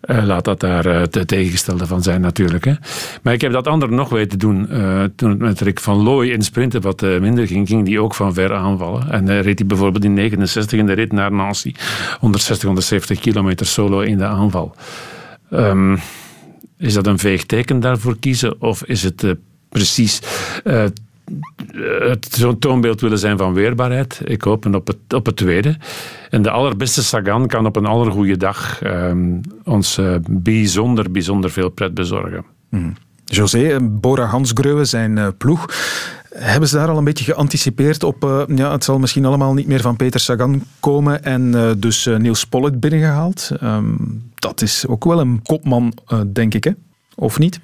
laat 0.00 0.44
dat 0.44 0.60
daar 0.60 0.84
het 0.84 1.28
tegengestelde 1.28 1.86
van 1.86 2.02
zijn 2.02 2.20
natuurlijk. 2.20 2.64
Hè. 2.64 2.72
Maar 3.22 3.32
ik 3.32 3.40
heb 3.40 3.52
dat 3.52 3.66
andere 3.66 3.92
nog 3.92 4.08
weten 4.08 4.38
doen. 4.38 4.68
toen 5.16 5.30
het 5.30 5.38
met 5.38 5.60
Rick 5.60 5.80
van 5.80 6.02
Looy 6.02 6.30
in 6.30 6.42
sprinten 6.42 6.80
wat 6.80 7.00
minder 7.00 7.46
ging, 7.46 7.68
ging 7.68 7.84
die 7.84 8.00
ook 8.00 8.14
van 8.14 8.34
ver 8.34 8.54
aanvallen. 8.54 9.10
En 9.10 9.42
reed 9.42 9.58
hij 9.58 9.66
bijvoorbeeld 9.66 10.04
in 10.04 10.14
69 10.14 10.78
in 10.78 10.86
de 10.86 10.92
rit 10.92 11.12
naar 11.12 11.32
Nancy. 11.32 11.74
160, 12.20 12.64
170 12.64 13.20
kilometer 13.20 13.66
solo 13.66 14.00
in 14.00 14.18
de 14.18 14.24
aanval. 14.26 14.74
Um, 15.50 15.98
is 16.78 16.94
dat 16.94 17.06
een 17.06 17.18
veeg 17.18 17.44
teken 17.44 17.80
daarvoor 17.80 18.16
kiezen? 18.18 18.60
Of 18.60 18.84
is 18.84 19.02
het 19.02 19.34
precies 19.68 20.20
zo'n 22.30 22.58
toonbeeld 22.58 23.00
willen 23.00 23.18
zijn 23.18 23.38
van 23.38 23.54
weerbaarheid. 23.54 24.20
Ik 24.24 24.42
hoop 24.42 24.74
op 24.74 24.86
het, 24.86 25.14
op 25.14 25.26
het 25.26 25.36
tweede. 25.36 25.76
En 26.30 26.42
de 26.42 26.50
allerbeste 26.50 27.02
Sagan 27.02 27.46
kan 27.46 27.66
op 27.66 27.76
een 27.76 27.86
allergoede 27.86 28.36
dag 28.36 28.80
um, 28.84 29.40
ons 29.64 29.98
uh, 29.98 30.14
bijzonder, 30.30 31.10
bijzonder 31.10 31.50
veel 31.50 31.68
pret 31.68 31.94
bezorgen. 31.94 32.44
Mm. 32.70 32.94
José, 33.24 33.80
Bora 33.80 34.24
Hansgrohe, 34.24 34.84
zijn 34.84 35.16
uh, 35.16 35.28
ploeg. 35.38 35.66
Hebben 36.30 36.68
ze 36.68 36.76
daar 36.76 36.88
al 36.88 36.98
een 36.98 37.04
beetje 37.04 37.24
geanticipeerd 37.24 38.02
op... 38.02 38.24
Uh, 38.24 38.42
ja, 38.56 38.72
het 38.72 38.84
zal 38.84 38.98
misschien 38.98 39.24
allemaal 39.24 39.54
niet 39.54 39.66
meer 39.66 39.80
van 39.80 39.96
Peter 39.96 40.20
Sagan 40.20 40.62
komen 40.80 41.24
en 41.24 41.74
dus 41.78 42.08
Niels 42.18 42.46
Pollitt 42.46 42.80
binnengehaald. 42.80 43.50
Um, 43.62 44.30
dat 44.34 44.62
is 44.62 44.86
ook 44.86 45.04
wel 45.04 45.20
een 45.20 45.42
kopman, 45.42 45.92
denk 46.26 46.54
ik, 46.54 46.64
hè? 46.64 46.70
Of 47.14 47.38
niet? 47.38 47.60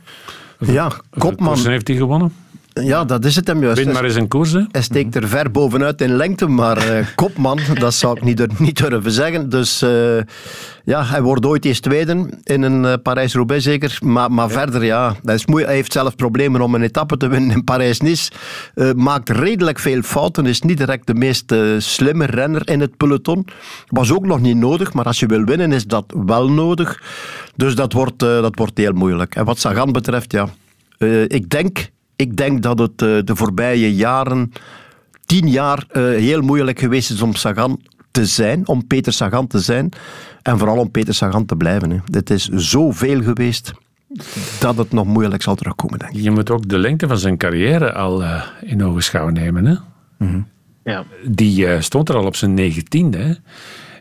Ja, 0.59 0.93
kopman. 1.19 1.67
heeft 1.67 1.89
hij 1.89 1.97
gewonnen? 1.97 2.33
Ja, 2.75 3.05
dat 3.05 3.25
is 3.25 3.37
het 3.37 3.47
hem 3.47 3.63
juist. 3.63 3.85
Win 3.85 3.93
maar 3.93 4.05
eens 4.05 4.15
een 4.15 4.29
koers. 4.29 4.53
Hè? 4.53 4.61
Hij 4.71 4.83
steekt 4.83 5.15
er 5.15 5.29
ver 5.29 5.51
bovenuit 5.51 6.01
in 6.01 6.17
lengte, 6.17 6.47
maar 6.47 6.91
uh, 6.91 7.07
kopman, 7.15 7.59
dat 7.75 7.95
zou 7.95 8.17
ik 8.17 8.23
niet, 8.25 8.59
niet 8.59 8.77
durven 8.77 9.11
zeggen. 9.11 9.49
Dus 9.49 9.83
uh, 9.83 10.21
ja, 10.85 11.05
hij 11.05 11.23
wordt 11.23 11.47
ooit 11.47 11.65
eens 11.65 11.81
tweede 11.81 12.29
in 12.45 12.63
een 12.63 12.85
uh, 12.85 12.93
Parijs-Roubaix 13.03 13.65
zeker. 13.65 13.99
Maar, 14.03 14.33
maar 14.33 14.49
ja. 14.49 14.55
verder, 14.55 14.85
ja, 14.85 15.17
dat 15.23 15.35
is 15.35 15.47
moeilijk. 15.47 15.67
hij 15.67 15.77
heeft 15.77 15.93
zelf 15.93 16.17
problemen 16.17 16.61
om 16.61 16.75
een 16.75 16.83
etappe 16.83 17.17
te 17.17 17.29
winnen 17.29 17.51
in 17.51 17.65
Parijs-Nice. 17.65 18.31
maakt 18.97 19.29
redelijk 19.29 19.79
veel 19.79 20.03
fouten, 20.03 20.47
is 20.47 20.63
niet 20.63 20.79
direct 20.79 21.07
de 21.07 21.15
meest 21.15 21.55
slimme 21.79 22.25
renner 22.27 22.69
in 22.69 22.81
het 22.81 22.97
peloton. 22.97 23.47
Was 23.87 24.13
ook 24.13 24.27
nog 24.27 24.41
niet 24.41 24.57
nodig, 24.57 24.93
maar 24.93 25.05
als 25.05 25.21
je 25.21 25.27
wil 25.27 25.45
winnen 25.45 25.73
is 25.73 25.87
dat 25.87 26.15
wel 26.27 26.51
nodig. 26.51 27.03
Dus 27.57 27.75
dat 27.75 27.93
wordt, 27.93 28.19
dat 28.19 28.57
wordt 28.57 28.79
heel 28.79 28.93
moeilijk. 28.93 29.35
En 29.35 29.45
wat 29.45 29.59
Sagan 29.59 29.93
betreft, 29.93 30.33
ja, 30.33 30.49
ik 31.29 31.51
denk 31.51 31.91
ik 32.17 32.37
denk 32.37 32.63
dat 32.63 32.79
het 32.79 33.03
uh, 33.03 33.19
de 33.25 33.37
voorbije 33.37 33.95
jaren, 33.95 34.53
tien 35.27 35.49
jaar, 35.49 35.85
uh, 35.93 36.03
heel 36.03 36.41
moeilijk 36.41 36.79
geweest 36.79 37.11
is 37.11 37.23
om 37.23 37.35
Sagan 37.35 37.81
te 38.11 38.27
zijn, 38.27 38.69
om 38.69 38.87
Peter 38.87 39.13
Sagan 39.13 39.47
te 39.47 39.59
zijn. 39.59 39.89
En 40.43 40.59
vooral 40.59 40.79
om 40.79 40.91
Peter 40.91 41.15
Sagan 41.15 41.47
te 41.47 41.57
blijven. 41.57 41.91
Hè. 41.91 41.99
Dit 42.05 42.31
is 42.31 42.49
zoveel 42.49 43.23
geweest 43.23 43.73
dat 44.61 44.77
het 44.77 44.93
nog 44.93 45.07
moeilijk 45.07 45.43
zal 45.43 45.55
terugkomen, 45.55 45.99
denk 45.99 46.13
ik. 46.13 46.23
Je 46.23 46.31
moet 46.31 46.51
ook 46.51 46.69
de 46.69 46.79
lengte 46.79 47.09
van 47.09 47.19
zijn 47.19 47.37
carrière 47.37 47.93
al 47.93 48.23
uh, 48.23 48.43
in 48.61 48.85
ogenschouw 48.85 49.29
nemen. 49.29 49.65
Hè? 49.65 49.75
Mm 50.19 50.29
-hmm. 50.29 50.47
ja. 50.85 51.05
Die 51.25 51.81
stond 51.81 52.09
er 52.09 52.17
al 52.17 52.27
op 52.27 52.37
zijn 52.37 52.55
negentiende. 52.55 53.39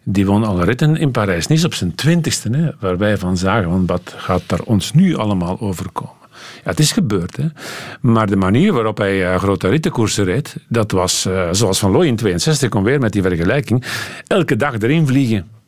Die 0.04 0.26
won 0.26 0.44
alle 0.44 0.64
ritten 0.64 0.98
in 0.98 1.12
Parijs, 1.12 1.48
niet 1.48 1.66
op 1.66 1.74
zijn 1.74 1.96
twintigste. 1.96 2.76
Waar 2.80 2.98
wij 2.98 3.18
van 3.18 3.38
zagen, 3.38 3.70
want 3.70 3.90
wat 3.90 4.14
gaat 4.18 4.44
daar 4.48 4.62
ons 4.62 4.94
nu 4.94 5.16
allemaal 5.16 5.60
overkomen? 5.60 6.21
Ja, 6.64 6.70
het 6.70 6.80
is 6.80 6.92
gebeurd. 6.92 7.38
Hè. 7.38 7.46
Maar 8.02 8.28
de 8.28 8.36
manier 8.36 8.74
waarop 8.74 8.98
hij 8.98 9.34
uh, 9.34 9.36
grote 9.36 9.68
rittenkoersen 9.68 10.24
reed, 10.24 10.56
dat 10.68 10.92
was 10.92 11.26
uh, 11.26 11.48
zoals 11.52 11.80
Van 11.80 11.92
Looy 11.92 12.08
in 12.08 12.16
62, 12.16 12.70
kom 12.70 12.84
weer 12.84 13.00
met 13.00 13.12
die 13.12 13.22
vergelijking, 13.22 13.84
elke 14.28 14.56
dag 14.56 14.80
erin 14.80 15.08
vliegen. 15.08 15.60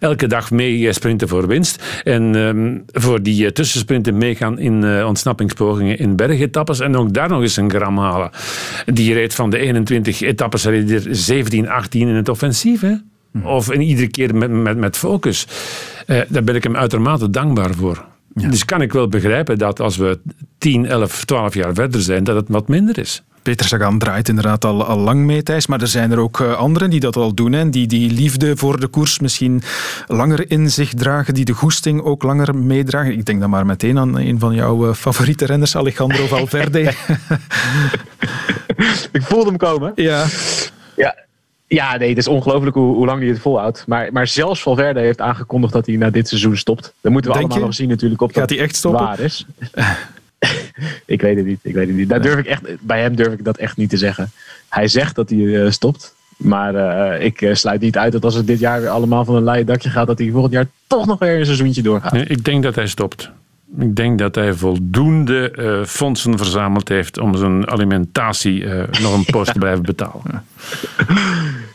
Elke 0.00 0.26
dag 0.26 0.50
mee 0.50 0.86
eh, 0.86 0.92
sprinten 0.92 1.28
voor 1.28 1.46
winst. 1.46 2.00
En 2.04 2.34
um, 2.34 2.84
voor 2.86 3.22
die 3.22 3.44
uh, 3.44 3.50
tussensprinten 3.50 4.18
meegaan 4.18 4.58
in 4.58 4.82
uh, 4.82 5.06
ontsnappingspogingen 5.06 5.98
in 5.98 6.16
bergetappes. 6.16 6.80
En 6.80 6.96
ook 6.96 7.12
daar 7.12 7.28
nog 7.28 7.42
eens 7.42 7.56
een 7.56 7.70
gram 7.70 7.98
halen. 7.98 8.30
Die 8.86 9.14
reed 9.14 9.34
van 9.34 9.50
de 9.50 9.58
21 9.58 10.20
etappes 10.20 10.64
reed 10.64 10.90
er 10.90 11.02
17, 11.10 11.68
18 11.68 12.08
in 12.08 12.14
het 12.14 12.28
offensief. 12.28 12.80
Hè? 12.80 12.94
Of 13.42 13.72
in 13.72 13.80
iedere 13.80 14.08
keer 14.08 14.34
met, 14.34 14.50
met, 14.50 14.76
met 14.76 14.96
focus. 14.96 15.46
daar 16.06 16.44
ben 16.44 16.54
ik 16.54 16.62
hem 16.62 16.76
uitermate 16.76 17.30
dankbaar 17.30 17.74
voor. 17.74 18.04
Ja. 18.38 18.48
Dus 18.48 18.64
kan 18.64 18.82
ik 18.82 18.92
wel 18.92 19.08
begrijpen 19.08 19.58
dat 19.58 19.80
als 19.80 19.96
we 19.96 20.18
10, 20.58 20.86
11, 20.86 21.24
12 21.24 21.54
jaar 21.54 21.74
verder 21.74 22.00
zijn, 22.00 22.24
dat 22.24 22.36
het 22.36 22.48
wat 22.48 22.68
minder 22.68 22.98
is. 22.98 23.22
Peter 23.42 23.66
Sagan 23.66 23.98
draait 23.98 24.28
inderdaad 24.28 24.64
al, 24.64 24.84
al 24.84 24.98
lang 24.98 25.24
mee, 25.24 25.42
Thijs. 25.42 25.66
Maar 25.66 25.80
er 25.80 25.88
zijn 25.88 26.10
er 26.10 26.18
ook 26.18 26.38
uh, 26.38 26.56
anderen 26.56 26.90
die 26.90 27.00
dat 27.00 27.16
al 27.16 27.34
doen. 27.34 27.52
Hè, 27.52 27.70
die 27.70 27.86
die 27.86 28.10
liefde 28.10 28.56
voor 28.56 28.80
de 28.80 28.86
koers 28.86 29.18
misschien 29.18 29.62
langer 30.06 30.50
in 30.50 30.70
zich 30.70 30.94
dragen. 30.94 31.34
Die 31.34 31.44
de 31.44 31.52
goesting 31.52 32.02
ook 32.02 32.22
langer 32.22 32.56
meedragen. 32.56 33.12
Ik 33.12 33.24
denk 33.24 33.40
dan 33.40 33.50
maar 33.50 33.66
meteen 33.66 33.98
aan 33.98 34.18
een 34.18 34.38
van 34.38 34.54
jouw 34.54 34.88
uh, 34.88 34.94
favoriete 34.94 35.46
renners, 35.46 35.76
Alejandro 35.76 36.26
Valverde. 36.26 36.80
ik 39.12 39.22
voelde 39.22 39.48
hem 39.48 39.56
komen. 39.56 39.92
Ja. 39.94 40.26
Ja, 40.96 41.16
ja, 41.68 41.96
nee, 41.96 42.08
het 42.08 42.18
is 42.18 42.28
ongelooflijk 42.28 42.76
hoe, 42.76 42.94
hoe 42.94 43.06
lang 43.06 43.20
hij 43.20 43.28
het 43.28 43.38
volhoudt. 43.38 43.84
Maar, 43.86 44.12
maar 44.12 44.26
zelfs 44.26 44.62
Valverde 44.62 45.00
heeft 45.00 45.20
aangekondigd 45.20 45.72
dat 45.72 45.86
hij 45.86 45.96
na 45.96 46.10
dit 46.10 46.28
seizoen 46.28 46.56
stopt. 46.56 46.92
Dan 47.00 47.12
moeten 47.12 47.30
we 47.30 47.36
Denk 47.36 47.50
allemaal 47.50 47.68
je? 47.68 47.70
nog 47.70 47.80
zien 47.80 47.88
natuurlijk 47.88 48.22
op 48.22 48.32
Gaat 48.32 48.50
hij 48.50 48.58
echt 48.58 48.76
stoppen? 48.76 49.04
waar 49.04 49.20
is. 49.20 49.46
ik 51.06 51.20
weet 51.20 51.36
het 51.36 51.46
niet. 51.46 51.60
Ik 51.62 51.74
weet 51.74 51.86
het 51.86 51.96
niet. 51.96 52.08
Daar 52.08 52.22
durf 52.22 52.38
ik 52.38 52.46
echt, 52.46 52.62
bij 52.80 53.00
hem 53.00 53.16
durf 53.16 53.32
ik 53.32 53.44
dat 53.44 53.56
echt 53.56 53.76
niet 53.76 53.90
te 53.90 53.96
zeggen. 53.96 54.30
Hij 54.68 54.88
zegt 54.88 55.14
dat 55.14 55.30
hij 55.30 55.38
uh, 55.38 55.70
stopt. 55.70 56.14
Maar 56.36 56.74
uh, 56.74 57.24
ik 57.24 57.40
uh, 57.40 57.54
sluit 57.54 57.80
niet 57.80 57.96
uit 57.96 58.12
dat 58.12 58.24
als 58.24 58.34
het 58.34 58.46
dit 58.46 58.58
jaar 58.58 58.80
weer 58.80 58.90
allemaal 58.90 59.24
van 59.24 59.34
een 59.34 59.44
leien 59.44 59.66
dakje 59.66 59.90
gaat, 59.90 60.06
dat 60.06 60.18
hij 60.18 60.30
volgend 60.30 60.52
jaar 60.52 60.66
toch 60.86 61.06
nog 61.06 61.18
weer 61.18 61.38
een 61.38 61.44
seizoentje 61.44 61.82
doorgaat. 61.82 62.12
Nee, 62.12 62.24
ik 62.24 62.44
denk 62.44 62.62
dat 62.62 62.74
hij 62.74 62.86
stopt. 62.86 63.30
Ik 63.78 63.96
denk 63.96 64.18
dat 64.18 64.34
hij 64.34 64.54
voldoende 64.54 65.52
uh, 65.58 65.84
fondsen 65.84 66.38
verzameld 66.38 66.88
heeft 66.88 67.18
om 67.18 67.36
zijn 67.36 67.70
alimentatie 67.70 68.60
uh, 68.60 68.82
nog 69.00 69.14
een 69.14 69.24
post 69.24 69.52
te 69.52 69.58
blijven 69.58 69.82
betalen. 69.82 70.22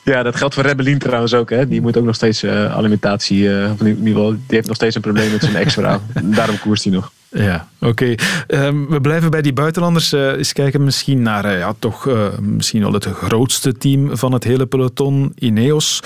Ja, 0.04 0.24
dat 0.24 0.36
geldt 0.36 0.54
voor 0.54 0.64
Rebellin 0.64 1.00
trouwens 1.00 1.34
ook. 1.34 1.50
Hè. 1.50 1.68
Die 1.68 1.82
moet 1.82 1.98
ook 1.98 2.06
nog 2.06 2.16
steeds 2.16 2.44
uh, 2.44 2.76
alimentatie. 2.76 3.50
of 3.50 3.80
in 3.80 3.88
ieder 3.88 4.08
geval, 4.08 4.32
die 4.32 4.42
heeft 4.48 4.68
nog 4.68 4.76
steeds 4.76 4.96
een 4.96 5.02
probleem 5.02 5.32
met 5.32 5.42
zijn 5.42 5.56
ex-vrouw. 5.56 6.02
Daarom 6.24 6.60
koerst 6.60 6.84
hij 6.84 6.94
nog. 6.94 7.12
Ja, 7.34 7.68
oké. 7.80 8.16
Okay. 8.48 8.66
Um, 8.66 8.90
we 8.90 9.02
blijven 9.02 9.32
bij 9.32 9.42
die 9.42 9.54
buitenlanders. 9.54 10.14
Uh, 10.14 10.32
eens 10.32 10.54
kijken 10.54 10.84
misschien 10.84 11.22
naar 11.22 11.46
uh, 11.46 11.58
ja, 11.58 11.74
toch 11.80 12.06
uh, 12.06 12.28
misschien 12.40 12.82
wel 12.82 12.94
het 12.94 13.06
grootste 13.06 13.78
team 13.78 14.18
van 14.18 14.32
het 14.32 14.44
hele 14.44 14.66
peloton, 14.66 15.32
Ineos. 15.36 16.00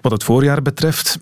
Wat 0.00 0.12
het 0.12 0.24
voorjaar 0.24 0.62
betreft. 0.62 1.18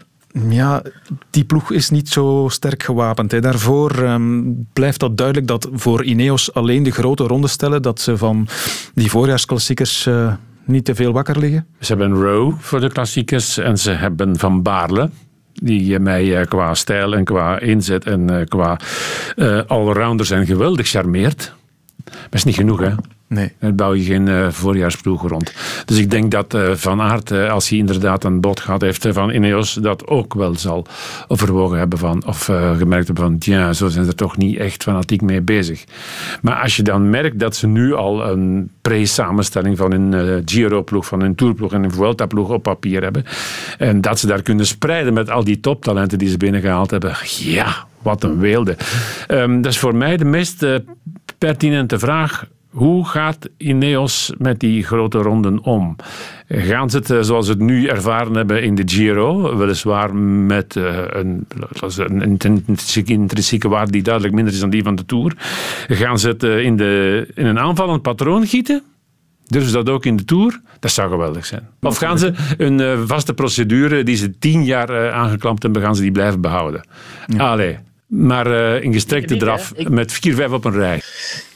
Ja, 0.49 0.83
die 1.31 1.45
ploeg 1.45 1.73
is 1.73 1.91
niet 1.91 2.09
zo 2.09 2.47
sterk 2.51 2.83
gewapend. 2.83 3.33
Hè. 3.33 3.41
Daarvoor 3.41 3.99
um, 3.99 4.67
blijft 4.73 5.01
dat 5.01 5.17
duidelijk 5.17 5.47
dat 5.47 5.69
voor 5.73 6.05
Ineos 6.05 6.55
alleen 6.55 6.83
de 6.83 6.91
grote 6.91 7.25
ronde 7.25 7.49
stellen, 7.49 7.83
dat 7.83 8.01
ze 8.01 8.17
van 8.17 8.49
die 8.95 9.11
voorjaarsklassiekers 9.11 10.07
uh, 10.07 10.33
niet 10.67 10.85
te 10.85 10.95
veel 10.95 11.13
wakker 11.13 11.39
liggen. 11.39 11.67
Ze 11.81 11.95
hebben 11.95 12.23
Rowe 12.23 12.55
voor 12.59 12.81
de 12.81 12.93
klassiekers 12.93 13.59
en 13.59 13.79
ze 13.79 13.91
hebben 13.91 14.39
Van 14.39 14.63
Baarle. 14.63 15.11
die 15.53 15.99
mij 15.99 16.41
eh, 16.41 16.47
qua 16.47 16.75
stijl 16.75 17.15
en 17.15 17.25
qua 17.25 17.61
inzet 17.61 18.05
en 18.05 18.31
eh, 18.31 18.47
qua 18.47 18.81
uh, 19.37 19.61
allrounder 19.67 20.27
zijn 20.27 20.47
geweldig 20.47 20.89
charmeert. 20.89 21.55
Maar 22.05 22.29
is 22.31 22.45
niet 22.45 22.55
genoeg, 22.55 22.81
hè? 22.81 22.91
Nee. 23.29 23.53
Daar 23.59 23.75
bouw 23.75 23.95
je 23.95 24.03
geen 24.03 24.27
uh, 24.27 24.51
voorjaarsploeg 24.51 25.29
rond. 25.29 25.53
Dus 25.85 25.99
ik 25.99 26.11
denk 26.11 26.31
dat 26.31 26.55
uh, 26.55 26.71
Van 26.75 27.01
Aert, 27.01 27.31
uh, 27.31 27.53
als 27.53 27.69
hij 27.69 27.79
inderdaad 27.79 28.25
een 28.25 28.41
bod 28.41 28.61
gehad 28.61 28.81
heeft 28.81 29.07
van 29.11 29.31
Ineos, 29.31 29.75
dat 29.75 30.07
ook 30.07 30.35
wel 30.35 30.55
zal 30.55 30.87
overwogen 31.29 31.79
hebben 31.79 31.99
van, 31.99 32.27
of 32.27 32.45
gemerkt 32.79 33.07
hebben 33.07 33.25
van, 33.25 33.39
tja, 33.39 33.73
zo 33.73 33.89
zijn 33.89 34.05
ze 34.05 34.11
er 34.11 34.17
toch 34.17 34.37
niet 34.37 34.57
echt 34.57 34.83
fanatiek 34.83 35.23
mee 35.23 35.41
bezig. 35.41 35.85
Maar 36.43 36.63
als 36.63 36.77
je 36.77 36.83
dan 36.83 37.11
merkt 37.11 37.39
dat 37.39 37.57
ze 37.57 37.67
nu 37.67 37.95
al 37.95 38.27
een 38.27 38.71
pre-samenstelling 38.83 39.77
van 39.77 39.93
een 39.93 40.43
Giro-ploeg, 40.45 41.07
van 41.07 41.21
een 41.21 41.35
Tourploeg 41.35 41.73
en 41.73 41.85
een 41.85 41.93
Vuelta-ploeg 41.93 42.49
op 42.49 42.63
papier 42.63 43.03
hebben, 43.03 43.25
en 43.79 44.01
dat 44.01 44.19
ze 44.19 44.27
daar 44.27 44.43
kunnen 44.43 44.67
spreiden 44.67 45.13
met 45.13 45.31
al 45.31 45.45
die 45.45 45.61
toptalenten 45.61 46.19
die 46.19 46.29
ze 46.29 46.37
binnengehaald 46.37 46.91
hebben, 46.91 47.17
ja, 47.39 47.87
wat 48.03 48.25
een 48.25 48.39
weelde. 48.39 48.77
Um, 49.29 49.63
dat 49.63 49.73
is 49.73 49.79
voor 49.79 49.95
mij 49.95 50.17
de 50.17 50.25
meest 50.25 50.67
pertinente 51.39 51.99
vraag 51.99 52.47
hoe 52.77 53.07
gaat 53.07 53.49
Ineos 53.57 54.33
met 54.39 54.61
die 54.61 54.85
grote 54.85 55.19
ronden 55.19 55.63
om? 55.63 55.97
Gaan 56.49 56.91
ze 56.91 56.97
het 56.97 57.11
eh, 57.11 57.21
zoals 57.21 57.47
ze 57.47 57.53
het 57.53 57.61
nu 57.61 57.87
ervaren 57.87 58.35
hebben 58.35 58.63
in 58.63 58.75
de 58.75 58.83
Giro, 58.87 59.57
weliswaar 59.57 60.15
met 60.15 60.75
uh, 60.75 60.99
een, 61.09 61.47
een 62.39 62.65
intrinsieke 63.07 63.69
waarde 63.69 63.93
die 63.93 64.03
duidelijk 64.03 64.35
minder 64.35 64.53
is 64.53 64.61
dan 64.61 64.71
die 64.71 64.83
van 64.83 64.95
de 64.95 65.05
Tour? 65.05 65.33
Gaan 65.89 66.19
ze 66.19 66.29
het 66.29 66.43
uh, 66.43 66.65
in, 66.65 66.77
de, 66.77 67.27
in 67.35 67.47
een 67.47 67.59
aanvallend 67.59 68.03
patroon 68.03 68.47
gieten? 68.47 68.83
Durven 69.47 69.71
ze 69.71 69.77
dat 69.77 69.89
ook 69.89 70.05
in 70.05 70.17
de 70.17 70.25
Tour? 70.25 70.61
Dat 70.81 70.91
zou 70.91 71.11
geweldig 71.11 71.47
zijn. 71.47 71.69
Of 71.81 71.97
gaan 71.97 72.19
ze 72.19 72.33
een 72.59 73.07
vaste 73.07 73.35
procedure 73.35 74.03
die 74.03 74.17
ze 74.17 74.39
tien 74.39 74.65
jaar 74.65 75.13
aangeklampt 75.13 75.63
hebben, 75.63 75.83
gaan 75.83 75.97
ze 75.97 76.03
die 76.03 76.13
blijven 76.13 76.41
behouden? 76.41 76.87
Ja. 77.27 77.51
Allee, 77.51 77.79
maar 78.07 78.47
uh, 78.47 78.83
in 78.83 78.93
gestrekte 78.93 79.33
niet, 79.33 79.43
draf 79.43 79.73
ik... 79.75 79.89
met 79.89 80.21
4-5 80.31 80.45
op 80.51 80.65
een 80.65 80.73
rij. 80.73 81.01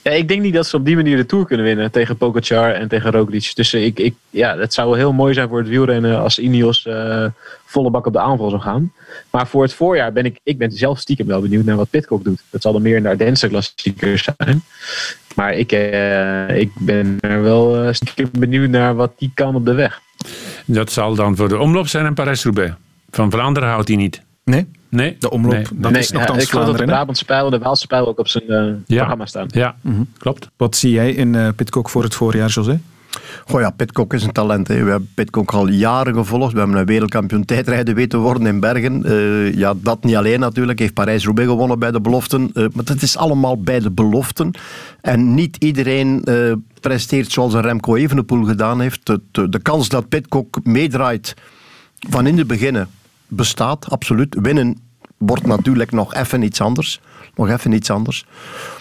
Ja, 0.03 0.11
ik 0.11 0.29
denk 0.29 0.43
niet 0.43 0.55
dat 0.55 0.67
ze 0.67 0.77
op 0.77 0.85
die 0.85 0.97
manier 0.97 1.17
de 1.17 1.27
Tour 1.27 1.47
kunnen 1.47 1.67
winnen 1.67 1.91
tegen 1.91 2.17
Pogacar 2.17 2.73
en 2.73 2.89
tegen 2.89 3.11
Roglic. 3.11 3.53
Dus 3.55 3.75
ik, 3.75 3.99
ik, 3.99 4.15
ja, 4.31 4.59
het 4.59 4.75
zou 4.75 4.89
wel 4.89 4.97
heel 4.97 5.13
mooi 5.13 5.35
zijn 5.35 5.49
voor 5.49 5.59
het 5.59 5.69
wielrennen 5.69 6.21
als 6.21 6.39
Ineos 6.39 6.87
uh, 6.87 7.27
volle 7.65 7.91
bak 7.91 8.07
op 8.07 8.13
de 8.13 8.19
aanval 8.19 8.51
zou 8.51 8.63
gaan. 8.63 8.93
Maar 9.31 9.47
voor 9.47 9.63
het 9.63 9.75
voorjaar 9.75 10.13
ben 10.13 10.25
ik, 10.25 10.41
ik 10.43 10.59
ben 10.59 10.71
zelf 10.71 10.99
stiekem 10.99 11.27
wel 11.27 11.41
benieuwd 11.41 11.65
naar 11.65 11.77
wat 11.77 11.91
Pitcock 11.91 12.25
doet. 12.25 12.43
Dat 12.51 12.63
zal 12.63 12.73
dan 12.73 12.83
meer 12.83 13.01
naar 13.01 13.13
Ardense 13.13 13.49
klassiekers 13.49 14.29
zijn. 14.37 14.63
Maar 15.35 15.55
ik, 15.55 15.73
uh, 15.73 16.57
ik 16.57 16.71
ben 16.75 17.19
er 17.21 17.43
wel 17.43 17.95
stiekem 17.95 18.29
benieuwd 18.39 18.71
naar 18.71 18.95
wat 18.95 19.13
die 19.19 19.31
kan 19.35 19.55
op 19.55 19.65
de 19.65 19.75
weg. 19.75 20.01
Dat 20.65 20.93
zal 20.93 21.15
dan 21.15 21.37
voor 21.37 21.49
de 21.49 21.59
omloop 21.59 21.87
zijn 21.87 22.07
en 22.07 22.15
Parijs-Roubaix. 22.15 22.75
Van 23.11 23.31
Vlaanderen 23.31 23.69
houdt 23.69 23.89
hij 23.89 23.97
niet. 23.97 24.23
Nee? 24.45 24.67
Nee. 24.91 25.17
De 25.19 25.31
omloop, 25.31 25.53
nee. 25.53 25.67
dat 25.73 25.91
nee, 25.91 26.01
is 26.01 26.11
nogthans 26.11 26.39
ja, 26.39 26.45
ik 26.45 26.51
geloof 26.51 26.67
dat 26.67 26.79
de? 26.79 26.85
Brabantse 26.85 27.25
pijl 27.25 27.45
en 27.45 27.51
de 27.51 27.59
Waalse 27.59 27.87
pijl 27.87 28.09
ook 28.09 28.19
op 28.19 28.29
zijn 28.29 28.45
uh, 28.49 28.73
Ja. 28.87 28.97
programma 28.97 29.27
staan. 29.27 29.47
Ja, 29.51 29.75
klopt. 30.19 30.51
Wat 30.57 30.77
zie 30.77 30.91
jij 30.91 31.13
in 31.13 31.35
eh 31.35 31.49
Pitcock 31.57 31.91
voor 31.91 32.03
het 32.03 32.15
voorjaar, 32.15 32.49
José? 32.49 32.81
Goh 33.47 33.61
ja, 33.61 33.71
Pitcock 33.71 34.15
is 34.15 34.23
een 34.23 34.33
talent. 34.33 34.69
Hè. 34.69 34.85
We 34.85 34.91
hebben 34.91 35.09
Pitcock 35.15 35.53
al 35.53 35.69
jaren 35.69 36.15
gevolgd. 36.15 36.53
We 36.53 36.59
hebben 36.59 36.77
een 36.77 36.87
wereldkampioen 36.87 37.45
tijdrijden 37.45 37.95
weten 37.95 38.19
worden 38.19 38.47
in 38.47 38.61
Bergen. 38.61 39.05
Eh, 39.05 39.55
ja, 39.55 39.75
dat 39.77 40.05
niet 40.05 40.17
alleen 40.17 40.41
natuurlijk. 40.41 40.79
Heeft 40.79 40.95
Parijs-Roubaix 40.95 41.51
gewonnen 41.51 41.79
bij 41.79 41.91
de 41.91 42.01
beloften. 42.01 42.51
Eh, 42.55 42.65
maar 42.73 42.85
dat 42.85 43.03
is 43.03 43.17
allemaal 43.17 43.63
bij 43.63 43.81
de 43.81 43.91
beloften. 43.91 44.51
En 45.01 45.35
niet 45.35 45.57
iedereen 45.57 46.25
eh, 46.25 46.53
presteert 46.81 47.33
zoals 47.33 47.55
een 47.55 47.63
Remco 47.63 47.95
Evenepoel 47.97 48.45
gedaan 48.45 48.81
heeft. 48.81 49.07
De, 49.07 49.21
de, 49.31 49.49
de 49.49 49.59
kans 49.59 49.89
dat 49.89 50.09
Pitcock 50.09 50.65
meedraait 50.65 51.35
van 52.09 52.27
in 52.27 52.37
de 52.37 52.45
beginnen 52.45 52.89
bestaat, 53.31 53.91
absoluut. 53.91 54.37
Winnen 54.41 54.79
wordt 55.19 55.47
natuurlijk 55.47 55.93
nog 55.93 56.15
even 56.15 56.43
iets 56.43 56.61
anders. 56.61 57.01
Nog 57.35 57.49
even 57.49 57.73
iets 57.73 57.91
anders. 57.91 58.27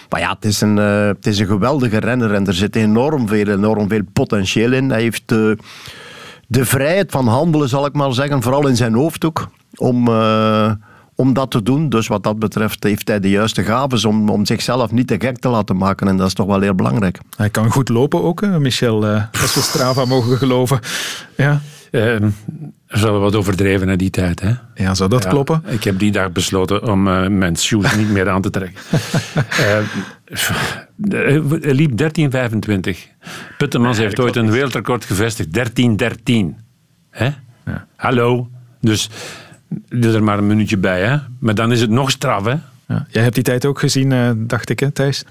Maar 0.08 0.20
ja, 0.20 0.30
het 0.30 0.44
is 0.44 0.60
een, 0.60 0.76
uh, 0.76 1.06
het 1.06 1.26
is 1.26 1.38
een 1.38 1.46
geweldige 1.46 1.98
renner 1.98 2.34
en 2.34 2.46
er 2.46 2.54
zit 2.54 2.76
enorm 2.76 3.28
veel, 3.28 3.46
enorm 3.46 3.88
veel 3.88 4.02
potentieel 4.12 4.72
in. 4.72 4.90
Hij 4.90 5.00
heeft 5.00 5.32
uh, 5.32 5.56
de 6.46 6.64
vrijheid 6.64 7.10
van 7.10 7.26
handelen, 7.26 7.68
zal 7.68 7.86
ik 7.86 7.92
maar 7.92 8.12
zeggen, 8.12 8.42
vooral 8.42 8.66
in 8.66 8.76
zijn 8.76 8.94
hoofd 8.94 9.24
ook, 9.24 9.48
om, 9.74 10.08
uh, 10.08 10.72
om 11.14 11.32
dat 11.32 11.50
te 11.50 11.62
doen. 11.62 11.88
Dus 11.88 12.06
wat 12.06 12.22
dat 12.22 12.38
betreft 12.38 12.84
heeft 12.84 13.08
hij 13.08 13.20
de 13.20 13.30
juiste 13.30 13.62
gaves 13.62 14.04
om, 14.04 14.28
om 14.28 14.46
zichzelf 14.46 14.90
niet 14.90 15.06
te 15.06 15.16
gek 15.18 15.38
te 15.38 15.48
laten 15.48 15.76
maken. 15.76 16.08
En 16.08 16.16
dat 16.16 16.26
is 16.26 16.34
toch 16.34 16.46
wel 16.46 16.60
heel 16.60 16.74
belangrijk. 16.74 17.18
Hij 17.36 17.50
kan 17.50 17.70
goed 17.70 17.88
lopen 17.88 18.22
ook, 18.22 18.58
Michel, 18.58 19.06
als 19.42 19.54
we 19.54 19.60
Strava 19.60 20.04
mogen 20.04 20.36
geloven. 20.36 20.80
Ja. 21.36 21.60
Uh, 21.90 22.22
er 22.86 22.98
zal 22.98 23.20
wat 23.20 23.34
overdreven 23.34 23.88
in 23.88 23.98
die 23.98 24.10
tijd. 24.10 24.40
Hè? 24.40 24.52
Ja, 24.74 24.94
zou 24.94 25.10
dat 25.10 25.22
Ja, 25.22 25.30
kloppen? 25.30 25.62
Ik 25.66 25.84
heb 25.84 25.98
die 25.98 26.12
dag 26.12 26.32
besloten 26.32 26.88
om 26.88 27.08
uh, 27.08 27.26
mijn 27.26 27.56
shoes 27.56 27.96
niet 27.96 28.10
meer 28.10 28.28
aan 28.28 28.42
te 28.42 28.50
trekken. 28.50 28.82
uh, 29.66 29.78
liep 31.60 31.90
13.25. 32.90 32.96
Puttemans 33.58 33.98
heeft 33.98 34.20
ooit 34.20 34.36
een 34.36 34.50
wereldrecord 34.50 35.04
gevestigd. 35.04 35.48
13.13. 35.58 35.64
Hè? 37.10 37.28
Ja. 37.64 37.86
Hallo. 37.96 38.50
Dus 38.80 39.10
doe 39.88 40.14
er 40.14 40.22
maar 40.22 40.38
een 40.38 40.46
minuutje 40.46 40.76
bij. 40.76 41.02
Hè? 41.02 41.16
Maar 41.38 41.54
dan 41.54 41.72
is 41.72 41.80
het 41.80 41.90
nog 41.90 42.10
straf. 42.10 42.44
Hè? 42.44 42.54
Ja. 42.88 43.06
Jij 43.08 43.22
hebt 43.22 43.34
die 43.34 43.44
tijd 43.44 43.64
ook 43.66 43.78
gezien, 43.78 44.10
uh, 44.10 44.30
dacht 44.36 44.70
ik, 44.70 44.80
hè, 44.80 44.90
Thijs? 44.90 45.24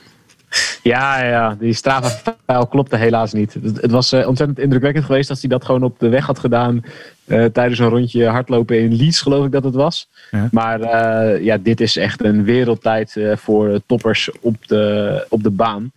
Ja, 0.83 1.23
ja, 1.23 1.55
die 1.59 1.73
Strava-pijl 1.73 2.67
klopte 2.67 2.95
helaas 2.95 3.33
niet. 3.33 3.53
Het, 3.53 3.81
het 3.81 3.91
was 3.91 4.13
uh, 4.13 4.27
ontzettend 4.27 4.59
indrukwekkend 4.59 5.05
geweest 5.05 5.29
als 5.29 5.39
hij 5.39 5.49
dat 5.49 5.65
gewoon 5.65 5.83
op 5.83 5.99
de 5.99 6.09
weg 6.09 6.25
had 6.25 6.39
gedaan 6.39 6.83
uh, 7.25 7.45
tijdens 7.45 7.79
een 7.79 7.89
rondje 7.89 8.25
hardlopen 8.25 8.79
in 8.79 8.95
Leeds, 8.95 9.21
geloof 9.21 9.45
ik 9.45 9.51
dat 9.51 9.63
het 9.63 9.73
was. 9.73 10.09
Ja. 10.31 10.47
Maar 10.51 10.79
uh, 10.79 11.43
ja, 11.43 11.57
dit 11.57 11.81
is 11.81 11.97
echt 11.97 12.23
een 12.23 12.43
wereldtijd 12.43 13.19
voor 13.35 13.81
toppers 13.85 14.29
op 14.41 14.67
de, 14.67 15.25
op 15.29 15.43
de 15.43 15.51
baan. 15.51 15.91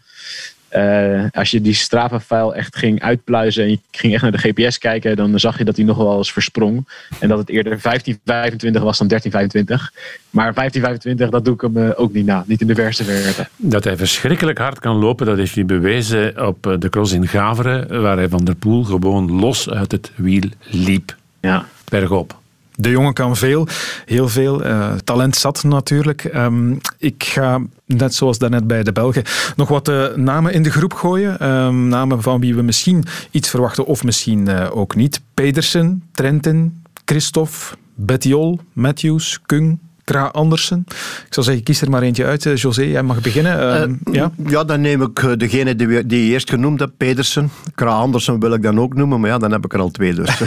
Uh, 0.77 1.25
als 1.31 1.51
je 1.51 1.61
die 1.61 1.75
Strava-file 1.75 2.55
echt 2.55 2.77
ging 2.77 3.03
uitpluizen 3.03 3.65
en 3.65 3.71
je 3.71 3.79
ging 3.91 4.13
echt 4.13 4.23
naar 4.23 4.33
de 4.33 4.39
GPS 4.39 4.79
kijken, 4.79 5.17
dan 5.17 5.41
zag 5.41 5.59
je 5.59 5.65
dat 5.65 5.77
hij 5.77 5.85
nog 5.85 5.97
wel 5.97 6.17
eens 6.17 6.33
versprong. 6.33 6.89
En 7.21 7.29
dat 7.29 7.39
het 7.39 7.49
eerder 7.49 7.79
1525 7.83 8.83
was 8.83 8.99
dan 8.99 9.09
1325. 9.09 9.93
Maar 10.31 10.55
1525, 10.55 11.31
dat 11.31 11.45
doe 11.45 11.55
ik 11.55 11.61
hem 11.61 11.77
uh, 11.77 12.01
ook 12.01 12.13
niet 12.13 12.27
na. 12.27 12.45
Niet 12.47 12.61
in 12.61 12.67
de 12.67 12.75
verste 12.75 13.05
verte. 13.05 13.49
Dat 13.57 13.85
hij 13.85 13.97
verschrikkelijk 13.97 14.59
hard 14.59 14.79
kan 14.79 14.97
lopen, 14.97 15.27
dat 15.27 15.37
heeft 15.37 15.55
hij 15.55 15.65
bewezen 15.65 16.47
op 16.47 16.67
eh, 16.67 16.79
de 16.79 16.89
cross 16.89 17.13
in 17.13 17.29
Gaveren, 17.29 18.03
waar 18.03 18.17
hij 18.17 18.29
Van 18.29 18.45
der 18.45 18.55
Poel 18.55 18.85
gewoon 18.85 19.33
los 19.33 19.71
uit 19.71 19.93
het 19.93 20.13
wiel 20.15 20.49
liep. 20.71 21.17
Ja. 21.41 21.67
Bergop. 21.85 22.41
De 22.75 22.91
jongen 22.91 23.13
kan 23.13 23.37
veel, 23.37 23.67
heel 24.05 24.29
veel. 24.29 24.65
Uh, 24.67 24.95
talent 25.05 25.37
zat 25.37 25.65
natuurlijk. 25.65 26.25
Um, 26.35 26.81
ik 26.99 27.25
ga, 27.25 27.61
net 27.97 28.15
zoals 28.15 28.39
daarnet 28.39 28.67
bij 28.67 28.83
de 28.83 28.93
Belgen, 28.93 29.23
nog 29.57 29.69
wat 29.69 29.89
uh, 29.89 30.15
namen 30.15 30.53
in 30.53 30.63
de 30.63 30.71
groep 30.71 30.95
gooien. 30.95 31.49
Um, 31.49 31.89
namen 31.89 32.23
van 32.23 32.41
wie 32.41 32.55
we 32.55 32.63
misschien 32.63 33.05
iets 33.31 33.49
verwachten 33.51 33.87
of 33.87 34.05
misschien 34.05 34.49
uh, 34.49 34.77
ook 34.77 34.95
niet. 34.95 35.21
Pedersen, 35.35 36.03
Trentin, 36.13 36.83
Christophe, 37.05 37.77
Bettiol, 37.95 38.61
Matthews, 38.73 39.41
Kung, 39.47 39.79
Kra 40.05 40.25
Andersen. 40.25 40.85
Ik 41.27 41.35
zou 41.35 41.47
zeggen, 41.47 41.65
kies 41.65 41.81
er 41.81 41.91
maar 41.91 42.03
eentje 42.03 42.25
uit. 42.25 42.61
José, 42.61 42.83
jij 42.83 43.03
mag 43.03 43.21
beginnen. 43.21 43.89
Uh, 43.91 44.15
ja? 44.15 44.33
ja, 44.47 44.65
dan 44.65 44.81
neem 44.81 45.03
ik 45.03 45.39
degene 45.39 45.77
die, 45.77 45.87
we, 45.87 46.07
die 46.07 46.25
je 46.25 46.33
eerst 46.33 46.51
genoemd 46.51 46.81
hebt, 46.81 46.97
Pedersen. 46.97 47.51
Kra 47.75 47.91
Andersen 47.91 48.41
wil 48.41 48.53
ik 48.53 48.63
dan 48.63 48.81
ook 48.81 48.95
noemen, 48.95 49.21
maar 49.21 49.31
ja, 49.31 49.39
dan 49.39 49.53
heb 49.53 49.65
ik 49.65 49.73
er 49.73 49.81
al 49.81 49.91
twee 49.91 50.15
dus. 50.15 50.41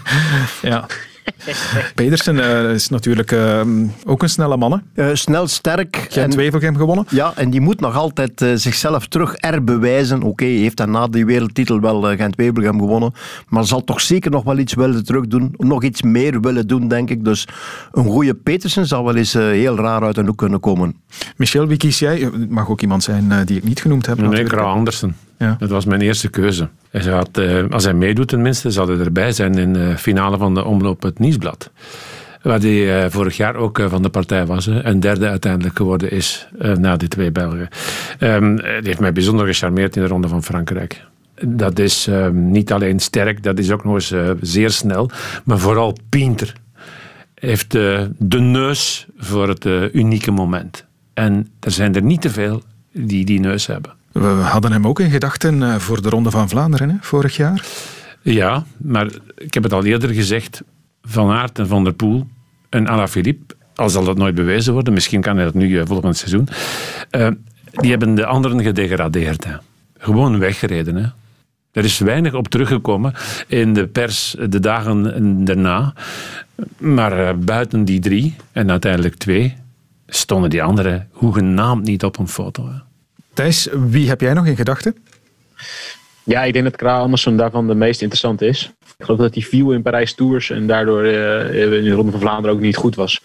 ja. 0.62 0.86
Pedersen 1.94 2.36
uh, 2.36 2.72
is 2.72 2.88
natuurlijk 2.88 3.32
uh, 3.32 3.60
ook 4.04 4.22
een 4.22 4.28
snelle 4.28 4.56
man. 4.56 4.82
Uh, 4.94 5.08
snel, 5.12 5.46
sterk. 5.46 6.06
Gent-Wevelgem 6.10 6.76
gewonnen. 6.76 7.04
Ja, 7.08 7.32
en 7.36 7.50
die 7.50 7.60
moet 7.60 7.80
nog 7.80 7.96
altijd 7.96 8.44
zichzelf 8.54 9.06
terug 9.06 9.34
erbewijzen. 9.34 10.16
Oké, 10.16 10.26
okay, 10.26 10.48
heeft 10.48 10.78
hij 10.78 10.86
na 10.86 11.06
die 11.06 11.26
wereldtitel 11.26 11.80
wel 11.80 12.02
Gent-Wevelgem 12.02 12.78
gewonnen. 12.78 13.12
Maar 13.48 13.64
zal 13.64 13.84
toch 13.84 14.00
zeker 14.00 14.30
nog 14.30 14.44
wel 14.44 14.58
iets 14.58 14.74
willen 14.74 15.04
terugdoen. 15.04 15.54
Nog 15.56 15.82
iets 15.82 16.02
meer 16.02 16.40
willen 16.40 16.66
doen, 16.66 16.88
denk 16.88 17.10
ik. 17.10 17.24
Dus 17.24 17.48
een 17.92 18.04
goede 18.04 18.34
Petersen 18.34 18.86
zal 18.86 19.04
wel 19.04 19.16
eens 19.16 19.32
heel 19.32 19.76
raar 19.76 20.02
uit 20.02 20.16
een 20.16 20.26
hoek 20.26 20.38
kunnen 20.38 20.60
komen. 20.60 20.96
Michel, 21.36 21.66
wie 21.66 21.76
kies 21.76 21.98
jij? 21.98 22.18
Het 22.18 22.50
mag 22.50 22.68
ook 22.68 22.80
iemand 22.80 23.02
zijn 23.02 23.44
die 23.44 23.56
ik 23.56 23.64
niet 23.64 23.80
genoemd 23.80 24.06
heb. 24.06 24.20
Nee, 24.20 24.52
Andersen. 24.52 25.16
Dat 25.58 25.70
was 25.70 25.84
mijn 25.84 26.00
eerste 26.00 26.30
keuze. 26.30 26.68
Had, 26.90 27.38
uh, 27.38 27.64
als 27.70 27.84
hij 27.84 27.94
meedoet 27.94 28.28
tenminste, 28.28 28.70
zal 28.70 28.88
hij 28.88 28.98
erbij 28.98 29.32
zijn 29.32 29.54
in 29.58 29.72
de 29.72 29.98
finale 29.98 30.38
van 30.38 30.54
de 30.54 30.64
omloop 30.64 31.02
het 31.02 31.18
Nieuwsblad. 31.18 31.70
Waar 32.42 32.60
hij 32.60 33.04
uh, 33.04 33.10
vorig 33.10 33.36
jaar 33.36 33.54
ook 33.54 33.82
van 33.88 34.02
de 34.02 34.08
partij 34.08 34.46
was. 34.46 34.66
En 34.66 35.00
derde 35.00 35.28
uiteindelijk 35.28 35.76
geworden 35.76 36.10
is 36.10 36.48
na 36.58 36.96
die 36.96 37.08
twee 37.08 37.30
Belgen. 37.30 37.68
Die 38.18 38.88
heeft 38.88 39.00
mij 39.00 39.12
bijzonder 39.12 39.46
gecharmeerd 39.46 39.96
in 39.96 40.02
de 40.02 40.08
Ronde 40.08 40.28
van 40.28 40.42
Frankrijk. 40.42 41.04
Dat 41.46 41.78
is 41.78 42.06
um, 42.06 42.50
niet 42.50 42.72
alleen 42.72 43.00
sterk, 43.00 43.42
dat 43.42 43.58
is 43.58 43.70
ook 43.70 43.84
nog 43.84 43.94
eens 43.94 44.14
zeer 44.40 44.70
snel. 44.70 45.10
Maar 45.44 45.58
vooral 45.58 45.96
pinter. 46.08 46.52
Heeft 47.34 47.70
de 48.18 48.40
neus 48.40 49.06
voor 49.16 49.48
het 49.48 49.64
unieke 49.92 50.30
moment. 50.30 50.84
En 51.14 51.48
er 51.60 51.70
zijn 51.70 51.94
er 51.94 52.02
niet 52.02 52.20
te 52.20 52.30
veel 52.30 52.62
die 52.92 53.24
die 53.24 53.40
neus 53.40 53.66
hebben. 53.66 53.92
We 54.12 54.26
hadden 54.26 54.72
hem 54.72 54.86
ook 54.86 55.00
in 55.00 55.10
gedachten 55.10 55.80
voor 55.80 56.02
de 56.02 56.08
Ronde 56.08 56.30
van 56.30 56.48
Vlaanderen, 56.48 56.98
vorig 57.00 57.36
jaar. 57.36 57.64
Ja, 58.22 58.64
maar 58.76 59.06
ik 59.36 59.54
heb 59.54 59.62
het 59.62 59.72
al 59.72 59.84
eerder 59.84 60.10
gezegd. 60.10 60.62
Van 61.02 61.30
Aert 61.30 61.58
en 61.58 61.66
Van 61.66 61.84
der 61.84 61.92
Poel 61.92 62.26
een 62.70 62.88
Alaphilippe, 62.88 63.54
al 63.74 63.90
zal 63.90 64.04
dat 64.04 64.16
nooit 64.16 64.34
bewezen 64.34 64.72
worden, 64.72 64.92
misschien 64.92 65.20
kan 65.20 65.36
hij 65.36 65.44
dat 65.44 65.54
nu 65.54 65.68
uh, 65.68 65.82
volgend 65.84 66.16
seizoen, 66.16 66.48
uh, 67.10 67.28
die 67.70 67.90
hebben 67.90 68.14
de 68.14 68.26
anderen 68.26 68.62
gedegradeerd. 68.62 69.44
Hè. 69.44 69.56
Gewoon 69.98 70.38
weggereden. 70.38 70.96
Hè. 70.96 71.06
Er 71.72 71.84
is 71.84 71.98
weinig 71.98 72.34
op 72.34 72.48
teruggekomen 72.48 73.14
in 73.46 73.74
de 73.74 73.86
pers 73.86 74.36
de 74.48 74.60
dagen 74.60 75.44
daarna. 75.44 75.94
Maar 76.78 77.38
buiten 77.38 77.84
die 77.84 78.00
drie, 78.00 78.36
en 78.52 78.70
uiteindelijk 78.70 79.14
twee, 79.14 79.56
stonden 80.06 80.50
die 80.50 80.62
anderen 80.62 81.08
hoegenaamd 81.10 81.84
niet 81.84 82.04
op 82.04 82.18
een 82.18 82.28
foto. 82.28 82.70
Thijs, 83.34 83.68
wie 83.72 84.08
heb 84.08 84.20
jij 84.20 84.32
nog 84.32 84.46
in 84.46 84.56
gedachten? 84.56 84.96
Ja, 86.24 86.42
ik 86.42 86.52
denk 86.52 86.64
dat 86.64 86.76
Kraal 86.76 87.02
Amazon 87.02 87.36
daarvan 87.36 87.66
de 87.66 87.74
meest 87.74 88.00
interessante 88.00 88.46
is. 88.46 88.72
Ik 88.98 89.04
geloof 89.04 89.20
dat 89.20 89.34
hij 89.34 89.42
viel 89.42 89.72
in 89.72 89.82
Parijs 89.82 90.14
Tours 90.14 90.50
en 90.50 90.66
daardoor 90.66 91.04
uh, 91.04 91.76
in 91.76 91.84
de 91.84 91.90
Ronde 91.90 92.10
van 92.10 92.20
Vlaanderen 92.20 92.56
ook 92.56 92.62
niet 92.62 92.76
goed 92.76 92.94
was. 92.94 93.20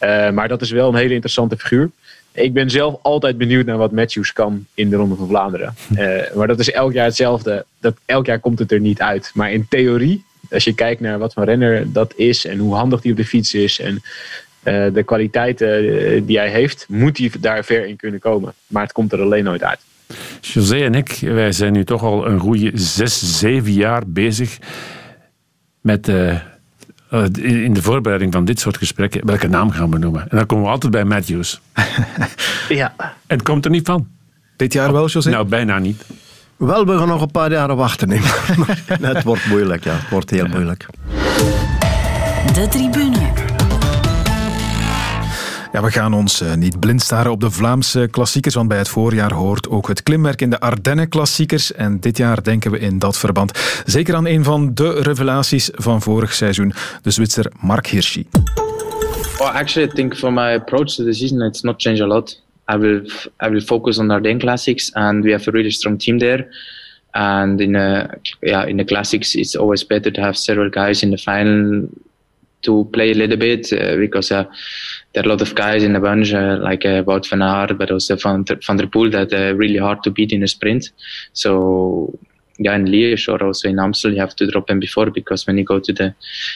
Uh, 0.00 0.30
maar 0.30 0.48
dat 0.48 0.62
is 0.62 0.70
wel 0.70 0.88
een 0.88 0.94
hele 0.94 1.14
interessante 1.14 1.56
figuur. 1.56 1.90
Ik 2.32 2.52
ben 2.52 2.70
zelf 2.70 2.98
altijd 3.02 3.38
benieuwd 3.38 3.66
naar 3.66 3.76
wat 3.76 3.92
Matthews 3.92 4.32
kan 4.32 4.66
in 4.74 4.90
de 4.90 4.96
Ronde 4.96 5.14
van 5.14 5.28
Vlaanderen. 5.28 5.74
Uh, 5.92 6.20
maar 6.36 6.46
dat 6.46 6.58
is 6.58 6.70
elk 6.70 6.92
jaar 6.92 7.04
hetzelfde. 7.04 7.64
Dat, 7.80 7.94
elk 8.04 8.26
jaar 8.26 8.38
komt 8.38 8.58
het 8.58 8.72
er 8.72 8.80
niet 8.80 9.00
uit. 9.00 9.30
Maar 9.34 9.52
in 9.52 9.66
theorie, 9.68 10.24
als 10.50 10.64
je 10.64 10.74
kijkt 10.74 11.00
naar 11.00 11.18
wat 11.18 11.32
voor 11.32 11.44
renner 11.44 11.92
dat 11.92 12.12
is 12.16 12.44
en 12.44 12.58
hoe 12.58 12.74
handig 12.74 13.00
die 13.00 13.10
op 13.10 13.16
de 13.16 13.24
fiets 13.24 13.54
is 13.54 13.80
en 13.80 14.02
de 14.62 15.02
kwaliteiten 15.04 16.26
die 16.26 16.38
hij 16.38 16.50
heeft, 16.50 16.86
moet 16.88 17.18
hij 17.18 17.30
daar 17.40 17.64
ver 17.64 17.86
in 17.86 17.96
kunnen 17.96 18.20
komen. 18.20 18.52
Maar 18.66 18.82
het 18.82 18.92
komt 18.92 19.12
er 19.12 19.20
alleen 19.20 19.44
nooit 19.44 19.62
uit. 19.62 19.80
José 20.40 20.84
en 20.84 20.94
ik, 20.94 21.18
wij 21.22 21.52
zijn 21.52 21.72
nu 21.72 21.84
toch 21.84 22.02
al 22.02 22.26
een 22.26 22.38
goede 22.38 22.70
zes, 22.74 23.38
zeven 23.38 23.72
jaar 23.72 24.02
bezig 24.06 24.58
met 25.80 26.08
uh, 26.08 26.38
in 27.36 27.72
de 27.72 27.82
voorbereiding 27.82 28.32
van 28.32 28.44
dit 28.44 28.60
soort 28.60 28.76
gesprekken, 28.76 29.26
welke 29.26 29.48
naam 29.48 29.70
gaan 29.70 29.90
we 29.90 29.98
noemen? 29.98 30.22
En 30.28 30.36
dan 30.36 30.46
komen 30.46 30.64
we 30.64 30.70
altijd 30.70 30.92
bij 30.92 31.04
Matthews. 31.04 31.60
ja. 32.68 32.94
En 32.98 33.36
het 33.36 33.42
komt 33.42 33.64
er 33.64 33.70
niet 33.70 33.86
van. 33.86 34.08
Dit 34.56 34.72
jaar 34.72 34.92
wel, 34.92 35.08
José? 35.08 35.30
Nou, 35.30 35.46
bijna 35.46 35.78
niet. 35.78 36.04
Wel, 36.56 36.86
we 36.86 36.98
gaan 36.98 37.08
nog 37.08 37.22
een 37.22 37.30
paar 37.30 37.50
jaren 37.50 37.76
wachten. 37.76 38.08
Nee. 38.08 38.20
het 39.14 39.22
wordt 39.22 39.46
moeilijk, 39.46 39.84
ja. 39.84 39.92
Het 39.92 40.10
wordt 40.10 40.30
heel 40.30 40.46
moeilijk. 40.46 40.86
De 42.54 42.66
tribune. 42.68 43.41
Ja, 45.72 45.82
we 45.82 45.90
gaan 45.90 46.12
ons 46.14 46.42
uh, 46.42 46.54
niet 46.54 46.80
blind 46.80 47.02
staren 47.02 47.32
op 47.32 47.40
de 47.40 47.50
Vlaamse 47.50 48.08
klassiekers, 48.10 48.54
want 48.54 48.68
bij 48.68 48.78
het 48.78 48.88
voorjaar 48.88 49.32
hoort 49.32 49.68
ook 49.68 49.88
het 49.88 50.02
klimwerk 50.02 50.40
in 50.40 50.50
de 50.50 50.60
Ardennen 50.60 51.08
klassiekers. 51.08 51.72
En 51.72 52.00
dit 52.00 52.16
jaar 52.16 52.42
denken 52.42 52.70
we 52.70 52.78
in 52.78 52.98
dat 52.98 53.18
verband 53.18 53.82
zeker 53.86 54.14
aan 54.14 54.26
een 54.26 54.44
van 54.44 54.74
de 54.74 55.02
revelaties 55.02 55.70
van 55.72 56.02
vorig 56.02 56.34
seizoen, 56.34 56.72
de 57.02 57.10
Zwitser 57.10 57.52
Mark 57.60 57.86
Hirschi. 57.86 58.26
Well, 59.38 59.48
actually, 59.48 59.90
I 59.90 59.94
think 59.94 60.16
for 60.16 60.32
my 60.32 60.54
approach 60.54 60.94
to 60.94 61.04
the 61.04 61.12
season, 61.12 61.40
it's 61.40 61.62
not 61.62 61.80
changed 61.80 62.02
a 62.02 62.06
lot. 62.06 62.42
I 62.74 62.76
will, 62.76 63.10
I 63.46 63.48
will 63.48 63.60
focus 63.60 63.98
on 63.98 64.10
Ardennes 64.10 64.42
classics, 64.42 64.92
and 64.94 65.24
we 65.24 65.30
have 65.30 65.48
a 65.48 65.50
really 65.50 65.70
strong 65.70 65.98
team 65.98 66.18
there. 66.18 66.46
And 67.10 67.60
in 67.60 67.76
a, 67.76 68.08
yeah, 68.40 68.68
in 68.68 68.76
the 68.76 68.84
classics, 68.84 69.34
it's 69.34 69.56
always 69.56 69.86
better 69.86 70.12
to 70.12 70.20
have 70.20 70.34
several 70.34 70.70
guys 70.70 71.02
in 71.02 71.10
the 71.10 71.18
final 71.18 71.88
to 72.62 72.84
play 72.92 73.10
a 73.10 73.14
little 73.14 73.36
bit 73.36 73.72
uh, 73.72 73.96
because 73.96 74.34
uh, 74.34 74.44
there 75.12 75.22
are 75.22 75.26
a 75.26 75.28
lot 75.28 75.42
of 75.42 75.54
guys 75.54 75.82
in 75.82 75.92
the 75.92 76.00
bunch 76.00 76.32
uh, 76.32 76.58
like 76.60 76.84
uh, 76.84 77.02
Wout 77.02 77.28
van 77.28 77.42
Aert, 77.42 77.76
but 77.76 77.90
also 77.90 78.16
Van, 78.16 78.44
van 78.44 78.76
der 78.76 78.86
Poel 78.86 79.12
that 79.12 79.32
are 79.32 79.54
really 79.54 79.78
hard 79.78 80.02
to 80.04 80.10
beat 80.10 80.32
in 80.32 80.42
a 80.42 80.48
sprint. 80.48 80.90
So 81.32 82.18
yeah, 82.64 82.74
in 82.74 82.86
Liège 82.86 83.28
or 83.28 83.42
also 83.44 83.68
in 83.68 83.78
Amstel, 83.78 84.12
you 84.12 84.20
have 84.20 84.36
to 84.36 84.46
drop 84.46 84.66
them 84.66 84.80
before 84.80 85.10
because 85.10 85.46
when 85.46 85.58
you 85.58 85.64
go 85.64 85.78
to 85.78 85.92
the 85.92 86.14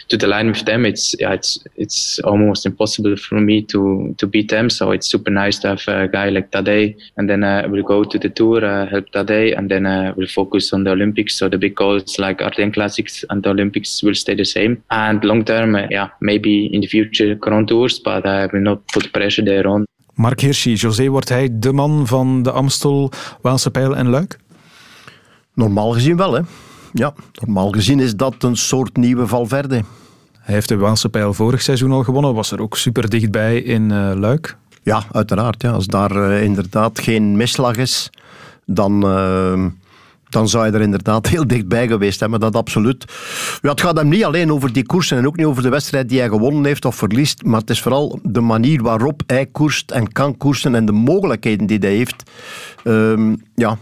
to 0.09 0.17
the 0.17 0.27
line 0.27 0.49
with 0.49 0.65
them, 0.65 0.85
it's 0.85 1.15
yeah, 1.19 1.33
it's 1.33 1.59
it's 1.77 2.19
almost 2.21 2.67
impossible 2.67 3.17
for 3.17 3.41
me 3.41 3.63
to 3.63 4.15
to 4.19 4.27
beat 4.27 4.51
them. 4.51 4.71
So 4.71 4.93
it's 4.93 5.09
super 5.09 5.31
nice 5.31 5.59
to 5.61 5.69
have 5.69 5.89
a 5.89 6.09
guy 6.09 6.29
like 6.31 6.51
Tadej, 6.51 6.97
and 7.17 7.29
then 7.29 7.45
uh, 7.45 7.67
we'll 7.69 7.83
go 7.83 8.05
to 8.05 8.19
the 8.19 8.29
tour, 8.29 8.65
uh, 8.65 8.87
help 8.87 9.11
Tadej, 9.13 9.57
and 9.57 9.71
then 9.71 9.87
uh, 9.87 10.13
we'll 10.17 10.29
focus 10.29 10.73
on 10.73 10.85
the 10.85 10.91
Olympics. 10.91 11.37
So 11.37 11.49
the 11.49 11.59
big 11.59 11.75
goals 11.75 12.19
like 12.19 12.43
Ardennes 12.43 12.75
Classics 12.75 13.25
and 13.31 13.43
the 13.43 13.51
Olympics 13.51 14.03
will 14.03 14.15
stay 14.15 14.35
the 14.35 14.45
same. 14.45 14.83
And 14.91 15.25
long 15.25 15.45
term, 15.45 15.75
uh, 15.75 15.87
yeah, 15.91 16.09
maybe 16.21 16.67
in 16.67 16.81
the 16.81 16.87
future 16.87 17.35
Grand 17.35 17.69
Tours, 17.69 17.99
but 17.99 18.27
I 18.27 18.47
will 18.47 18.61
not 18.61 18.87
put 18.89 19.13
pressure 19.13 19.45
there 19.45 19.67
on. 19.67 19.87
Mark 20.17 20.41
Hirschi, 20.41 20.77
José, 20.77 21.09
wordt 21.09 21.29
hij 21.29 21.49
de 21.53 21.73
man 21.73 22.07
van 22.07 22.43
de 22.43 22.51
Amstel, 22.51 23.11
Waalse 23.43 23.71
Pijl 23.71 23.97
en 23.97 24.09
Luik? 24.09 24.39
Normaal 25.57 25.93
gezien 25.93 26.17
wel, 26.17 26.33
hè. 26.33 26.41
Ja, 26.93 27.15
normaal 27.33 27.71
gezien 27.71 28.01
is 28.01 28.17
dat 28.17 28.35
een 28.43 28.57
soort 28.57 28.97
nieuwe 28.97 29.27
Valverde. 29.27 29.83
Hij 30.39 30.55
heeft 30.55 30.69
de 30.69 30.77
Waalse 30.77 31.09
pijl 31.09 31.35
vorig 31.35 31.63
seizoen 31.63 31.93
al 31.93 32.03
gewonnen. 32.03 32.35
Was 32.35 32.51
er 32.51 32.61
ook 32.61 32.77
super 32.77 33.11
dichtbij 33.11 33.59
in 33.61 33.91
uh, 33.91 34.13
Luik? 34.15 34.57
Ja, 34.83 35.03
uiteraard. 35.13 35.63
Ja. 35.63 35.71
Als 35.71 35.87
daar 35.87 36.17
uh, 36.17 36.43
inderdaad 36.43 37.01
geen 37.01 37.37
misslag 37.37 37.77
is, 37.77 38.11
dan, 38.67 39.07
uh, 39.07 39.65
dan 40.29 40.49
zou 40.49 40.67
je 40.67 40.73
er 40.73 40.81
inderdaad 40.81 41.27
heel 41.35 41.47
dichtbij 41.47 41.89
geweest 41.89 42.21
hebben. 42.21 42.41
Dat 42.41 42.57
absoluut. 42.57 43.05
Ja, 43.63 43.71
het 43.71 43.81
gaat 43.81 43.97
hem 43.97 44.09
niet 44.09 44.25
alleen 44.25 44.53
over 44.53 44.73
die 44.73 44.87
koersen 44.87 45.19
en 45.19 45.27
ook 45.27 45.37
niet 45.37 45.47
over 45.47 45.63
de 45.63 45.69
wedstrijd 45.69 46.09
die 46.09 46.19
hij 46.19 46.29
gewonnen 46.29 46.65
heeft 46.65 46.85
of 46.85 46.97
verliest, 46.97 47.45
maar 47.45 47.61
het 47.61 47.71
is 47.71 47.83
vooral 47.83 48.19
de 48.23 48.41
manier 48.41 48.83
waarop 48.83 49.23
hij 49.27 49.47
koerst 49.47 49.91
en 49.91 50.13
kan 50.13 50.37
koersen 50.37 50.75
en 50.75 50.87
de 50.87 50.93
mogelijkheden 50.93 51.67
die 51.67 51.79
hij 51.79 51.95
heeft. 51.95 52.31
Ehm, 52.85 53.35
ja, 53.55 53.79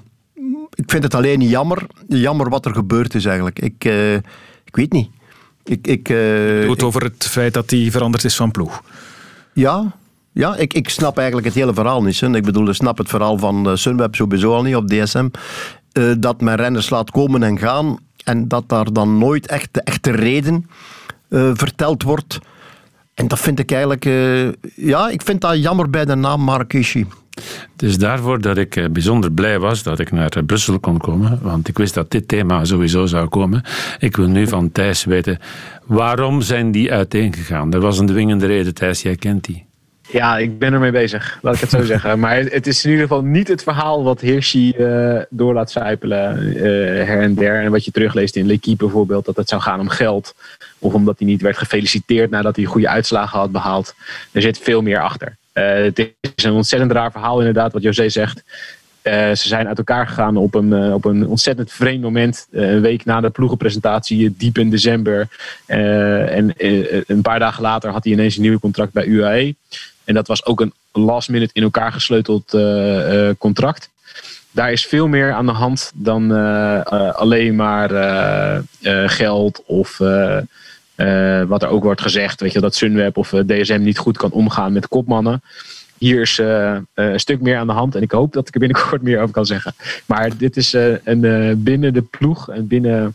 ik 0.75 0.91
vind 0.91 1.03
het 1.03 1.15
alleen 1.15 1.41
jammer, 1.41 1.87
jammer 2.09 2.49
wat 2.49 2.67
er 2.67 2.75
gebeurd 2.75 3.15
is 3.15 3.25
eigenlijk. 3.25 3.59
Ik, 3.59 3.85
uh, 3.85 4.15
ik 4.65 4.77
weet 4.77 4.93
niet. 4.93 5.11
Ik, 5.65 5.87
ik, 5.87 6.09
uh, 6.09 6.71
het 6.71 6.83
over 6.83 7.03
het 7.03 7.27
feit 7.27 7.55
dat 7.55 7.71
hij 7.71 7.91
veranderd 7.91 8.25
is 8.25 8.37
van 8.37 8.51
ploeg. 8.51 8.83
Ja, 9.53 9.93
ja 10.33 10.57
ik, 10.57 10.75
ik 10.75 10.89
snap 10.89 11.17
eigenlijk 11.17 11.47
het 11.47 11.57
hele 11.57 11.75
verhaal 11.75 12.03
niet. 12.03 12.21
Hè. 12.21 12.37
Ik 12.37 12.45
bedoel, 12.45 12.69
ik 12.69 12.75
snap 12.75 12.99
het 12.99 13.09
verhaal 13.09 13.39
van 13.39 13.69
uh, 13.69 13.77
Sunweb 13.77 14.15
sowieso 14.15 14.55
al 14.55 14.63
niet 14.63 14.77
op 14.77 14.89
DSM. 14.89 15.29
Uh, 15.93 16.13
dat 16.19 16.41
men 16.41 16.55
renners 16.55 16.91
laat 16.91 17.11
komen 17.11 17.43
en 17.43 17.59
gaan 17.59 17.99
en 18.25 18.49
dat 18.49 18.69
daar 18.69 18.93
dan 18.93 19.19
nooit 19.19 19.47
echt 19.47 19.69
de 19.73 19.81
echte 19.81 20.11
reden 20.11 20.69
verteld 21.55 22.03
wordt. 22.03 22.39
En 23.15 23.29
dat 23.29 23.39
vind 23.39 23.59
ik 23.59 23.71
eigenlijk... 23.71 24.05
ja, 24.75 25.09
ik 25.09 25.23
vind 25.23 25.41
dat 25.41 25.63
jammer 25.63 25.91
bij 25.91 26.05
de 26.05 26.15
naam 26.15 26.41
Marrakeshi. 26.41 27.07
Het 27.73 27.82
is 27.82 27.98
daarvoor 27.98 28.40
dat 28.40 28.56
ik 28.56 28.93
bijzonder 28.93 29.32
blij 29.32 29.59
was 29.59 29.82
dat 29.82 29.98
ik 29.98 30.12
naar 30.12 30.44
Brussel 30.47 30.81
kon 30.81 30.98
komen, 30.98 31.39
want 31.43 31.69
ik 31.69 31.78
wist 31.78 31.94
dat 31.94 32.11
dit 32.11 32.28
thema 32.28 32.65
sowieso 32.65 33.06
zou 33.06 33.28
komen. 33.28 33.62
Ik 33.98 34.16
wil 34.16 34.28
nu 34.28 34.47
van 34.47 34.73
Thijs 34.73 35.05
weten, 35.05 35.39
waarom 35.85 36.40
zijn 36.40 36.70
die 36.70 36.93
uiteengegaan? 36.93 37.73
Er 37.73 37.81
was 37.81 37.98
een 37.98 38.06
dwingende 38.06 38.47
reden, 38.47 38.74
Thijs, 38.74 39.02
jij 39.02 39.16
kent 39.16 39.44
die. 39.44 39.65
Ja, 40.11 40.39
ik 40.39 40.59
ben 40.59 40.73
ermee 40.73 40.90
bezig, 40.90 41.39
laat 41.43 41.55
ik 41.55 41.61
het 41.61 41.70
zo 41.70 41.82
zeggen. 41.93 42.19
Maar 42.19 42.36
het 42.36 42.66
is 42.66 42.85
in 42.85 42.90
ieder 42.90 43.06
geval 43.06 43.24
niet 43.24 43.48
het 43.48 43.62
verhaal 43.62 44.05
wat 44.05 44.20
Hirschi 44.20 44.74
uh, 44.78 45.20
door 45.31 45.55
laat 45.55 45.70
zijpelen 45.70 46.47
uh, 46.47 46.62
her 47.06 47.20
en 47.20 47.35
der. 47.35 47.62
En 47.62 47.70
wat 47.70 47.85
je 47.85 47.90
terugleest 47.90 48.36
in 48.36 48.47
L'Equipe 48.47 48.85
bijvoorbeeld, 48.85 49.24
dat 49.24 49.36
het 49.36 49.48
zou 49.48 49.62
gaan 49.62 49.81
om 49.81 49.89
geld. 49.89 50.35
Of 50.78 50.94
omdat 50.94 51.19
hij 51.19 51.27
niet 51.27 51.43
werd 51.43 51.59
gefeliciteerd 51.59 52.31
nadat 52.31 52.56
hij 52.56 52.65
goede 52.65 52.89
uitslagen 52.89 53.39
had 53.39 53.52
behaald. 53.52 53.94
Er 54.32 54.43
zit 54.43 54.59
veel 54.59 54.82
meer 54.82 55.01
achter. 55.01 55.36
Uh, 55.55 55.65
het 55.65 56.15
is 56.35 56.45
een 56.45 56.53
ontzettend 56.53 56.93
raar 56.93 57.11
verhaal 57.11 57.39
inderdaad, 57.39 57.73
wat 57.73 57.83
José 57.83 58.09
zegt. 58.09 58.43
Uh, 59.03 59.13
ze 59.13 59.49
zijn 59.49 59.69
uit 59.69 59.79
elkaar 59.79 60.07
gegaan 60.07 60.37
op 60.37 60.55
een, 60.55 60.73
uh, 60.73 60.95
op 60.95 61.05
een 61.05 61.27
ontzettend 61.27 61.73
vreemd 61.73 62.03
moment. 62.03 62.47
Een 62.51 62.81
week 62.81 63.05
na 63.05 63.21
de 63.21 63.31
ploegenpresentatie, 63.31 64.35
diep 64.37 64.59
in 64.59 64.71
december. 64.71 65.29
en 65.67 66.55
een 67.07 67.23
paar 67.23 67.39
dagen 67.39 67.63
later 67.63 67.91
had 67.91 68.05
hij 68.05 68.13
ineens 68.13 68.37
een 68.37 68.43
nieuw 68.43 68.59
contract 68.59 68.93
bij 68.93 69.05
UAE. 69.05 69.55
En 70.05 70.15
dat 70.15 70.27
was 70.27 70.45
ook 70.45 70.61
een 70.61 70.73
last 70.93 71.29
minute 71.29 71.55
in 71.55 71.63
elkaar 71.63 71.93
gesleuteld 71.93 72.57
contract. 73.39 73.91
Daar 74.51 74.73
is 74.73 74.87
veel 74.87 75.09
meer 75.09 75.33
aan 75.33 75.47
de 75.47 75.53
hand 75.53 75.93
dan 75.95 76.31
alleen 77.15 77.57
maar 77.57 77.91
geld 79.07 79.63
of... 79.67 80.01
Uh, 80.97 81.43
wat 81.43 81.62
er 81.62 81.69
ook 81.69 81.83
wordt 81.83 82.01
gezegd, 82.01 82.41
weet 82.41 82.53
je, 82.53 82.61
dat 82.61 82.75
Sunweb 82.75 83.16
of 83.16 83.29
DSM 83.29 83.81
niet 83.83 83.99
goed 83.99 84.16
kan 84.16 84.31
omgaan 84.31 84.73
met 84.73 84.89
kopmannen. 84.89 85.43
Hier 85.99 86.21
is 86.21 86.39
uh, 86.39 86.77
een 86.95 87.21
stuk 87.21 87.41
meer 87.41 87.57
aan 87.57 87.66
de 87.66 87.73
hand 87.73 87.95
en 87.95 88.03
ik 88.03 88.11
hoop 88.11 88.33
dat 88.33 88.49
ik 88.49 88.55
er 88.55 88.61
binnenkort 88.61 89.03
meer 89.09 89.21
over 89.21 89.35
kan 89.35 89.47
zeggen. 89.47 89.75
Maar 90.07 90.37
dit 90.37 90.57
is 90.57 90.73
een, 91.05 91.62
binnen 91.62 91.93
de 91.93 92.03
ploeg 92.03 92.51
en 92.51 92.66
binnen, 92.66 93.15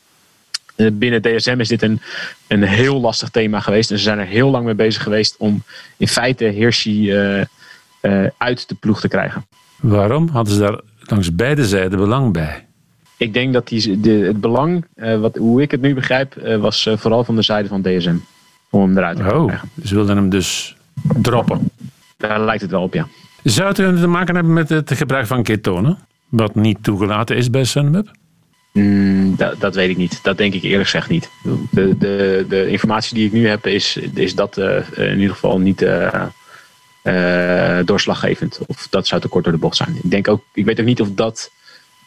binnen 0.93 1.22
DSM 1.22 1.60
is 1.60 1.68
dit 1.68 1.81
een, 1.81 2.01
een 2.47 2.64
heel 2.64 2.99
lastig 2.99 3.30
thema 3.30 3.60
geweest. 3.60 3.91
En 3.91 3.97
ze 3.97 4.03
zijn 4.03 4.19
er 4.19 4.26
heel 4.26 4.49
lang 4.49 4.65
mee 4.65 4.73
bezig 4.73 5.03
geweest 5.03 5.35
om 5.38 5.64
in 5.97 6.07
feite 6.07 6.45
Hirschi 6.45 7.14
uit 8.38 8.69
de 8.69 8.76
ploeg 8.80 8.99
te 8.99 9.07
krijgen. 9.07 9.45
Waarom? 9.81 10.27
Hadden 10.27 10.53
ze 10.53 10.60
daar 10.60 10.80
langs 10.99 11.35
beide 11.35 11.65
zijden 11.65 11.99
belang 11.99 12.34
bij? 12.34 12.68
Ik 13.19 13.33
denk 13.33 13.53
dat 13.53 13.67
die, 13.67 13.99
de, 13.99 14.11
het 14.11 14.41
belang, 14.41 14.85
uh, 14.95 15.19
wat, 15.19 15.35
hoe 15.35 15.61
ik 15.61 15.71
het 15.71 15.81
nu 15.81 15.93
begrijp, 15.93 16.35
uh, 16.35 16.57
was 16.57 16.85
uh, 16.85 16.97
vooral 16.97 17.23
van 17.23 17.35
de 17.35 17.41
zijde 17.41 17.67
van 17.67 17.81
DSM. 17.81 18.15
Om 18.69 18.81
hem 18.81 18.97
eruit 18.97 19.17
te 19.17 19.23
oh, 19.23 19.45
krijgen. 19.45 19.69
Ze 19.83 19.95
wilden 19.95 20.15
hem 20.15 20.29
dus 20.29 20.75
droppen. 21.21 21.71
Daar 22.17 22.41
lijkt 22.41 22.61
het 22.61 22.71
wel 22.71 22.81
op, 22.81 22.93
ja. 22.93 23.07
Zou 23.43 23.67
het 23.67 23.75
te 23.75 24.07
maken 24.07 24.35
hebben 24.35 24.53
met 24.53 24.69
het 24.69 24.93
gebruik 24.93 25.27
van 25.27 25.43
ketonen? 25.43 25.97
Wat 26.29 26.55
niet 26.55 26.83
toegelaten 26.83 27.35
is 27.35 27.49
bij 27.49 27.63
Sunweb? 27.63 28.11
Mm, 28.71 29.35
dat, 29.35 29.59
dat 29.59 29.75
weet 29.75 29.89
ik 29.89 29.97
niet. 29.97 30.19
Dat 30.23 30.37
denk 30.37 30.53
ik 30.53 30.63
eerlijk 30.63 30.89
gezegd 30.89 31.09
niet. 31.09 31.29
De, 31.71 31.97
de, 31.97 32.45
de 32.49 32.67
informatie 32.67 33.15
die 33.15 33.25
ik 33.25 33.31
nu 33.31 33.47
heb 33.47 33.67
is, 33.67 33.97
is 34.13 34.35
dat 34.35 34.57
in 34.95 35.19
ieder 35.19 35.33
geval 35.33 35.59
niet 35.59 35.85
doorslaggevend. 37.85 38.59
Of 38.65 38.87
dat 38.89 39.07
zou 39.07 39.21
te 39.21 39.27
kort 39.27 39.43
door 39.43 39.53
de 39.53 39.59
bocht 39.59 39.77
zijn. 39.77 39.95
Ik, 40.03 40.11
denk 40.11 40.27
ook, 40.27 40.43
ik 40.53 40.65
weet 40.65 40.79
ook 40.79 40.85
niet 40.85 41.01
of 41.01 41.09
dat 41.13 41.51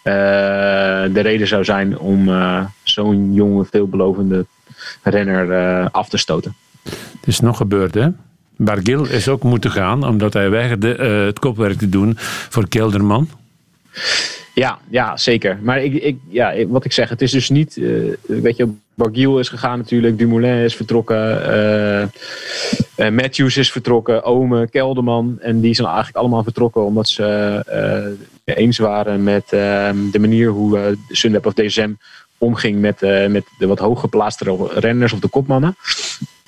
de 0.02 1.20
reden 1.20 1.46
zou 1.46 1.64
zijn 1.64 1.98
om 1.98 2.30
zo'n 2.82 3.34
jonge, 3.34 3.64
veelbelovende 3.64 4.46
renner 5.02 5.90
af 5.90 6.08
te 6.08 6.16
stoten. 6.16 6.54
Het 6.82 7.26
is 7.26 7.40
nog 7.40 7.56
gebeurd, 7.56 7.94
hè? 7.94 8.08
Bargil 8.56 9.04
is 9.04 9.28
ook 9.28 9.42
moeten 9.42 9.70
gaan 9.70 10.06
omdat 10.06 10.32
hij 10.32 10.50
weigerde 10.50 11.04
het 11.04 11.38
kopwerk 11.38 11.78
te 11.78 11.88
doen 11.88 12.14
voor 12.18 12.68
Kelderman. 12.68 13.28
Ja, 14.54 14.78
ja, 14.90 15.16
zeker. 15.16 15.58
Maar 15.62 15.82
ik, 15.82 15.94
ik, 15.94 16.16
ja, 16.28 16.66
wat 16.66 16.84
ik 16.84 16.92
zeg, 16.92 17.08
het 17.08 17.22
is 17.22 17.30
dus 17.30 17.50
niet. 17.50 17.76
Uh, 17.76 18.14
weet 18.26 18.56
je, 18.56 18.68
Bargiel 18.94 19.38
is 19.38 19.48
gegaan 19.48 19.78
natuurlijk, 19.78 20.18
Dumoulin 20.18 20.64
is 20.64 20.76
vertrokken, 20.76 21.50
uh, 21.50 22.02
uh, 23.06 23.10
Matthews 23.10 23.56
is 23.56 23.72
vertrokken, 23.72 24.24
Ome, 24.24 24.68
Kelderman. 24.68 25.38
En 25.40 25.60
die 25.60 25.74
zijn 25.74 25.86
eigenlijk 25.86 26.16
allemaal 26.16 26.42
vertrokken 26.42 26.84
omdat 26.84 27.08
ze 27.08 28.30
eens 28.44 28.78
waren 28.78 29.22
met 29.22 29.48
de 29.48 30.18
manier 30.20 30.48
hoe 30.48 30.96
Sunweb 31.08 31.46
of 31.46 31.52
DSM 31.52 31.92
omging 32.38 32.80
met, 32.80 33.00
met 33.28 33.44
de 33.58 33.66
wat 33.66 33.78
hooggeplaatste 33.78 34.68
renners 34.74 35.12
of 35.12 35.18
de 35.20 35.28
kopmannen. 35.28 35.76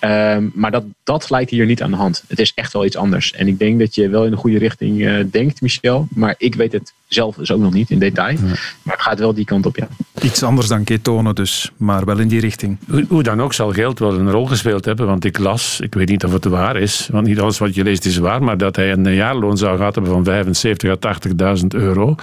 Um, 0.04 0.52
maar 0.54 0.70
dat, 0.70 0.84
dat 1.04 1.30
lijkt 1.30 1.50
hier 1.50 1.66
niet 1.66 1.82
aan 1.82 1.90
de 1.90 1.96
hand. 1.96 2.24
Het 2.26 2.38
is 2.38 2.52
echt 2.54 2.72
wel 2.72 2.84
iets 2.84 2.96
anders. 2.96 3.32
En 3.32 3.48
ik 3.48 3.58
denk 3.58 3.78
dat 3.78 3.94
je 3.94 4.08
wel 4.08 4.24
in 4.24 4.30
de 4.30 4.36
goede 4.36 4.58
richting 4.58 5.00
uh, 5.00 5.24
denkt, 5.30 5.60
Michel. 5.60 6.08
Maar 6.14 6.34
ik 6.38 6.54
weet 6.54 6.72
het 6.72 6.92
zelf 7.08 7.36
dus 7.36 7.50
ook 7.50 7.60
nog 7.60 7.72
niet 7.72 7.90
in 7.90 7.98
detail. 7.98 8.36
Ja. 8.36 8.42
Maar 8.82 8.94
het 8.94 9.02
gaat 9.02 9.18
wel 9.18 9.34
die 9.34 9.44
kant 9.44 9.66
op, 9.66 9.76
ja. 9.76 9.88
Iets 10.22 10.42
anders 10.42 10.68
dan 10.68 10.84
ketonen 10.84 11.34
dus, 11.34 11.70
maar 11.76 12.04
wel 12.04 12.18
in 12.18 12.28
die 12.28 12.40
richting. 12.40 12.78
Hoe, 12.88 13.04
hoe, 13.08 13.22
dan 13.22 13.42
ook 13.42 13.52
zal 13.52 13.72
geld 13.72 13.98
wel 13.98 14.14
een 14.14 14.30
rol 14.30 14.46
gespeeld 14.46 14.84
hebben. 14.84 15.06
Want 15.06 15.24
ik 15.24 15.38
las, 15.38 15.80
ik 15.80 15.94
weet 15.94 16.08
niet 16.08 16.24
of 16.24 16.32
het 16.32 16.44
waar 16.44 16.76
is. 16.76 17.08
Want 17.12 17.26
niet 17.26 17.40
alles 17.40 17.58
wat 17.58 17.74
je 17.74 17.82
leest 17.82 18.04
is 18.04 18.16
waar. 18.16 18.42
Maar 18.42 18.58
dat 18.58 18.76
hij 18.76 18.92
een 18.92 19.14
jaarloon 19.14 19.56
zou 19.56 19.76
gehad 19.76 19.94
hebben 19.94 20.12
van 20.12 20.24
75 20.24 20.90
à 21.04 21.16
80.000 21.56 21.66
euro. 21.68 22.14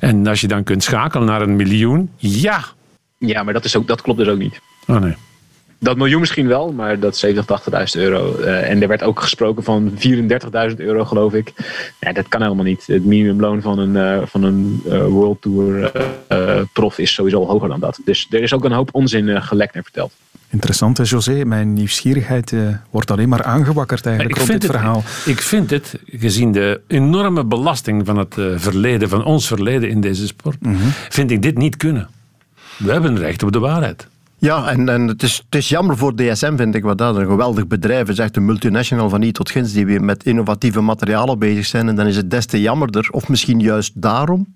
En 0.00 0.26
als 0.26 0.40
je 0.40 0.48
dan 0.48 0.64
kunt 0.64 0.82
schakelen 0.82 1.26
naar 1.26 1.42
een 1.42 1.56
miljoen, 1.56 2.10
ja. 2.16 2.64
Ja, 3.18 3.42
maar 3.42 3.52
dat, 3.52 3.64
is 3.64 3.76
ook, 3.76 3.86
dat 3.86 4.02
klopt 4.02 4.18
dus 4.18 4.28
ook 4.28 4.38
niet. 4.38 4.60
Oh 4.86 4.96
nee. 4.96 5.14
Dat 5.78 5.96
miljoen 5.96 6.20
misschien 6.20 6.46
wel, 6.46 6.72
maar 6.72 7.00
dat 7.00 7.16
70, 7.16 7.60
80.000 7.96 8.02
euro. 8.02 8.38
Uh, 8.40 8.70
en 8.70 8.82
er 8.82 8.88
werd 8.88 9.02
ook 9.02 9.20
gesproken 9.20 9.62
van 9.62 9.92
34.000 10.70 10.76
euro, 10.76 11.04
geloof 11.04 11.32
ik. 11.32 11.52
Ja, 12.00 12.12
dat 12.12 12.28
kan 12.28 12.42
helemaal 12.42 12.64
niet. 12.64 12.86
Het 12.86 13.04
minimumloon 13.04 13.62
van 13.62 13.78
een, 13.78 13.94
uh, 13.94 14.26
van 14.26 14.42
een 14.42 14.82
uh, 14.86 15.06
World 15.06 15.42
Tour 15.42 15.92
prof 16.72 16.98
is 16.98 17.12
sowieso 17.12 17.46
hoger 17.46 17.68
dan 17.68 17.80
dat. 17.80 18.00
Dus 18.04 18.26
er 18.30 18.42
is 18.42 18.52
ook 18.52 18.64
een 18.64 18.72
hoop 18.72 18.88
onzin 18.92 19.42
gelekt 19.42 19.74
en 19.74 19.82
verteld. 19.82 20.12
Interessant, 20.50 21.08
José. 21.08 21.44
Mijn 21.44 21.72
nieuwsgierigheid 21.72 22.54
wordt 22.90 23.10
alleen 23.10 23.28
maar 23.28 23.42
aangewakkerd 23.42 24.06
eigenlijk 24.06 24.36
rond 24.36 24.50
dit 24.50 24.62
het, 24.62 24.70
verhaal. 24.70 25.02
Ik 25.24 25.40
vind 25.40 25.70
het, 25.70 25.94
gezien 26.06 26.52
de 26.52 26.80
enorme 26.86 27.44
belasting 27.44 28.06
van 28.06 28.18
het 28.18 28.34
verleden, 28.56 29.08
van 29.08 29.24
ons 29.24 29.46
verleden 29.46 29.88
in 29.88 30.00
deze 30.00 30.26
sport, 30.26 30.60
mm 30.60 30.74
-hmm. 30.74 30.90
vind 31.08 31.30
ik 31.30 31.42
dit 31.42 31.58
niet 31.58 31.76
kunnen. 31.76 32.08
We 32.76 32.92
hebben 32.92 33.18
recht 33.18 33.42
op 33.42 33.52
de 33.52 33.58
waarheid. 33.58 34.08
Ja, 34.38 34.68
en, 34.68 34.88
en 34.88 35.08
het, 35.08 35.22
is, 35.22 35.36
het 35.44 35.54
is 35.54 35.68
jammer 35.68 35.96
voor 35.96 36.16
DSM, 36.16 36.56
vind 36.56 36.74
ik, 36.74 36.82
wat 36.82 36.98
dat 36.98 37.16
een 37.16 37.26
geweldig 37.26 37.66
bedrijf 37.66 38.08
is. 38.08 38.18
Echt 38.18 38.36
een 38.36 38.44
multinational 38.44 39.08
van 39.08 39.22
I 39.22 39.32
tot 39.32 39.50
Gins, 39.50 39.72
die 39.72 39.86
weer 39.86 40.04
met 40.04 40.24
innovatieve 40.24 40.80
materialen 40.80 41.38
bezig 41.38 41.66
zijn. 41.66 41.88
En 41.88 41.96
dan 41.96 42.06
is 42.06 42.16
het 42.16 42.30
des 42.30 42.46
te 42.46 42.60
jammerder, 42.60 43.08
of 43.10 43.28
misschien 43.28 43.60
juist 43.60 43.92
daarom, 43.94 44.54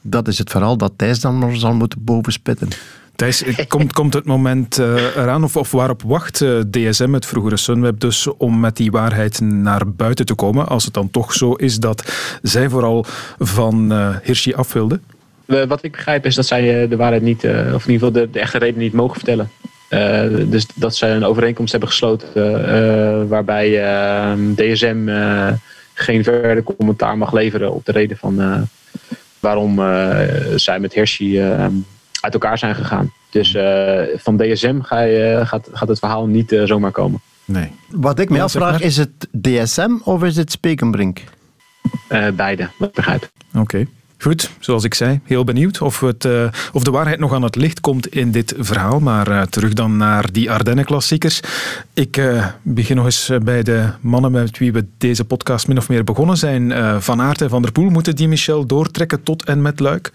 dat 0.00 0.28
is 0.28 0.38
het 0.38 0.50
verhaal 0.50 0.76
dat 0.76 0.92
Thijs 0.96 1.20
dan 1.20 1.38
nog 1.38 1.56
zal 1.56 1.74
moeten 1.74 2.04
bovenspitten. 2.04 2.68
Thijs, 3.16 3.44
komt, 3.68 3.92
komt 3.92 4.14
het 4.14 4.24
moment 4.24 4.78
uh, 4.78 5.16
eraan, 5.16 5.44
of, 5.44 5.56
of 5.56 5.70
waarop 5.70 6.02
wacht 6.02 6.40
uh, 6.40 6.60
DSM, 6.70 7.12
het 7.12 7.26
vroegere 7.26 7.56
Sunweb, 7.56 8.00
dus 8.00 8.26
om 8.36 8.60
met 8.60 8.76
die 8.76 8.90
waarheid 8.90 9.40
naar 9.40 9.92
buiten 9.92 10.26
te 10.26 10.34
komen, 10.34 10.68
als 10.68 10.84
het 10.84 10.94
dan 10.94 11.10
toch 11.10 11.32
zo 11.32 11.52
is 11.52 11.78
dat 11.78 12.12
zij 12.42 12.68
vooral 12.68 13.04
van 13.38 13.92
uh, 13.92 14.16
Hirschi 14.22 14.54
af 14.54 14.72
wilden? 14.72 15.02
Wat 15.68 15.82
ik 15.82 15.92
begrijp 15.92 16.26
is 16.26 16.34
dat 16.34 16.46
zij 16.46 16.88
de 16.88 16.96
waarheid 16.96 17.22
niet, 17.22 17.44
of 17.44 17.86
in 17.86 17.92
ieder 17.92 18.08
geval 18.08 18.12
de, 18.12 18.30
de 18.30 18.40
echte 18.40 18.58
reden 18.58 18.80
niet 18.80 18.92
mogen 18.92 19.16
vertellen. 19.16 19.50
Uh, 19.90 20.50
dus 20.50 20.66
dat 20.74 20.96
zij 20.96 21.14
een 21.14 21.24
overeenkomst 21.24 21.70
hebben 21.70 21.90
gesloten 21.90 22.28
uh, 22.34 23.28
waarbij 23.28 23.68
uh, 23.68 24.54
DSM 24.54 25.08
geen 25.94 26.24
verder 26.24 26.62
commentaar 26.62 27.18
mag 27.18 27.32
leveren 27.32 27.72
op 27.72 27.84
de 27.84 27.92
reden 27.92 28.16
van 28.16 28.68
waarom 29.40 29.76
zij 30.56 30.78
met 30.80 30.94
Hershey 30.94 31.60
uit 32.20 32.32
elkaar 32.32 32.58
zijn 32.58 32.74
gegaan. 32.74 33.12
Dus 33.30 33.56
van 34.16 34.36
DSM 34.36 34.80
ga 34.80 35.00
je, 35.00 35.40
gaat, 35.44 35.68
gaat 35.72 35.88
het 35.88 35.98
verhaal 35.98 36.26
niet 36.26 36.60
zomaar 36.64 36.90
komen. 36.90 37.20
Nee. 37.44 37.72
Wat 37.88 38.18
ik 38.18 38.30
me 38.30 38.42
afvraag, 38.42 38.80
is 38.80 38.96
het 38.96 39.28
DSM 39.40 39.96
of 40.04 40.24
is 40.24 40.36
het 40.36 40.50
Spekenbrink? 40.50 41.22
beide, 42.34 42.68
wat 42.78 42.88
ik 42.88 42.94
begrijp. 42.94 43.30
Oké. 43.48 43.60
Okay. 43.60 43.86
Goed, 44.20 44.50
zoals 44.58 44.84
ik 44.84 44.94
zei, 44.94 45.20
heel 45.24 45.44
benieuwd 45.44 45.80
of, 45.80 46.00
het, 46.00 46.24
uh, 46.24 46.48
of 46.72 46.82
de 46.82 46.90
waarheid 46.90 47.18
nog 47.18 47.32
aan 47.32 47.42
het 47.42 47.56
licht 47.56 47.80
komt 47.80 48.06
in 48.06 48.30
dit 48.30 48.54
verhaal. 48.58 49.00
Maar 49.00 49.28
uh, 49.28 49.42
terug 49.42 49.72
dan 49.72 49.96
naar 49.96 50.32
die 50.32 50.50
Ardennen-klassiekers. 50.50 51.40
Ik 51.94 52.16
uh, 52.16 52.46
begin 52.62 52.96
nog 52.96 53.04
eens 53.04 53.30
bij 53.42 53.62
de 53.62 53.88
mannen 54.00 54.32
met 54.32 54.58
wie 54.58 54.72
we 54.72 54.84
deze 54.98 55.24
podcast 55.24 55.68
min 55.68 55.78
of 55.78 55.88
meer 55.88 56.04
begonnen 56.04 56.36
zijn. 56.36 56.72
van 57.02 57.20
Aert 57.20 57.40
en 57.40 57.48
Van 57.48 57.62
der 57.62 57.72
Poel, 57.72 57.90
moeten 57.90 58.16
die 58.16 58.28
Michel 58.28 58.66
doortrekken 58.66 59.22
tot 59.22 59.44
en 59.44 59.62
met 59.62 59.80
Luik? 59.80 60.10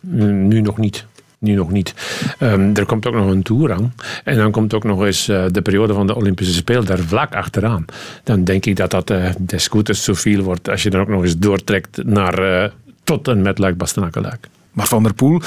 Nu 0.00 0.60
nog 0.60 0.78
niet. 0.78 1.06
Nu 1.38 1.54
nog 1.54 1.70
niet. 1.70 1.94
Um, 2.40 2.76
er 2.76 2.86
komt 2.86 3.06
ook 3.06 3.14
nog 3.14 3.30
een 3.30 3.42
tour 3.42 3.72
aan. 3.72 3.94
En 4.24 4.36
dan 4.36 4.50
komt 4.50 4.74
ook 4.74 4.84
nog 4.84 5.04
eens 5.04 5.24
de 5.26 5.60
periode 5.62 5.94
van 5.94 6.06
de 6.06 6.14
Olympische 6.14 6.54
Spelen 6.54 6.86
daar 6.86 6.98
vlak 6.98 7.34
achteraan. 7.34 7.84
Dan 8.24 8.44
denk 8.44 8.66
ik 8.66 8.76
dat 8.76 8.90
dat 8.90 9.10
uh, 9.10 9.30
de 9.38 9.58
scooters 9.58 10.04
zoveel 10.04 10.42
wordt 10.42 10.68
als 10.68 10.82
je 10.82 10.90
dan 10.90 11.00
ook 11.00 11.08
nog 11.08 11.22
eens 11.22 11.38
doortrekt 11.38 12.04
naar 12.04 12.72
tot 13.06 13.28
en 13.28 13.42
met 13.42 13.58
Luik 13.58 13.76
Bastenaken-Luik. 13.76 14.48
Maar 14.72 14.86
Van 14.86 15.02
der 15.02 15.14
Poel, 15.14 15.40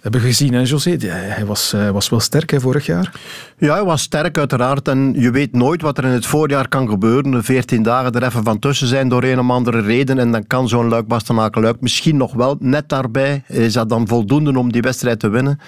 hebben 0.00 0.20
we 0.20 0.26
gezien, 0.26 0.54
hè, 0.54 0.60
José? 0.60 0.96
Hij 1.06 1.46
was, 1.46 1.72
uh, 1.74 1.90
was 1.90 2.08
wel 2.08 2.20
sterk 2.20 2.50
hè, 2.50 2.60
vorig 2.60 2.86
jaar. 2.86 3.12
Ja, 3.58 3.74
hij 3.74 3.84
was 3.84 4.02
sterk 4.02 4.38
uiteraard. 4.38 4.88
En 4.88 5.14
je 5.16 5.30
weet 5.30 5.52
nooit 5.52 5.82
wat 5.82 5.98
er 5.98 6.04
in 6.04 6.10
het 6.10 6.26
voorjaar 6.26 6.68
kan 6.68 6.88
gebeuren. 6.88 7.30
De 7.30 7.42
14 7.42 7.82
dagen 7.82 8.12
er 8.12 8.22
even 8.22 8.44
van 8.44 8.58
tussen 8.58 8.86
zijn 8.86 9.08
door 9.08 9.22
een 9.22 9.38
of 9.38 9.48
andere 9.48 9.80
reden. 9.80 10.18
En 10.18 10.32
dan 10.32 10.46
kan 10.46 10.68
zo'n 10.68 10.88
Luik 10.88 11.06
Bastenaken-Luik 11.06 11.80
misschien 11.80 12.16
nog 12.16 12.32
wel 12.32 12.56
net 12.60 12.88
daarbij. 12.88 13.42
Is 13.46 13.72
dat 13.72 13.88
dan 13.88 14.08
voldoende 14.08 14.58
om 14.58 14.72
die 14.72 14.82
wedstrijd 14.82 15.20
te 15.20 15.28
winnen? 15.28 15.60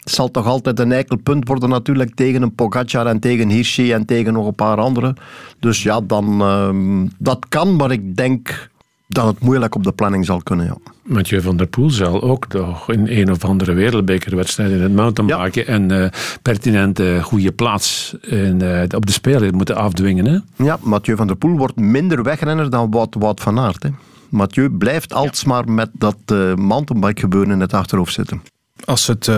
Het 0.00 0.12
zal 0.12 0.30
toch 0.30 0.46
altijd 0.46 0.78
een 0.78 0.92
eikel 0.92 1.16
punt 1.16 1.48
worden 1.48 1.68
natuurlijk 1.68 2.14
tegen 2.14 2.42
een 2.42 2.54
Pogacar 2.54 3.06
en 3.06 3.20
tegen 3.20 3.48
Hirschi 3.48 3.92
en 3.92 4.04
tegen 4.04 4.32
nog 4.32 4.46
een 4.46 4.54
paar 4.54 4.76
anderen. 4.76 5.16
Dus 5.60 5.82
ja, 5.82 6.00
dan, 6.00 6.40
uh, 6.40 7.10
dat 7.18 7.46
kan, 7.48 7.76
maar 7.76 7.90
ik 7.90 8.16
denk 8.16 8.70
dat 9.14 9.26
het 9.26 9.40
moeilijk 9.40 9.74
op 9.74 9.82
de 9.82 9.92
planning 9.92 10.24
zal 10.24 10.42
kunnen, 10.42 10.66
ja. 10.66 10.76
Mathieu 11.02 11.40
van 11.40 11.56
der 11.56 11.66
Poel 11.66 11.90
zal 11.90 12.22
ook 12.22 12.46
toch 12.46 12.90
in 12.90 13.06
een 13.08 13.30
of 13.30 13.44
andere 13.44 13.72
wereldbekerwedstrijd 13.72 14.70
in 14.70 14.80
het 14.80 14.94
mountainbiken 14.94 15.64
ja. 15.66 15.74
een 15.74 15.92
uh, 15.92 16.06
pertinente 16.42 17.18
goede 17.22 17.52
plaats 17.52 18.16
in, 18.20 18.62
uh, 18.62 18.82
op 18.94 19.06
de 19.06 19.12
Spelen 19.12 19.54
moeten 19.54 19.76
afdwingen. 19.76 20.26
Hè? 20.26 20.64
Ja, 20.64 20.78
Mathieu 20.82 21.16
van 21.16 21.26
der 21.26 21.36
Poel 21.36 21.56
wordt 21.56 21.76
minder 21.76 22.22
wegrenner 22.22 22.70
dan 22.70 22.90
Wout, 22.90 23.14
Wout 23.18 23.40
van 23.40 23.58
Aert. 23.58 23.82
Hè. 23.82 23.88
Mathieu 24.28 24.70
blijft 24.70 25.12
alsmaar 25.12 25.70
met 25.70 25.90
dat 25.92 26.16
uh, 26.32 26.54
mountainbike 26.54 27.20
gebeuren 27.20 27.52
in 27.52 27.60
het 27.60 27.74
achterhoofd 27.74 28.12
zitten. 28.12 28.42
Als 28.84 29.06
het 29.06 29.30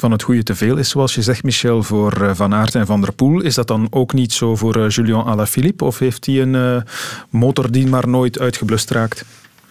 van 0.00 0.10
het 0.10 0.22
goede 0.22 0.42
te 0.42 0.54
veel 0.54 0.76
is, 0.76 0.88
zoals 0.88 1.14
je 1.14 1.22
zegt, 1.22 1.42
Michel, 1.42 1.82
voor 1.82 2.36
Van 2.36 2.54
Aert 2.54 2.74
en 2.74 2.86
Van 2.86 3.00
der 3.00 3.12
Poel. 3.12 3.40
Is 3.40 3.54
dat 3.54 3.66
dan 3.66 3.86
ook 3.90 4.12
niet 4.12 4.32
zo 4.32 4.56
voor 4.56 4.88
Julian 4.88 5.24
Alaphilippe? 5.24 5.84
Of 5.84 5.98
heeft 5.98 6.26
hij 6.26 6.40
een 6.42 6.54
uh, 6.54 6.76
motor 7.30 7.70
die 7.70 7.86
maar 7.86 8.08
nooit 8.08 8.38
uitgeblust 8.38 8.90
raakt? 8.90 9.24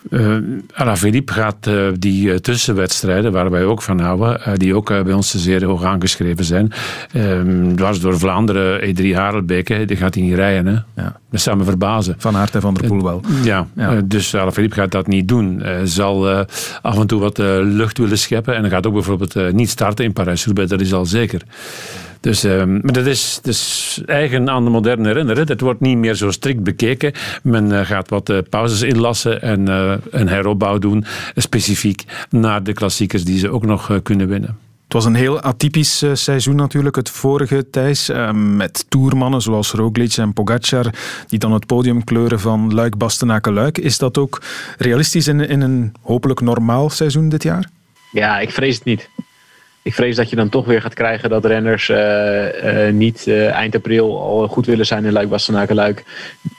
Uh, 0.09 0.37
Alaphilippe 0.73 1.33
gaat 1.33 1.67
uh, 1.67 1.87
die 1.99 2.27
uh, 2.27 2.35
tussenwedstrijden, 2.35 3.31
waar 3.31 3.49
wij 3.49 3.65
ook 3.65 3.81
van 3.81 3.99
houden, 3.99 4.59
die 4.59 4.75
ook 4.75 4.87
bij 4.87 5.13
ons 5.13 5.35
zeer 5.35 5.65
hoog 5.65 5.83
aangeschreven 5.83 6.45
zijn, 6.45 6.71
dwars 7.75 7.99
door 7.99 8.19
Vlaanderen, 8.19 8.95
E3 8.95 9.13
Harelbeke, 9.13 9.85
die 9.85 9.97
gaat 9.97 10.13
hij 10.13 10.23
niet 10.23 10.33
rijden. 10.33 10.65
Hè? 10.65 11.01
Ja. 11.01 11.19
Dat 11.31 11.41
zou 11.41 11.57
me 11.57 11.63
verbazen. 11.63 12.15
Van 12.17 12.35
Aert 12.35 12.55
en 12.55 12.61
Van 12.61 12.73
der 12.73 12.87
Poel 12.87 13.03
wel. 13.03 13.21
Ja, 13.43 13.67
ja. 13.75 14.01
dus 14.05 14.35
Alaphilippe 14.35 14.75
gaat 14.75 14.91
dat 14.91 15.07
niet 15.07 15.27
doen. 15.27 15.59
Hij 15.61 15.85
zal 15.85 16.29
af 16.81 16.99
en 16.99 17.07
toe 17.07 17.19
wat 17.19 17.37
lucht 17.37 17.97
willen 17.97 18.17
scheppen 18.17 18.55
en 18.55 18.61
hij 18.61 18.69
gaat 18.69 18.87
ook 18.87 18.93
bijvoorbeeld 18.93 19.53
niet 19.53 19.69
starten 19.69 20.05
in 20.05 20.13
Parijs-Roubaix, 20.13 20.69
dat 20.69 20.81
is 20.81 20.93
al 20.93 21.05
zeker. 21.05 21.41
Dus, 22.27 22.45
uh, 22.45 22.63
maar 22.63 22.93
dat 22.93 23.05
is, 23.05 23.39
dat 23.41 23.53
is 23.53 24.01
eigen 24.05 24.49
aan 24.49 24.63
de 24.63 24.69
moderne 24.69 25.11
renner. 25.11 25.37
Het 25.37 25.61
wordt 25.61 25.79
niet 25.79 25.97
meer 25.97 26.15
zo 26.15 26.31
strikt 26.31 26.63
bekeken. 26.63 27.11
Men 27.43 27.71
uh, 27.71 27.85
gaat 27.85 28.09
wat 28.09 28.29
uh, 28.29 28.37
pauzes 28.49 28.81
inlassen 28.81 29.41
en 29.41 29.69
uh, 29.69 29.93
een 30.11 30.27
heropbouw 30.27 30.77
doen, 30.77 31.05
specifiek 31.35 32.03
naar 32.29 32.63
de 32.63 32.73
klassiekers 32.73 33.23
die 33.23 33.39
ze 33.39 33.49
ook 33.49 33.65
nog 33.65 33.99
kunnen 34.03 34.27
winnen. 34.27 34.57
Het 34.83 34.93
was 34.93 35.05
een 35.05 35.15
heel 35.15 35.41
atypisch 35.41 36.03
seizoen 36.13 36.55
natuurlijk, 36.55 36.95
het 36.95 37.09
vorige 37.09 37.69
Thijs. 37.69 38.11
met 38.33 38.85
toermannen 38.89 39.41
zoals 39.41 39.71
Roglic 39.71 40.17
en 40.17 40.33
Pogacar, 40.33 40.93
die 41.27 41.39
dan 41.39 41.53
het 41.53 41.65
podium 41.65 42.03
kleuren 42.03 42.39
van 42.39 42.73
Luik, 42.73 42.97
Bastenaken, 42.97 43.53
Luik. 43.53 43.77
Is 43.77 43.97
dat 43.97 44.17
ook 44.17 44.41
realistisch 44.77 45.27
in, 45.27 45.39
in 45.39 45.61
een 45.61 45.93
hopelijk 46.01 46.41
normaal 46.41 46.89
seizoen 46.89 47.29
dit 47.29 47.43
jaar? 47.43 47.69
Ja, 48.11 48.39
ik 48.39 48.51
vrees 48.51 48.75
het 48.75 48.83
niet. 48.83 49.09
Ik 49.87 49.93
vrees 49.93 50.15
dat 50.15 50.29
je 50.29 50.35
dan 50.35 50.49
toch 50.49 50.65
weer 50.65 50.81
gaat 50.81 50.93
krijgen 50.93 51.29
dat 51.29 51.45
renners 51.45 51.89
eh, 51.89 52.87
eh, 52.87 52.93
niet 52.93 53.27
eh, 53.27 53.49
eind 53.49 53.75
april 53.75 54.21
al 54.21 54.47
goed 54.47 54.65
willen 54.65 54.85
zijn 54.85 55.05
in 55.05 55.11
Luik, 55.11 55.29
Bastenaken, 55.29 55.75
Luik. 55.75 56.03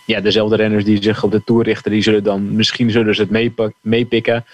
Ja, 0.07 0.21
dezelfde 0.21 0.57
renners 0.57 0.85
die 0.85 1.03
zich 1.03 1.23
op 1.23 1.31
de 1.31 1.45
Tour 1.45 1.65
richten, 1.65 1.91
die 1.91 2.03
zullen 2.03 2.23
dan 2.23 2.57
misschien 2.57 2.91
zullen 2.91 3.15
ze 3.15 3.27
het 3.31 3.65
meepikken 3.81 4.45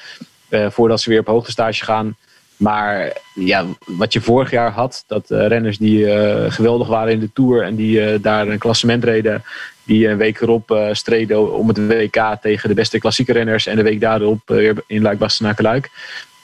voordat 0.50 1.00
ze 1.00 1.10
weer 1.10 1.20
op 1.20 1.26
hoogtestage 1.26 1.84
gaan. 1.84 2.16
Maar 2.56 3.12
ja, 3.34 3.64
wat 3.86 4.12
je 4.12 4.20
vorig 4.20 4.50
jaar 4.50 4.70
had, 4.70 5.04
dat 5.06 5.24
renners 5.28 5.78
die 5.78 6.06
geweldig 6.50 6.88
waren 6.88 7.12
in 7.12 7.20
de 7.20 7.32
Tour 7.32 7.62
en 7.62 7.74
die 7.74 8.20
daar 8.20 8.48
een 8.48 8.58
klassement 8.58 9.04
reden, 9.04 9.42
die 9.84 10.08
een 10.08 10.16
week 10.16 10.40
erop 10.40 10.88
streden 10.92 11.52
om 11.52 11.68
het 11.68 11.86
WK 11.86 12.36
tegen 12.40 12.68
de 12.68 12.74
beste 12.74 12.98
klassieke 12.98 13.32
renners 13.32 13.66
en 13.66 13.76
de 13.76 13.82
week 13.82 14.00
daarop 14.00 14.40
weer 14.46 14.74
in 14.86 15.02
Luik, 15.02 15.18
Bastenaken, 15.18 15.64
Luik 15.64 15.90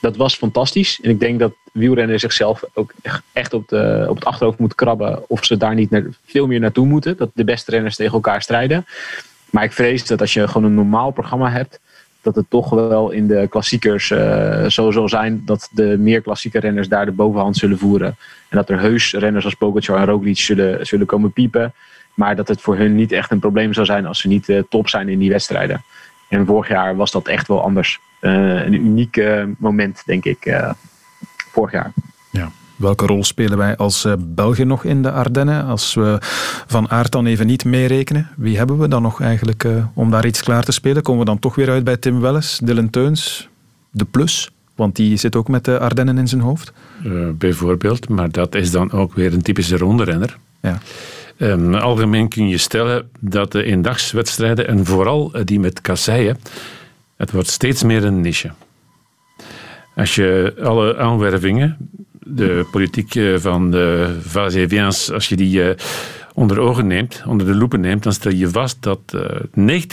dat 0.01 0.15
was 0.15 0.35
fantastisch. 0.35 0.99
En 1.01 1.09
ik 1.09 1.19
denk 1.19 1.39
dat 1.39 1.53
wielrennen 1.71 2.19
zichzelf 2.19 2.63
ook 2.73 2.93
echt 3.31 3.53
op, 3.53 3.67
de, 3.67 4.05
op 4.09 4.15
het 4.15 4.25
achterhoofd 4.25 4.59
moet 4.59 4.75
krabben. 4.75 5.29
Of 5.29 5.45
ze 5.45 5.57
daar 5.57 5.75
niet 5.75 5.89
naar, 5.89 6.03
veel 6.25 6.47
meer 6.47 6.59
naartoe 6.59 6.85
moeten. 6.85 7.17
Dat 7.17 7.29
de 7.33 7.43
beste 7.43 7.71
renners 7.71 7.95
tegen 7.95 8.13
elkaar 8.13 8.41
strijden. 8.41 8.85
Maar 9.49 9.63
ik 9.63 9.71
vrees 9.71 10.05
dat 10.05 10.21
als 10.21 10.33
je 10.33 10.47
gewoon 10.47 10.63
een 10.63 10.75
normaal 10.75 11.11
programma 11.11 11.49
hebt. 11.49 11.79
Dat 12.21 12.35
het 12.35 12.45
toch 12.49 12.69
wel 12.69 13.11
in 13.11 13.27
de 13.27 13.47
klassiekers 13.49 14.09
uh, 14.09 14.65
zo 14.65 14.91
zal 14.91 15.09
zijn 15.09 15.41
dat 15.45 15.69
de 15.71 15.97
meer 15.97 16.21
klassieke 16.21 16.59
renners 16.59 16.87
daar 16.87 17.05
de 17.05 17.11
bovenhand 17.11 17.57
zullen 17.57 17.77
voeren. 17.77 18.15
En 18.49 18.57
dat 18.57 18.69
er 18.69 18.79
heus 18.79 19.13
renners 19.13 19.45
als 19.45 19.53
Pogacar 19.53 19.97
en 19.97 20.05
Roglic 20.05 20.37
zullen, 20.37 20.85
zullen 20.85 21.05
komen 21.05 21.31
piepen. 21.31 21.73
Maar 22.13 22.35
dat 22.35 22.47
het 22.47 22.61
voor 22.61 22.77
hun 22.77 22.95
niet 22.95 23.11
echt 23.11 23.31
een 23.31 23.39
probleem 23.39 23.73
zou 23.73 23.85
zijn 23.85 24.05
als 24.05 24.19
ze 24.19 24.27
niet 24.27 24.49
uh, 24.49 24.61
top 24.69 24.89
zijn 24.89 25.09
in 25.09 25.19
die 25.19 25.29
wedstrijden. 25.29 25.83
En 26.29 26.45
vorig 26.45 26.67
jaar 26.67 26.95
was 26.95 27.11
dat 27.11 27.27
echt 27.27 27.47
wel 27.47 27.63
anders. 27.63 27.99
Eh, 28.21 28.65
een 28.65 28.73
uniek 28.73 29.17
eh, 29.17 29.43
moment, 29.57 30.03
denk 30.05 30.25
ik, 30.25 30.45
eh, 30.45 30.71
vorig 31.51 31.71
jaar. 31.71 31.93
Ja. 32.31 32.51
Welke 32.75 33.05
rol 33.05 33.23
spelen 33.23 33.57
wij 33.57 33.77
als 33.77 34.07
Belgen 34.19 34.67
nog 34.67 34.83
in 34.83 35.01
de 35.01 35.11
Ardennen? 35.11 35.65
Als 35.65 35.93
we 35.93 36.17
Van 36.67 36.89
Aert 36.89 37.11
dan 37.11 37.25
even 37.25 37.47
niet 37.47 37.65
meerekenen, 37.65 38.29
wie 38.37 38.57
hebben 38.57 38.79
we 38.79 38.87
dan 38.87 39.01
nog 39.01 39.21
eigenlijk 39.21 39.67
om 39.93 40.11
daar 40.11 40.25
iets 40.25 40.43
klaar 40.43 40.63
te 40.63 40.71
spelen? 40.71 41.03
Komen 41.03 41.19
we 41.21 41.27
dan 41.27 41.39
toch 41.39 41.55
weer 41.55 41.69
uit 41.69 41.83
bij 41.83 41.97
Tim 41.97 42.19
Welles, 42.19 42.59
Dylan 42.63 42.89
Teuns, 42.89 43.49
de 43.91 44.05
Plus? 44.05 44.51
Want 44.75 44.95
die 44.95 45.17
zit 45.17 45.35
ook 45.35 45.47
met 45.47 45.65
de 45.65 45.79
Ardennen 45.79 46.17
in 46.17 46.27
zijn 46.27 46.41
hoofd. 46.41 46.73
bijvoorbeeld, 47.33 48.09
maar 48.09 48.31
dat 48.31 48.55
is 48.55 48.71
dan 48.71 48.91
ook 48.91 49.13
weer 49.13 49.33
een 49.33 49.41
typische 49.41 49.77
ronderenner. 49.77 50.37
Ja. 50.61 50.77
Um, 51.37 51.73
algemeen 51.73 52.29
kun 52.29 52.47
je 52.47 52.57
stellen 52.57 53.09
dat 53.19 53.51
de 53.51 53.63
eendagswedstrijden, 53.63 54.67
en 54.67 54.85
vooral 54.85 55.31
die 55.43 55.59
met 55.59 55.81
kasseien, 55.81 56.37
het 57.21 57.31
wordt 57.31 57.49
steeds 57.49 57.83
meer 57.83 58.03
een 58.03 58.21
niche. 58.21 58.51
Als 59.95 60.15
je 60.15 60.55
alle 60.63 60.97
aanwervingen, 60.97 61.77
de 62.19 62.67
politiek 62.71 63.15
eh, 63.15 63.37
van 63.37 63.71
de 63.71 64.17
Vazevians, 64.21 65.11
als 65.11 65.29
je 65.29 65.35
die 65.35 65.63
uh, 65.63 65.69
onder 66.33 66.59
ogen 66.59 66.87
neemt, 66.87 67.23
onder 67.27 67.47
de 67.47 67.55
loepen 67.55 67.79
neemt, 67.79 68.03
dan 68.03 68.13
stel 68.13 68.31
je 68.31 68.49
vast 68.49 68.83
dat 68.83 68.99
uh, 69.55 69.75
eh, 69.75 69.83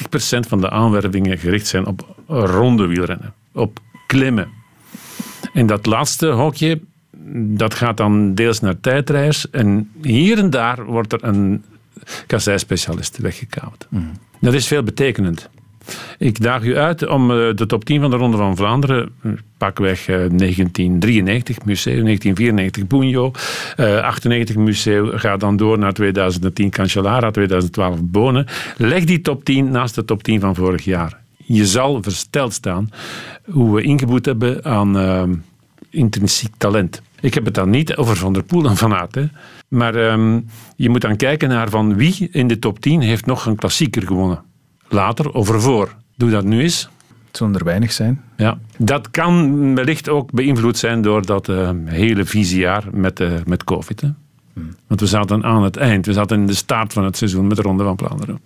90% 0.44 0.48
van 0.48 0.60
de 0.60 0.70
aanwervingen 0.70 1.38
gericht 1.38 1.66
zijn 1.66 1.86
op 1.86 2.16
ronde 2.26 2.86
wielrennen, 2.86 3.34
op 3.52 3.78
klimmen. 4.06 4.48
En 5.52 5.66
dat 5.66 5.86
laatste 5.86 6.26
hokje, 6.26 6.80
dat 7.34 7.74
gaat 7.74 7.96
dan 7.96 8.34
deels 8.34 8.60
naar 8.60 8.80
tijdreis 8.80 9.50
en 9.50 9.90
hier 10.02 10.38
en 10.38 10.50
daar 10.50 10.84
wordt 10.84 11.12
er 11.12 11.24
een 11.24 11.64
kassei-specialist 12.26 13.18
weggekaapt. 13.18 13.86
Mm. 13.90 14.12
Dat 14.40 14.54
is 14.54 14.66
veel 14.66 14.82
betekenend. 14.82 15.48
Ik 16.18 16.40
daag 16.40 16.62
u 16.64 16.76
uit 16.76 17.06
om 17.06 17.30
eh, 17.30 17.36
de 17.54 17.66
top 17.66 17.84
10 17.84 18.00
van 18.00 18.10
de 18.10 18.16
Ronde 18.16 18.36
van 18.36 18.56
Vlaanderen, 18.56 19.10
eh, 19.22 19.32
pakweg 19.56 20.04
1993 20.06 21.56
eh, 21.56 21.64
Museum, 21.64 22.04
1994 22.04 22.86
Bunjo, 22.86 23.32
98 24.02 24.56
Museum, 24.56 25.18
gaat 25.18 25.40
dan 25.40 25.56
door 25.56 25.78
naar 25.78 25.92
2010 25.92 26.70
Cancellara, 26.70 27.30
2012 27.30 27.98
Bonen. 28.02 28.46
Leg 28.76 29.04
die 29.04 29.20
top 29.20 29.44
10 29.44 29.70
naast 29.70 29.94
de 29.94 30.04
top 30.04 30.22
10 30.22 30.40
van 30.40 30.54
vorig 30.54 30.84
jaar. 30.84 31.20
Je 31.36 31.66
zal 31.66 32.02
versteld 32.02 32.52
staan 32.52 32.90
hoe 33.50 33.74
we 33.74 33.82
ingeboet 33.82 34.24
hebben 34.24 34.64
aan 34.64 35.42
intrinsiek 35.90 36.54
talent. 36.56 37.02
Ik 37.20 37.34
heb 37.34 37.44
het 37.44 37.54
dan 37.54 37.70
niet 37.70 37.96
over 37.96 38.16
Van 38.16 38.32
der 38.32 38.42
Poel 38.42 38.68
en 38.68 38.76
Van 38.76 38.94
Aert. 38.94 39.18
Maar 39.68 39.94
um, 39.94 40.46
je 40.76 40.88
moet 40.88 41.00
dan 41.00 41.16
kijken 41.16 41.48
naar 41.48 41.70
van 41.70 41.96
wie 41.96 42.28
in 42.32 42.46
de 42.46 42.58
top 42.58 42.80
10 42.80 43.00
heeft 43.00 43.26
nog 43.26 43.46
een 43.46 43.56
klassieker 43.56 44.02
gewonnen 44.02 44.46
later 44.88 45.30
of 45.30 45.50
ervoor. 45.50 45.94
Doe 46.16 46.30
dat 46.30 46.44
nu 46.44 46.60
eens. 46.62 46.88
Het 47.26 47.36
zullen 47.36 47.54
er 47.54 47.64
weinig 47.64 47.92
zijn. 47.92 48.22
Ja, 48.36 48.58
dat 48.76 49.10
kan 49.10 49.74
wellicht 49.74 50.08
ook 50.08 50.32
beïnvloed 50.32 50.78
zijn 50.78 51.02
door 51.02 51.26
dat 51.26 51.48
uh, 51.48 51.70
hele 51.84 52.24
jaar 52.40 52.84
met, 52.92 53.20
uh, 53.20 53.32
met 53.46 53.64
COVID. 53.64 54.00
Hè? 54.00 54.08
Hmm. 54.52 54.76
Want 54.86 55.00
we 55.00 55.06
zaten 55.06 55.44
aan 55.44 55.62
het 55.62 55.76
eind, 55.76 56.06
we 56.06 56.12
zaten 56.12 56.40
in 56.40 56.46
de 56.46 56.54
start 56.54 56.92
van 56.92 57.04
het 57.04 57.16
seizoen 57.16 57.46
met 57.46 57.56
de 57.56 57.62
Ronde 57.62 57.84
van 57.84 57.98
Vlaanderen. 57.98 58.40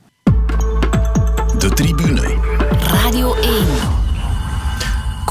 De 1.58 1.70
tribune. 1.74 2.34
Radio 2.80 3.34
1. 3.34 3.41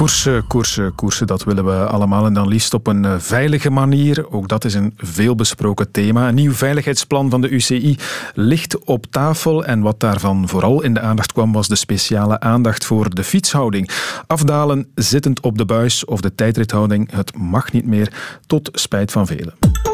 Koersen, 0.01 0.47
koersen, 0.47 0.95
koersen, 0.95 1.27
dat 1.27 1.43
willen 1.43 1.65
we 1.65 1.85
allemaal. 1.85 2.25
En 2.25 2.33
dan 2.33 2.47
liefst 2.47 2.73
op 2.73 2.87
een 2.87 3.05
eh, 3.05 3.15
veilige 3.17 3.69
manier. 3.69 4.31
Ook 4.31 4.47
dat 4.47 4.65
is 4.65 4.73
een 4.73 4.93
veelbesproken 4.97 5.91
thema. 5.91 6.27
Een 6.27 6.35
nieuw 6.35 6.51
veiligheidsplan 6.51 7.29
van 7.29 7.41
de 7.41 7.49
UCI 7.49 7.97
ligt 8.33 8.83
op 8.83 9.05
tafel. 9.05 9.65
En 9.65 9.81
wat 9.81 9.99
daarvan 9.99 10.47
vooral 10.47 10.83
in 10.83 10.93
de 10.93 10.99
aandacht 10.99 11.31
kwam, 11.31 11.51
was 11.51 11.67
de 11.67 11.75
speciale 11.75 12.39
aandacht 12.39 12.85
voor 12.85 13.15
de 13.15 13.23
fietshouding. 13.23 13.89
Afdalen, 14.27 14.87
zittend 14.95 15.39
op 15.39 15.57
de 15.57 15.65
buis 15.65 16.05
of 16.05 16.21
de 16.21 16.35
tijdrithouding, 16.35 17.11
het 17.11 17.37
mag 17.37 17.71
niet 17.71 17.85
meer, 17.85 18.13
tot 18.45 18.69
spijt 18.73 19.11
van 19.11 19.27
velen. 19.27 19.90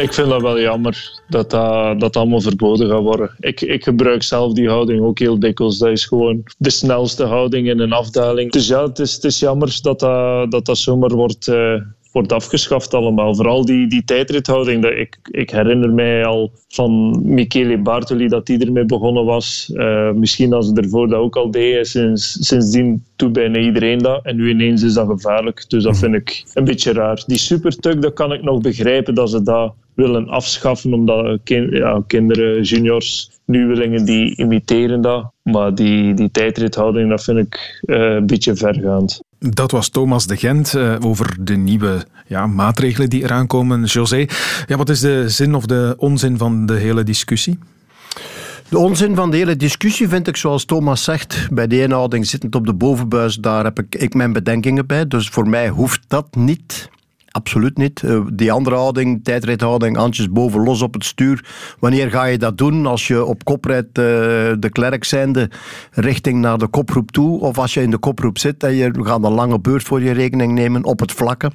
Ik 0.00 0.12
vind 0.12 0.28
dat 0.28 0.42
wel 0.42 0.60
jammer 0.60 1.20
dat 1.28 1.50
dat, 1.50 2.00
dat 2.00 2.16
allemaal 2.16 2.40
verboden 2.40 2.88
gaat 2.88 3.02
worden. 3.02 3.30
Ik, 3.40 3.60
ik 3.60 3.84
gebruik 3.84 4.22
zelf 4.22 4.52
die 4.52 4.68
houding 4.68 5.02
ook 5.02 5.18
heel 5.18 5.38
dikwijls. 5.38 5.78
Dat 5.78 5.90
is 5.90 6.06
gewoon 6.06 6.42
de 6.58 6.70
snelste 6.70 7.24
houding 7.24 7.68
in 7.68 7.78
een 7.78 7.92
afdaling. 7.92 8.52
Dus 8.52 8.66
ja, 8.66 8.86
het 8.86 8.98
is, 8.98 9.14
het 9.14 9.24
is 9.24 9.38
jammer 9.38 9.78
dat 9.82 10.00
dat, 10.00 10.50
dat, 10.50 10.66
dat 10.66 10.78
zomaar 10.78 11.12
wordt, 11.12 11.46
uh, 11.46 11.74
wordt 12.12 12.32
afgeschaft 12.32 12.94
allemaal. 12.94 13.34
Vooral 13.34 13.64
die, 13.64 13.88
die 13.88 14.04
tijdrithouding. 14.04 14.82
Dat 14.82 14.92
ik, 14.92 15.18
ik 15.30 15.50
herinner 15.50 15.90
mij 15.90 16.24
al 16.24 16.52
van 16.68 17.20
Michele 17.34 17.78
Bartoli 17.78 18.28
dat 18.28 18.46
die 18.46 18.64
ermee 18.64 18.84
begonnen 18.84 19.24
was. 19.24 19.70
Uh, 19.74 20.10
misschien 20.12 20.52
als 20.52 20.66
ze 20.66 20.74
ervoor 20.74 21.08
dat 21.08 21.18
ook 21.18 21.36
al 21.36 21.50
deden. 21.50 21.86
Sinds, 21.86 22.36
sindsdien 22.40 23.04
doet 23.16 23.32
bijna 23.32 23.58
iedereen 23.58 23.98
dat. 23.98 24.24
En 24.24 24.36
nu 24.36 24.50
ineens 24.50 24.82
is 24.82 24.94
dat 24.94 25.06
gevaarlijk. 25.06 25.64
Dus 25.68 25.82
dat 25.82 25.98
vind 25.98 26.14
ik 26.14 26.44
een 26.54 26.64
beetje 26.64 26.92
raar. 26.92 27.22
Die 27.26 27.38
supertuk, 27.38 28.02
dat 28.02 28.12
kan 28.12 28.32
ik 28.32 28.42
nog 28.42 28.60
begrijpen 28.60 29.14
dat 29.14 29.30
ze 29.30 29.42
dat 29.42 29.74
willen 29.94 30.28
afschaffen, 30.28 30.92
omdat 30.92 31.40
ja, 31.44 32.02
kinderen, 32.06 32.62
juniors, 32.62 33.30
nieuwelingen, 33.44 34.04
die 34.04 34.36
imiteren 34.36 35.00
dat. 35.00 35.32
Maar 35.42 35.74
die, 35.74 36.14
die 36.14 36.30
tijdrithouding, 36.30 37.10
dat 37.10 37.24
vind 37.24 37.38
ik 37.38 37.82
uh, 37.86 38.14
een 38.14 38.26
beetje 38.26 38.56
vergaand. 38.56 39.20
Dat 39.38 39.70
was 39.70 39.88
Thomas 39.88 40.26
de 40.26 40.36
Gent 40.36 40.74
uh, 40.74 40.96
over 41.00 41.36
de 41.40 41.56
nieuwe 41.56 42.04
ja, 42.26 42.46
maatregelen 42.46 43.10
die 43.10 43.22
eraan 43.22 43.46
komen. 43.46 43.84
José, 43.84 44.26
ja, 44.66 44.76
wat 44.76 44.88
is 44.88 45.00
de 45.00 45.28
zin 45.28 45.54
of 45.54 45.66
de 45.66 45.94
onzin 45.96 46.38
van 46.38 46.66
de 46.66 46.74
hele 46.74 47.02
discussie? 47.02 47.58
De 48.68 48.78
onzin 48.78 49.14
van 49.14 49.30
de 49.30 49.36
hele 49.36 49.56
discussie 49.56 50.08
vind 50.08 50.28
ik, 50.28 50.36
zoals 50.36 50.64
Thomas 50.64 51.04
zegt, 51.04 51.48
bij 51.50 51.66
de 51.66 51.80
inhouding 51.80 52.26
zittend 52.26 52.54
op 52.54 52.66
de 52.66 52.74
bovenbuis, 52.74 53.36
daar 53.36 53.64
heb 53.64 53.78
ik, 53.78 53.94
ik 53.94 54.14
mijn 54.14 54.32
bedenkingen 54.32 54.86
bij. 54.86 55.06
Dus 55.06 55.28
voor 55.28 55.48
mij 55.48 55.68
hoeft 55.68 56.00
dat 56.08 56.34
niet. 56.36 56.90
Absoluut 57.32 57.76
niet. 57.76 58.02
Uh, 58.02 58.20
die 58.32 58.52
andere 58.52 58.76
houding, 58.76 59.24
tijdrithouding, 59.24 59.96
handjes 59.96 60.30
boven 60.30 60.62
los 60.62 60.82
op 60.82 60.94
het 60.94 61.04
stuur. 61.04 61.44
Wanneer 61.78 62.10
ga 62.10 62.24
je 62.24 62.38
dat 62.38 62.58
doen? 62.58 62.86
Als 62.86 63.06
je 63.06 63.24
op 63.24 63.44
kop 63.44 63.64
rijdt, 63.64 63.86
uh, 63.88 64.04
de 64.58 64.68
klerk 64.72 65.04
zijnde, 65.04 65.50
richting 65.90 66.40
naar 66.40 66.58
de 66.58 66.66
koproep 66.66 67.10
toe. 67.10 67.40
Of 67.40 67.58
als 67.58 67.74
je 67.74 67.82
in 67.82 67.90
de 67.90 67.98
koproep 67.98 68.38
zit 68.38 68.62
en 68.62 68.74
je 68.74 68.90
gaat 69.00 69.24
een 69.24 69.32
lange 69.32 69.60
beurt 69.60 69.82
voor 69.82 70.02
je 70.02 70.12
rekening 70.12 70.52
nemen 70.52 70.84
op 70.84 71.00
het 71.00 71.12
vlakke. 71.12 71.50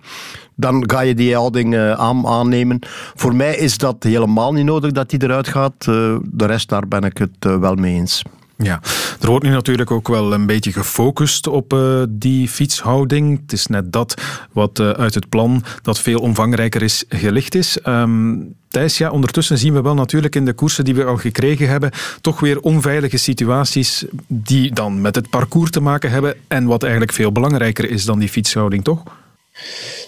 Dan 0.56 0.90
ga 0.90 1.02
je 1.02 1.14
die 1.14 1.36
houding 1.36 1.74
uh, 1.74 1.91
aan, 1.91 2.28
aannemen. 2.28 2.80
Voor 3.16 3.36
mij 3.36 3.56
is 3.56 3.78
dat 3.78 4.04
helemaal 4.04 4.54
niet 4.54 4.66
nodig 4.66 4.91
dat 4.91 5.10
die 5.10 5.24
eruit 5.24 5.48
gaat. 5.48 5.86
de 5.86 6.45
rest, 6.45 6.70
daar 6.70 6.88
ben 6.88 7.04
ik 7.04 7.18
het 7.18 7.60
wel 7.60 7.76
mee 7.76 7.95
eens. 7.95 8.24
Ja, 8.58 8.82
er 9.22 9.28
wordt 9.28 9.46
nu 9.46 9.52
natuurlijk 9.52 9.92
ook 9.92 10.08
wel 10.08 10.34
een 10.34 10.46
beetje 10.46 10.72
gefocust 10.72 11.48
op 11.48 11.74
uh, 11.74 12.04
die 12.10 12.48
fietshouding. 12.48 13.42
Het 13.42 13.52
is 13.52 13.68
net 13.68 13.92
dat 13.92 14.22
wat 14.52 14.80
uh, 14.80 14.90
uit 14.90 15.14
het 15.14 15.30
plan 15.30 15.64
dat 15.82 16.00
veel 16.00 16.20
omvangrijker 16.20 16.82
is 16.82 17.04
gelicht 17.10 17.56
is. 17.56 17.78
Um, 17.86 18.56
Thijs, 18.68 18.98
ja, 18.98 19.12
ondertussen 19.12 19.58
zien 19.58 19.74
we 19.74 19.82
wel 19.82 19.94
natuurlijk 19.94 20.36
in 20.36 20.46
de 20.46 20.54
koersen 20.54 20.86
die 20.86 20.96
we 20.96 21.04
al 21.04 21.18
gekregen 21.18 21.70
hebben, 21.70 21.92
toch 22.22 22.40
weer 22.40 22.60
onveilige 22.60 23.18
situaties 23.18 24.06
die 24.28 24.74
dan 24.74 25.02
met 25.02 25.16
het 25.16 25.30
parcours 25.30 25.72
te 25.72 25.80
maken 25.80 26.12
hebben 26.12 26.36
en 26.48 26.66
wat 26.66 26.84
eigenlijk 26.84 27.14
veel 27.14 27.32
belangrijker 27.32 27.90
is 27.90 28.06
dan 28.06 28.20
die 28.20 28.30
fietshouding, 28.30 28.84
toch? 28.84 29.04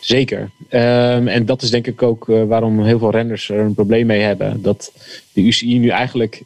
Zeker. 0.02 0.40
Um, 0.70 1.28
en 1.28 1.46
dat 1.46 1.62
is 1.62 1.70
denk 1.70 1.88
ik 1.88 2.04
ook 2.04 2.28
uh, 2.28 2.44
waarom 2.44 2.84
heel 2.84 3.00
veel 3.00 3.12
renners 3.12 3.50
er 3.50 3.60
een 3.60 3.74
probleem 3.74 4.06
mee 4.06 4.22
hebben. 4.22 4.62
Dat 4.62 4.92
de 5.34 5.42
UCI 5.42 5.80
nu 5.80 5.88
eigenlijk 5.88 6.44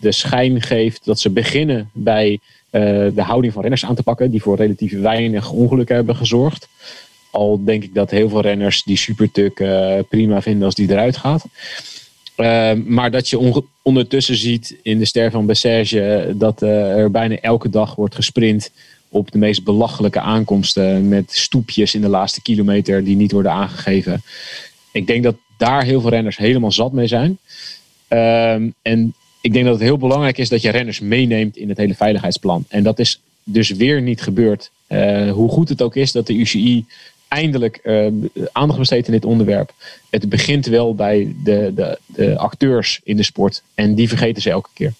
de 0.00 0.12
schijn 0.12 0.62
geeft 0.62 1.04
dat 1.04 1.20
ze 1.20 1.30
beginnen 1.30 1.90
bij 1.92 2.38
uh, 2.70 2.80
de 3.14 3.22
houding 3.22 3.52
van 3.52 3.62
renners 3.62 3.84
aan 3.84 3.94
te 3.94 4.02
pakken, 4.02 4.30
die 4.30 4.42
voor 4.42 4.56
relatief 4.56 5.00
weinig 5.00 5.50
ongelukken 5.50 5.94
hebben 5.94 6.16
gezorgd. 6.16 6.68
Al 7.30 7.64
denk 7.64 7.82
ik 7.82 7.94
dat 7.94 8.10
heel 8.10 8.28
veel 8.28 8.40
renners 8.40 8.82
die 8.82 8.96
supertuk 8.96 9.60
uh, 9.60 9.98
prima 10.08 10.42
vinden 10.42 10.64
als 10.64 10.74
die 10.74 10.90
eruit 10.90 11.16
gaat. 11.16 11.44
Uh, 12.36 12.72
maar 12.72 13.10
dat 13.10 13.28
je 13.28 13.62
ondertussen 13.82 14.36
ziet 14.36 14.76
in 14.82 14.98
de 14.98 15.04
ster 15.04 15.30
van 15.30 15.46
Bessage 15.46 16.34
dat 16.36 16.62
er 16.62 17.10
bijna 17.10 17.36
elke 17.36 17.68
dag 17.68 17.94
wordt 17.94 18.14
gesprint 18.14 18.70
op 19.08 19.30
de 19.30 19.38
meest 19.38 19.64
belachelijke 19.64 20.20
aankomsten 20.20 21.08
met 21.08 21.32
stoepjes 21.32 21.94
in 21.94 22.00
de 22.00 22.08
laatste 22.08 22.42
kilometer 22.42 23.04
die 23.04 23.16
niet 23.16 23.32
worden 23.32 23.52
aangegeven. 23.52 24.22
Ik 24.92 25.06
denk 25.06 25.22
dat 25.22 25.36
daar 25.56 25.84
heel 25.84 26.00
veel 26.00 26.10
renners 26.10 26.36
helemaal 26.36 26.72
zat 26.72 26.92
mee 26.92 27.06
zijn. 27.06 27.38
Um, 28.08 28.74
en 28.82 29.14
ik 29.40 29.52
denk 29.52 29.64
dat 29.64 29.74
het 29.74 29.82
heel 29.82 29.98
belangrijk 29.98 30.38
is 30.38 30.48
dat 30.48 30.62
je 30.62 30.70
renners 30.70 31.00
meeneemt 31.00 31.56
in 31.56 31.68
het 31.68 31.78
hele 31.78 31.94
veiligheidsplan. 31.94 32.64
En 32.68 32.82
dat 32.82 32.98
is 32.98 33.20
dus 33.44 33.70
weer 33.70 34.02
niet 34.02 34.22
gebeurd. 34.22 34.70
Uh, 34.88 35.32
hoe 35.32 35.48
goed 35.48 35.68
het 35.68 35.82
ook 35.82 35.96
is 35.96 36.12
dat 36.12 36.26
de 36.26 36.34
UCI 36.34 36.84
eindelijk 37.28 37.80
uh, 37.82 38.06
aandacht 38.52 38.78
besteedt 38.78 39.06
in 39.06 39.12
dit 39.12 39.24
onderwerp. 39.24 39.72
Het 40.10 40.28
begint 40.28 40.66
wel 40.66 40.94
bij 40.94 41.34
de, 41.44 41.72
de, 41.74 41.98
de 42.06 42.38
acteurs 42.38 43.00
in 43.04 43.16
de 43.16 43.22
sport. 43.22 43.62
En 43.74 43.94
die 43.94 44.08
vergeten 44.08 44.42
ze 44.42 44.50
elke 44.50 44.68
keer. 44.74 44.92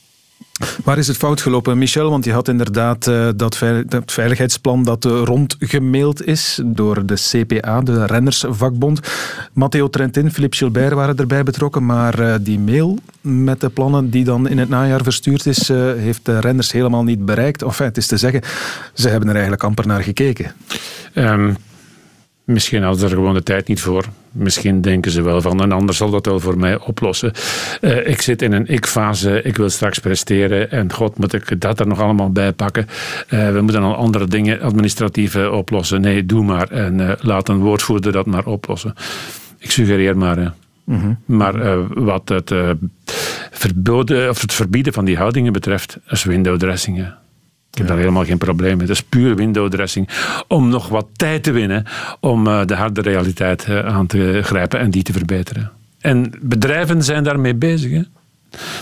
Waar 0.85 0.99
is 0.99 1.07
het 1.07 1.17
fout 1.17 1.41
gelopen, 1.41 1.79
Michel? 1.79 2.11
Want 2.11 2.25
je 2.25 2.33
had 2.33 2.49
inderdaad 2.49 3.07
uh, 3.07 3.29
dat, 3.37 3.57
veil 3.57 3.83
dat, 3.87 4.13
veiligheidsplan 4.13 4.85
dat 4.85 5.05
uh, 5.05 5.23
rondgemaild 5.25 6.27
is 6.27 6.61
door 6.65 7.07
de 7.07 7.15
CPA, 7.15 7.81
de 7.81 8.07
Rennersvakbond. 8.07 9.01
Matteo 9.53 9.91
Trentin, 9.91 10.33
Philippe 10.33 10.57
Gilbert 10.57 10.93
waren 10.93 11.17
erbij 11.17 11.43
betrokken, 11.43 11.87
maar 11.87 12.21
uh, 12.21 12.35
die 12.41 12.59
mail 12.59 12.99
met 13.21 13.61
de 13.61 13.69
plannen 13.69 14.11
die 14.11 14.25
dan 14.25 14.49
in 14.49 14.59
het 14.59 14.69
najaar 14.69 15.03
verstuurd 15.03 15.47
is, 15.47 15.69
heeft 15.69 16.25
de 16.25 16.41
renners 16.41 16.73
helemaal 16.73 17.03
niet 17.03 17.25
bereikt. 17.25 17.63
Enfin, 17.63 17.87
het 17.87 17.97
is 17.97 18.07
te 18.07 18.17
zeggen, 18.17 18.43
ze 18.95 19.09
hebben 19.09 19.29
er 19.29 19.35
eigenlijk 19.35 19.65
amper 19.65 19.87
naar 19.87 20.03
gekeken. 20.03 20.53
Um, 21.15 21.57
Misschien 22.51 22.83
hadden 22.83 23.01
ze 23.01 23.07
er 23.07 23.15
gewoon 23.15 23.35
de 23.35 23.43
tijd 23.43 23.69
niet 23.69 23.81
voor. 23.81 24.05
Misschien 24.33 24.81
denken 24.81 25.11
ze 25.11 25.23
wel 25.23 25.41
van 25.41 25.61
een 25.61 25.73
ander 25.73 25.95
zal 25.95 26.11
dat 26.11 26.27
wel 26.27 26.41
voor 26.41 26.59
mij 26.59 26.79
oplossen. 26.79 27.33
Uh, 27.81 28.07
ik 28.07 28.23
zit 28.23 28.43
in 28.43 28.53
een 28.53 28.67
ik-fase, 28.67 29.43
ik 29.43 29.57
wil 29.57 29.71
straks 29.71 29.99
presteren 29.99 30.71
en 30.71 30.93
god 30.93 31.19
moet 31.19 31.33
ik 31.33 31.61
dat 31.61 31.81
er 31.81 31.87
nog 31.87 32.01
allemaal 32.01 32.31
bij 32.33 32.53
pakken. 32.53 32.87
Uh, 33.29 33.53
we 33.53 33.61
moeten 33.61 33.83
al 33.83 33.95
andere 33.95 34.27
dingen 34.27 34.61
administratieve 34.61 35.51
oplossen. 35.51 36.01
Nee, 36.01 36.27
doe 36.27 36.45
maar 36.45 36.71
en 36.71 36.99
uh, 36.99 37.13
laat 37.21 37.49
een 37.49 37.59
woordvoerder 37.59 38.13
dat 38.13 38.27
maar 38.27 38.47
oplossen. 38.47 38.95
Ik 39.59 39.71
suggereer 39.71 40.17
maar. 40.17 40.55
Mm 40.85 41.01
-hmm. 41.01 41.19
Maar 41.25 41.87
wat 42.05 42.29
het, 42.29 42.55
verboden, 43.51 44.29
of 44.29 44.41
het 44.41 44.53
verbieden 44.53 44.93
van 44.93 45.05
die 45.05 45.17
houdingen 45.17 45.53
betreft, 45.53 45.99
is 46.09 46.25
window. 46.25 46.59
Ik 47.81 47.87
heb 47.87 47.97
daar 47.97 48.05
helemaal 48.05 48.29
geen 48.29 48.39
probleem 48.39 48.77
mee. 48.77 48.87
Het 48.87 48.97
is 48.97 49.03
puur 49.03 49.37
window 49.37 49.71
dressing. 49.71 50.09
Om 50.49 50.69
nog 50.69 50.89
wat 50.89 51.07
tijd 51.13 51.43
te 51.43 51.53
winnen 51.53 51.85
om 52.21 52.47
uh, 52.47 52.65
de 52.65 52.75
harde 52.75 53.01
realiteit 53.01 53.67
uh, 53.69 53.79
aan 53.79 54.07
te 54.07 54.41
grijpen 54.43 54.81
en 54.81 54.91
die 54.91 55.03
te 55.03 55.13
verbeteren. 55.13 55.71
En 56.01 56.33
bedrijven 56.41 57.03
zijn 57.03 57.25
daarmee 57.25 57.55
bezig. 57.55 57.91
Hè? 57.91 58.03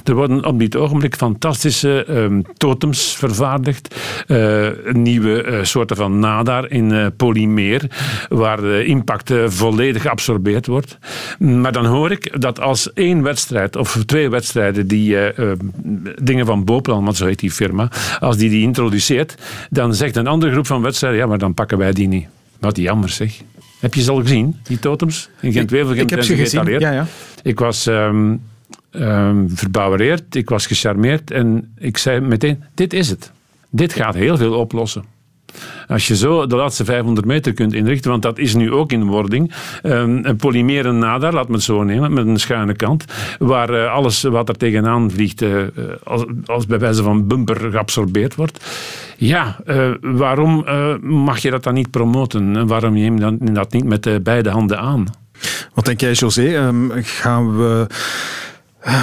Er 0.05 0.15
worden 0.15 0.45
op 0.45 0.59
dit 0.59 0.77
ogenblik 0.77 1.17
fantastische 1.17 2.05
um, 2.09 2.43
totems 2.57 3.17
vervaardigd. 3.17 3.95
Uh, 4.27 4.69
nieuwe 4.93 5.45
uh, 5.45 5.65
soorten 5.65 5.97
van 5.97 6.19
nadar 6.19 6.71
in 6.71 6.91
uh, 6.91 7.07
polymeer, 7.17 7.83
waar 8.29 8.61
de 8.61 8.85
impact 8.85 9.33
volledig 9.47 10.03
geabsorbeerd 10.03 10.67
wordt. 10.67 10.99
Maar 11.39 11.73
dan 11.73 11.85
hoor 11.85 12.11
ik 12.11 12.41
dat 12.41 12.61
als 12.61 12.93
één 12.93 13.23
wedstrijd 13.23 13.77
of 13.77 14.03
twee 14.07 14.29
wedstrijden 14.29 14.87
die 14.87 15.17
dingen 16.23 16.47
van 16.47 16.65
Boplan, 16.65 17.05
want 17.05 17.17
zo 17.17 17.27
heet 17.27 17.39
die 17.39 17.51
firma, 17.51 17.91
als 18.21 18.37
die 18.37 18.51
die 18.51 18.63
introduceert, 18.63 19.35
dan 19.71 19.95
zegt 19.95 20.17
een 20.17 20.27
andere 20.27 20.53
groep 20.53 20.67
van 20.67 20.83
wedstrijden, 20.83 21.19
ja, 21.19 21.27
maar 21.27 21.39
dan 21.39 21.55
pakken 21.55 21.79
wij 21.79 21.93
die 21.93 22.09
niet. 22.09 22.27
Wat 22.59 22.77
jammer 22.77 23.09
zeg. 23.09 23.41
Heb 23.81 23.95
je 23.95 24.03
ze 24.03 24.11
al 24.11 24.21
gezien, 24.21 24.57
die 24.63 24.79
totems? 24.79 25.29
In 25.41 25.53
Gent-Wevelgem 25.53 25.97
ik, 25.97 26.03
ik 26.03 26.11
heb 26.11 26.23
ze 26.23 26.37
gezien, 26.37 26.67
ja, 26.67 26.93
ja. 26.93 27.07
Ik 27.43 27.59
was... 27.59 27.87
Um, 27.87 28.41
um, 29.01 29.51
verbouwereerd, 29.51 30.35
ik 30.35 30.49
was 30.49 30.67
gecharmeerd 30.67 31.31
en 31.31 31.75
ik 31.79 31.97
zei 31.97 32.21
meteen, 32.21 32.63
dit 32.75 32.93
is 32.93 33.09
het. 33.09 33.33
Dit 33.71 33.93
gaat 33.93 34.15
heel 34.15 34.37
veel 34.37 34.55
oplossen. 34.55 35.05
Als 35.89 36.07
je 36.09 36.17
zo 36.17 36.47
de 36.47 36.57
laatste 36.57 36.85
500 36.85 37.27
meter 37.27 37.53
kunt 37.53 37.73
inrichten, 37.73 38.11
want 38.11 38.23
dat 38.23 38.39
is 38.39 38.55
nu 38.55 38.73
ook 38.73 38.93
in 38.93 39.05
wording, 39.05 39.53
um, 39.83 40.25
een 40.25 40.37
polymeren 40.37 40.99
nader, 40.99 41.33
laat 41.33 41.49
me 41.49 41.55
het 41.55 41.63
zo 41.63 41.83
nemen, 41.83 42.13
met 42.13 42.27
een 42.27 42.39
schuine 42.39 42.75
kant, 42.75 43.05
waar 43.39 43.71
uh, 43.71 43.93
alles 43.93 44.23
wat 44.23 44.49
er 44.49 44.57
tegenaan 44.57 45.11
vliegt, 45.11 45.43
uh, 45.43 45.63
als, 46.05 46.25
als, 46.47 46.67
bij 46.67 46.79
wijze 46.79 47.03
van 47.03 47.27
bumper 47.27 47.71
geabsorbeerd 47.71 48.35
wordt. 48.35 48.65
Ja, 49.17 49.57
waarom 50.01 50.65
mag 51.03 51.39
je 51.39 51.51
dat 51.51 51.63
dan 51.63 51.75
niet 51.75 51.91
promoten? 51.91 52.67
Waarom 52.67 52.93
neem 52.93 53.19
je 53.19 53.53
dat 53.53 53.73
niet 53.73 53.85
met 53.85 54.23
beide 54.23 54.51
handen 54.51 54.79
aan? 54.79 55.05
Wat 55.75 55.85
denk 55.85 56.01
jij, 56.01 56.13
José? 56.13 56.67
Um, 56.67 56.91
gaan 56.95 57.57
we 57.57 57.87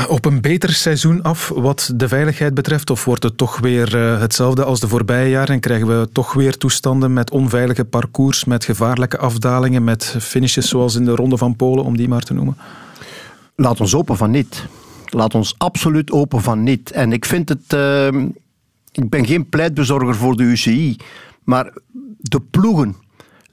op 0.08 0.26
een 0.26 0.42
beter 0.42 0.74
seizoen 0.74 1.22
af 1.22 1.52
wat 1.56 1.92
de 1.96 2.08
veiligheid 2.08 2.54
betreft? 2.54 2.90
Of 2.90 3.06
wordt 3.06 3.24
het 3.24 3.38
toch 3.38 3.60
weer 3.60 3.96
uh, 3.96 4.20
hetzelfde 4.20 4.64
als 4.64 4.80
de 4.80 4.88
voorbije 4.88 5.30
jaren 5.30 5.54
en 5.54 5.60
krijgen 5.60 6.00
we 6.00 6.10
toch 6.12 6.34
weer 6.34 6.58
toestanden 6.58 7.14
met 7.14 7.32
onveilige 7.32 7.86
parcours, 7.86 8.46
met 8.46 8.66
gevaarlijke 8.66 9.18
afdalingen, 9.18 9.84
met 9.84 10.16
finishes 10.20 10.70
zoals 10.70 10.96
in 10.96 11.06
de 11.06 11.16
Ronde 11.16 11.38
van 11.38 11.56
Polen, 11.56 11.84
om 11.84 11.98
die 11.98 12.08
maar 12.08 12.24
te 12.24 12.34
noemen? 12.34 12.58
Laat 13.56 13.80
ons 13.80 13.96
open 13.96 14.18
van 14.18 14.32
niet. 14.32 14.66
Laat 15.06 15.36
ons 15.36 15.56
absoluut 15.58 16.12
open 16.12 16.42
van 16.42 16.64
niet. 16.64 16.92
En 16.92 17.12
ik 17.12 17.26
vind 17.26 17.50
het... 17.50 17.74
Uh, 17.74 18.08
ik 18.92 19.10
ben 19.10 19.26
geen 19.26 19.50
pleitbezorger 19.50 20.16
voor 20.16 20.36
de 20.36 20.44
UCI, 20.44 20.98
maar 21.44 21.74
de 22.18 22.40
ploegen 22.40 22.96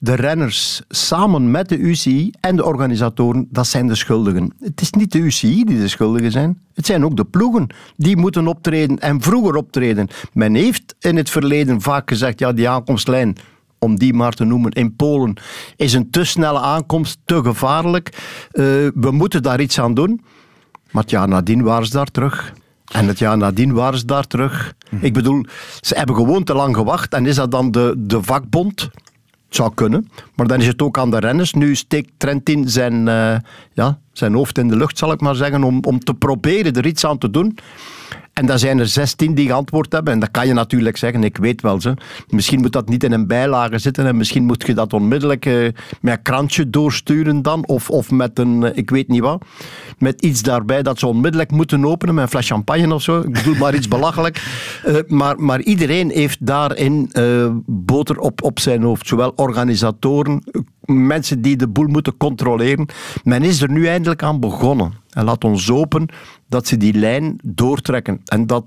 de 0.02 0.14
renners 0.14 0.82
samen 0.88 1.50
met 1.50 1.68
de 1.68 1.78
UCI 1.78 2.30
en 2.40 2.56
de 2.56 2.64
organisatoren, 2.64 3.46
dat 3.50 3.66
zijn 3.66 3.86
de 3.86 3.94
schuldigen. 3.94 4.52
Het 4.60 4.80
is 4.80 4.90
niet 4.90 5.12
de 5.12 5.18
UCI 5.18 5.64
die 5.64 5.78
de 5.78 5.88
schuldigen 5.88 6.30
zijn. 6.30 6.58
Het 6.74 6.86
zijn 6.86 7.04
ook 7.04 7.16
de 7.16 7.24
ploegen 7.24 7.66
die 7.96 8.16
moeten 8.16 8.46
optreden 8.46 8.98
en 8.98 9.20
vroeger 9.20 9.54
optreden. 9.54 10.08
Men 10.32 10.54
heeft 10.54 10.94
in 11.00 11.16
het 11.16 11.30
verleden 11.30 11.80
vaak 11.80 12.08
gezegd, 12.08 12.38
ja, 12.38 12.52
die 12.52 12.68
aankomstlijn 12.68 13.36
om 13.78 13.98
die 13.98 14.14
maar 14.14 14.32
te 14.32 14.44
noemen, 14.44 14.70
in 14.70 14.96
Polen, 14.96 15.36
is 15.76 15.92
een 15.92 16.10
te 16.10 16.24
snelle 16.24 16.60
aankomst, 16.60 17.18
te 17.24 17.42
gevaarlijk. 17.42 18.08
Uh, 18.52 18.64
we 18.94 19.10
moeten 19.10 19.42
daar 19.42 19.60
iets 19.60 19.80
aan 19.80 19.94
doen. 19.94 20.20
Maar 20.90 21.02
het 21.02 21.10
jaar 21.10 21.28
nadien 21.28 21.62
waren 21.62 21.86
ze 21.86 21.92
daar 21.92 22.10
terug. 22.10 22.52
En 22.92 23.06
het 23.06 23.18
jaar 23.18 23.36
nadien 23.36 23.72
waren 23.72 23.98
ze 23.98 24.04
daar 24.04 24.26
terug. 24.26 24.74
Ik 25.00 25.12
bedoel, 25.12 25.44
ze 25.80 25.94
hebben 25.94 26.16
gewoon 26.16 26.44
te 26.44 26.54
lang 26.54 26.76
gewacht. 26.76 27.14
En 27.14 27.26
is 27.26 27.34
dat 27.34 27.50
dan 27.50 27.70
de, 27.70 27.94
de 27.98 28.22
vakbond? 28.22 28.90
Het 29.52 29.60
zou 29.60 29.74
kunnen, 29.74 30.10
maar 30.34 30.46
dan 30.46 30.60
is 30.60 30.66
het 30.66 30.82
ook 30.82 30.98
aan 30.98 31.10
de 31.10 31.18
renners. 31.18 31.52
Nu 31.52 31.74
steekt 31.74 32.10
Trentin 32.16 32.68
zijn, 32.68 33.06
uh, 33.06 33.36
ja, 33.72 33.98
zijn 34.12 34.34
hoofd 34.34 34.58
in 34.58 34.68
de 34.68 34.76
lucht, 34.76 34.98
zal 34.98 35.12
ik 35.12 35.20
maar 35.20 35.34
zeggen, 35.34 35.64
om, 35.64 35.84
om 35.84 35.98
te 35.98 36.14
proberen 36.14 36.72
er 36.72 36.86
iets 36.86 37.04
aan 37.04 37.18
te 37.18 37.30
doen. 37.30 37.58
En 38.32 38.46
dan 38.46 38.58
zijn 38.58 38.78
er 38.78 38.86
16 38.86 39.34
die 39.34 39.46
geantwoord 39.46 39.92
hebben. 39.92 40.12
En 40.12 40.18
dat 40.18 40.30
kan 40.30 40.46
je 40.46 40.52
natuurlijk 40.52 40.96
zeggen, 40.96 41.24
ik 41.24 41.36
weet 41.36 41.60
wel. 41.60 41.80
Ze. 41.80 41.94
Misschien 42.28 42.60
moet 42.60 42.72
dat 42.72 42.88
niet 42.88 43.04
in 43.04 43.12
een 43.12 43.26
bijlage 43.26 43.78
zitten. 43.78 44.06
En 44.06 44.16
misschien 44.16 44.44
moet 44.44 44.66
je 44.66 44.74
dat 44.74 44.92
onmiddellijk 44.92 45.46
uh, 45.46 45.68
met 46.00 46.16
een 46.16 46.22
krantje 46.22 46.70
doorsturen 46.70 47.42
dan. 47.42 47.66
Of, 47.66 47.90
of 47.90 48.10
met 48.10 48.38
een, 48.38 48.62
uh, 48.62 48.70
ik 48.74 48.90
weet 48.90 49.08
niet 49.08 49.20
wat. 49.20 49.44
Met 49.98 50.22
iets 50.22 50.42
daarbij 50.42 50.82
dat 50.82 50.98
ze 50.98 51.06
onmiddellijk 51.06 51.50
moeten 51.50 51.84
openen. 51.84 52.14
Met 52.14 52.24
een 52.24 52.30
fles 52.30 52.48
champagne 52.48 52.94
of 52.94 53.02
zo. 53.02 53.20
Ik 53.20 53.32
bedoel 53.32 53.54
maar 53.54 53.74
iets 53.74 53.88
belachelijk. 53.98 54.42
Uh, 54.86 54.96
maar, 55.06 55.40
maar 55.40 55.60
iedereen 55.60 56.10
heeft 56.10 56.46
daarin 56.46 57.10
boter 57.66 58.18
op, 58.18 58.42
op 58.42 58.60
zijn 58.60 58.82
hoofd. 58.82 59.06
Zowel 59.06 59.32
organisatoren, 59.36 60.42
mensen 60.84 61.42
die 61.42 61.56
de 61.56 61.68
boel 61.68 61.86
moeten 61.86 62.16
controleren. 62.16 62.86
Men 63.24 63.42
is 63.42 63.62
er 63.62 63.70
nu 63.70 63.86
eindelijk 63.86 64.22
aan 64.22 64.40
begonnen. 64.40 64.92
En 65.10 65.24
laat 65.24 65.44
ons 65.44 65.68
hopen 65.68 66.08
dat 66.48 66.66
ze 66.66 66.76
die 66.76 66.94
lijn 66.94 67.38
doortrekken. 67.42 68.20
En 68.24 68.46
dat 68.46 68.64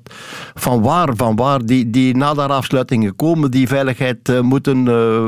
van 0.54 0.82
waar, 0.82 1.16
van 1.16 1.36
waar 1.36 1.66
die, 1.66 1.90
die 1.90 2.16
naderafsluitingen 2.16 3.16
komen, 3.16 3.52
die 3.52 3.68
veiligheid 3.68 4.30
uh, 4.30 4.42
moeten 4.42 4.86
uh, 4.86 5.28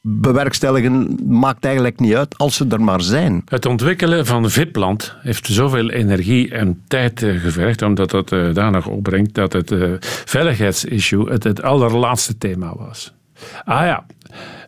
bewerkstelligen, 0.00 1.18
maakt 1.26 1.64
eigenlijk 1.64 2.00
niet 2.00 2.14
uit 2.14 2.38
als 2.38 2.56
ze 2.56 2.66
er 2.68 2.82
maar 2.82 3.00
zijn. 3.00 3.42
Het 3.44 3.66
ontwikkelen 3.66 4.26
van 4.26 4.50
Vipland 4.50 5.16
heeft 5.20 5.46
zoveel 5.46 5.90
energie 5.90 6.50
en 6.50 6.82
tijd 6.88 7.22
uh, 7.22 7.40
gevergd, 7.40 7.82
omdat 7.82 8.10
dat 8.10 8.28
daar 8.28 8.70
nog 8.70 8.86
opbrengt 8.86 9.34
dat 9.34 9.52
het 9.52 9.74
veiligheidsissue 10.24 11.30
het, 11.30 11.44
het 11.44 11.62
allerlaatste 11.62 12.38
thema 12.38 12.76
was. 12.76 13.12
Ah 13.64 13.86
ja, 13.86 14.04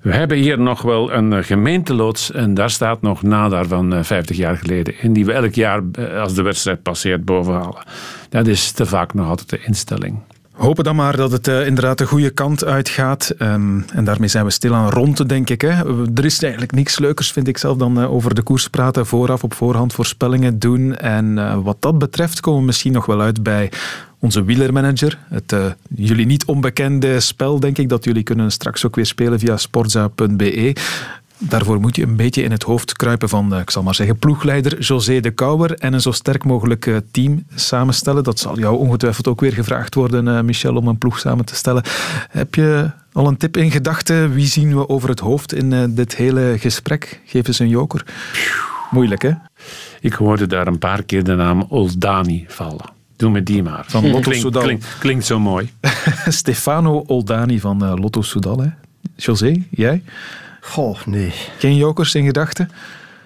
we 0.02 0.12
hebben 0.12 0.36
hier 0.36 0.58
nog 0.58 0.82
wel 0.82 1.12
een 1.12 1.32
eh, 1.32 1.44
gemeenteloods 1.44 2.30
en 2.32 2.54
daar 2.54 2.70
staat 2.70 3.02
nog 3.02 3.22
Nadar 3.22 3.66
van 3.66 4.04
50 4.04 4.36
eh, 4.36 4.42
jaar 4.42 4.56
geleden 4.56 4.94
in, 5.00 5.12
die 5.12 5.24
we 5.24 5.32
elk 5.32 5.54
jaar 5.54 5.82
eh, 5.92 6.20
als 6.20 6.34
de 6.34 6.42
wedstrijd 6.42 6.82
passeert 6.82 7.24
bovenhalen. 7.24 7.82
Dat 8.28 8.46
is 8.46 8.70
te 8.70 8.86
vaak 8.86 9.14
nog 9.14 9.28
altijd 9.28 9.50
de 9.50 9.60
instelling. 9.62 10.18
Hopen 10.52 10.84
dan 10.84 10.96
maar 10.96 11.16
dat 11.16 11.32
het 11.32 11.46
inderdaad 11.46 11.98
de 11.98 12.06
goede 12.06 12.30
kant 12.30 12.64
uitgaat. 12.64 13.34
Um, 13.38 13.84
en 13.92 14.04
daarmee 14.04 14.28
zijn 14.28 14.44
we 14.44 14.50
stilaan 14.50 14.90
rond, 14.90 15.28
denk 15.28 15.50
ik. 15.50 15.60
Hè. 15.60 15.68
Er 16.14 16.24
is 16.24 16.42
eigenlijk 16.42 16.72
niks 16.72 16.98
leukers, 16.98 17.32
vind 17.32 17.48
ik 17.48 17.58
zelf, 17.58 17.76
dan 17.76 18.06
over 18.06 18.34
de 18.34 18.42
koers 18.42 18.68
praten. 18.68 19.06
Vooraf 19.06 19.44
op 19.44 19.54
voorhand 19.54 19.92
voorspellingen 19.92 20.58
doen. 20.58 20.96
En 20.96 21.62
wat 21.62 21.76
dat 21.80 21.98
betreft 21.98 22.40
komen 22.40 22.60
we 22.60 22.66
misschien 22.66 22.92
nog 22.92 23.06
wel 23.06 23.20
uit 23.20 23.42
bij 23.42 23.70
onze 24.22 24.44
wielermanager. 24.44 25.18
Het 25.28 25.52
uh, 25.52 25.66
jullie 25.88 26.26
niet 26.26 26.44
onbekende 26.44 27.20
spel, 27.20 27.60
denk 27.60 27.78
ik, 27.78 27.88
dat 27.88 28.04
jullie 28.04 28.22
kunnen 28.22 28.52
straks 28.52 28.86
ook 28.86 28.96
weer 28.96 29.06
spelen 29.06 29.38
via 29.38 29.56
sportza.be. 29.56 30.76
Daarvoor 31.38 31.80
moet 31.80 31.96
je 31.96 32.02
een 32.02 32.16
beetje 32.16 32.42
in 32.42 32.50
het 32.50 32.62
hoofd 32.62 32.92
kruipen 32.92 33.28
van, 33.28 33.58
ik 33.58 33.70
zal 33.70 33.82
maar 33.82 33.94
zeggen, 33.94 34.18
ploegleider 34.18 34.80
José 34.80 35.20
de 35.20 35.30
Kouwer 35.30 35.74
en 35.78 35.92
een 35.92 36.00
zo 36.00 36.10
sterk 36.10 36.44
mogelijk 36.44 37.00
team 37.10 37.44
samenstellen. 37.54 38.24
Dat 38.24 38.38
zal 38.38 38.58
jou 38.58 38.78
ongetwijfeld 38.78 39.28
ook 39.28 39.40
weer 39.40 39.52
gevraagd 39.52 39.94
worden, 39.94 40.44
Michel, 40.44 40.76
om 40.76 40.88
een 40.88 40.98
ploeg 40.98 41.18
samen 41.18 41.44
te 41.44 41.54
stellen. 41.54 41.82
Heb 42.30 42.54
je 42.54 42.90
al 43.12 43.26
een 43.26 43.36
tip 43.36 43.56
in 43.56 43.70
gedachten? 43.70 44.34
Wie 44.34 44.46
zien 44.46 44.76
we 44.76 44.88
over 44.88 45.08
het 45.08 45.20
hoofd 45.20 45.54
in 45.54 45.94
dit 45.94 46.16
hele 46.16 46.54
gesprek? 46.58 47.20
Geef 47.24 47.46
eens 47.46 47.58
een 47.58 47.68
joker. 47.68 48.06
Moeilijk, 48.90 49.22
hè? 49.22 49.30
Ik 50.00 50.12
hoorde 50.12 50.46
daar 50.46 50.66
een 50.66 50.78
paar 50.78 51.02
keer 51.02 51.24
de 51.24 51.34
naam 51.34 51.66
Oldani 51.68 52.44
vallen. 52.48 53.01
Doe 53.22 53.30
me 53.30 53.42
die 53.42 53.62
maar. 53.62 53.84
Van 53.86 54.04
Lotto 54.04 54.20
Klink, 54.20 54.40
Soudal. 54.40 54.62
Klinkt, 54.62 54.86
klinkt 54.98 55.24
zo 55.24 55.40
mooi. 55.40 55.70
Stefano 56.28 57.04
Oldani 57.06 57.60
van 57.60 57.84
uh, 57.84 57.92
Lotto 57.96 58.22
Soudal. 58.22 58.60
Hè? 58.60 58.68
José, 59.16 59.62
jij? 59.70 60.02
Goh, 60.60 60.98
nee. 61.06 61.32
Geen 61.58 61.76
jokers 61.76 62.14
in 62.14 62.24
gedachten? 62.24 62.70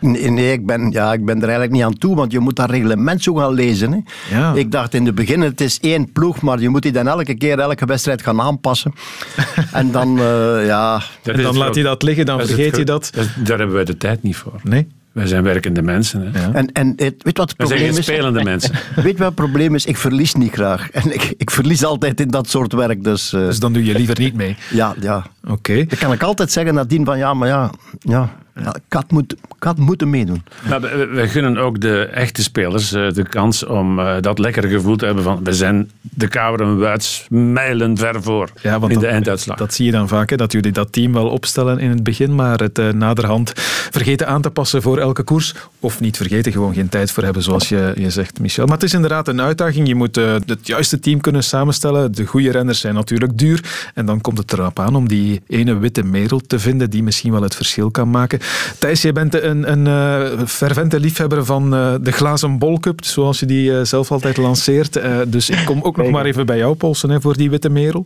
Nee, 0.01 0.31
nee 0.31 0.53
ik, 0.53 0.67
ben, 0.67 0.91
ja, 0.91 1.13
ik 1.13 1.25
ben 1.25 1.37
er 1.37 1.43
eigenlijk 1.43 1.73
niet 1.73 1.83
aan 1.83 1.99
toe, 1.99 2.17
want 2.17 2.33
je 2.33 2.39
moet 2.39 2.57
dat 2.57 2.71
reglement 2.71 3.23
zo 3.23 3.35
gaan 3.35 3.53
lezen. 3.53 3.93
Hè. 3.93 3.99
Ja. 4.37 4.55
Ik 4.55 4.71
dacht 4.71 4.95
in 4.95 5.07
het 5.07 5.15
begin, 5.15 5.41
het 5.41 5.61
is 5.61 5.81
één 5.81 6.13
ploeg, 6.13 6.41
maar 6.41 6.61
je 6.61 6.69
moet 6.69 6.83
die 6.83 6.93
dan 6.93 7.09
elke 7.09 7.35
keer, 7.35 7.59
elke 7.59 7.87
wedstrijd 7.87 8.23
gaan 8.23 8.41
aanpassen. 8.41 8.93
en 9.73 9.91
dan, 9.91 10.19
uh, 10.19 10.67
ja... 10.67 11.03
En 11.23 11.43
dan 11.43 11.57
laat 11.57 11.75
hij 11.75 11.85
dat 11.85 12.03
liggen, 12.03 12.27
dan 12.27 12.39
vergeet 12.39 12.65
je 12.65 12.73
gro- 12.73 12.85
dat. 12.85 13.11
Daar 13.45 13.59
hebben 13.59 13.77
wij 13.77 13.85
de 13.85 13.97
tijd 13.97 14.23
niet 14.23 14.37
voor. 14.37 14.61
Nee. 14.63 14.87
Wij 15.17 15.27
zijn 15.27 15.43
werkende 15.43 15.83
mensen. 15.83 16.31
Hè. 16.33 16.53
En, 16.53 16.73
en 16.73 16.93
het, 16.97 17.15
weet 17.23 17.39
wat 17.39 17.51
het 17.51 17.59
We 17.59 17.67
zijn 17.67 17.79
probleem 17.79 17.89
geen 17.89 17.99
is? 17.99 18.05
spelende 18.05 18.43
mensen. 18.51 18.71
Weet 18.97 19.19
wat 19.19 19.27
het 19.27 19.35
probleem 19.35 19.75
is? 19.75 19.87
Ik 19.87 19.97
verlies 19.97 20.35
niet 20.35 20.53
graag. 20.53 20.91
En 21.01 21.15
ik, 21.15 21.35
ik 21.37 21.51
verlies 21.51 21.85
altijd 21.85 22.21
in 22.21 22.29
dat 22.29 22.49
soort 22.49 22.73
werk. 22.73 23.05
Dus, 23.05 23.33
uh, 23.33 23.41
Dus 23.41 23.59
dan 23.59 23.73
doe 23.73 23.85
je 23.85 23.95
liever 23.95 24.19
niet 24.19 24.35
mee? 24.35 24.57
ja, 24.71 24.95
ja. 25.01 25.27
Oké. 25.49 25.75
Dan 25.87 25.99
kan 25.99 26.13
ik 26.13 26.23
altijd 26.23 26.53
zeggen 26.53 26.75
nadien 26.75 27.05
van 27.05 27.19
ja, 27.19 27.35
maar 27.35 27.49
ja, 27.49 27.71
ja, 27.99 28.37
ja 28.63 28.75
had 28.89 29.11
moet, 29.11 29.35
had 29.59 29.77
moeten 29.79 30.11
meedoen. 30.11 30.43
Maar 30.69 30.81
we, 30.81 31.29
gunnen 31.29 31.57
ook 31.59 31.81
de 31.81 32.01
echte 32.05 32.43
spelers 32.43 32.93
eh, 32.93 33.11
de 33.13 33.29
kans 33.29 33.65
om 33.65 33.99
eh, 33.99 34.17
dat 34.21 34.39
lekkere 34.39 34.69
gevoel 34.69 34.97
te 34.97 35.05
hebben 35.07 35.25
van 35.25 35.45
we 35.45 35.53
zijn 35.53 35.91
de 36.01 36.29
Kouwer 36.29 36.61
en 36.61 36.79
Wuits 36.79 37.27
mijlen 37.31 37.97
ver 37.97 38.23
voor 38.23 38.51
Ja, 38.63 38.79
want 38.79 38.93
in 38.93 38.99
de 38.99 39.05
dat- 39.05 39.15
einduitslag. 39.15 39.57
Dat 39.59 39.75
zie 39.75 39.85
je 39.87 39.93
dan 39.93 40.09
vaak, 40.09 40.31
hè, 40.31 40.37
dat 40.37 40.53
jullie 40.53 40.73
dat 40.73 40.93
team 40.93 41.13
wel 41.13 41.29
opstellen 41.29 41.79
in 41.79 41.91
het 41.91 42.03
begin, 42.03 42.35
maar 42.35 42.59
het 42.59 42.79
eh, 42.79 42.89
naderhand 42.89 43.53
vergeten 43.91 44.27
aan 44.27 44.43
te 44.43 44.51
passen 44.51 44.83
voor 44.83 44.99
elke 44.99 45.23
koers. 45.23 45.55
Of 45.81 46.01
niet 46.01 46.17
vergeten, 46.17 46.53
gewoon 46.53 46.75
geen 46.75 46.89
tijd 46.89 47.11
voor 47.11 47.23
hebben, 47.23 47.43
zoals 47.43 47.69
je, 47.69 47.93
je 47.97 48.11
zegt, 48.11 48.41
Michel. 48.41 48.65
Maar 48.67 48.75
het 48.75 48.83
is 48.85 48.95
inderdaad 48.95 49.29
een 49.29 49.41
uitdaging. 49.41 49.89
Je 49.89 49.95
moet 49.95 50.17
het 50.17 50.67
juiste 50.67 50.99
team 50.99 51.21
kunnen 51.21 51.45
samenstellen. 51.45 52.13
De 52.13 52.25
goede 52.27 52.51
renners 52.51 52.81
zijn 52.81 52.95
natuurlijk 52.95 53.39
duur. 53.39 53.91
En 53.95 54.07
dan 54.07 54.21
komt 54.21 54.39
het 54.39 54.53
erop 54.53 54.79
aan 54.79 54.95
om 54.95 55.09
die 55.09 55.43
ene 55.47 55.79
witte 55.79 56.03
merel 56.05 56.41
te 56.47 56.59
vinden 56.59 56.91
die 56.91 57.03
misschien 57.03 57.33
wel 57.33 57.43
het 57.43 57.55
verschil 57.55 57.91
kan 57.91 58.11
maken. 58.11 58.39
Thijs, 58.79 59.03
jij 59.03 59.13
bent 59.13 59.35
een, 59.43 59.71
een 59.71 59.87
eh, 59.87 60.47
fervente 60.47 61.01
liefhebber 61.01 61.45
van 61.45 61.75
eh, 61.75 61.95
de 62.01 62.13
glazen 62.13 62.59
bolcup, 62.59 63.05
zoals 63.05 63.41
je 63.41 63.47
die 63.47 63.79
eh, 63.79 63.85
zelf 63.85 64.13
altijd 64.13 64.37
lanceert. 64.37 64.97
Eh, 64.97 65.19
dus 65.27 65.51
ik 65.51 65.63
kom 65.65 65.83
ook 65.83 65.97
nog 65.97 66.11
maar 66.11 66.25
even 66.25 66.47
bij 66.47 66.57
jou 66.57 66.75
polsen 66.75 67.11
hè, 67.11 67.21
voor 67.21 67.37
die 67.37 67.51
witte 67.51 67.69
merel. 67.69 68.05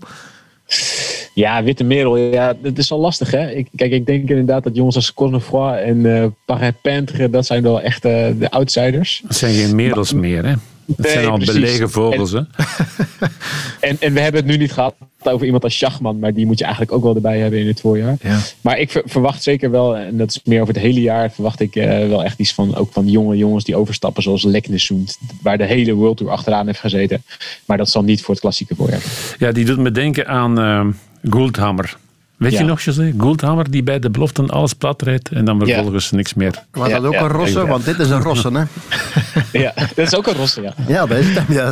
Ja, 1.35 1.63
Witte 1.63 1.85
Merel, 1.85 2.17
ja, 2.17 2.55
dat 2.63 2.79
is 2.79 2.93
al 2.93 3.01
lastig. 3.01 3.31
Hè? 3.31 3.51
Ik, 3.51 3.69
kijk, 3.77 3.93
ik 3.93 4.07
denk 4.07 4.29
inderdaad 4.29 4.65
dat 4.65 4.77
jongens 4.77 4.97
als 4.97 5.15
Cosnefroid 5.15 5.83
en 5.83 6.17
eh 6.17 6.27
Paris 6.45 6.73
Peintre, 6.83 7.31
dat 7.31 7.47
zijn 7.47 7.63
wel 7.63 7.81
echt 7.81 8.03
de 8.03 8.47
outsiders. 8.51 9.23
Het 9.27 9.37
zijn 9.37 9.55
geen 9.55 9.75
merels 9.75 10.13
meer, 10.13 10.45
hè? 10.45 10.55
Het 10.97 11.07
Nee, 11.07 11.13
zijn 11.13 11.27
al 11.27 11.37
precies. 11.37 11.55
belegen 11.55 11.91
vogels, 11.91 12.31
hè? 12.33 12.41
En, 13.81 13.97
en 14.01 14.13
we 14.13 14.21
hebben 14.21 14.41
het 14.41 14.51
nu 14.51 14.57
niet 14.57 14.73
gehad 14.73 14.95
over 15.23 15.47
iemand 15.47 15.65
als 15.65 15.77
Schachman, 15.77 16.19
maar 16.19 16.35
die 16.35 16.47
moet 16.47 16.59
je 16.59 16.65
eigenlijk 16.65 16.95
ook 16.95 17.03
wel 17.03 17.15
erbij 17.15 17.39
hebben 17.39 17.59
in 17.61 17.67
het 17.67 17.81
voorjaar. 17.81 18.17
Ja. 18.23 18.39
Maar 18.61 18.79
ik 18.79 18.91
ver- 18.91 19.03
verwacht 19.07 19.43
zeker 19.43 19.71
wel, 19.71 19.97
en 19.97 20.17
dat 20.17 20.29
is 20.31 20.41
meer 20.45 20.61
over 20.61 20.75
het 20.75 20.83
hele 20.83 21.01
jaar, 21.01 21.31
verwacht 21.31 21.61
ik 21.61 21.77
eh, 21.77 22.09
wel 22.09 22.25
echt 22.25 22.39
iets 22.39 22.55
van, 22.55 22.75
ook 22.77 22.93
van 22.93 23.09
jonge 23.09 23.37
jongens 23.37 23.65
die 23.65 23.77
overstappen, 23.77 24.23
zoals 24.23 24.43
Leknesund, 24.43 25.19
waar 25.43 25.59
de 25.59 25.65
hele 25.65 25.93
World 25.95 26.17
Tour 26.17 26.33
achteraan 26.33 26.67
heeft 26.67 26.81
gezeten. 26.81 27.23
Maar 27.65 27.77
dat 27.77 27.91
zal 27.91 28.03
niet 28.03 28.21
voor 28.23 28.31
het 28.35 28.43
klassieke 28.43 28.75
voorjaar. 28.75 29.03
Ja, 29.39 29.53
die 29.53 29.65
doet 29.65 29.79
me 29.79 29.91
denken 29.91 30.27
aan 30.27 30.59
eh 30.61 30.87
Gouldhammer. 31.31 31.97
Weet 32.41 32.53
Ja. 32.53 32.59
je 32.59 32.65
nog, 32.65 32.81
José? 32.81 33.15
Gouldhammer 33.19 33.71
die 33.71 33.83
bij 33.83 33.99
de 33.99 34.11
beloften 34.11 34.49
alles 34.51 34.73
plat 34.75 35.03
rijdt 35.03 35.29
en 35.29 35.45
dan 35.45 35.59
vervolgens 35.59 36.11
niks 36.11 36.35
meer. 36.35 36.63
Was 36.71 36.89
Ja, 36.89 36.95
dat 36.97 37.05
ook 37.07 37.13
ja, 37.13 37.21
een 37.21 37.29
rosse? 37.29 37.67
Want 37.67 37.85
dit 37.85 37.99
is 37.99 38.11
een 38.11 38.23
rosse, 38.23 38.51
hè? 38.53 38.63
Ja, 39.61 39.73
dat 39.77 40.07
is 40.07 40.15
ook 40.17 40.27
een 40.27 40.35
rosse, 40.35 40.63
ja. 40.63 40.75
Ja, 40.89 41.07
dat 41.07 41.19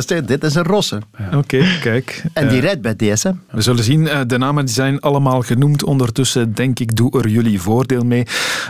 is 0.03 0.09
hè. 0.09 0.25
dit 0.25 0.43
is 0.43 0.55
een 0.55 0.63
rosse. 0.63 1.01
Oké, 1.35 1.65
kijk. 1.81 2.23
En 2.33 2.47
die 2.47 2.57
Eh, 2.57 2.63
rijdt 2.63 2.81
bij 2.81 2.95
DSM. 2.95 3.33
We 3.51 3.61
zullen 3.61 3.83
zien, 3.83 4.07
eh, 4.07 4.19
de 4.27 4.37
namen 4.37 4.65
die 4.65 4.73
zijn 4.73 4.99
allemaal 4.99 5.41
genoemd. 5.41 5.83
Ondertussen 5.83 6.53
denk 6.53 6.79
ik, 6.79 6.95
doe 6.95 7.19
er 7.21 7.27
jullie 7.27 7.61
voordeel 7.61 8.03
mee. 8.03 8.23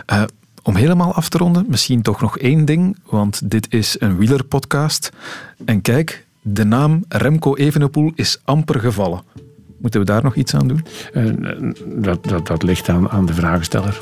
Eh, 0.06 0.24
om 0.64 0.76
helemaal 0.76 1.14
af 1.14 1.30
te 1.30 1.38
ronden, 1.38 1.66
misschien 1.68 2.02
toch 2.02 2.22
nog 2.22 2.38
één 2.38 2.66
ding, 2.66 2.98
want 3.10 3.42
dit 3.52 3.68
is 3.74 3.96
een 4.00 4.18
wielerpodcast. 4.18 5.10
En 5.66 5.82
kijk, 5.82 6.26
de 6.42 6.64
naam 6.64 7.04
Remco 7.08 7.56
Evenepoel 7.56 8.12
is 8.16 8.38
amper 8.44 8.80
gevallen. 8.80 9.22
Moeten 9.80 9.99
we 9.99 10.06
daar 10.06 10.23
nog 10.23 10.35
iets 10.35 10.56
aan 10.56 10.68
doen? 10.68 10.85
Eh, 11.14 11.23
dat, 11.85 12.23
dat, 12.23 12.47
dat 12.47 12.64
ligt 12.64 12.89
aan, 12.89 13.10
aan 13.10 13.26
de 13.26 13.34
vragensteller. 13.34 13.99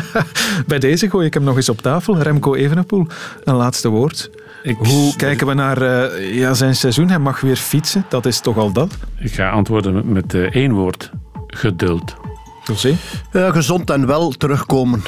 Bij 0.66 0.78
deze 0.78 1.10
gooi 1.10 1.26
ik 1.26 1.34
hem 1.34 1.44
nog 1.44 1.56
eens 1.56 1.68
op 1.68 1.80
tafel. 1.80 2.18
Remco 2.18 2.54
Evenepoel, 2.54 3.06
een 3.44 3.54
laatste 3.54 3.88
woord. 3.88 4.30
Hoe 4.78 5.16
kijken 5.16 5.46
we 5.46 5.54
naar 5.54 5.82
eh, 5.82 6.34
ja, 6.34 6.54
zijn 6.54 6.74
seizoen? 6.74 7.08
Hij 7.08 7.18
mag 7.18 7.40
weer 7.40 7.56
fietsen, 7.56 8.04
dat 8.08 8.26
is 8.26 8.40
toch 8.40 8.56
al 8.56 8.72
dat? 8.72 8.96
Ik 9.18 9.32
ga 9.32 9.50
antwoorden 9.50 9.94
met, 9.94 10.08
met 10.08 10.34
eh, 10.34 10.40
één 10.40 10.72
woord. 10.72 11.10
Geduld. 11.46 12.16
José? 12.64 12.96
Eh, 13.32 13.52
gezond 13.52 13.90
en 13.90 14.06
wel 14.06 14.30
terugkomen. 14.30 15.02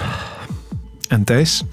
En 1.08 1.24
Thijs? 1.24 1.64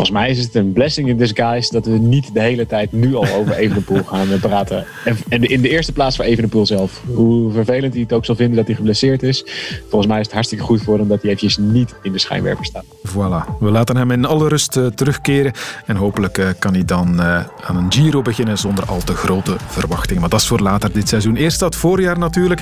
Volgens 0.00 0.10
mij 0.10 0.30
is 0.30 0.38
het 0.38 0.54
een 0.54 0.72
blessing 0.72 1.08
in 1.08 1.16
disguise 1.16 1.72
dat 1.72 1.86
we 1.86 1.98
niet 1.98 2.34
de 2.34 2.40
hele 2.40 2.66
tijd 2.66 2.92
nu 2.92 3.14
al 3.14 3.26
over 3.34 3.54
Evenepoel 3.54 4.02
gaan 4.04 4.32
eh, 4.32 4.40
praten. 4.40 4.86
En, 5.28 5.42
in 5.42 5.60
de 5.60 5.68
eerste 5.68 5.92
plaats 5.92 6.16
voor 6.16 6.24
Evenepoel 6.24 6.66
zelf. 6.66 7.02
Hoe 7.14 7.52
vervelend 7.52 7.92
hij 7.92 8.02
het 8.02 8.12
ook 8.12 8.24
zal 8.24 8.34
vinden 8.34 8.56
dat 8.56 8.66
hij 8.66 8.74
geblesseerd 8.74 9.22
is. 9.22 9.44
Volgens 9.88 10.06
mij 10.06 10.18
is 10.18 10.24
het 10.24 10.34
hartstikke 10.34 10.64
goed 10.64 10.82
voor 10.82 10.98
hem 10.98 11.08
dat 11.08 11.22
hij 11.22 11.30
eventjes 11.30 11.56
niet 11.56 11.94
in 12.02 12.12
de 12.12 12.18
schijnwerper 12.18 12.64
staat. 12.64 12.84
Voilà. 13.08 13.58
We 13.58 13.70
laten 13.70 13.96
hem 13.96 14.10
in 14.10 14.24
alle 14.24 14.48
rust 14.48 14.76
eh, 14.76 14.86
terugkeren. 14.86 15.52
En 15.86 15.96
hopelijk 15.96 16.38
eh, 16.38 16.48
kan 16.58 16.72
hij 16.72 16.84
dan 16.84 17.20
aan 17.20 17.76
een 17.76 17.92
Giro 17.92 18.22
beginnen 18.22 18.58
zonder 18.58 18.84
al 18.84 18.98
te 18.98 19.14
grote 19.14 19.56
verwachtingen. 19.66 20.20
Maar 20.20 20.30
dat 20.30 20.40
is 20.40 20.46
voor 20.46 20.60
later 20.60 20.92
dit 20.92 21.08
seizoen. 21.08 21.36
Eerst 21.36 21.60
dat 21.60 21.76
voorjaar 21.76 22.18
natuurlijk. 22.18 22.60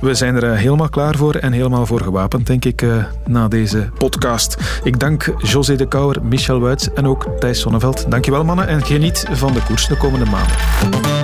We 0.00 0.14
zijn 0.14 0.36
er 0.36 0.56
helemaal 0.56 0.88
klaar 0.88 1.16
voor 1.16 1.34
en 1.34 1.52
helemaal 1.52 1.86
voor 1.86 2.00
gewapend, 2.00 2.46
denk 2.46 2.64
ik, 2.64 2.84
na 3.26 3.48
deze 3.48 3.90
podcast. 3.98 4.56
Ik 4.82 5.00
dank 5.00 5.34
José 5.38 5.76
de 5.76 5.88
Kouwer, 5.88 6.24
En 6.94 7.06
ook 7.06 7.26
Thijs 7.38 7.60
Sonneveld. 7.60 8.10
Dankjewel 8.10 8.44
mannen 8.44 8.68
en 8.68 8.84
geniet 8.84 9.24
van 9.30 9.52
de 9.52 9.62
koers 9.62 9.86
de 9.86 9.96
komende 9.96 10.30
maanden. 10.30 11.19